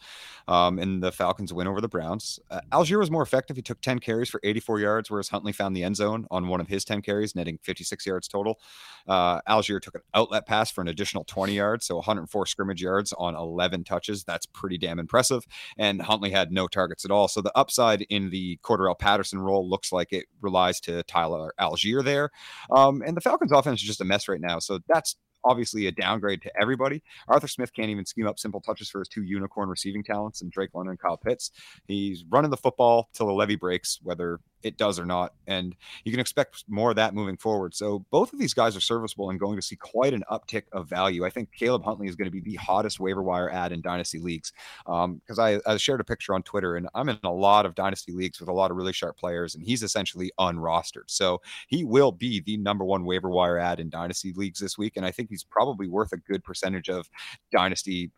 um, 0.47 0.79
in 0.79 0.99
the 0.99 1.11
Falcons' 1.11 1.53
win 1.53 1.67
over 1.67 1.81
the 1.81 1.87
Browns. 1.87 2.39
Uh, 2.49 2.61
Allgeier 2.71 2.99
was 2.99 3.11
more 3.11 3.21
effective. 3.21 3.55
He 3.55 3.61
took 3.61 3.81
10 3.81 3.99
carries 3.99 4.29
for 4.29 4.39
84 4.43 4.79
yards, 4.79 5.09
whereas 5.09 5.29
Huntley 5.29 5.51
found 5.51 5.75
the 5.75 5.83
end 5.83 5.95
zone 5.95 6.27
on 6.31 6.47
one 6.47 6.61
of 6.61 6.67
his 6.67 6.85
10 6.85 7.01
carries, 7.01 7.35
netting 7.35 7.59
56 7.63 8.05
yards 8.05 8.27
total. 8.27 8.59
Uh, 9.07 9.41
Allgeier 9.41 9.81
took 9.81 9.95
an 9.95 10.01
outlet 10.13 10.45
pass 10.45 10.69
for 10.69 10.81
an 10.81 10.87
additional 10.87 11.23
20 11.23 11.53
yards, 11.53 11.85
so 11.85 11.95
104 11.95 12.45
scrimmage 12.45 12.81
yards 12.81 13.13
on 13.13 13.35
11 13.35 13.83
touches. 13.83 14.23
That's 14.23 14.45
pretty 14.45 14.77
damn 14.77 14.99
impressive. 14.99 15.45
And 15.77 16.01
Huntley 16.01 16.31
had 16.31 16.51
no 16.51 16.67
targets 16.67 17.05
at 17.05 17.11
all. 17.11 17.27
So 17.27 17.41
the 17.41 17.57
upside 17.57 18.01
in 18.03 18.29
the 18.29 18.59
Cordarrelle 18.63 18.99
Patterson 18.99 19.39
role 19.39 19.67
looks 19.67 19.86
like 19.91 20.13
it 20.13 20.25
relies 20.41 20.79
to 20.81 21.03
Tyler 21.03 21.53
Allgeier 21.59 22.03
there. 22.03 22.29
Um, 22.71 23.01
and 23.05 23.15
the 23.15 23.21
Falcons' 23.21 23.51
offense 23.51 23.81
is 23.81 23.87
just 23.87 24.01
a 24.01 24.05
mess 24.05 24.27
right 24.27 24.41
now. 24.41 24.59
So 24.59 24.79
that's 24.87 25.15
obviously 25.43 25.87
a 25.87 25.91
downgrade 25.91 26.41
to 26.41 26.51
everybody. 26.59 27.01
Arthur 27.27 27.47
Smith 27.47 27.73
can't 27.73 27.89
even 27.89 28.05
scheme 28.05 28.27
up 28.27 28.39
simple 28.39 28.61
touches 28.61 28.89
for 28.89 28.99
his 28.99 29.07
two 29.07 29.23
unicorn 29.23 29.69
receiving 29.69 30.03
talents 30.03 30.41
and 30.41 30.51
Drake 30.51 30.71
London 30.73 30.91
and 30.91 30.99
Kyle 30.99 31.17
Pitts. 31.17 31.51
He's 31.87 32.25
running 32.29 32.51
the 32.51 32.57
football 32.57 33.09
till 33.13 33.27
the 33.27 33.33
levee 33.33 33.55
breaks, 33.55 33.99
whether 34.01 34.39
it 34.63 34.77
does 34.77 34.99
or 34.99 35.05
not. 35.05 35.33
And 35.45 35.75
you 36.03 36.11
can 36.11 36.19
expect 36.19 36.63
more 36.67 36.89
of 36.89 36.95
that 36.95 37.13
moving 37.13 37.37
forward. 37.37 37.75
So 37.75 38.05
both 38.11 38.33
of 38.33 38.39
these 38.39 38.53
guys 38.53 38.75
are 38.75 38.81
serviceable 38.81 39.29
and 39.29 39.39
going 39.39 39.55
to 39.55 39.61
see 39.61 39.75
quite 39.75 40.13
an 40.13 40.23
uptick 40.31 40.63
of 40.71 40.89
value. 40.89 41.25
I 41.25 41.29
think 41.29 41.51
Caleb 41.51 41.83
Huntley 41.83 42.07
is 42.07 42.15
going 42.15 42.25
to 42.25 42.31
be 42.31 42.41
the 42.41 42.55
hottest 42.55 42.99
waiver 42.99 43.21
wire 43.21 43.49
ad 43.49 43.71
in 43.71 43.81
dynasty 43.81 44.19
leagues 44.19 44.51
because 44.85 45.39
I, 45.39 45.59
I 45.65 45.77
shared 45.77 46.01
a 46.01 46.03
picture 46.03 46.33
on 46.33 46.43
Twitter 46.43 46.75
and 46.75 46.87
I'm 46.95 47.09
in 47.09 47.19
a 47.23 47.31
lot 47.31 47.65
of 47.65 47.75
dynasty 47.75 48.11
leagues 48.11 48.39
with 48.39 48.49
a 48.49 48.53
lot 48.53 48.71
of 48.71 48.77
really 48.77 48.93
sharp 48.93 49.17
players 49.17 49.55
and 49.55 49.63
he's 49.63 49.83
essentially 49.83 50.31
unrostered. 50.39 51.07
So 51.07 51.41
he 51.67 51.83
will 51.83 52.11
be 52.11 52.41
the 52.41 52.57
number 52.57 52.83
one 52.83 53.05
waiver 53.05 53.29
wire 53.29 53.59
ad 53.59 53.79
in 53.79 53.89
dynasty 53.89 54.33
leagues 54.33 54.59
this 54.59 54.77
week. 54.77 54.97
And 54.97 55.05
I 55.05 55.11
think 55.11 55.29
he's 55.29 55.43
probably 55.43 55.87
worth 55.87 56.13
a 56.13 56.17
good 56.17 56.43
percentage 56.43 56.89
of 56.89 57.09
dynasty 57.51 58.11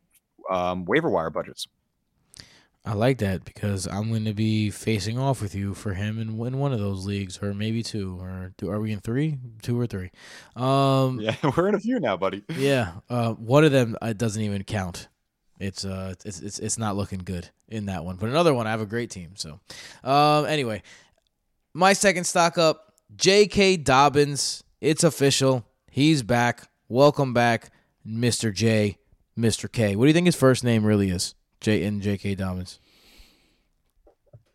um, 0.49 0.85
waiver 0.85 1.09
wire 1.09 1.29
budgets. 1.29 1.67
I 2.85 2.93
like 2.93 3.17
that 3.19 3.43
because 3.45 3.87
I'm 3.87 4.09
going 4.09 4.25
to 4.25 4.33
be 4.33 4.69
facing 4.71 5.19
off 5.19 5.41
with 5.41 5.53
you 5.53 5.73
for 5.73 5.93
him 5.93 6.17
in, 6.19 6.29
in 6.41 6.57
one 6.57 6.71
of 6.73 6.79
those 6.79 7.05
leagues, 7.05 7.37
or 7.41 7.53
maybe 7.53 7.83
two, 7.83 8.17
or 8.19 8.53
do, 8.57 8.69
are 8.71 8.79
we 8.79 8.91
in 8.93 8.99
three, 8.99 9.37
two 9.61 9.79
or 9.79 9.85
three? 9.85 10.11
Um, 10.55 11.19
Yeah, 11.19 11.35
we're 11.57 11.67
in 11.67 11.75
a 11.75 11.79
few 11.79 11.99
now, 11.99 12.17
buddy. 12.17 12.43
yeah, 12.55 12.93
uh, 13.09 13.33
one 13.33 13.63
of 13.65 13.71
them 13.71 13.95
uh, 14.01 14.13
doesn't 14.13 14.41
even 14.41 14.63
count. 14.63 15.07
It's 15.59 15.83
uh, 15.83 16.13
it's, 16.25 16.39
it's 16.39 16.57
it's 16.59 16.77
not 16.77 16.95
looking 16.95 17.19
good 17.19 17.49
in 17.67 17.87
that 17.87 18.05
one. 18.05 18.15
But 18.15 18.29
another 18.29 18.53
one, 18.53 18.65
I 18.65 18.71
have 18.71 18.79
a 18.79 18.85
great 18.85 19.09
team. 19.09 19.31
So, 19.35 19.59
um, 20.05 20.45
anyway, 20.45 20.81
my 21.73 21.91
second 21.91 22.23
stock 22.23 22.57
up, 22.57 22.93
J.K. 23.17 23.75
Dobbins. 23.77 24.63
It's 24.79 25.03
official. 25.03 25.65
He's 25.91 26.23
back. 26.23 26.69
Welcome 26.87 27.33
back, 27.33 27.71
Mr. 28.07 28.53
J, 28.53 28.97
Mr. 29.37 29.69
K. 29.69 29.97
What 29.97 30.05
do 30.05 30.07
you 30.07 30.13
think 30.13 30.27
his 30.27 30.35
first 30.37 30.63
name 30.63 30.85
really 30.85 31.09
is? 31.09 31.35
J 31.61 31.83
and 31.83 32.01
J.K. 32.01 32.35
Dobbins. 32.35 32.79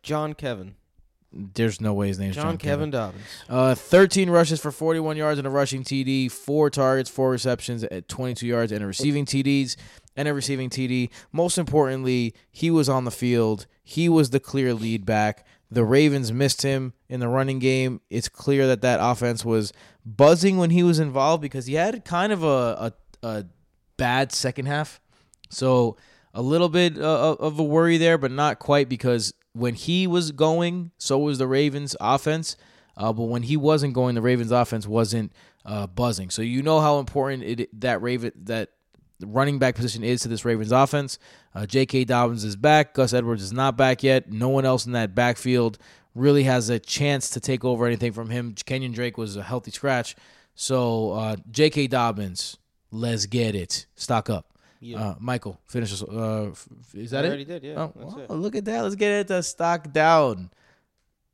John 0.02 0.34
Kevin. 0.34 0.76
There's 1.32 1.80
no 1.80 1.92
way 1.92 2.08
his 2.08 2.18
name's 2.18 2.36
John, 2.36 2.58
Kevin 2.58 2.90
Dobbins. 2.90 3.24
Uh, 3.48 3.74
13 3.74 4.30
rushes 4.30 4.60
for 4.60 4.70
41 4.70 5.16
yards 5.16 5.38
and 5.38 5.46
a 5.48 5.50
rushing 5.50 5.82
TD, 5.82 6.30
four 6.30 6.70
targets, 6.70 7.10
four 7.10 7.30
receptions 7.30 7.82
at 7.82 8.08
22 8.08 8.46
yards, 8.46 8.70
and 8.70 8.84
a 8.84 8.86
receiving 8.86 9.24
TDs 9.24 9.74
and 10.16 10.28
a 10.28 10.34
receiving 10.34 10.70
TD. 10.70 11.10
Most 11.32 11.58
importantly, 11.58 12.34
he 12.52 12.70
was 12.70 12.88
on 12.88 13.04
the 13.04 13.10
field. 13.10 13.66
He 13.82 14.08
was 14.08 14.30
the 14.30 14.38
clear 14.38 14.74
lead 14.74 15.04
back. 15.04 15.44
The 15.70 15.84
Ravens 15.84 16.32
missed 16.32 16.62
him 16.62 16.92
in 17.08 17.18
the 17.18 17.28
running 17.28 17.58
game. 17.58 18.00
It's 18.10 18.28
clear 18.28 18.68
that 18.68 18.82
that 18.82 19.00
offense 19.02 19.44
was 19.44 19.72
buzzing 20.06 20.56
when 20.56 20.70
he 20.70 20.84
was 20.84 21.00
involved 21.00 21.42
because 21.42 21.66
he 21.66 21.74
had 21.74 22.04
kind 22.04 22.32
of 22.32 22.44
a, 22.44 22.92
a, 23.22 23.26
a 23.26 23.46
bad 23.96 24.30
second 24.30 24.66
half. 24.66 25.00
So 25.50 25.96
a 26.34 26.42
little 26.42 26.68
bit 26.68 26.98
uh, 26.98 27.36
of 27.38 27.58
a 27.58 27.62
worry 27.62 27.96
there, 27.96 28.18
but 28.18 28.30
not 28.30 28.58
quite 28.58 28.88
because 28.88 29.32
when 29.52 29.74
he 29.74 30.06
was 30.06 30.32
going, 30.32 30.90
so 30.98 31.18
was 31.18 31.38
the 31.38 31.46
Ravens 31.46 31.96
offense. 32.00 32.56
Uh, 32.96 33.12
but 33.12 33.24
when 33.24 33.42
he 33.42 33.56
wasn't 33.56 33.94
going, 33.94 34.14
the 34.14 34.22
Ravens 34.22 34.52
offense 34.52 34.86
wasn't 34.86 35.32
uh, 35.64 35.86
buzzing. 35.86 36.30
So 36.30 36.42
you 36.42 36.62
know 36.62 36.80
how 36.80 36.98
important 36.98 37.42
it 37.42 37.80
that 37.80 38.02
Raven 38.02 38.32
that 38.44 38.70
running 39.24 39.58
back 39.58 39.74
position 39.74 40.04
is 40.04 40.22
to 40.22 40.28
this 40.28 40.44
Ravens 40.44 40.72
offense. 40.72 41.18
Uh, 41.54 41.66
J.K. 41.66 42.04
Dobbins 42.04 42.44
is 42.44 42.56
back. 42.56 42.94
Gus 42.94 43.12
Edwards 43.12 43.42
is 43.42 43.52
not 43.52 43.76
back 43.76 44.02
yet. 44.02 44.30
No 44.30 44.48
one 44.48 44.64
else 44.64 44.86
in 44.86 44.92
that 44.92 45.14
backfield 45.14 45.78
really 46.14 46.44
has 46.44 46.68
a 46.68 46.78
chance 46.78 47.30
to 47.30 47.40
take 47.40 47.64
over 47.64 47.86
anything 47.86 48.12
from 48.12 48.30
him. 48.30 48.54
Kenyon 48.64 48.92
Drake 48.92 49.16
was 49.16 49.36
a 49.36 49.42
healthy 49.42 49.70
scratch. 49.70 50.14
So 50.54 51.12
uh, 51.12 51.36
J.K. 51.50 51.88
Dobbins, 51.88 52.58
let's 52.90 53.26
get 53.26 53.54
it. 53.54 53.86
Stock 53.96 54.30
up. 54.30 54.53
Yeah. 54.84 55.00
Uh, 55.02 55.14
Michael, 55.18 55.58
finish 55.66 55.92
us. 55.94 56.02
Uh, 56.02 56.50
is 56.92 57.10
that 57.12 57.24
I 57.24 57.26
it? 57.26 57.28
already 57.28 57.44
did, 57.46 57.62
yeah, 57.64 57.74
Oh, 57.78 57.92
that's 57.96 58.14
wow, 58.14 58.20
it. 58.22 58.30
look 58.30 58.54
at 58.54 58.66
that. 58.66 58.82
Let's 58.82 58.96
get 58.96 59.12
it 59.12 59.28
to 59.28 59.42
stock 59.42 59.92
down. 59.92 60.50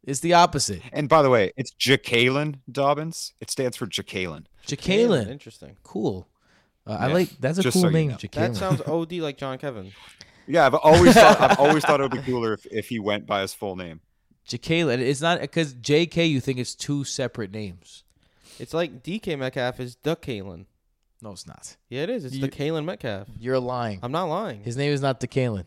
It's 0.04 0.20
the 0.20 0.34
opposite. 0.34 0.82
And 0.92 1.08
by 1.08 1.22
the 1.22 1.30
way, 1.30 1.52
it's 1.56 1.72
Jacalen 1.72 2.60
Dobbins. 2.70 3.32
It 3.40 3.50
stands 3.50 3.76
for 3.76 3.86
Jacalen. 3.86 4.44
Jacalen. 4.66 5.28
Interesting. 5.28 5.76
Cool. 5.82 6.28
Uh, 6.86 6.96
I 7.00 7.06
like. 7.08 7.30
That's 7.40 7.58
a 7.58 7.62
just 7.62 7.74
cool 7.74 7.82
so 7.82 7.88
you 7.88 7.92
name. 7.94 8.08
know. 8.10 8.16
That 8.32 8.54
sounds 8.56 8.80
OD 8.86 9.12
like 9.14 9.36
John 9.36 9.58
Kevin. 9.58 9.92
Yeah, 10.46 10.66
I've 10.66 10.74
always 10.74 11.14
thought 11.14 11.40
I've 11.40 11.58
always 11.60 11.84
thought 11.84 12.00
it 12.00 12.02
would 12.02 12.10
be 12.12 12.22
cooler 12.22 12.54
if, 12.54 12.66
if 12.72 12.88
he 12.88 12.98
went 12.98 13.24
by 13.24 13.42
his 13.42 13.54
full 13.54 13.76
name. 13.76 14.00
Jacalen. 14.48 14.98
It's 14.98 15.20
not 15.20 15.40
because 15.40 15.74
JK. 15.74 16.28
You 16.28 16.40
think 16.40 16.58
it's 16.58 16.74
two 16.74 17.04
separate 17.04 17.52
names? 17.52 18.02
It's 18.58 18.74
like 18.74 19.02
DK 19.04 19.38
Metcalf 19.38 19.78
is 19.78 19.96
the 20.02 20.16
Kalen. 20.16 20.64
No, 21.22 21.32
it's 21.32 21.46
not. 21.46 21.76
Yeah, 21.88 22.02
it 22.04 22.10
is. 22.10 22.24
It's 22.24 22.34
You- 22.36 22.40
the 22.42 22.48
Kalen 22.48 22.84
Metcalf. 22.84 23.28
You're 23.38 23.58
lying. 23.58 24.00
I'm 24.02 24.12
not 24.12 24.24
lying. 24.28 24.62
His 24.64 24.76
name 24.76 24.92
is 24.92 25.00
not 25.02 25.20
DeKaylin. 25.20 25.64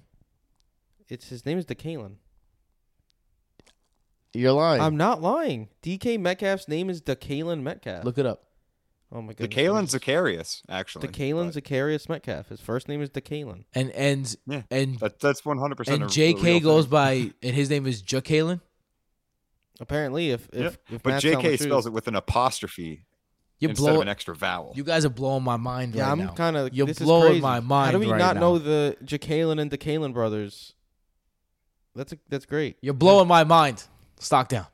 it's 1.10 1.30
his 1.30 1.46
name 1.46 1.58
is 1.60 1.66
DeKaylin. 1.66 2.16
You're 4.34 4.52
lying. 4.54 4.82
I'm 4.82 4.98
not 4.98 5.22
lying. 5.22 5.70
DK 5.84 6.20
Metcalf's 6.20 6.68
name 6.68 6.90
is 6.90 7.02
DeKaylin 7.02 7.62
Metcalf. 7.62 8.04
Look 8.04 8.18
it 8.18 8.26
up. 8.26 8.46
oh 9.12 9.22
my 9.22 9.34
The 9.34 9.48
goodness. 9.48 9.58
Kalen 9.58 9.84
Zecharius, 10.00 10.64
actually. 10.68 11.08
DeKaylin 11.08 11.54
but 11.54 11.64
Zecharius 11.64 12.10
Metcalf. 12.10 12.50
His 12.50 12.60
first 12.60 12.88
name 12.88 13.02
is 13.04 13.12
DeKaylin. 13.12 13.66
And 13.76 13.92
and 13.92 14.36
Yeah, 14.48 14.64
and 14.72 14.98
That, 15.00 15.20
that's 15.20 15.46
one 15.46 15.60
hundred 15.60 15.76
percent. 15.76 16.02
and 16.02 16.10
JK 16.12 16.64
goes 16.64 16.88
by 16.88 17.32
and 17.44 17.56
his 17.56 17.70
name 17.70 17.86
is 17.86 18.02
Jacalen. 18.02 18.62
Apparently, 19.80 20.32
if 20.32 20.50
if, 20.52 20.80
Yeah. 20.90 20.96
if 20.96 21.04
But 21.04 21.12
Matt's 21.12 21.24
telling 21.24 21.44
the 21.46 21.50
JK 21.58 21.60
spells 21.60 21.86
it 21.86 21.94
with 21.94 22.08
an 22.08 22.16
apostrophe 22.16 23.06
You 23.64 23.70
instead 23.70 23.84
blow 23.84 23.96
of 23.96 24.02
an 24.02 24.08
extra 24.08 24.36
vowel. 24.36 24.74
You 24.76 24.84
guys 24.84 25.06
are 25.06 25.10
blowing 25.10 25.44
my 25.44 25.58
mind 25.58 25.96
Yeah, 25.96 26.04
right 26.04 26.12
I'm 26.12 26.20
now. 26.20 26.34
kind 26.34 26.56
of. 26.58 26.74
You're 26.74 26.88
this 26.88 27.00
blowing 27.00 27.24
is 27.38 27.42
crazy. 27.42 27.42
my 27.42 27.86
How 27.86 27.92
do 27.92 28.00
we 28.00 28.10
right 28.12 28.18
not 28.18 28.36
now. 28.36 28.42
know 28.42 28.58
the 28.60 28.96
Jacalen 29.04 29.60
and 29.60 29.72
DeKaylin 29.72 30.14
brothers? 30.14 30.74
That's 31.96 32.14
a, 32.14 32.18
that's 32.30 32.46
great. 32.46 32.78
You're 32.82 32.94
blowing 32.94 33.28
my 33.28 33.44
mind. 33.44 33.84
Stock 34.20 34.48
down. 34.50 34.66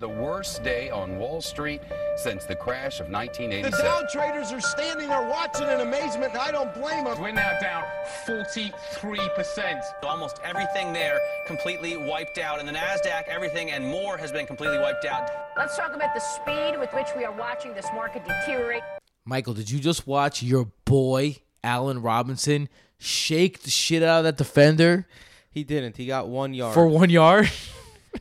The 0.00 0.08
worst 0.08 0.62
day 0.62 0.90
on 0.90 1.18
Wall 1.18 1.40
Street 1.42 1.80
since 2.14 2.44
the 2.44 2.54
crash 2.54 3.00
of 3.00 3.10
1987. 3.10 3.72
The 3.72 3.84
1987. 3.84 3.84
Dow 3.84 4.06
traders 4.06 4.52
are 4.52 4.60
standing 4.60 5.08
there 5.08 5.28
watching 5.28 5.66
in 5.66 5.80
amazement, 5.80 6.34
and 6.34 6.40
I 6.40 6.52
don't 6.52 6.72
blame 6.72 7.02
them. 7.02 7.20
We're 7.20 7.32
now 7.32 7.58
down 7.60 7.82
43%. 8.24 9.82
Almost 10.04 10.38
everything 10.44 10.92
there 10.92 11.18
completely 11.48 11.96
wiped 11.96 12.38
out. 12.38 12.60
In 12.60 12.66
the 12.66 12.70
NASDAQ, 12.70 13.24
everything 13.26 13.72
and 13.72 13.84
more 13.84 14.16
has 14.16 14.30
been 14.30 14.46
completely 14.46 14.78
wiped 14.78 15.04
out. 15.04 15.32
Let's 15.56 15.76
talk 15.76 15.92
about 15.92 16.14
the 16.14 16.20
speed 16.20 16.78
with 16.78 16.92
which 16.94 17.08
we 17.16 17.24
are 17.24 17.32
watching 17.32 17.74
this 17.74 17.86
market 17.92 18.24
deteriorate. 18.24 18.84
Michael, 19.24 19.54
did 19.54 19.68
you 19.68 19.80
just 19.80 20.06
watch 20.06 20.44
your 20.44 20.68
boy 20.84 21.38
Allen 21.64 22.02
Robinson 22.02 22.68
shake 22.98 23.62
the 23.62 23.70
shit 23.70 24.04
out 24.04 24.18
of 24.18 24.24
that 24.26 24.36
defender 24.36 25.08
He 25.50 25.64
didn't. 25.64 25.96
He 25.96 26.06
got 26.06 26.28
one 26.28 26.54
yard. 26.54 26.72
for 26.74 26.86
one 26.86 27.10
yard? 27.10 27.50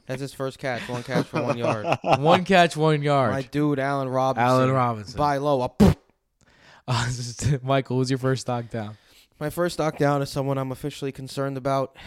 That's 0.08 0.22
his 0.22 0.34
first 0.34 0.58
catch. 0.58 0.88
One 0.88 1.04
catch 1.04 1.28
for 1.28 1.42
one 1.42 1.58
yard. 1.58 1.86
one 2.02 2.46
catch, 2.46 2.76
one 2.78 3.04
yard. 3.04 3.34
My 3.34 3.42
dude, 3.42 3.78
Allen 3.78 4.10
Robinson. 4.10 4.48
Allen 4.48 4.72
Robinson. 4.72 5.18
Buy 5.18 5.38
low. 5.38 5.62
Up. 5.62 5.82
Uh, 6.90 7.06
Michael, 7.64 7.98
who's 7.98 8.10
your 8.10 8.18
first 8.18 8.44
stock 8.44 8.70
down? 8.70 8.98
My 9.42 9.50
first 9.50 9.74
stock 9.74 9.98
down 9.98 10.22
is 10.22 10.30
someone 10.30 10.58
I'm 10.58 10.72
officially 10.72 11.12
concerned 11.12 11.58
about. 11.58 11.98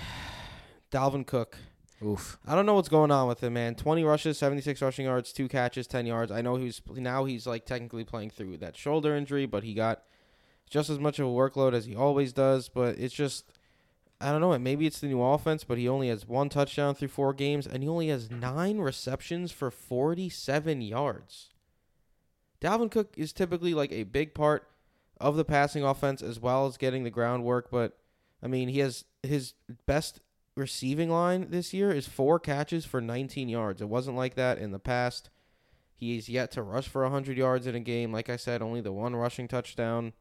Dalvin 0.90 1.26
Cook. 1.26 1.58
Oof. 2.02 2.38
I 2.46 2.54
don't 2.54 2.64
know 2.64 2.74
what's 2.74 2.88
going 2.88 3.10
on 3.10 3.28
with 3.28 3.44
him, 3.44 3.52
man. 3.52 3.74
20 3.74 4.04
rushes, 4.04 4.38
76 4.38 4.80
rushing 4.80 5.04
yards, 5.04 5.32
two 5.34 5.48
catches, 5.48 5.86
10 5.86 6.06
yards. 6.06 6.32
I 6.32 6.40
know 6.40 6.56
he's 6.56 6.80
now 6.94 7.26
he's 7.26 7.46
like 7.46 7.66
technically 7.66 8.04
playing 8.04 8.30
through 8.30 8.56
that 8.58 8.74
shoulder 8.74 9.14
injury, 9.14 9.44
but 9.44 9.64
he 9.64 9.74
got 9.74 10.02
just 10.70 10.88
as 10.88 10.98
much 10.98 11.18
of 11.18 11.26
a 11.26 11.30
workload 11.30 11.74
as 11.74 11.84
he 11.84 11.94
always 11.94 12.32
does. 12.32 12.70
But 12.70 12.98
it's 12.98 13.14
just, 13.14 13.44
I 14.20 14.32
don't 14.32 14.40
know. 14.40 14.56
Maybe 14.58 14.86
it's 14.86 15.00
the 15.00 15.06
new 15.06 15.22
offense, 15.22 15.64
but 15.64 15.78
he 15.78 15.88
only 15.88 16.08
has 16.08 16.28
one 16.28 16.50
touchdown 16.50 16.94
through 16.94 17.08
four 17.08 17.32
games, 17.32 17.66
and 17.66 17.82
he 17.82 17.88
only 17.88 18.08
has 18.08 18.30
nine 18.30 18.78
receptions 18.78 19.50
for 19.50 19.70
47 19.70 20.82
yards. 20.82 21.48
Dalvin 22.60 22.90
Cook 22.90 23.14
is 23.16 23.32
typically 23.32 23.72
like 23.72 23.92
a 23.92 24.02
big 24.02 24.34
part 24.34 24.68
of 25.18 25.36
the 25.36 25.44
passing 25.44 25.84
offense 25.84 26.20
as 26.22 26.38
well 26.38 26.66
as 26.66 26.76
getting 26.76 27.04
the 27.04 27.10
groundwork, 27.10 27.70
but 27.70 27.96
I 28.42 28.46
mean, 28.46 28.68
he 28.68 28.80
has 28.80 29.04
his 29.22 29.54
best 29.86 30.20
receiving 30.56 31.10
line 31.10 31.46
this 31.50 31.72
year 31.72 31.90
is 31.90 32.06
four 32.06 32.38
catches 32.38 32.84
for 32.84 33.00
19 33.00 33.48
yards. 33.48 33.80
It 33.80 33.88
wasn't 33.88 34.16
like 34.16 34.34
that 34.34 34.58
in 34.58 34.72
the 34.72 34.78
past. 34.78 35.30
He's 35.94 36.28
yet 36.28 36.50
to 36.52 36.62
rush 36.62 36.88
for 36.88 37.02
100 37.02 37.36
yards 37.36 37.66
in 37.66 37.74
a 37.74 37.80
game. 37.80 38.12
Like 38.12 38.30
I 38.30 38.36
said, 38.36 38.62
only 38.62 38.80
the 38.80 38.92
one 38.92 39.14
rushing 39.14 39.48
touchdown. 39.48 40.12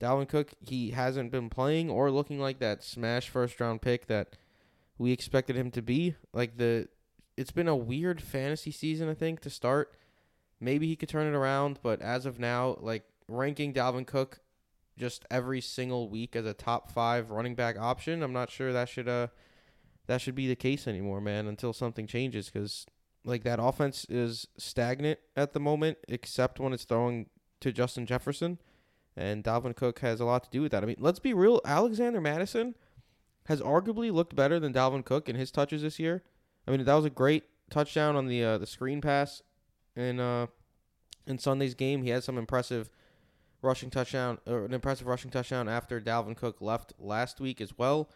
Dalvin 0.00 0.28
Cook, 0.28 0.52
he 0.60 0.90
hasn't 0.90 1.32
been 1.32 1.50
playing 1.50 1.90
or 1.90 2.10
looking 2.10 2.38
like 2.38 2.60
that 2.60 2.84
smash 2.84 3.28
first 3.28 3.60
round 3.60 3.82
pick 3.82 4.06
that 4.06 4.36
we 4.96 5.12
expected 5.12 5.56
him 5.56 5.70
to 5.72 5.82
be. 5.82 6.14
Like 6.32 6.56
the 6.56 6.88
it's 7.36 7.50
been 7.50 7.68
a 7.68 7.76
weird 7.76 8.20
fantasy 8.20 8.70
season, 8.70 9.08
I 9.08 9.14
think, 9.14 9.40
to 9.40 9.50
start. 9.50 9.94
Maybe 10.60 10.88
he 10.88 10.96
could 10.96 11.08
turn 11.08 11.32
it 11.32 11.36
around, 11.36 11.78
but 11.82 12.02
as 12.02 12.26
of 12.26 12.38
now, 12.38 12.76
like 12.80 13.04
ranking 13.28 13.72
Dalvin 13.72 14.06
Cook 14.06 14.40
just 14.96 15.24
every 15.30 15.60
single 15.60 16.08
week 16.08 16.34
as 16.34 16.44
a 16.44 16.52
top 16.52 16.90
five 16.90 17.30
running 17.30 17.54
back 17.54 17.78
option, 17.78 18.22
I'm 18.22 18.32
not 18.32 18.50
sure 18.50 18.72
that 18.72 18.88
should 18.88 19.08
uh 19.08 19.28
that 20.06 20.20
should 20.20 20.34
be 20.34 20.48
the 20.48 20.56
case 20.56 20.88
anymore, 20.88 21.20
man, 21.20 21.46
until 21.46 21.72
something 21.72 22.06
changes 22.06 22.50
because 22.50 22.86
like 23.24 23.44
that 23.44 23.60
offense 23.60 24.06
is 24.08 24.46
stagnant 24.56 25.18
at 25.36 25.52
the 25.52 25.60
moment, 25.60 25.98
except 26.08 26.58
when 26.58 26.72
it's 26.72 26.84
throwing 26.84 27.26
to 27.60 27.72
Justin 27.72 28.06
Jefferson, 28.06 28.58
and 29.18 29.42
Dalvin 29.42 29.74
Cook 29.74 29.98
has 29.98 30.20
a 30.20 30.24
lot 30.24 30.44
to 30.44 30.50
do 30.50 30.62
with 30.62 30.70
that. 30.72 30.82
I 30.82 30.86
mean, 30.86 30.96
let's 30.98 31.18
be 31.18 31.34
real, 31.34 31.60
Alexander 31.64 32.20
Mattison 32.20 32.76
has 33.46 33.60
arguably 33.60 34.12
looked 34.12 34.36
better 34.36 34.60
than 34.60 34.72
Dalvin 34.72 35.04
Cook 35.04 35.28
in 35.28 35.34
his 35.34 35.50
touches 35.50 35.82
this 35.82 35.98
year. 35.98 36.22
I 36.66 36.70
mean, 36.70 36.84
that 36.84 36.94
was 36.94 37.04
a 37.04 37.10
great 37.10 37.44
touchdown 37.68 38.14
on 38.14 38.26
the 38.26 38.44
uh, 38.44 38.58
the 38.58 38.66
screen 38.66 39.00
pass 39.00 39.42
in 39.96 40.20
uh 40.20 40.46
in 41.26 41.38
Sunday's 41.38 41.74
game. 41.74 42.02
He 42.02 42.10
had 42.10 42.22
some 42.22 42.38
impressive 42.38 42.90
rushing 43.60 43.90
touchdown 43.90 44.38
or 44.46 44.64
an 44.64 44.72
impressive 44.72 45.06
rushing 45.06 45.30
touchdown 45.30 45.68
after 45.68 46.00
Dalvin 46.00 46.36
Cook 46.36 46.60
left 46.60 46.92
last 46.98 47.40
week 47.40 47.60
as 47.60 47.76
well. 47.76 48.10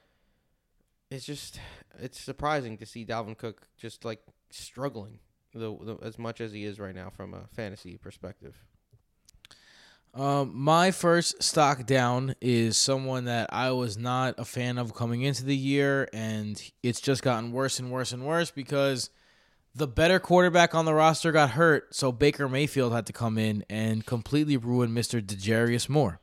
It's 1.10 1.26
just 1.26 1.58
it's 1.98 2.20
surprising 2.20 2.78
to 2.78 2.86
see 2.86 3.04
Dalvin 3.04 3.36
Cook 3.36 3.62
just 3.76 4.04
like 4.04 4.20
struggling 4.50 5.18
the, 5.52 5.76
the 5.76 5.96
as 6.02 6.18
much 6.18 6.40
as 6.40 6.52
he 6.52 6.64
is 6.64 6.78
right 6.78 6.94
now 6.94 7.10
from 7.10 7.34
a 7.34 7.48
fantasy 7.48 7.96
perspective. 7.96 8.56
Um, 10.14 10.52
my 10.54 10.90
first 10.90 11.42
stock 11.42 11.86
down 11.86 12.34
is 12.40 12.76
someone 12.76 13.24
that 13.24 13.48
I 13.52 13.70
was 13.70 13.96
not 13.96 14.34
a 14.38 14.44
fan 14.44 14.76
of 14.76 14.94
coming 14.94 15.22
into 15.22 15.44
the 15.44 15.56
year, 15.56 16.08
and 16.12 16.62
it's 16.82 17.00
just 17.00 17.22
gotten 17.22 17.52
worse 17.52 17.78
and 17.78 17.90
worse 17.90 18.12
and 18.12 18.26
worse 18.26 18.50
because 18.50 19.08
the 19.74 19.88
better 19.88 20.20
quarterback 20.20 20.74
on 20.74 20.84
the 20.84 20.92
roster 20.92 21.32
got 21.32 21.52
hurt, 21.52 21.94
so 21.94 22.12
Baker 22.12 22.46
Mayfield 22.46 22.92
had 22.92 23.06
to 23.06 23.12
come 23.14 23.38
in 23.38 23.64
and 23.70 24.04
completely 24.04 24.58
ruin 24.58 24.90
Mr. 24.90 25.22
Dejarius 25.22 25.88
Moore. 25.88 26.20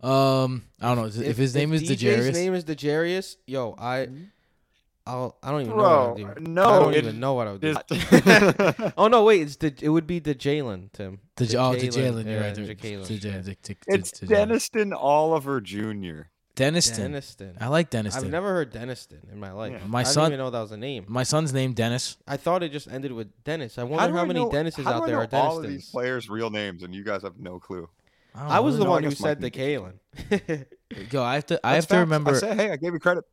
Um, 0.00 0.64
I 0.80 0.94
don't 0.94 0.96
know 0.96 1.22
if, 1.22 1.36
his 1.36 1.54
name 1.54 1.74
is 1.74 1.82
DJ's 1.82 2.02
Dejarius. 2.02 2.32
name 2.32 2.54
is 2.54 2.64
Dejarius. 2.64 3.36
Yo, 3.46 3.74
I, 3.76 4.08
I'll, 5.08 5.38
I 5.42 5.50
don't 5.50 5.62
even 5.62 5.76
know 5.76 5.82
what 5.82 5.90
I 5.90 6.08
would 6.28 6.44
do. 6.44 6.50
no, 6.52 6.64
I 6.64 6.78
don't 6.80 6.94
it 6.94 6.98
even 6.98 7.20
know 7.20 7.32
what 7.34 7.46
I 7.48 7.52
would 7.52 7.60
do. 8.82 8.92
oh 8.98 9.08
no, 9.08 9.24
wait, 9.24 9.42
it's 9.42 9.56
the 9.56 9.74
it 9.80 9.88
would 9.88 10.06
be 10.06 10.18
the 10.18 10.34
Jalen 10.34 10.92
Tim. 10.92 11.20
Dej- 11.36 11.54
oh, 11.54 11.74
Jalen, 11.74 11.80
Dejalen, 11.80 12.26
yeah, 12.26 12.32
you're 12.32 12.40
right. 12.42 12.52
Uh, 12.58 12.62
Jalen. 12.74 13.06
Dej- 13.06 13.42
Dej- 13.44 13.56
Dej- 13.62 13.76
it's 13.86 14.10
Deniston 14.20 14.92
Oliver 14.94 15.60
Jr. 15.62 16.28
Deniston. 16.56 17.12
Deniston. 17.12 17.56
I 17.60 17.68
like 17.68 17.88
Deniston. 17.90 18.16
I've 18.16 18.30
never 18.30 18.48
heard 18.48 18.72
Deniston 18.72 19.32
in 19.32 19.38
my 19.38 19.52
life. 19.52 19.80
My 19.86 20.00
I 20.00 20.02
didn't 20.02 20.12
son- 20.14 20.26
even 20.32 20.38
know 20.40 20.50
that 20.50 20.60
was 20.60 20.72
a 20.72 20.76
name. 20.76 21.04
My 21.08 21.22
son's 21.22 21.52
name 21.54 21.72
Dennis. 21.72 22.16
I 22.26 22.36
thought 22.36 22.62
it 22.64 22.72
just 22.72 22.88
ended 22.90 23.12
with 23.12 23.28
Dennis. 23.44 23.78
I 23.78 23.82
How 23.82 23.86
wonder 23.86 24.08
do 24.08 24.14
how, 24.16 24.22
I 24.22 24.26
many 24.26 24.40
know- 24.40 24.50
Dennises 24.50 24.82
how 24.84 24.92
out 24.94 25.02
I 25.04 25.06
there 25.06 25.16
know 25.16 25.22
are 25.22 25.40
all 25.40 25.58
of 25.58 25.68
these 25.68 25.88
players' 25.90 26.28
real 26.28 26.50
names, 26.50 26.82
and 26.82 26.94
you 26.94 27.04
guys 27.04 27.22
have 27.22 27.38
no 27.38 27.58
clue. 27.60 27.88
don't 28.34 28.42
I 28.46 28.60
was 28.60 28.74
know. 28.74 28.78
the 28.80 28.84
No, 28.84 28.90
one 28.90 29.04
who 29.04 29.10
said 29.12 29.40
the 29.40 29.46
Mike 29.46 29.54
Kalen. 29.54 30.66
Yo, 31.12 31.22
I 31.22 31.34
have 31.36 31.46
to. 31.46 31.60
I 31.64 31.74
That's 31.74 31.84
have 31.86 31.96
to 31.96 32.00
remember. 32.00 32.32
I 32.32 32.38
said, 32.38 32.56
hey, 32.58 32.70
I 32.72 32.76
gave 32.76 32.92
you 32.92 32.98
credit. 32.98 33.24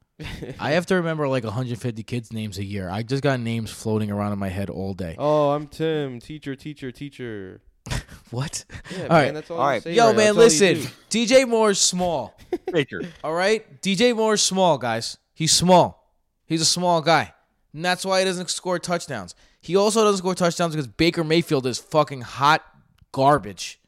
I 0.59 0.71
have 0.71 0.85
to 0.87 0.95
remember 0.95 1.27
like 1.27 1.43
150 1.43 2.03
kids' 2.03 2.31
names 2.31 2.57
a 2.57 2.63
year. 2.63 2.89
I 2.89 3.03
just 3.03 3.21
got 3.21 3.39
names 3.39 3.69
floating 3.71 4.09
around 4.11 4.31
in 4.31 4.39
my 4.39 4.47
head 4.49 4.69
all 4.69 4.93
day. 4.93 5.15
oh, 5.19 5.51
I'm 5.51 5.67
Tim. 5.67 6.19
Teacher, 6.19 6.55
teacher, 6.55 6.91
teacher. 6.91 7.61
What? 8.31 8.65
Yeah, 8.91 9.03
All 9.03 9.07
man, 9.09 9.09
right. 9.09 9.33
that's 9.35 9.51
all, 9.51 9.57
All 9.59 9.63
you 9.65 9.69
right. 9.69 9.83
say 9.83 9.93
Yo, 9.93 10.07
right 10.07 10.15
man, 10.17 10.35
That's 10.35 10.59
listen. 10.59 10.91
do. 11.09 11.27
DJ 11.27 11.47
Moore's 11.47 11.79
small. 11.79 12.35
Baker. 12.71 13.01
All 13.23 13.33
right, 13.33 13.81
DJ 13.83 14.15
Moore's 14.15 14.41
small, 14.41 14.79
guys. 14.79 15.17
He's 15.35 15.51
small. 15.51 16.11
He's 16.47 16.59
a 16.61 16.65
small 16.65 17.01
guy, 17.01 17.33
and 17.73 17.85
that's 17.85 18.03
why 18.03 18.19
he 18.19 18.25
doesn't 18.25 18.49
score 18.49 18.79
touchdowns. 18.79 19.35
He 19.61 19.75
also 19.75 20.03
doesn't 20.03 20.17
score 20.17 20.33
touchdowns 20.33 20.73
because 20.73 20.87
Baker 20.87 21.23
Mayfield 21.23 21.67
is 21.67 21.77
fucking 21.77 22.21
hot 22.21 22.63
garbage, 23.11 23.79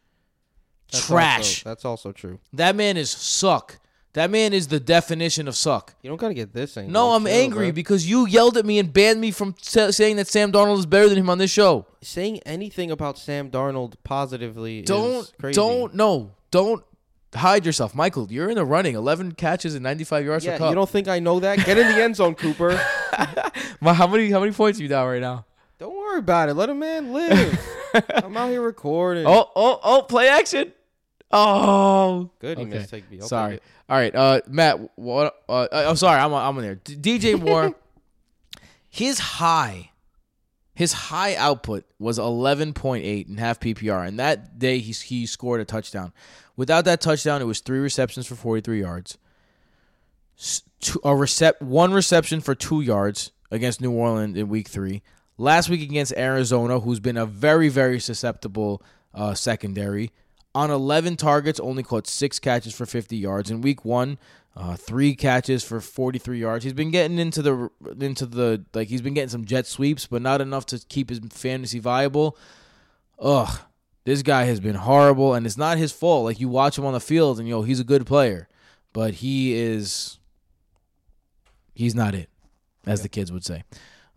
That's 0.91 1.07
trash. 1.07 1.37
Also, 1.65 1.69
that's 1.69 1.85
also 1.85 2.11
true. 2.11 2.39
that 2.53 2.75
man 2.75 2.95
is 2.95 3.09
suck. 3.09 3.79
That 4.17 4.31
man 4.31 4.51
is 4.51 4.67
the 4.67 4.79
definition 4.79 5.47
of 5.47 5.55
suck. 5.55 5.93
You 6.01 6.09
don't 6.09 6.17
gotta 6.17 6.33
get 6.33 6.51
this 6.51 6.75
angry. 6.75 6.91
No, 6.91 7.11
I'm 7.11 7.25
Chill, 7.25 7.33
angry 7.35 7.65
bro. 7.67 7.71
because 7.73 8.09
you 8.09 8.25
yelled 8.25 8.57
at 8.57 8.65
me 8.65 8.79
and 8.79 8.91
banned 8.91 9.21
me 9.21 9.29
from 9.29 9.53
sa- 9.61 9.91
saying 9.91 10.15
that 10.15 10.27
Sam 10.27 10.51
Darnold 10.51 10.79
is 10.79 10.87
better 10.87 11.07
than 11.07 11.19
him 11.19 11.29
on 11.29 11.37
this 11.37 11.51
show. 11.51 11.85
saying 12.01 12.39
anything 12.43 12.89
about 12.89 13.19
Sam 13.19 13.51
Darnold 13.51 13.93
positively 14.03 14.81
Don't 14.81 15.19
is 15.21 15.33
crazy. 15.39 15.55
don't 15.55 15.93
no 15.93 16.31
don't 16.49 16.83
hide 17.35 17.63
yourself, 17.63 17.93
Michael. 17.93 18.25
You're 18.31 18.49
in 18.49 18.55
the 18.55 18.65
running. 18.65 18.95
11 18.95 19.33
catches 19.33 19.75
and 19.75 19.83
95 19.83 20.25
yards 20.25 20.43
Yeah, 20.45 20.53
for 20.53 20.57
Kupp. 20.59 20.69
you 20.69 20.75
don't 20.75 20.89
think 20.89 21.07
I 21.07 21.19
know 21.19 21.39
that? 21.41 21.63
Get 21.63 21.77
in 21.77 21.87
the 21.87 22.03
end 22.03 22.15
zone, 22.15 22.33
Cooper. 22.33 22.75
How 23.83 24.07
many 24.07 24.31
how 24.31 24.39
many 24.39 24.51
points 24.51 24.79
are 24.79 24.81
you 24.83 24.89
down 24.89 25.07
right 25.07 25.21
now? 25.21 25.45
Don't 25.77 25.95
worry 25.95 26.17
about 26.17 26.49
it. 26.49 26.55
Let 26.55 26.71
a 26.71 26.73
man 26.73 27.13
live. 27.13 27.59
I'm 28.15 28.35
out 28.35 28.49
here 28.49 28.61
recording. 28.63 29.25
Oh 29.27 29.51
oh 29.55 29.79
oh! 29.83 30.01
Play 30.01 30.27
action. 30.27 30.73
Oh, 31.31 32.29
Good, 32.39 32.57
he 32.57 32.63
okay. 32.65 32.73
missed 32.77 32.89
take 32.89 33.09
B. 33.09 33.19
I'll 33.21 33.27
sorry. 33.27 33.55
it. 33.55 33.63
All 33.89 33.97
right, 33.97 34.15
uh, 34.15 34.41
Matt. 34.47 34.79
What? 34.97 35.35
Uh, 35.49 35.67
I'm 35.71 35.95
sorry. 35.97 36.19
I'm 36.21 36.33
I'm 36.33 36.57
in 36.57 36.63
there. 36.63 36.75
D- 36.75 37.19
DJ 37.19 37.39
Moore. 37.43 37.73
his 38.89 39.19
high, 39.19 39.91
his 40.73 40.93
high 40.93 41.35
output 41.35 41.85
was 41.99 42.17
11.8 42.17 43.27
in 43.27 43.37
half 43.37 43.59
PPR, 43.59 44.07
and 44.07 44.19
that 44.19 44.57
day 44.57 44.79
he 44.79 44.93
he 44.93 45.25
scored 45.25 45.59
a 45.59 45.65
touchdown. 45.65 46.13
Without 46.55 46.85
that 46.85 47.01
touchdown, 47.01 47.41
it 47.41 47.45
was 47.45 47.59
three 47.59 47.79
receptions 47.79 48.25
for 48.25 48.35
43 48.35 48.79
yards. 48.79 49.17
Two, 50.79 50.99
a 51.03 51.09
recep- 51.09 51.61
one 51.61 51.91
reception 51.93 52.41
for 52.41 52.53
two 52.55 52.81
yards 52.81 53.31
against 53.51 53.81
New 53.81 53.91
Orleans 53.91 54.37
in 54.37 54.47
Week 54.47 54.67
Three. 54.67 55.01
Last 55.37 55.69
week 55.69 55.81
against 55.81 56.13
Arizona, 56.15 56.79
who's 56.79 56.99
been 56.99 57.17
a 57.17 57.25
very 57.25 57.69
very 57.69 57.99
susceptible 57.99 58.81
uh, 59.13 59.33
secondary. 59.33 60.11
On 60.55 60.71
11 60.71 61.17
targets, 61.17 61.59
only 61.59 61.83
caught 61.83 62.07
six 62.07 62.39
catches 62.39 62.73
for 62.73 62.85
50 62.85 63.15
yards. 63.15 63.51
In 63.51 63.61
Week 63.61 63.85
One, 63.85 64.17
uh, 64.55 64.75
three 64.75 65.15
catches 65.15 65.63
for 65.63 65.79
43 65.79 66.39
yards. 66.39 66.63
He's 66.63 66.73
been 66.73 66.89
getting 66.89 67.19
into 67.19 67.43
the 67.43 67.69
into 67.99 68.25
the 68.25 68.65
like 68.73 68.87
he's 68.87 69.03
been 69.03 69.13
getting 69.13 69.29
some 69.29 69.45
jet 69.45 69.67
sweeps, 69.67 70.07
but 70.07 70.21
not 70.23 70.41
enough 70.41 70.65
to 70.67 70.79
keep 70.89 71.09
his 71.09 71.19
fantasy 71.31 71.77
viable. 71.77 72.35
Ugh, 73.19 73.59
this 74.03 74.23
guy 74.23 74.45
has 74.45 74.59
been 74.59 74.75
horrible, 74.75 75.35
and 75.35 75.45
it's 75.45 75.57
not 75.57 75.77
his 75.77 75.91
fault. 75.91 76.25
Like 76.25 76.39
you 76.39 76.49
watch 76.49 76.75
him 76.77 76.85
on 76.85 76.93
the 76.93 76.99
field, 76.99 77.39
and 77.39 77.47
yo, 77.47 77.61
he's 77.61 77.79
a 77.79 77.83
good 77.83 78.07
player, 78.07 78.47
but 78.93 79.15
he 79.15 79.53
is 79.53 80.17
he's 81.75 81.93
not 81.93 82.15
it, 82.15 82.29
as 82.87 83.03
the 83.03 83.09
kids 83.09 83.31
would 83.31 83.45
say. 83.45 83.63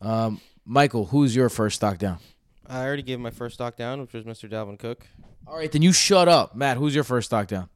Um, 0.01 0.41
Michael, 0.65 1.07
who's 1.07 1.37
your 1.37 1.51
first 1.51 1.77
stock 1.77 1.99
down? 1.99 2.19
I 2.67 2.83
already 2.85 3.03
gave 3.03 3.21
my 3.21 3.31
first 3.31 3.57
stock 3.57 3.77
down, 3.77 4.01
which 4.01 4.15
was 4.15 4.25
Mr. 4.25 4.49
Dalvin 4.49 4.79
Cook. 4.79 5.07
All 5.47 5.57
right, 5.57 5.71
then 5.71 5.83
you 5.83 5.93
shut 5.93 6.29
up, 6.29 6.55
Matt. 6.55 6.77
Who's 6.77 6.95
your 6.95 7.05
first 7.05 7.27
stock 7.27 7.49
down? 7.49 7.69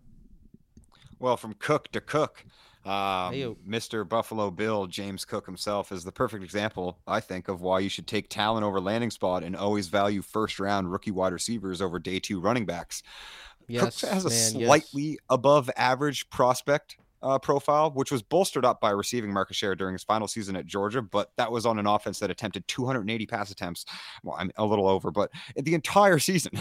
Well, 1.18 1.36
from 1.36 1.54
Cook 1.54 1.90
to 1.92 2.00
Cook, 2.00 2.44
um. 2.84 3.56
Mr. 3.66 4.06
Buffalo 4.06 4.50
Bill, 4.50 4.86
James 4.86 5.24
Cook 5.24 5.46
himself, 5.46 5.90
is 5.90 6.04
the 6.04 6.12
perfect 6.12 6.44
example, 6.44 6.98
I 7.06 7.20
think, 7.20 7.48
of 7.48 7.62
why 7.62 7.80
you 7.80 7.88
should 7.88 8.06
take 8.06 8.28
talent 8.28 8.64
over 8.64 8.80
landing 8.80 9.10
spot 9.10 9.42
and 9.42 9.56
always 9.56 9.88
value 9.88 10.22
first 10.22 10.60
round 10.60 10.92
rookie 10.92 11.10
wide 11.10 11.32
receivers 11.32 11.80
over 11.80 11.98
day 11.98 12.20
two 12.20 12.40
running 12.40 12.66
backs. 12.66 13.02
Yes, 13.68 14.00
Cook 14.00 14.10
has 14.10 14.24
a 14.26 14.28
man, 14.28 14.60
yes. 14.60 14.68
slightly 14.68 15.18
above 15.30 15.70
average 15.76 16.28
prospect 16.28 16.96
uh, 17.24 17.38
profile, 17.38 17.90
which 17.90 18.12
was 18.12 18.22
bolstered 18.22 18.64
up 18.64 18.80
by 18.80 18.90
receiving 18.90 19.32
market 19.32 19.54
share 19.54 19.74
during 19.74 19.94
his 19.94 20.04
final 20.04 20.28
season 20.28 20.56
at 20.56 20.66
Georgia, 20.66 21.00
but 21.00 21.32
that 21.36 21.50
was 21.50 21.64
on 21.64 21.78
an 21.78 21.86
offense 21.86 22.18
that 22.18 22.30
attempted 22.30 22.68
280 22.68 23.26
pass 23.26 23.50
attempts. 23.50 23.86
Well, 24.22 24.36
I'm 24.38 24.50
a 24.56 24.64
little 24.64 24.86
over, 24.86 25.10
but 25.10 25.30
the 25.56 25.74
entire 25.74 26.18
season 26.24 26.52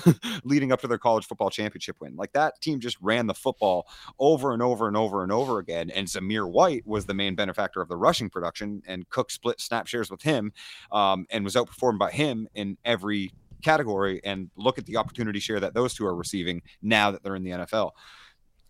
leading 0.45 0.71
up 0.71 0.79
to 0.81 0.87
their 0.87 0.97
college 0.97 1.25
football 1.25 1.49
championship 1.49 1.97
win. 1.99 2.15
Like 2.15 2.31
that 2.31 2.61
team 2.61 2.79
just 2.79 2.97
ran 3.01 3.27
the 3.27 3.33
football 3.33 3.87
over 4.19 4.53
and 4.53 4.61
over 4.61 4.87
and 4.87 4.95
over 4.95 5.21
and 5.21 5.31
over 5.31 5.59
again. 5.59 5.89
And 5.89 6.07
Zamir 6.07 6.49
White 6.49 6.87
was 6.87 7.05
the 7.05 7.13
main 7.13 7.35
benefactor 7.35 7.81
of 7.81 7.89
the 7.89 7.97
rushing 7.97 8.29
production, 8.29 8.81
and 8.87 9.07
Cook 9.09 9.31
split 9.31 9.59
snap 9.59 9.87
shares 9.87 10.09
with 10.09 10.21
him 10.21 10.53
um, 10.93 11.25
and 11.29 11.43
was 11.43 11.55
outperformed 11.55 11.99
by 11.99 12.11
him 12.11 12.47
in 12.55 12.77
every 12.85 13.33
category. 13.61 14.21
And 14.23 14.49
look 14.55 14.77
at 14.77 14.85
the 14.85 14.97
opportunity 14.97 15.39
share 15.39 15.59
that 15.59 15.73
those 15.73 15.93
two 15.93 16.05
are 16.05 16.15
receiving 16.15 16.61
now 16.81 17.11
that 17.11 17.23
they're 17.23 17.35
in 17.35 17.43
the 17.43 17.51
NFL. 17.51 17.91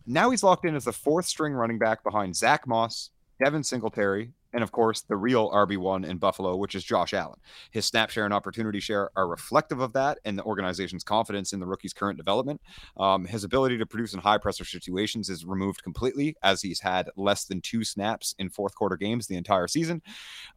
Now 0.06 0.30
he's 0.30 0.44
locked 0.44 0.66
in 0.66 0.76
as 0.76 0.86
the 0.86 0.94
fourth 0.94 1.26
string 1.26 1.54
running 1.54 1.80
back 1.80 2.04
behind 2.04 2.36
Zach 2.36 2.68
Moss, 2.68 3.12
Devin 3.44 3.64
Singletary, 3.64 4.32
and 4.54 4.64
of 4.64 4.72
course 4.72 5.02
the 5.02 5.16
real 5.16 5.50
RB1 5.52 6.06
in 6.06 6.18
Buffalo, 6.18 6.56
which 6.56 6.76
is 6.76 6.84
Josh 6.84 7.14
Allen. 7.14 7.40
His 7.72 7.86
snap 7.86 8.10
share 8.10 8.26
and 8.26 8.34
opportunity 8.34 8.80
share 8.80 9.10
are 9.16 9.28
reflective 9.28 9.80
of 9.80 9.94
that 9.94 10.20
and 10.26 10.38
the 10.38 10.44
organization's 10.44 11.04
confidence 11.04 11.54
in 11.54 11.60
the 11.60 11.66
rookie's 11.66 11.94
current 11.94 12.18
development. 12.18 12.62
Um, 12.98 13.26
his 13.26 13.44
ability 13.44 13.78
to 13.78 13.86
produce 13.86 14.14
in 14.14 14.20
high 14.20 14.38
pressure 14.38 14.66
situations 14.66 15.30
is 15.30 15.46
removed 15.46 15.84
completely 15.84 16.36
as 16.44 16.62
he's 16.62 16.80
had 16.80 17.10
less 17.16 17.46
than 17.46 17.62
two 17.62 17.84
snaps 17.84 18.36
in 18.40 18.50
fourth 18.50 18.76
quarter 18.76 18.96
games 18.96 19.28
the 19.28 19.36
entire 19.36 19.68
season. 19.68 20.02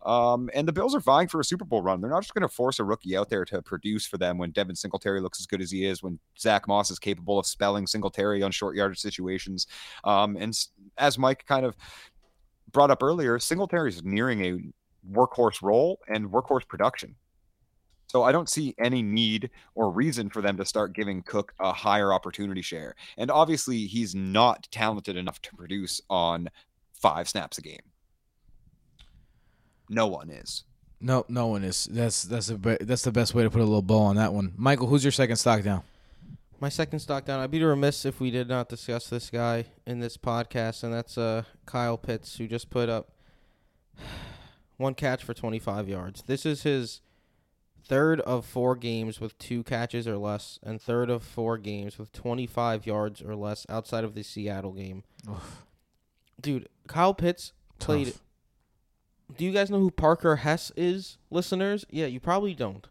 Um, 0.05 0.51
and 0.55 0.69
the 0.69 0.73
Bills 0.73 0.95
are 0.95 1.01
vying 1.01 1.29
for 1.29 1.41
a 1.41 1.45
Super 1.45 1.65
Bowl 1.65 1.83
run. 1.83 2.01
They're 2.01 2.11
not 2.11 2.23
just 2.23 2.35
going 2.35 2.49
to 2.49 2.55
force 2.55 2.79
a 2.79 2.85
rookie 2.85 3.17
out 3.17 3.29
there 3.29 3.45
to 3.47 3.63
produce 3.63 4.07
for 4.07 4.19
them 4.19 4.39
when 4.39 4.51
Devin 4.51 4.77
Singletary 4.77 5.21
looks 5.21 5.41
as 5.41 5.47
good 5.47 5.61
as 5.61 5.71
he 5.71 5.85
is, 5.85 6.03
when 6.03 6.19
Zach 6.39 6.69
Moss 6.69 6.91
is 6.91 6.99
capable 6.99 7.39
of 7.39 7.47
spelling 7.47 7.87
Singletary 7.87 8.43
on 8.43 8.51
short 8.51 8.77
yardage 8.77 9.01
situations. 9.01 9.67
Um, 10.05 10.37
and 10.37 10.57
as 10.99 11.19
Mike 11.19 11.45
kind 11.47 11.65
of 11.65 11.77
brought 12.77 12.91
up 12.91 13.03
earlier, 13.03 13.39
Singletary 13.39 13.89
is 13.89 14.05
nearing 14.05 14.45
a 14.45 14.59
workhorse 15.11 15.63
role 15.63 15.99
and 16.09 16.31
workhorse 16.31 16.69
production. 16.69 17.15
So 18.07 18.23
I 18.23 18.33
don't 18.33 18.51
see 18.51 18.75
any 18.79 19.03
need 19.03 19.49
or 19.75 19.91
reason 19.91 20.29
for 20.29 20.43
them 20.43 20.59
to 20.59 20.65
start 20.67 20.95
giving 20.95 21.23
Cook 21.23 21.55
a 21.59 21.73
higher 21.73 22.13
opportunity 22.13 22.61
share. 22.61 22.95
And 23.17 23.31
obviously, 23.31 23.87
he's 23.87 24.15
not 24.15 24.69
talented 24.71 25.17
enough 25.17 25.41
to 25.41 25.57
produce 25.57 26.03
on 26.11 26.51
five 26.93 27.31
snaps 27.31 27.57
a 27.57 27.63
game. 27.63 27.81
No 29.89 30.07
one 30.07 30.29
is. 30.29 30.65
No, 31.01 31.25
no 31.31 31.47
one 31.47 31.65
is. 31.65 31.89
That's 31.91 32.25
that's 32.25 32.51
a 32.51 32.57
that's 32.83 33.03
the 33.03 33.13
best 33.13 33.35
way 33.35 33.43
to 33.43 33.51
put 33.51 33.63
a 33.63 33.65
little 33.65 33.81
bow 33.81 34.01
on 34.01 34.17
that 34.17 34.35
one. 34.35 34.53
Michael, 34.55 34.87
who's 34.87 35.03
your 35.03 35.13
second 35.13 35.37
stock 35.37 35.63
down? 35.63 35.83
My 36.59 36.69
second 36.71 37.01
stock 37.01 37.27
down. 37.27 37.41
I'd 37.41 37.51
be 37.51 37.63
remiss 37.63 38.05
if 38.07 38.19
we 38.19 38.31
did 38.31 38.49
not 38.49 38.69
discuss 38.69 39.09
this 39.09 39.29
guy 39.31 39.67
in 39.87 40.01
this 40.01 40.17
podcast, 40.17 40.83
and 40.83 40.93
that's 40.93 41.19
uh 41.19 41.43
Kyle 41.67 41.99
Pitts, 41.99 42.37
who 42.37 42.47
just 42.47 42.71
put 42.71 42.89
up 42.89 43.13
one 44.79 44.95
catch 44.95 45.23
for 45.23 45.35
25 45.35 45.89
yards. 45.89 46.23
This 46.23 46.47
is 46.47 46.63
his 46.63 47.03
third 47.85 48.21
of 48.23 48.45
four 48.45 48.75
games 48.75 49.21
with 49.21 49.39
two 49.39 49.63
catches 49.63 50.09
or 50.09 50.17
less, 50.17 50.59
and 50.63 50.81
third 50.81 51.11
of 51.11 51.23
four 51.23 51.59
games 51.59 51.99
with 51.99 52.13
25 52.13 52.87
yards 52.87 53.23
or 53.23 53.37
less 53.37 53.67
outside 53.69 54.05
of 54.05 54.15
the 54.15 54.23
Seattle 54.23 54.73
game. 54.73 55.05
Dude, 56.41 56.69
Kyle 56.89 57.15
Pitts 57.15 57.53
played. 57.79 58.07
Tough. 58.09 58.23
Do 59.37 59.45
you 59.45 59.53
guys 59.53 59.71
know 59.71 59.81
who 59.81 59.91
Parker 59.91 60.37
Hesse 60.37 60.73
is, 60.77 61.19
listeners? 61.31 61.85
Yeah, 61.91 62.07
you 62.07 62.21
probably 62.21 62.55
don't. 62.55 62.87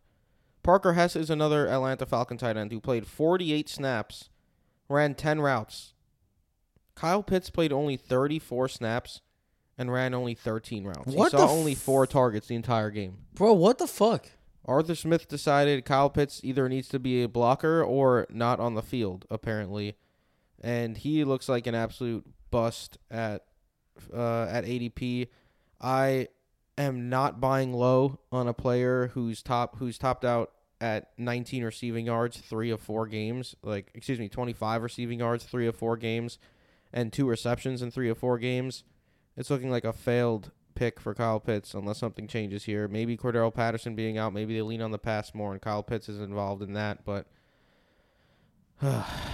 Parker 0.66 0.94
Hesse 0.94 1.16
is 1.16 1.30
another 1.30 1.68
Atlanta 1.68 2.08
Falcon 2.08 2.38
tight 2.38 2.58
end 2.58 2.72
who 2.72 2.80
played 2.80 3.06
48 3.06 3.70
snaps, 3.70 4.30
ran 4.90 5.14
10 5.14 5.40
routes. 5.40 5.94
Kyle 6.96 7.22
Pitts 7.22 7.52
played 7.52 7.72
only 7.72 7.96
34 7.98 8.68
snaps 8.70 9.22
and 9.78 9.94
ran 9.94 10.16
only 10.16 10.34
13 10.34 10.84
routes. 10.86 11.06
What 11.06 11.32
he 11.32 11.38
saw 11.38 11.48
only 11.48 11.76
four 11.76 12.08
targets 12.08 12.48
the 12.48 12.56
entire 12.56 12.90
game. 12.90 13.18
Bro, 13.36 13.54
what 13.54 13.78
the 13.78 13.86
fuck? 13.86 14.32
Arthur 14.66 14.96
Smith 14.96 15.28
decided 15.28 15.86
Kyle 15.86 16.10
Pitts 16.10 16.42
either 16.44 16.68
needs 16.68 16.88
to 16.90 16.98
be 16.98 17.22
a 17.22 17.30
blocker 17.30 17.84
or 17.84 18.26
not 18.32 18.60
on 18.60 18.74
the 18.74 18.82
field, 18.82 19.28
apparently. 19.30 19.96
And 20.60 20.98
he 20.98 21.24
looks 21.24 21.48
like 21.48 21.68
an 21.68 21.76
absolute 21.76 22.26
bust 22.50 22.98
at 23.12 23.44
uh, 24.12 24.46
at 24.46 24.66
ADP. 24.66 25.28
I 25.80 26.30
am 26.76 27.08
not 27.08 27.40
buying 27.40 27.72
low 27.72 28.20
on 28.32 28.48
a 28.48 28.54
player 28.54 29.12
who's 29.14 29.44
top 29.44 29.78
who's 29.78 30.00
topped 30.00 30.26
out 30.26 30.52
at 30.86 31.10
19 31.18 31.64
receiving 31.64 32.06
yards, 32.06 32.38
3 32.38 32.70
of 32.70 32.80
4 32.80 33.08
games, 33.08 33.56
like 33.64 33.90
excuse 33.96 34.20
me, 34.20 34.30
25 34.30 34.84
receiving 34.84 35.18
yards, 35.18 35.44
3 35.44 35.66
of 35.66 35.76
4 35.76 35.98
games 35.98 36.38
and 36.94 37.12
two 37.12 37.28
receptions 37.28 37.82
in 37.82 37.90
3 37.90 38.08
of 38.10 38.20
4 38.20 38.38
games. 38.38 38.84
It's 39.36 39.50
looking 39.50 39.72
like 39.72 39.84
a 39.84 39.92
failed 39.92 40.52
pick 40.76 41.00
for 41.00 41.16
Kyle 41.16 41.40
Pitts 41.40 41.74
unless 41.74 41.98
something 41.98 42.28
changes 42.28 42.66
here. 42.66 42.88
Maybe 42.88 43.18
Cordarrelle 43.18 43.54
Patterson 43.54 43.96
being 43.96 44.20
out, 44.20 44.32
maybe 44.32 44.54
they 44.54 44.62
lean 44.62 44.84
on 44.84 44.92
the 44.92 45.00
pass 45.00 45.34
more 45.34 45.54
and 45.54 45.62
Kyle 45.62 45.82
Pitts 45.82 46.08
is 46.08 46.20
involved 46.22 46.62
in 46.62 46.74
that, 46.74 47.04
but 47.04 47.26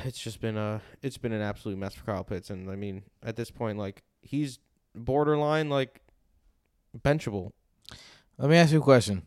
it's 0.06 0.20
just 0.20 0.40
been 0.40 0.56
a 0.56 0.82
it's 1.02 1.18
been 1.18 1.34
an 1.34 1.42
absolute 1.42 1.78
mess 1.78 1.96
for 1.96 2.06
Kyle 2.06 2.24
Pitts 2.24 2.50
and 2.50 2.72
I 2.72 2.78
mean, 2.78 3.04
at 3.22 3.36
this 3.36 3.52
point 3.52 3.78
like 3.78 4.04
he's 4.22 4.60
borderline 4.96 5.70
like 5.70 6.00
benchable. 6.98 7.52
Let 8.38 8.50
me 8.50 8.56
ask 8.56 8.72
you 8.72 8.80
a 8.80 8.84
question. 8.84 9.24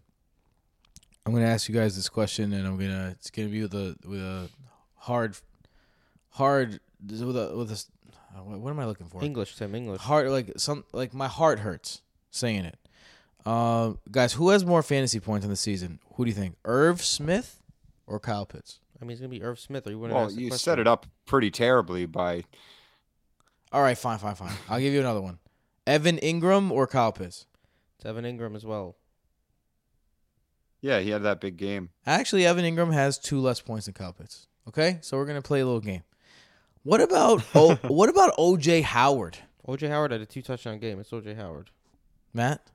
I'm 1.27 1.33
gonna 1.33 1.47
ask 1.47 1.69
you 1.69 1.75
guys 1.75 1.97
this 1.97 2.09
question, 2.09 2.53
and 2.53 2.67
I'm 2.67 2.77
gonna 2.79 3.09
it's 3.13 3.31
gonna 3.31 3.49
be 3.49 3.63
with 3.63 3.75
a 3.75 3.97
with 4.07 4.21
a 4.21 4.49
hard, 4.97 5.37
hard 6.31 6.81
with 7.03 7.37
a 7.37 7.57
with 7.57 7.71
a 7.71 7.75
s- 7.75 7.89
uh, 8.37 8.43
what 8.43 8.61
what 8.61 8.71
am 8.71 8.81
I 8.81 8.85
looking 8.87 9.07
for? 9.07 9.25
English, 9.25 9.57
Tim, 9.57 9.75
English. 9.75 10.01
Heart 10.03 10.29
like 10.29 10.53
some 10.59 10.85
like 10.93 11.15
my 11.15 11.29
heart 11.29 11.61
hurts 11.61 12.03
saying 12.31 12.65
it. 12.67 12.79
Uh, 13.47 13.95
guys, 14.11 14.35
who 14.35 14.51
has 14.51 14.65
more 14.67 14.83
fantasy 14.83 15.21
points 15.21 15.45
in 15.45 15.51
the 15.51 15.57
season? 15.57 15.99
Who 16.15 16.25
do 16.25 16.31
you 16.31 16.35
think, 16.35 16.57
Irv 16.65 17.03
Smith 17.03 17.63
or 18.07 18.19
Kyle 18.21 18.47
Pitts? 18.47 18.81
I 19.01 19.05
mean, 19.05 19.13
it's 19.13 19.21
gonna 19.21 19.29
be 19.31 19.43
Irv 19.43 19.59
Smith. 19.59 19.87
Or 19.87 19.91
you 19.91 19.99
wouldn't 19.99 20.15
Well, 20.17 20.27
ask 20.27 20.35
the 20.37 20.43
you 20.43 20.49
question. 20.49 20.63
set 20.73 20.79
it 20.79 20.87
up 20.87 21.07
pretty 21.27 21.51
terribly 21.51 22.05
by 22.07 22.45
All 23.73 23.83
right, 23.83 23.97
fine, 23.99 24.19
fine, 24.19 24.35
fine. 24.35 24.53
I'll 24.69 24.79
give 24.81 24.93
you 24.93 25.01
another 25.01 25.21
one. 25.23 25.39
Evan 25.87 26.19
Engram 26.19 26.71
or 26.71 26.87
Kyle 26.87 27.13
Pitts? 27.13 27.47
It's 27.97 28.05
Evan 28.07 28.25
Engram 28.25 28.55
as 28.57 28.65
well. 28.65 28.97
Yeah, 30.85 31.01
he 31.01 31.09
had 31.09 31.23
that 31.23 31.41
big 31.41 31.57
game. 31.57 31.89
Actually, 32.05 32.45
Evan 32.45 32.63
Engram 32.63 32.93
has 32.93 33.19
two 33.19 33.41
less 33.41 33.59
points 33.59 33.87
than 33.87 33.95
Kyle 33.95 34.13
Pitts. 34.13 34.49
Okay, 34.69 34.99
so 35.01 35.17
we're 35.17 35.25
gonna 35.25 35.41
play 35.41 35.61
a 35.61 35.65
little 35.65 35.81
game. 35.81 36.03
What 36.83 37.01
about 37.01 37.43
o- 37.55 37.77
what 37.89 38.11
about 38.11 38.37
OJ 38.37 38.83
Howard, 38.83 39.39
OJ 39.67 39.89
Howard 39.89 40.11
had 40.11 40.21
a 40.21 40.27
two 40.27 40.43
touchdown 40.43 40.79
game. 40.79 41.01
It's 41.01 41.09
OJ 41.11 41.37
Howard. 41.37 41.71
Matt? 42.35 42.71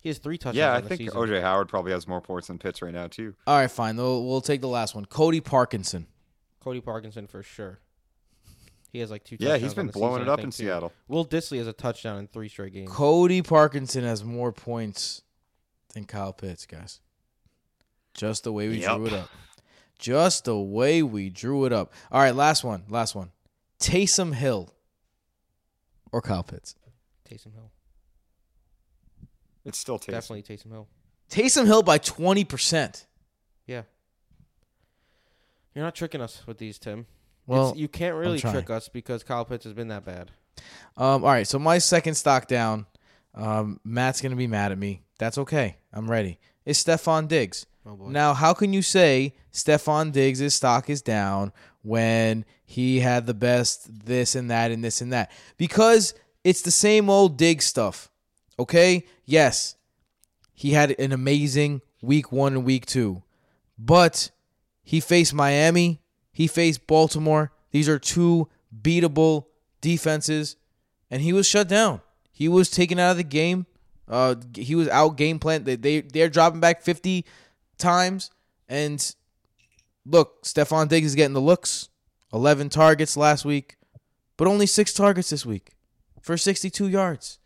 He 0.00 0.10
has 0.10 0.18
three 0.18 0.36
touchdowns. 0.36 0.58
Yeah, 0.58 0.74
I 0.74 0.82
think 0.82 1.00
season. 1.00 1.18
OJ 1.18 1.40
Howard 1.40 1.70
probably 1.70 1.92
has 1.92 2.06
more 2.06 2.20
points 2.20 2.48
than 2.48 2.58
Pitts 2.58 2.82
right 2.82 2.92
now 2.92 3.06
too. 3.06 3.34
All 3.46 3.56
right, 3.56 3.70
fine. 3.70 3.96
We'll, 3.96 4.26
we'll 4.26 4.42
take 4.42 4.60
the 4.60 4.68
last 4.68 4.94
one. 4.94 5.06
Colby 5.06 5.40
Parkinson. 5.40 6.06
Colby 6.60 6.82
Parkinson 6.82 7.26
for 7.26 7.42
sure. 7.42 7.78
He 8.92 8.98
has 8.98 9.10
like 9.10 9.24
two. 9.24 9.38
Yeah, 9.40 9.56
he's 9.56 9.72
been 9.72 9.82
on 9.82 9.86
the 9.86 9.92
blowing 9.94 10.16
season, 10.16 10.28
it 10.28 10.30
up 10.30 10.40
in 10.40 10.46
too. 10.46 10.64
Seattle. 10.64 10.92
Will 11.08 11.24
Dissly 11.24 11.56
has 11.56 11.68
a 11.68 11.72
touchdown 11.72 12.18
in 12.18 12.26
three 12.26 12.50
straight 12.50 12.74
games. 12.74 12.90
Colby 12.90 13.40
Parkinson 13.40 14.04
has 14.04 14.22
more 14.22 14.52
points 14.52 15.22
than 15.94 16.04
Kyle 16.04 16.32
Pitts, 16.32 16.66
guys. 16.66 17.00
Just 18.14 18.44
the 18.44 18.52
way 18.52 18.68
we 18.68 18.80
Yep. 18.82 18.96
drew 18.96 19.06
it 19.06 19.12
up. 19.12 19.28
Just 19.98 20.44
the 20.44 20.58
way 20.58 21.02
we 21.02 21.28
drew 21.30 21.64
it 21.64 21.72
up. 21.72 21.92
All 22.12 22.20
right, 22.20 22.34
last 22.34 22.62
one. 22.64 22.84
Last 22.88 23.14
one. 23.14 23.32
Taysom 23.80 24.34
Hill 24.34 24.72
or 26.12 26.20
Kyle 26.22 26.42
Pitts. 26.42 26.74
Taysom 27.28 27.52
Hill, 27.54 27.70
It's 29.64 29.78
still 29.78 29.98
Taysom. 29.98 30.06
definitely 30.12 30.42
Taysom 30.42 30.70
Hill. 30.70 30.88
Taysom 31.30 31.66
Hill 31.66 31.82
by 31.82 31.98
20%. 31.98 33.06
Yeah. 33.66 33.82
You're 35.74 35.84
not 35.84 35.94
tricking 35.94 36.20
us 36.20 36.46
with 36.46 36.58
these, 36.58 36.78
Tim. 36.78 37.06
Well, 37.46 37.68
It's- 37.70 37.78
you 37.80 37.88
can't 37.88 38.16
really 38.16 38.40
trick 38.40 38.70
us 38.70 38.88
because 38.88 39.22
Kyle 39.22 39.44
Pitts 39.44 39.64
has 39.64 39.74
been 39.74 39.88
that 39.88 40.04
bad. 40.04 40.30
Um, 40.96 41.22
all 41.22 41.30
right, 41.30 41.46
so 41.46 41.58
my 41.58 41.78
second 41.78 42.14
stock 42.14 42.46
down. 42.48 42.86
Um, 43.38 43.80
Matt's 43.84 44.20
gonna 44.20 44.36
be 44.36 44.48
mad 44.48 44.72
at 44.72 44.78
me. 44.78 45.02
That's 45.18 45.38
okay. 45.38 45.78
I'm 45.92 46.10
ready. 46.10 46.38
It's 46.64 46.82
Stefon 46.82 47.28
Diggs. 47.28 47.66
Oh. 47.86 47.96
Now, 48.08 48.34
how 48.34 48.52
can 48.52 48.72
you 48.72 48.82
say 48.82 49.34
Stefon 49.52 50.12
Diggs' 50.12 50.54
stock 50.54 50.90
is 50.90 51.00
down 51.00 51.52
when 51.82 52.44
he 52.66 53.00
had 53.00 53.26
the 53.26 53.34
best 53.34 54.06
this 54.06 54.34
and 54.34 54.50
that 54.50 54.70
and 54.70 54.84
this 54.84 55.00
and 55.00 55.12
that? 55.12 55.30
Because 55.56 56.14
it's 56.44 56.62
the 56.62 56.70
same 56.70 57.08
old 57.08 57.38
Diggs 57.38 57.64
stuff. 57.64 58.10
Okay? 58.58 59.06
Yes, 59.24 59.76
he 60.52 60.72
had 60.72 60.98
an 60.98 61.12
amazing 61.12 61.80
week 62.02 62.32
one 62.32 62.54
and 62.54 62.64
week 62.64 62.84
two, 62.84 63.22
but 63.78 64.30
he 64.82 65.00
faced 65.00 65.32
Miami, 65.32 66.00
he 66.32 66.46
faced 66.48 66.86
Baltimore. 66.86 67.52
These 67.70 67.88
are 67.88 67.98
two 67.98 68.48
beatable 68.82 69.46
defenses, 69.80 70.56
and 71.10 71.22
he 71.22 71.32
was 71.32 71.46
shut 71.46 71.68
down. 71.68 72.00
He 72.38 72.46
was 72.46 72.70
taken 72.70 73.00
out 73.00 73.10
of 73.10 73.16
the 73.16 73.24
game. 73.24 73.66
Uh, 74.06 74.36
he 74.54 74.76
was 74.76 74.86
out 74.90 75.16
game 75.16 75.40
plan. 75.40 75.64
They 75.64 75.74
they 75.74 76.02
they're 76.02 76.28
dropping 76.28 76.60
back 76.60 76.82
fifty 76.82 77.24
times, 77.78 78.30
and 78.68 79.12
look, 80.06 80.44
Stefon 80.44 80.88
Diggs 80.88 81.08
is 81.08 81.14
getting 81.16 81.34
the 81.34 81.40
looks. 81.40 81.88
Eleven 82.32 82.68
targets 82.68 83.16
last 83.16 83.44
week, 83.44 83.76
but 84.36 84.46
only 84.46 84.66
six 84.66 84.92
targets 84.92 85.30
this 85.30 85.44
week 85.44 85.72
for 86.22 86.36
sixty-two 86.36 86.86
yards, 86.86 87.40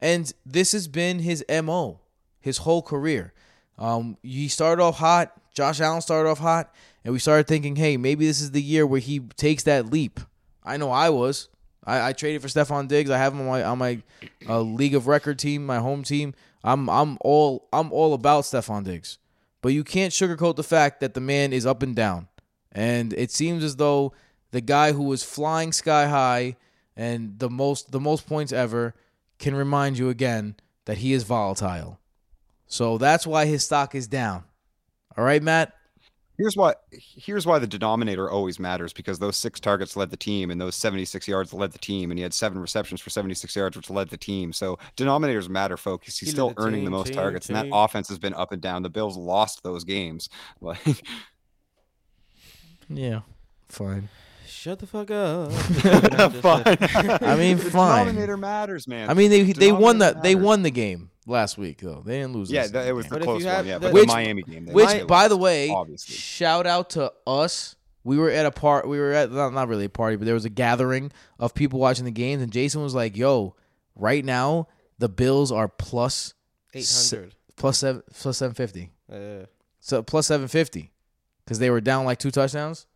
and 0.00 0.32
this 0.46 0.72
has 0.72 0.88
been 0.88 1.18
his 1.18 1.44
mo 1.50 2.00
his 2.40 2.58
whole 2.58 2.80
career. 2.80 3.34
Um, 3.76 4.16
he 4.22 4.48
started 4.48 4.82
off 4.82 4.96
hot. 4.96 5.38
Josh 5.52 5.78
Allen 5.78 6.00
started 6.00 6.30
off 6.30 6.38
hot, 6.38 6.74
and 7.04 7.12
we 7.12 7.18
started 7.18 7.46
thinking, 7.46 7.76
hey, 7.76 7.98
maybe 7.98 8.26
this 8.26 8.40
is 8.40 8.52
the 8.52 8.62
year 8.62 8.86
where 8.86 8.98
he 8.98 9.20
takes 9.36 9.64
that 9.64 9.92
leap. 9.92 10.20
I 10.64 10.78
know 10.78 10.90
I 10.90 11.10
was. 11.10 11.50
I, 11.84 12.08
I 12.08 12.12
traded 12.12 12.42
for 12.42 12.48
Stefon 12.48 12.88
Diggs. 12.88 13.10
I 13.10 13.18
have 13.18 13.32
him 13.32 13.40
on 13.40 13.46
my 13.46 13.62
on 13.64 13.78
my 13.78 14.02
uh, 14.48 14.60
league 14.60 14.94
of 14.94 15.06
record 15.06 15.38
team, 15.38 15.64
my 15.64 15.78
home 15.78 16.02
team. 16.02 16.34
I'm 16.64 16.88
I'm 16.88 17.18
all 17.20 17.68
I'm 17.72 17.92
all 17.92 18.14
about 18.14 18.44
Stefon 18.44 18.84
Diggs, 18.84 19.18
but 19.62 19.72
you 19.72 19.84
can't 19.84 20.12
sugarcoat 20.12 20.56
the 20.56 20.64
fact 20.64 21.00
that 21.00 21.14
the 21.14 21.20
man 21.20 21.52
is 21.52 21.66
up 21.66 21.82
and 21.82 21.94
down, 21.94 22.28
and 22.72 23.12
it 23.14 23.30
seems 23.30 23.64
as 23.64 23.76
though 23.76 24.12
the 24.50 24.60
guy 24.60 24.92
who 24.92 25.04
was 25.04 25.22
flying 25.22 25.72
sky 25.72 26.06
high 26.06 26.56
and 26.96 27.38
the 27.38 27.48
most 27.48 27.92
the 27.92 28.00
most 28.00 28.26
points 28.26 28.52
ever 28.52 28.94
can 29.38 29.54
remind 29.54 29.98
you 29.98 30.08
again 30.08 30.56
that 30.84 30.98
he 30.98 31.12
is 31.12 31.22
volatile. 31.22 31.98
So 32.66 32.98
that's 32.98 33.26
why 33.26 33.46
his 33.46 33.64
stock 33.64 33.94
is 33.94 34.06
down. 34.06 34.44
All 35.16 35.24
right, 35.24 35.42
Matt. 35.42 35.77
Here's 36.38 36.56
why. 36.56 36.74
Here's 36.90 37.46
why 37.46 37.58
the 37.58 37.66
denominator 37.66 38.30
always 38.30 38.60
matters 38.60 38.92
because 38.92 39.18
those 39.18 39.36
six 39.36 39.58
targets 39.58 39.96
led 39.96 40.10
the 40.10 40.16
team, 40.16 40.50
and 40.52 40.60
those 40.60 40.76
76 40.76 41.26
yards 41.26 41.52
led 41.52 41.72
the 41.72 41.78
team, 41.78 42.12
and 42.12 42.18
he 42.18 42.22
had 42.22 42.32
seven 42.32 42.60
receptions 42.60 43.00
for 43.00 43.10
76 43.10 43.54
yards, 43.56 43.76
which 43.76 43.90
led 43.90 44.08
the 44.08 44.16
team. 44.16 44.52
So 44.52 44.78
denominators 44.96 45.48
matter, 45.48 45.76
folks. 45.76 46.06
He's 46.06 46.18
He 46.20 46.26
still 46.26 46.50
the 46.50 46.60
earning 46.60 46.84
the 46.84 46.90
most 46.90 47.08
team, 47.08 47.16
targets, 47.16 47.48
and 47.48 47.56
that 47.56 47.66
offense 47.72 48.08
has 48.08 48.18
been 48.20 48.34
up 48.34 48.52
and 48.52 48.62
down. 48.62 48.82
The 48.82 48.90
Bills 48.90 49.16
lost 49.16 49.62
those 49.62 49.84
games. 49.84 50.28
Like, 50.60 51.02
Yeah, 52.88 53.20
fine. 53.68 54.08
Shut 54.58 54.78
the 54.80 54.86
fuck 54.86 55.10
up. 55.10 55.52
fine. 56.42 56.62
I 57.22 57.36
mean, 57.36 57.56
the 57.58 57.70
fine. 57.70 58.06
denominator 58.06 58.36
matters, 58.36 58.88
man. 58.88 59.08
I 59.08 59.14
mean, 59.14 59.30
they 59.30 59.52
they 59.52 59.72
won 59.72 59.98
that 59.98 60.22
they 60.22 60.34
won 60.34 60.62
the 60.62 60.70
game 60.70 61.10
last 61.26 61.58
week 61.58 61.78
though. 61.80 62.02
They 62.04 62.18
didn't 62.20 62.32
lose. 62.34 62.50
Yeah, 62.50 62.62
this 62.62 62.70
that- 62.72 62.86
it 62.88 62.92
was 62.92 63.06
the 63.06 63.10
But 63.16 63.22
close 63.22 63.44
one. 63.44 63.66
Yeah, 63.66 63.78
the- 63.78 63.86
but 63.86 63.92
Which- 63.92 64.08
the 64.08 64.14
Miami 64.14 64.42
game. 64.42 64.64
they- 64.66 64.72
Which, 64.72 64.88
they 64.88 65.02
by 65.04 65.20
lost, 65.22 65.28
the 65.30 65.36
way, 65.36 65.70
obviously. 65.70 66.14
shout 66.16 66.66
out 66.66 66.90
to 66.90 67.12
us. 67.26 67.76
We 68.04 68.16
were 68.18 68.30
at 68.30 68.46
a 68.46 68.50
part. 68.50 68.88
We 68.88 68.98
were 68.98 69.12
at 69.12 69.30
not, 69.30 69.52
not 69.52 69.68
really 69.68 69.84
a 69.84 69.88
party, 69.90 70.16
but 70.16 70.24
there 70.24 70.34
was 70.34 70.44
a 70.44 70.50
gathering 70.50 71.12
of 71.38 71.54
people 71.54 71.78
watching 71.78 72.04
the 72.04 72.10
games, 72.10 72.42
and 72.42 72.50
Jason 72.50 72.82
was 72.82 72.94
like, 72.94 73.16
"Yo, 73.16 73.54
right 73.94 74.24
now 74.24 74.66
the 74.98 75.08
Bills 75.08 75.52
are 75.52 75.68
plus 75.68 76.32
Eight 76.74 76.88
hundred. 77.12 77.34
plus 77.56 77.78
seven 77.78 78.02
plus 78.12 78.38
seven 78.38 78.54
fifty. 78.54 78.90
Uh, 79.12 79.44
So 79.80 80.02
plus 80.02 80.26
seven 80.26 80.48
fifty, 80.48 80.90
because 81.44 81.58
they 81.60 81.70
were 81.70 81.80
down 81.80 82.04
like 82.04 82.18
two 82.18 82.30
touchdowns. 82.30 82.86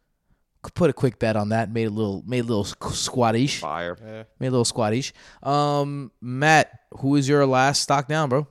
Could 0.63 0.75
Put 0.75 0.91
a 0.91 0.93
quick 0.93 1.19
bet 1.19 1.35
on 1.37 1.49
that. 1.49 1.73
Made 1.73 1.89
a 1.89 1.91
little 1.91 2.23
made 2.27 2.41
a 2.41 2.47
little 2.47 2.65
squ- 2.65 2.93
squattish. 2.95 3.59
Fire. 3.59 3.97
yeah. 4.01 4.23
Made 4.39 4.47
a 4.49 4.51
little 4.51 4.65
squattish. 4.65 5.13
Um, 5.43 6.13
Matt, 6.21 6.71
who 7.01 7.17
is 7.17 7.29
your 7.29 7.45
last 7.47 7.83
stock 7.83 8.07
down, 8.07 8.29
bro? 8.29 8.47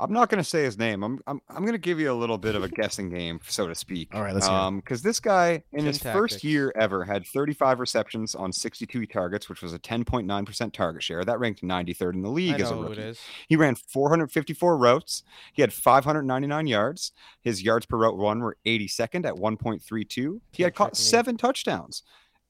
I'm 0.00 0.12
not 0.12 0.28
going 0.28 0.42
to 0.42 0.48
say 0.48 0.62
his 0.62 0.78
name. 0.78 1.02
I'm 1.02 1.20
I'm 1.26 1.40
I'm 1.48 1.62
going 1.62 1.72
to 1.72 1.78
give 1.78 1.98
you 1.98 2.12
a 2.12 2.14
little 2.14 2.38
bit 2.38 2.54
of 2.54 2.62
a 2.62 2.68
guessing 2.80 3.08
game, 3.10 3.40
so 3.48 3.66
to 3.66 3.74
speak. 3.74 4.14
All 4.14 4.22
right, 4.22 4.32
let's. 4.32 4.46
Um, 4.46 4.76
because 4.76 5.02
this 5.02 5.18
guy 5.18 5.62
in 5.72 5.84
his 5.84 5.98
first 5.98 6.44
year 6.44 6.72
ever 6.76 7.04
had 7.04 7.26
35 7.26 7.80
receptions 7.80 8.34
on 8.34 8.52
62 8.52 9.06
targets, 9.06 9.48
which 9.48 9.60
was 9.60 9.74
a 9.74 9.78
10.9% 9.78 10.72
target 10.72 11.02
share. 11.02 11.24
That 11.24 11.40
ranked 11.40 11.62
93rd 11.62 12.14
in 12.14 12.22
the 12.22 12.30
league 12.30 12.60
as 12.60 12.70
a 12.70 12.76
rookie. 12.76 12.92
it 12.92 12.98
is. 12.98 13.20
He 13.48 13.56
ran 13.56 13.74
454 13.74 14.76
routes. 14.76 15.22
He 15.52 15.62
had 15.62 15.72
599 15.72 16.66
yards. 16.66 17.12
His 17.42 17.62
yards 17.62 17.86
per 17.86 17.96
route 17.96 18.16
run 18.16 18.40
were 18.40 18.56
82nd 18.64 19.26
at 19.26 19.34
1.32. 19.34 20.06
He 20.52 20.62
Can't 20.62 20.66
had 20.66 20.74
caught 20.74 20.92
me. 20.92 20.96
seven 20.96 21.36
touchdowns, 21.36 22.02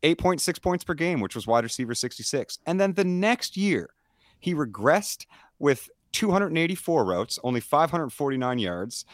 8.6 0.02 0.60
points 0.60 0.84
per 0.84 0.94
game, 0.94 1.20
which 1.20 1.34
was 1.34 1.46
wide 1.46 1.64
receiver 1.64 1.94
66. 1.94 2.58
And 2.66 2.80
then 2.80 2.92
the 2.92 3.04
next 3.04 3.56
year, 3.56 3.90
he 4.38 4.54
regressed 4.54 5.26
with 5.58 5.88
284 6.18 7.04
routes, 7.04 7.38
only 7.44 7.60
549 7.60 8.58
yards, 8.58 9.04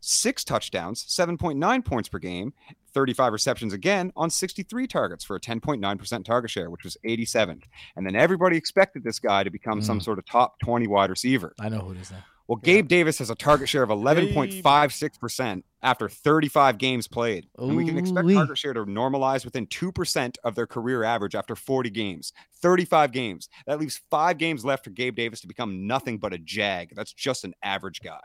six 0.00 0.44
touchdowns, 0.44 1.04
7.9 1.04 1.84
points 1.84 2.08
per 2.08 2.18
game, 2.18 2.54
35 2.94 3.34
receptions 3.34 3.74
again 3.74 4.10
on 4.16 4.30
63 4.30 4.86
targets 4.86 5.24
for 5.24 5.36
a 5.36 5.40
10.9% 5.40 6.24
target 6.24 6.50
share, 6.50 6.70
which 6.70 6.82
was 6.82 6.96
87th. 7.04 7.64
And 7.96 8.06
then 8.06 8.16
everybody 8.16 8.56
expected 8.56 9.04
this 9.04 9.18
guy 9.18 9.44
to 9.44 9.50
become 9.50 9.82
some 9.82 10.00
mm. 10.00 10.04
sort 10.04 10.18
of 10.18 10.24
top 10.24 10.58
20 10.60 10.86
wide 10.86 11.10
receiver. 11.10 11.52
I 11.60 11.68
know 11.68 11.80
who 11.80 11.92
it 11.92 11.98
is 11.98 12.10
now. 12.10 12.24
Well, 12.46 12.56
Gabe 12.56 12.88
Davis 12.88 13.18
has 13.20 13.30
a 13.30 13.34
target 13.34 13.68
share 13.70 13.82
of 13.82 13.88
11.56% 13.88 15.62
after 15.82 16.08
35 16.08 16.78
games 16.78 17.08
played. 17.08 17.48
And 17.58 17.74
we 17.76 17.86
can 17.86 17.96
expect 17.96 18.24
Ooh-wee. 18.24 18.34
target 18.34 18.58
share 18.58 18.74
to 18.74 18.84
normalize 18.84 19.44
within 19.44 19.66
2% 19.66 20.36
of 20.44 20.54
their 20.54 20.66
career 20.66 21.04
average 21.04 21.34
after 21.34 21.56
40 21.56 21.88
games. 21.90 22.32
35 22.60 23.12
games. 23.12 23.48
That 23.66 23.78
leaves 23.80 24.00
five 24.10 24.36
games 24.38 24.64
left 24.64 24.84
for 24.84 24.90
Gabe 24.90 25.14
Davis 25.16 25.40
to 25.40 25.46
become 25.46 25.86
nothing 25.86 26.18
but 26.18 26.34
a 26.34 26.38
jag. 26.38 26.92
That's 26.94 27.12
just 27.14 27.44
an 27.44 27.54
average 27.62 28.00
guy. 28.02 28.20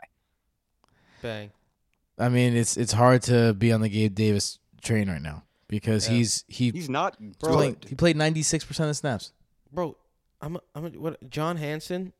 Bang. 1.22 1.50
I 2.18 2.28
mean, 2.28 2.54
it's 2.54 2.76
it's 2.76 2.92
hard 2.92 3.22
to 3.22 3.54
be 3.54 3.72
on 3.72 3.80
the 3.80 3.88
Gabe 3.88 4.14
Davis 4.14 4.58
train 4.82 5.08
right 5.08 5.22
now 5.22 5.44
because 5.68 6.06
Yeah. 6.08 6.16
he's 6.16 6.44
he 6.48 6.70
He's 6.70 6.90
not 6.90 7.16
playing, 7.38 7.76
he 7.86 7.94
played 7.94 8.16
ninety 8.16 8.42
six 8.42 8.64
percent 8.64 8.90
of 8.90 8.96
snaps. 8.96 9.32
Bro, 9.72 9.96
I'm 10.42 10.56
a, 10.56 10.60
I'm 10.74 10.84
a, 10.86 10.88
what 10.90 11.30
John 11.30 11.56
Hansen 11.56 12.12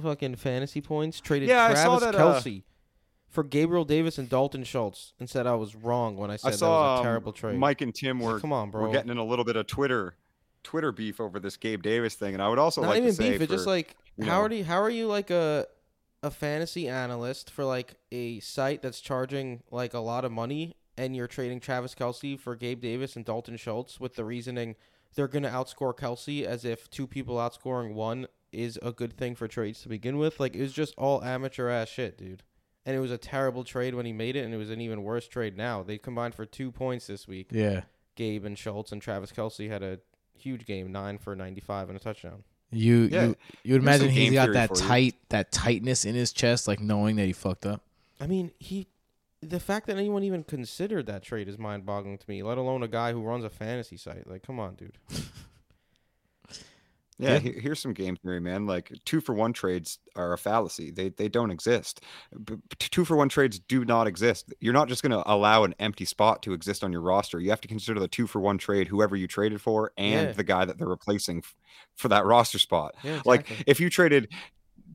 fucking 0.00 0.36
fantasy 0.36 0.80
points 0.80 1.20
traded 1.20 1.48
Yeah, 1.48 1.64
I 1.64 1.74
saw 1.74 1.98
Travis 1.98 2.02
that, 2.02 2.14
uh, 2.14 2.40
Kelce 2.40 2.62
for 3.28 3.42
Gabriel 3.42 3.84
Davis 3.84 4.18
and 4.18 4.28
Dalton 4.28 4.64
Schultz 4.64 5.12
and 5.18 5.28
said 5.28 5.46
I 5.46 5.54
was 5.54 5.74
wrong 5.74 6.16
when 6.16 6.30
I 6.30 6.36
said 6.36 6.48
I 6.48 6.50
that 6.52 6.58
saw 6.58 6.92
was 6.92 6.98
a 6.98 7.00
um, 7.00 7.04
terrible 7.04 7.32
trade. 7.32 7.58
Mike 7.58 7.80
and 7.80 7.94
Tim 7.94 8.20
were, 8.20 8.38
Come 8.40 8.52
on, 8.52 8.70
bro. 8.70 8.82
We're 8.82 8.92
getting 8.92 9.10
in 9.10 9.18
a 9.18 9.24
little 9.24 9.44
bit 9.44 9.56
of 9.56 9.66
Twitter 9.66 10.16
Twitter 10.62 10.92
beef 10.92 11.20
over 11.20 11.38
this 11.38 11.56
Gabe 11.56 11.82
Davis 11.82 12.14
thing. 12.14 12.32
And 12.34 12.42
I 12.42 12.48
would 12.48 12.58
also 12.58 12.80
Not 12.80 12.90
like 12.90 12.98
even 12.98 13.10
to 13.10 13.14
say 13.16 13.32
beef. 13.32 13.42
It's 13.42 13.52
just 13.52 13.66
like 13.66 13.96
you 14.16 14.24
how 14.24 14.38
know- 14.38 14.46
are 14.46 14.52
you, 14.52 14.64
how 14.64 14.80
are 14.80 14.90
you 14.90 15.06
like 15.06 15.30
a 15.30 15.66
a 16.22 16.30
fantasy 16.30 16.88
analyst 16.88 17.50
for 17.50 17.64
like 17.64 17.96
a 18.10 18.40
site 18.40 18.80
that's 18.80 19.00
charging 19.00 19.62
like 19.70 19.92
a 19.92 19.98
lot 19.98 20.24
of 20.24 20.32
money 20.32 20.74
and 20.96 21.14
you're 21.14 21.26
trading 21.26 21.60
Travis 21.60 21.94
Kelce 21.94 22.38
for 22.40 22.56
Gabe 22.56 22.80
Davis 22.80 23.14
and 23.14 23.26
Dalton 23.26 23.58
Schultz 23.58 24.00
with 24.00 24.14
the 24.14 24.24
reasoning 24.24 24.74
they're 25.14 25.28
gonna 25.28 25.50
outscore 25.50 25.94
Kelce 25.94 26.44
as 26.44 26.64
if 26.64 26.88
two 26.88 27.06
people 27.06 27.36
outscoring 27.36 27.92
one 27.92 28.26
is 28.54 28.78
a 28.82 28.92
good 28.92 29.16
thing 29.16 29.34
for 29.34 29.48
trades 29.48 29.82
to 29.82 29.88
begin 29.88 30.16
with. 30.18 30.38
Like 30.40 30.54
it 30.54 30.60
was 30.62 30.72
just 30.72 30.94
all 30.96 31.22
amateur 31.22 31.68
ass 31.68 31.88
shit, 31.88 32.16
dude. 32.18 32.42
And 32.86 32.94
it 32.94 33.00
was 33.00 33.10
a 33.10 33.18
terrible 33.18 33.64
trade 33.64 33.94
when 33.94 34.04
he 34.04 34.12
made 34.12 34.36
it, 34.36 34.44
and 34.44 34.52
it 34.52 34.58
was 34.58 34.68
an 34.70 34.80
even 34.80 35.02
worse 35.02 35.26
trade 35.26 35.56
now. 35.56 35.82
They 35.82 35.96
combined 35.96 36.34
for 36.34 36.44
two 36.44 36.70
points 36.70 37.06
this 37.06 37.26
week. 37.26 37.48
Yeah, 37.50 37.82
Gabe 38.14 38.44
and 38.44 38.58
Schultz 38.58 38.92
and 38.92 39.00
Travis 39.00 39.32
Kelce 39.32 39.68
had 39.70 39.82
a 39.82 40.00
huge 40.36 40.66
game, 40.66 40.92
nine 40.92 41.16
for 41.18 41.34
ninety 41.34 41.60
five 41.62 41.88
and 41.88 41.96
a 41.96 42.00
touchdown. 42.00 42.44
you 42.70 43.08
Yeah. 43.10 43.24
you 43.26 43.36
you 43.62 43.72
would 43.74 43.82
imagine 43.82 44.10
he's 44.10 44.24
game 44.30 44.34
got 44.34 44.52
that 44.52 44.68
for 44.68 44.76
you. 44.76 44.82
tight 44.82 45.14
that 45.30 45.50
tightness 45.50 46.04
in 46.04 46.14
his 46.14 46.30
chest, 46.32 46.68
like 46.68 46.80
knowing 46.80 47.16
that 47.16 47.24
he 47.26 47.32
fucked 47.32 47.64
up. 47.64 47.82
I 48.20 48.26
mean, 48.26 48.50
he 48.58 48.86
the 49.40 49.60
fact 49.60 49.86
that 49.86 49.96
anyone 49.96 50.22
even 50.22 50.42
considered 50.44 51.06
that 51.06 51.22
trade 51.22 51.48
is 51.48 51.58
mind-boggling 51.58 52.18
to 52.18 52.24
me. 52.28 52.42
Let 52.42 52.56
alone 52.58 52.82
a 52.82 52.88
guy 52.88 53.12
who 53.12 53.22
runs 53.22 53.44
a 53.44 53.50
fantasy 53.50 53.96
site. 53.98 54.26
Like, 54.28 54.42
come 54.42 54.58
on, 54.58 54.74
dude. 54.74 54.96
Yeah, 57.18 57.38
he- 57.38 57.52
here's 57.60 57.78
some 57.80 57.92
game 57.92 58.16
theory, 58.16 58.40
man. 58.40 58.66
Like 58.66 58.92
two 59.04 59.20
for 59.20 59.34
one 59.34 59.52
trades 59.52 59.98
are 60.16 60.32
a 60.32 60.38
fallacy. 60.38 60.90
They 60.90 61.10
they 61.10 61.28
don't 61.28 61.50
exist. 61.52 62.00
B- 62.44 62.56
two 62.78 63.04
for 63.04 63.16
one 63.16 63.28
trades 63.28 63.58
do 63.60 63.84
not 63.84 64.06
exist. 64.08 64.52
You're 64.60 64.72
not 64.72 64.88
just 64.88 65.02
going 65.02 65.12
to 65.12 65.22
allow 65.32 65.62
an 65.64 65.74
empty 65.78 66.04
spot 66.06 66.42
to 66.42 66.52
exist 66.52 66.82
on 66.82 66.90
your 66.90 67.02
roster. 67.02 67.38
You 67.38 67.50
have 67.50 67.60
to 67.60 67.68
consider 67.68 68.00
the 68.00 68.08
two 68.08 68.26
for 68.26 68.40
one 68.40 68.58
trade, 68.58 68.88
whoever 68.88 69.14
you 69.14 69.28
traded 69.28 69.60
for, 69.60 69.92
and 69.96 70.28
Yeah. 70.28 70.32
the 70.32 70.42
guy 70.42 70.64
that 70.64 70.76
they're 70.78 70.88
replacing 70.88 71.38
f- 71.38 71.54
for 71.94 72.08
that 72.08 72.24
roster 72.24 72.58
spot. 72.58 72.94
Yeah, 73.04 73.22
Like 73.24 73.62
if 73.66 73.78
you 73.78 73.90
traded 73.90 74.28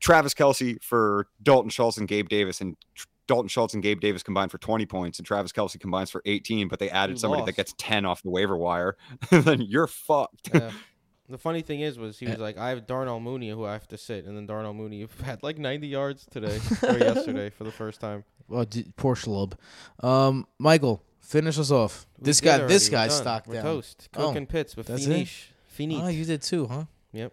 Travis 0.01 0.33
Kelce 0.33 0.81
for 0.83 1.27
Dalton 1.41 1.69
Schultz 1.69 1.97
and 1.97 2.07
Gabe 2.07 2.27
Davis, 2.29 2.59
and 2.61 2.75
Tr- 2.95 3.07
Dalton 3.27 3.47
Schultz 3.47 3.73
and 3.73 3.83
Gabe 3.83 3.99
Davis 4.01 4.23
combined 4.23 4.49
for 4.51 4.57
20 4.57 4.85
points, 4.87 5.19
and 5.19 5.25
Travis 5.25 5.51
Kelce 5.51 5.79
combines 5.79 6.09
for 6.09 6.21
18, 6.25 6.67
but 6.67 6.79
they 6.79 6.89
added 6.89 7.13
You 7.13 7.19
somebody 7.19 7.43
that 7.45 7.55
gets 7.55 7.73
10 7.77 8.05
off 8.05 8.23
the 8.23 8.29
waiver 8.29 8.57
wire, 8.57 8.97
then 9.29 9.61
you're 9.61 9.87
fucked. 9.87 10.49
Yeah. 10.53 10.71
The 11.29 11.37
funny 11.37 11.61
thing 11.61 11.81
is, 11.81 11.99
was 11.99 12.17
he 12.19 12.25
eh. 12.25 12.31
was 12.31 12.39
like, 12.39 12.57
I 12.57 12.69
have 12.69 12.87
Darnell 12.87 13.19
Mooney 13.19 13.49
who 13.49 13.63
I 13.65 13.73
have 13.73 13.87
to 13.89 13.97
sit, 13.97 14.25
and 14.25 14.35
then 14.35 14.45
Darnell 14.47 14.73
Mooney 14.73 15.07
had 15.23 15.43
like 15.43 15.57
90 15.59 15.87
yards 15.87 16.25
today 16.31 16.59
or 16.83 16.97
yesterday 16.97 17.49
for 17.51 17.63
the 17.63 17.71
first 17.71 18.01
time. 18.01 18.23
Well, 18.47 18.65
d- 18.65 18.85
poor 18.97 19.15
schlub. 19.15 19.53
Um, 20.03 20.47
Michael, 20.57 21.03
finish 21.21 21.59
us 21.59 21.69
off. 21.69 22.07
We 22.17 22.25
this 22.25 22.41
guy, 22.41 22.57
already, 22.57 22.73
this 22.73 22.89
we're 22.89 22.97
guy's 22.97 23.11
done. 23.13 23.21
stock 23.21 23.47
We're 23.47 23.53
down. 23.55 23.63
toast. 23.63 24.09
Oh, 24.15 24.31
and 24.33 24.49
Pitts 24.49 24.75
with 24.75 24.87
that's 24.87 25.05
finish. 25.05 25.51
it? 25.51 25.71
Finite. 25.71 25.99
Oh, 26.01 26.05
ah, 26.05 26.07
you 26.09 26.25
did 26.25 26.41
too, 26.41 26.65
huh? 26.67 26.85
Yep. 27.13 27.31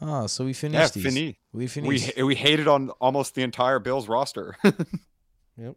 Oh, 0.00 0.26
so 0.28 0.44
we 0.44 0.50
Yeah, 0.50 0.54
finished 0.54 0.94
these. 0.94 1.04
fini. 1.04 1.38
We 1.52 1.58
We 1.60 1.66
finished. 1.66 2.12
ha- 2.16 2.24
we 2.24 2.34
hated 2.36 2.68
on 2.68 2.90
almost 3.00 3.34
the 3.34 3.42
entire 3.42 3.78
Bills 3.80 4.08
roster 4.08 4.56
Yep. 5.58 5.76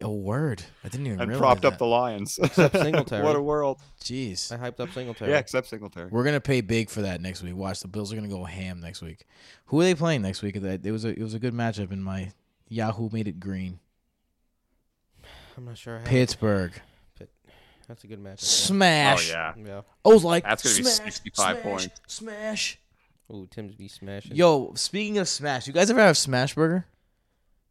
Oh, 0.00 0.12
word! 0.12 0.62
I 0.84 0.88
didn't 0.88 1.06
even 1.06 1.20
and 1.20 1.30
realize 1.30 1.42
propped 1.42 1.64
up 1.64 1.78
the 1.78 1.86
Lions. 1.86 2.38
Except 2.42 2.76
Singletary. 2.76 3.22
what 3.24 3.36
a 3.36 3.42
world! 3.42 3.80
Jeez. 4.02 4.50
I 4.52 4.56
hyped 4.56 4.80
up 4.80 4.90
Singletary. 4.92 5.30
Yeah, 5.30 5.38
except 5.38 5.68
Singletary. 5.68 6.08
We're 6.10 6.24
gonna 6.24 6.40
pay 6.40 6.60
big 6.60 6.90
for 6.90 7.02
that 7.02 7.20
next 7.20 7.42
week. 7.42 7.54
Watch 7.56 7.80
the 7.80 7.88
Bills 7.88 8.12
are 8.12 8.16
gonna 8.16 8.28
go 8.28 8.44
ham 8.44 8.80
next 8.80 9.02
week. 9.02 9.26
Who 9.66 9.80
are 9.80 9.84
they 9.84 9.94
playing 9.94 10.22
next 10.22 10.42
week? 10.42 10.60
That 10.60 10.84
it 10.86 10.92
was 10.92 11.04
a 11.04 11.08
it 11.08 11.22
was 11.22 11.34
a 11.34 11.38
good 11.38 11.54
matchup 11.54 11.92
in 11.92 12.02
my 12.02 12.32
Yahoo 12.68 13.10
made 13.12 13.28
it 13.28 13.38
green. 13.38 13.78
I'm 15.56 15.64
not 15.66 15.76
sure. 15.78 15.96
I 15.96 15.98
have. 15.98 16.08
Pittsburgh 16.08 16.72
That's 17.88 18.04
a 18.04 18.06
good 18.06 18.22
matchup. 18.22 18.40
smash. 18.40 19.30
Oh 19.30 19.32
yeah, 19.32 19.54
Yeah. 19.56 19.64
yeah. 19.66 19.80
I 20.04 20.08
was 20.08 20.24
like, 20.24 20.44
That's 20.44 20.62
gonna 20.62 20.76
be 20.76 20.84
65 20.84 21.34
smash, 21.34 21.62
points. 21.62 22.00
Smash. 22.06 22.78
Ooh, 23.30 23.46
Tim's 23.50 23.74
be 23.74 23.88
smashing. 23.88 24.36
Yo, 24.36 24.72
speaking 24.74 25.18
of 25.18 25.28
smash, 25.28 25.66
you 25.66 25.72
guys 25.72 25.90
ever 25.90 26.00
have 26.00 26.16
smash 26.18 26.54
burger? 26.54 26.86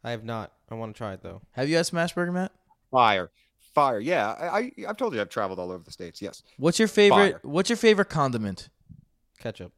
I 0.03 0.11
have 0.11 0.23
not. 0.23 0.51
I 0.69 0.75
want 0.75 0.93
to 0.93 0.97
try 0.97 1.13
it 1.13 1.21
though. 1.21 1.41
Have 1.51 1.69
you 1.69 1.75
had 1.77 1.85
smash 1.85 2.13
burger, 2.13 2.31
Matt? 2.31 2.51
fire, 2.89 3.31
fire. 3.73 3.99
Yeah, 3.99 4.31
I, 4.31 4.45
I 4.45 4.71
I've 4.89 4.97
told 4.97 5.13
you 5.13 5.21
I've 5.21 5.29
traveled 5.29 5.59
all 5.59 5.71
over 5.71 5.83
the 5.83 5.91
states. 5.91 6.21
Yes, 6.21 6.43
What's 6.57 6.79
your 6.79 6.87
favorite? 6.87 7.31
Fire. 7.31 7.39
What's 7.43 7.69
your 7.69 7.77
favorite 7.77 8.09
condiment? 8.09 8.69
Ketchup. 9.39 9.73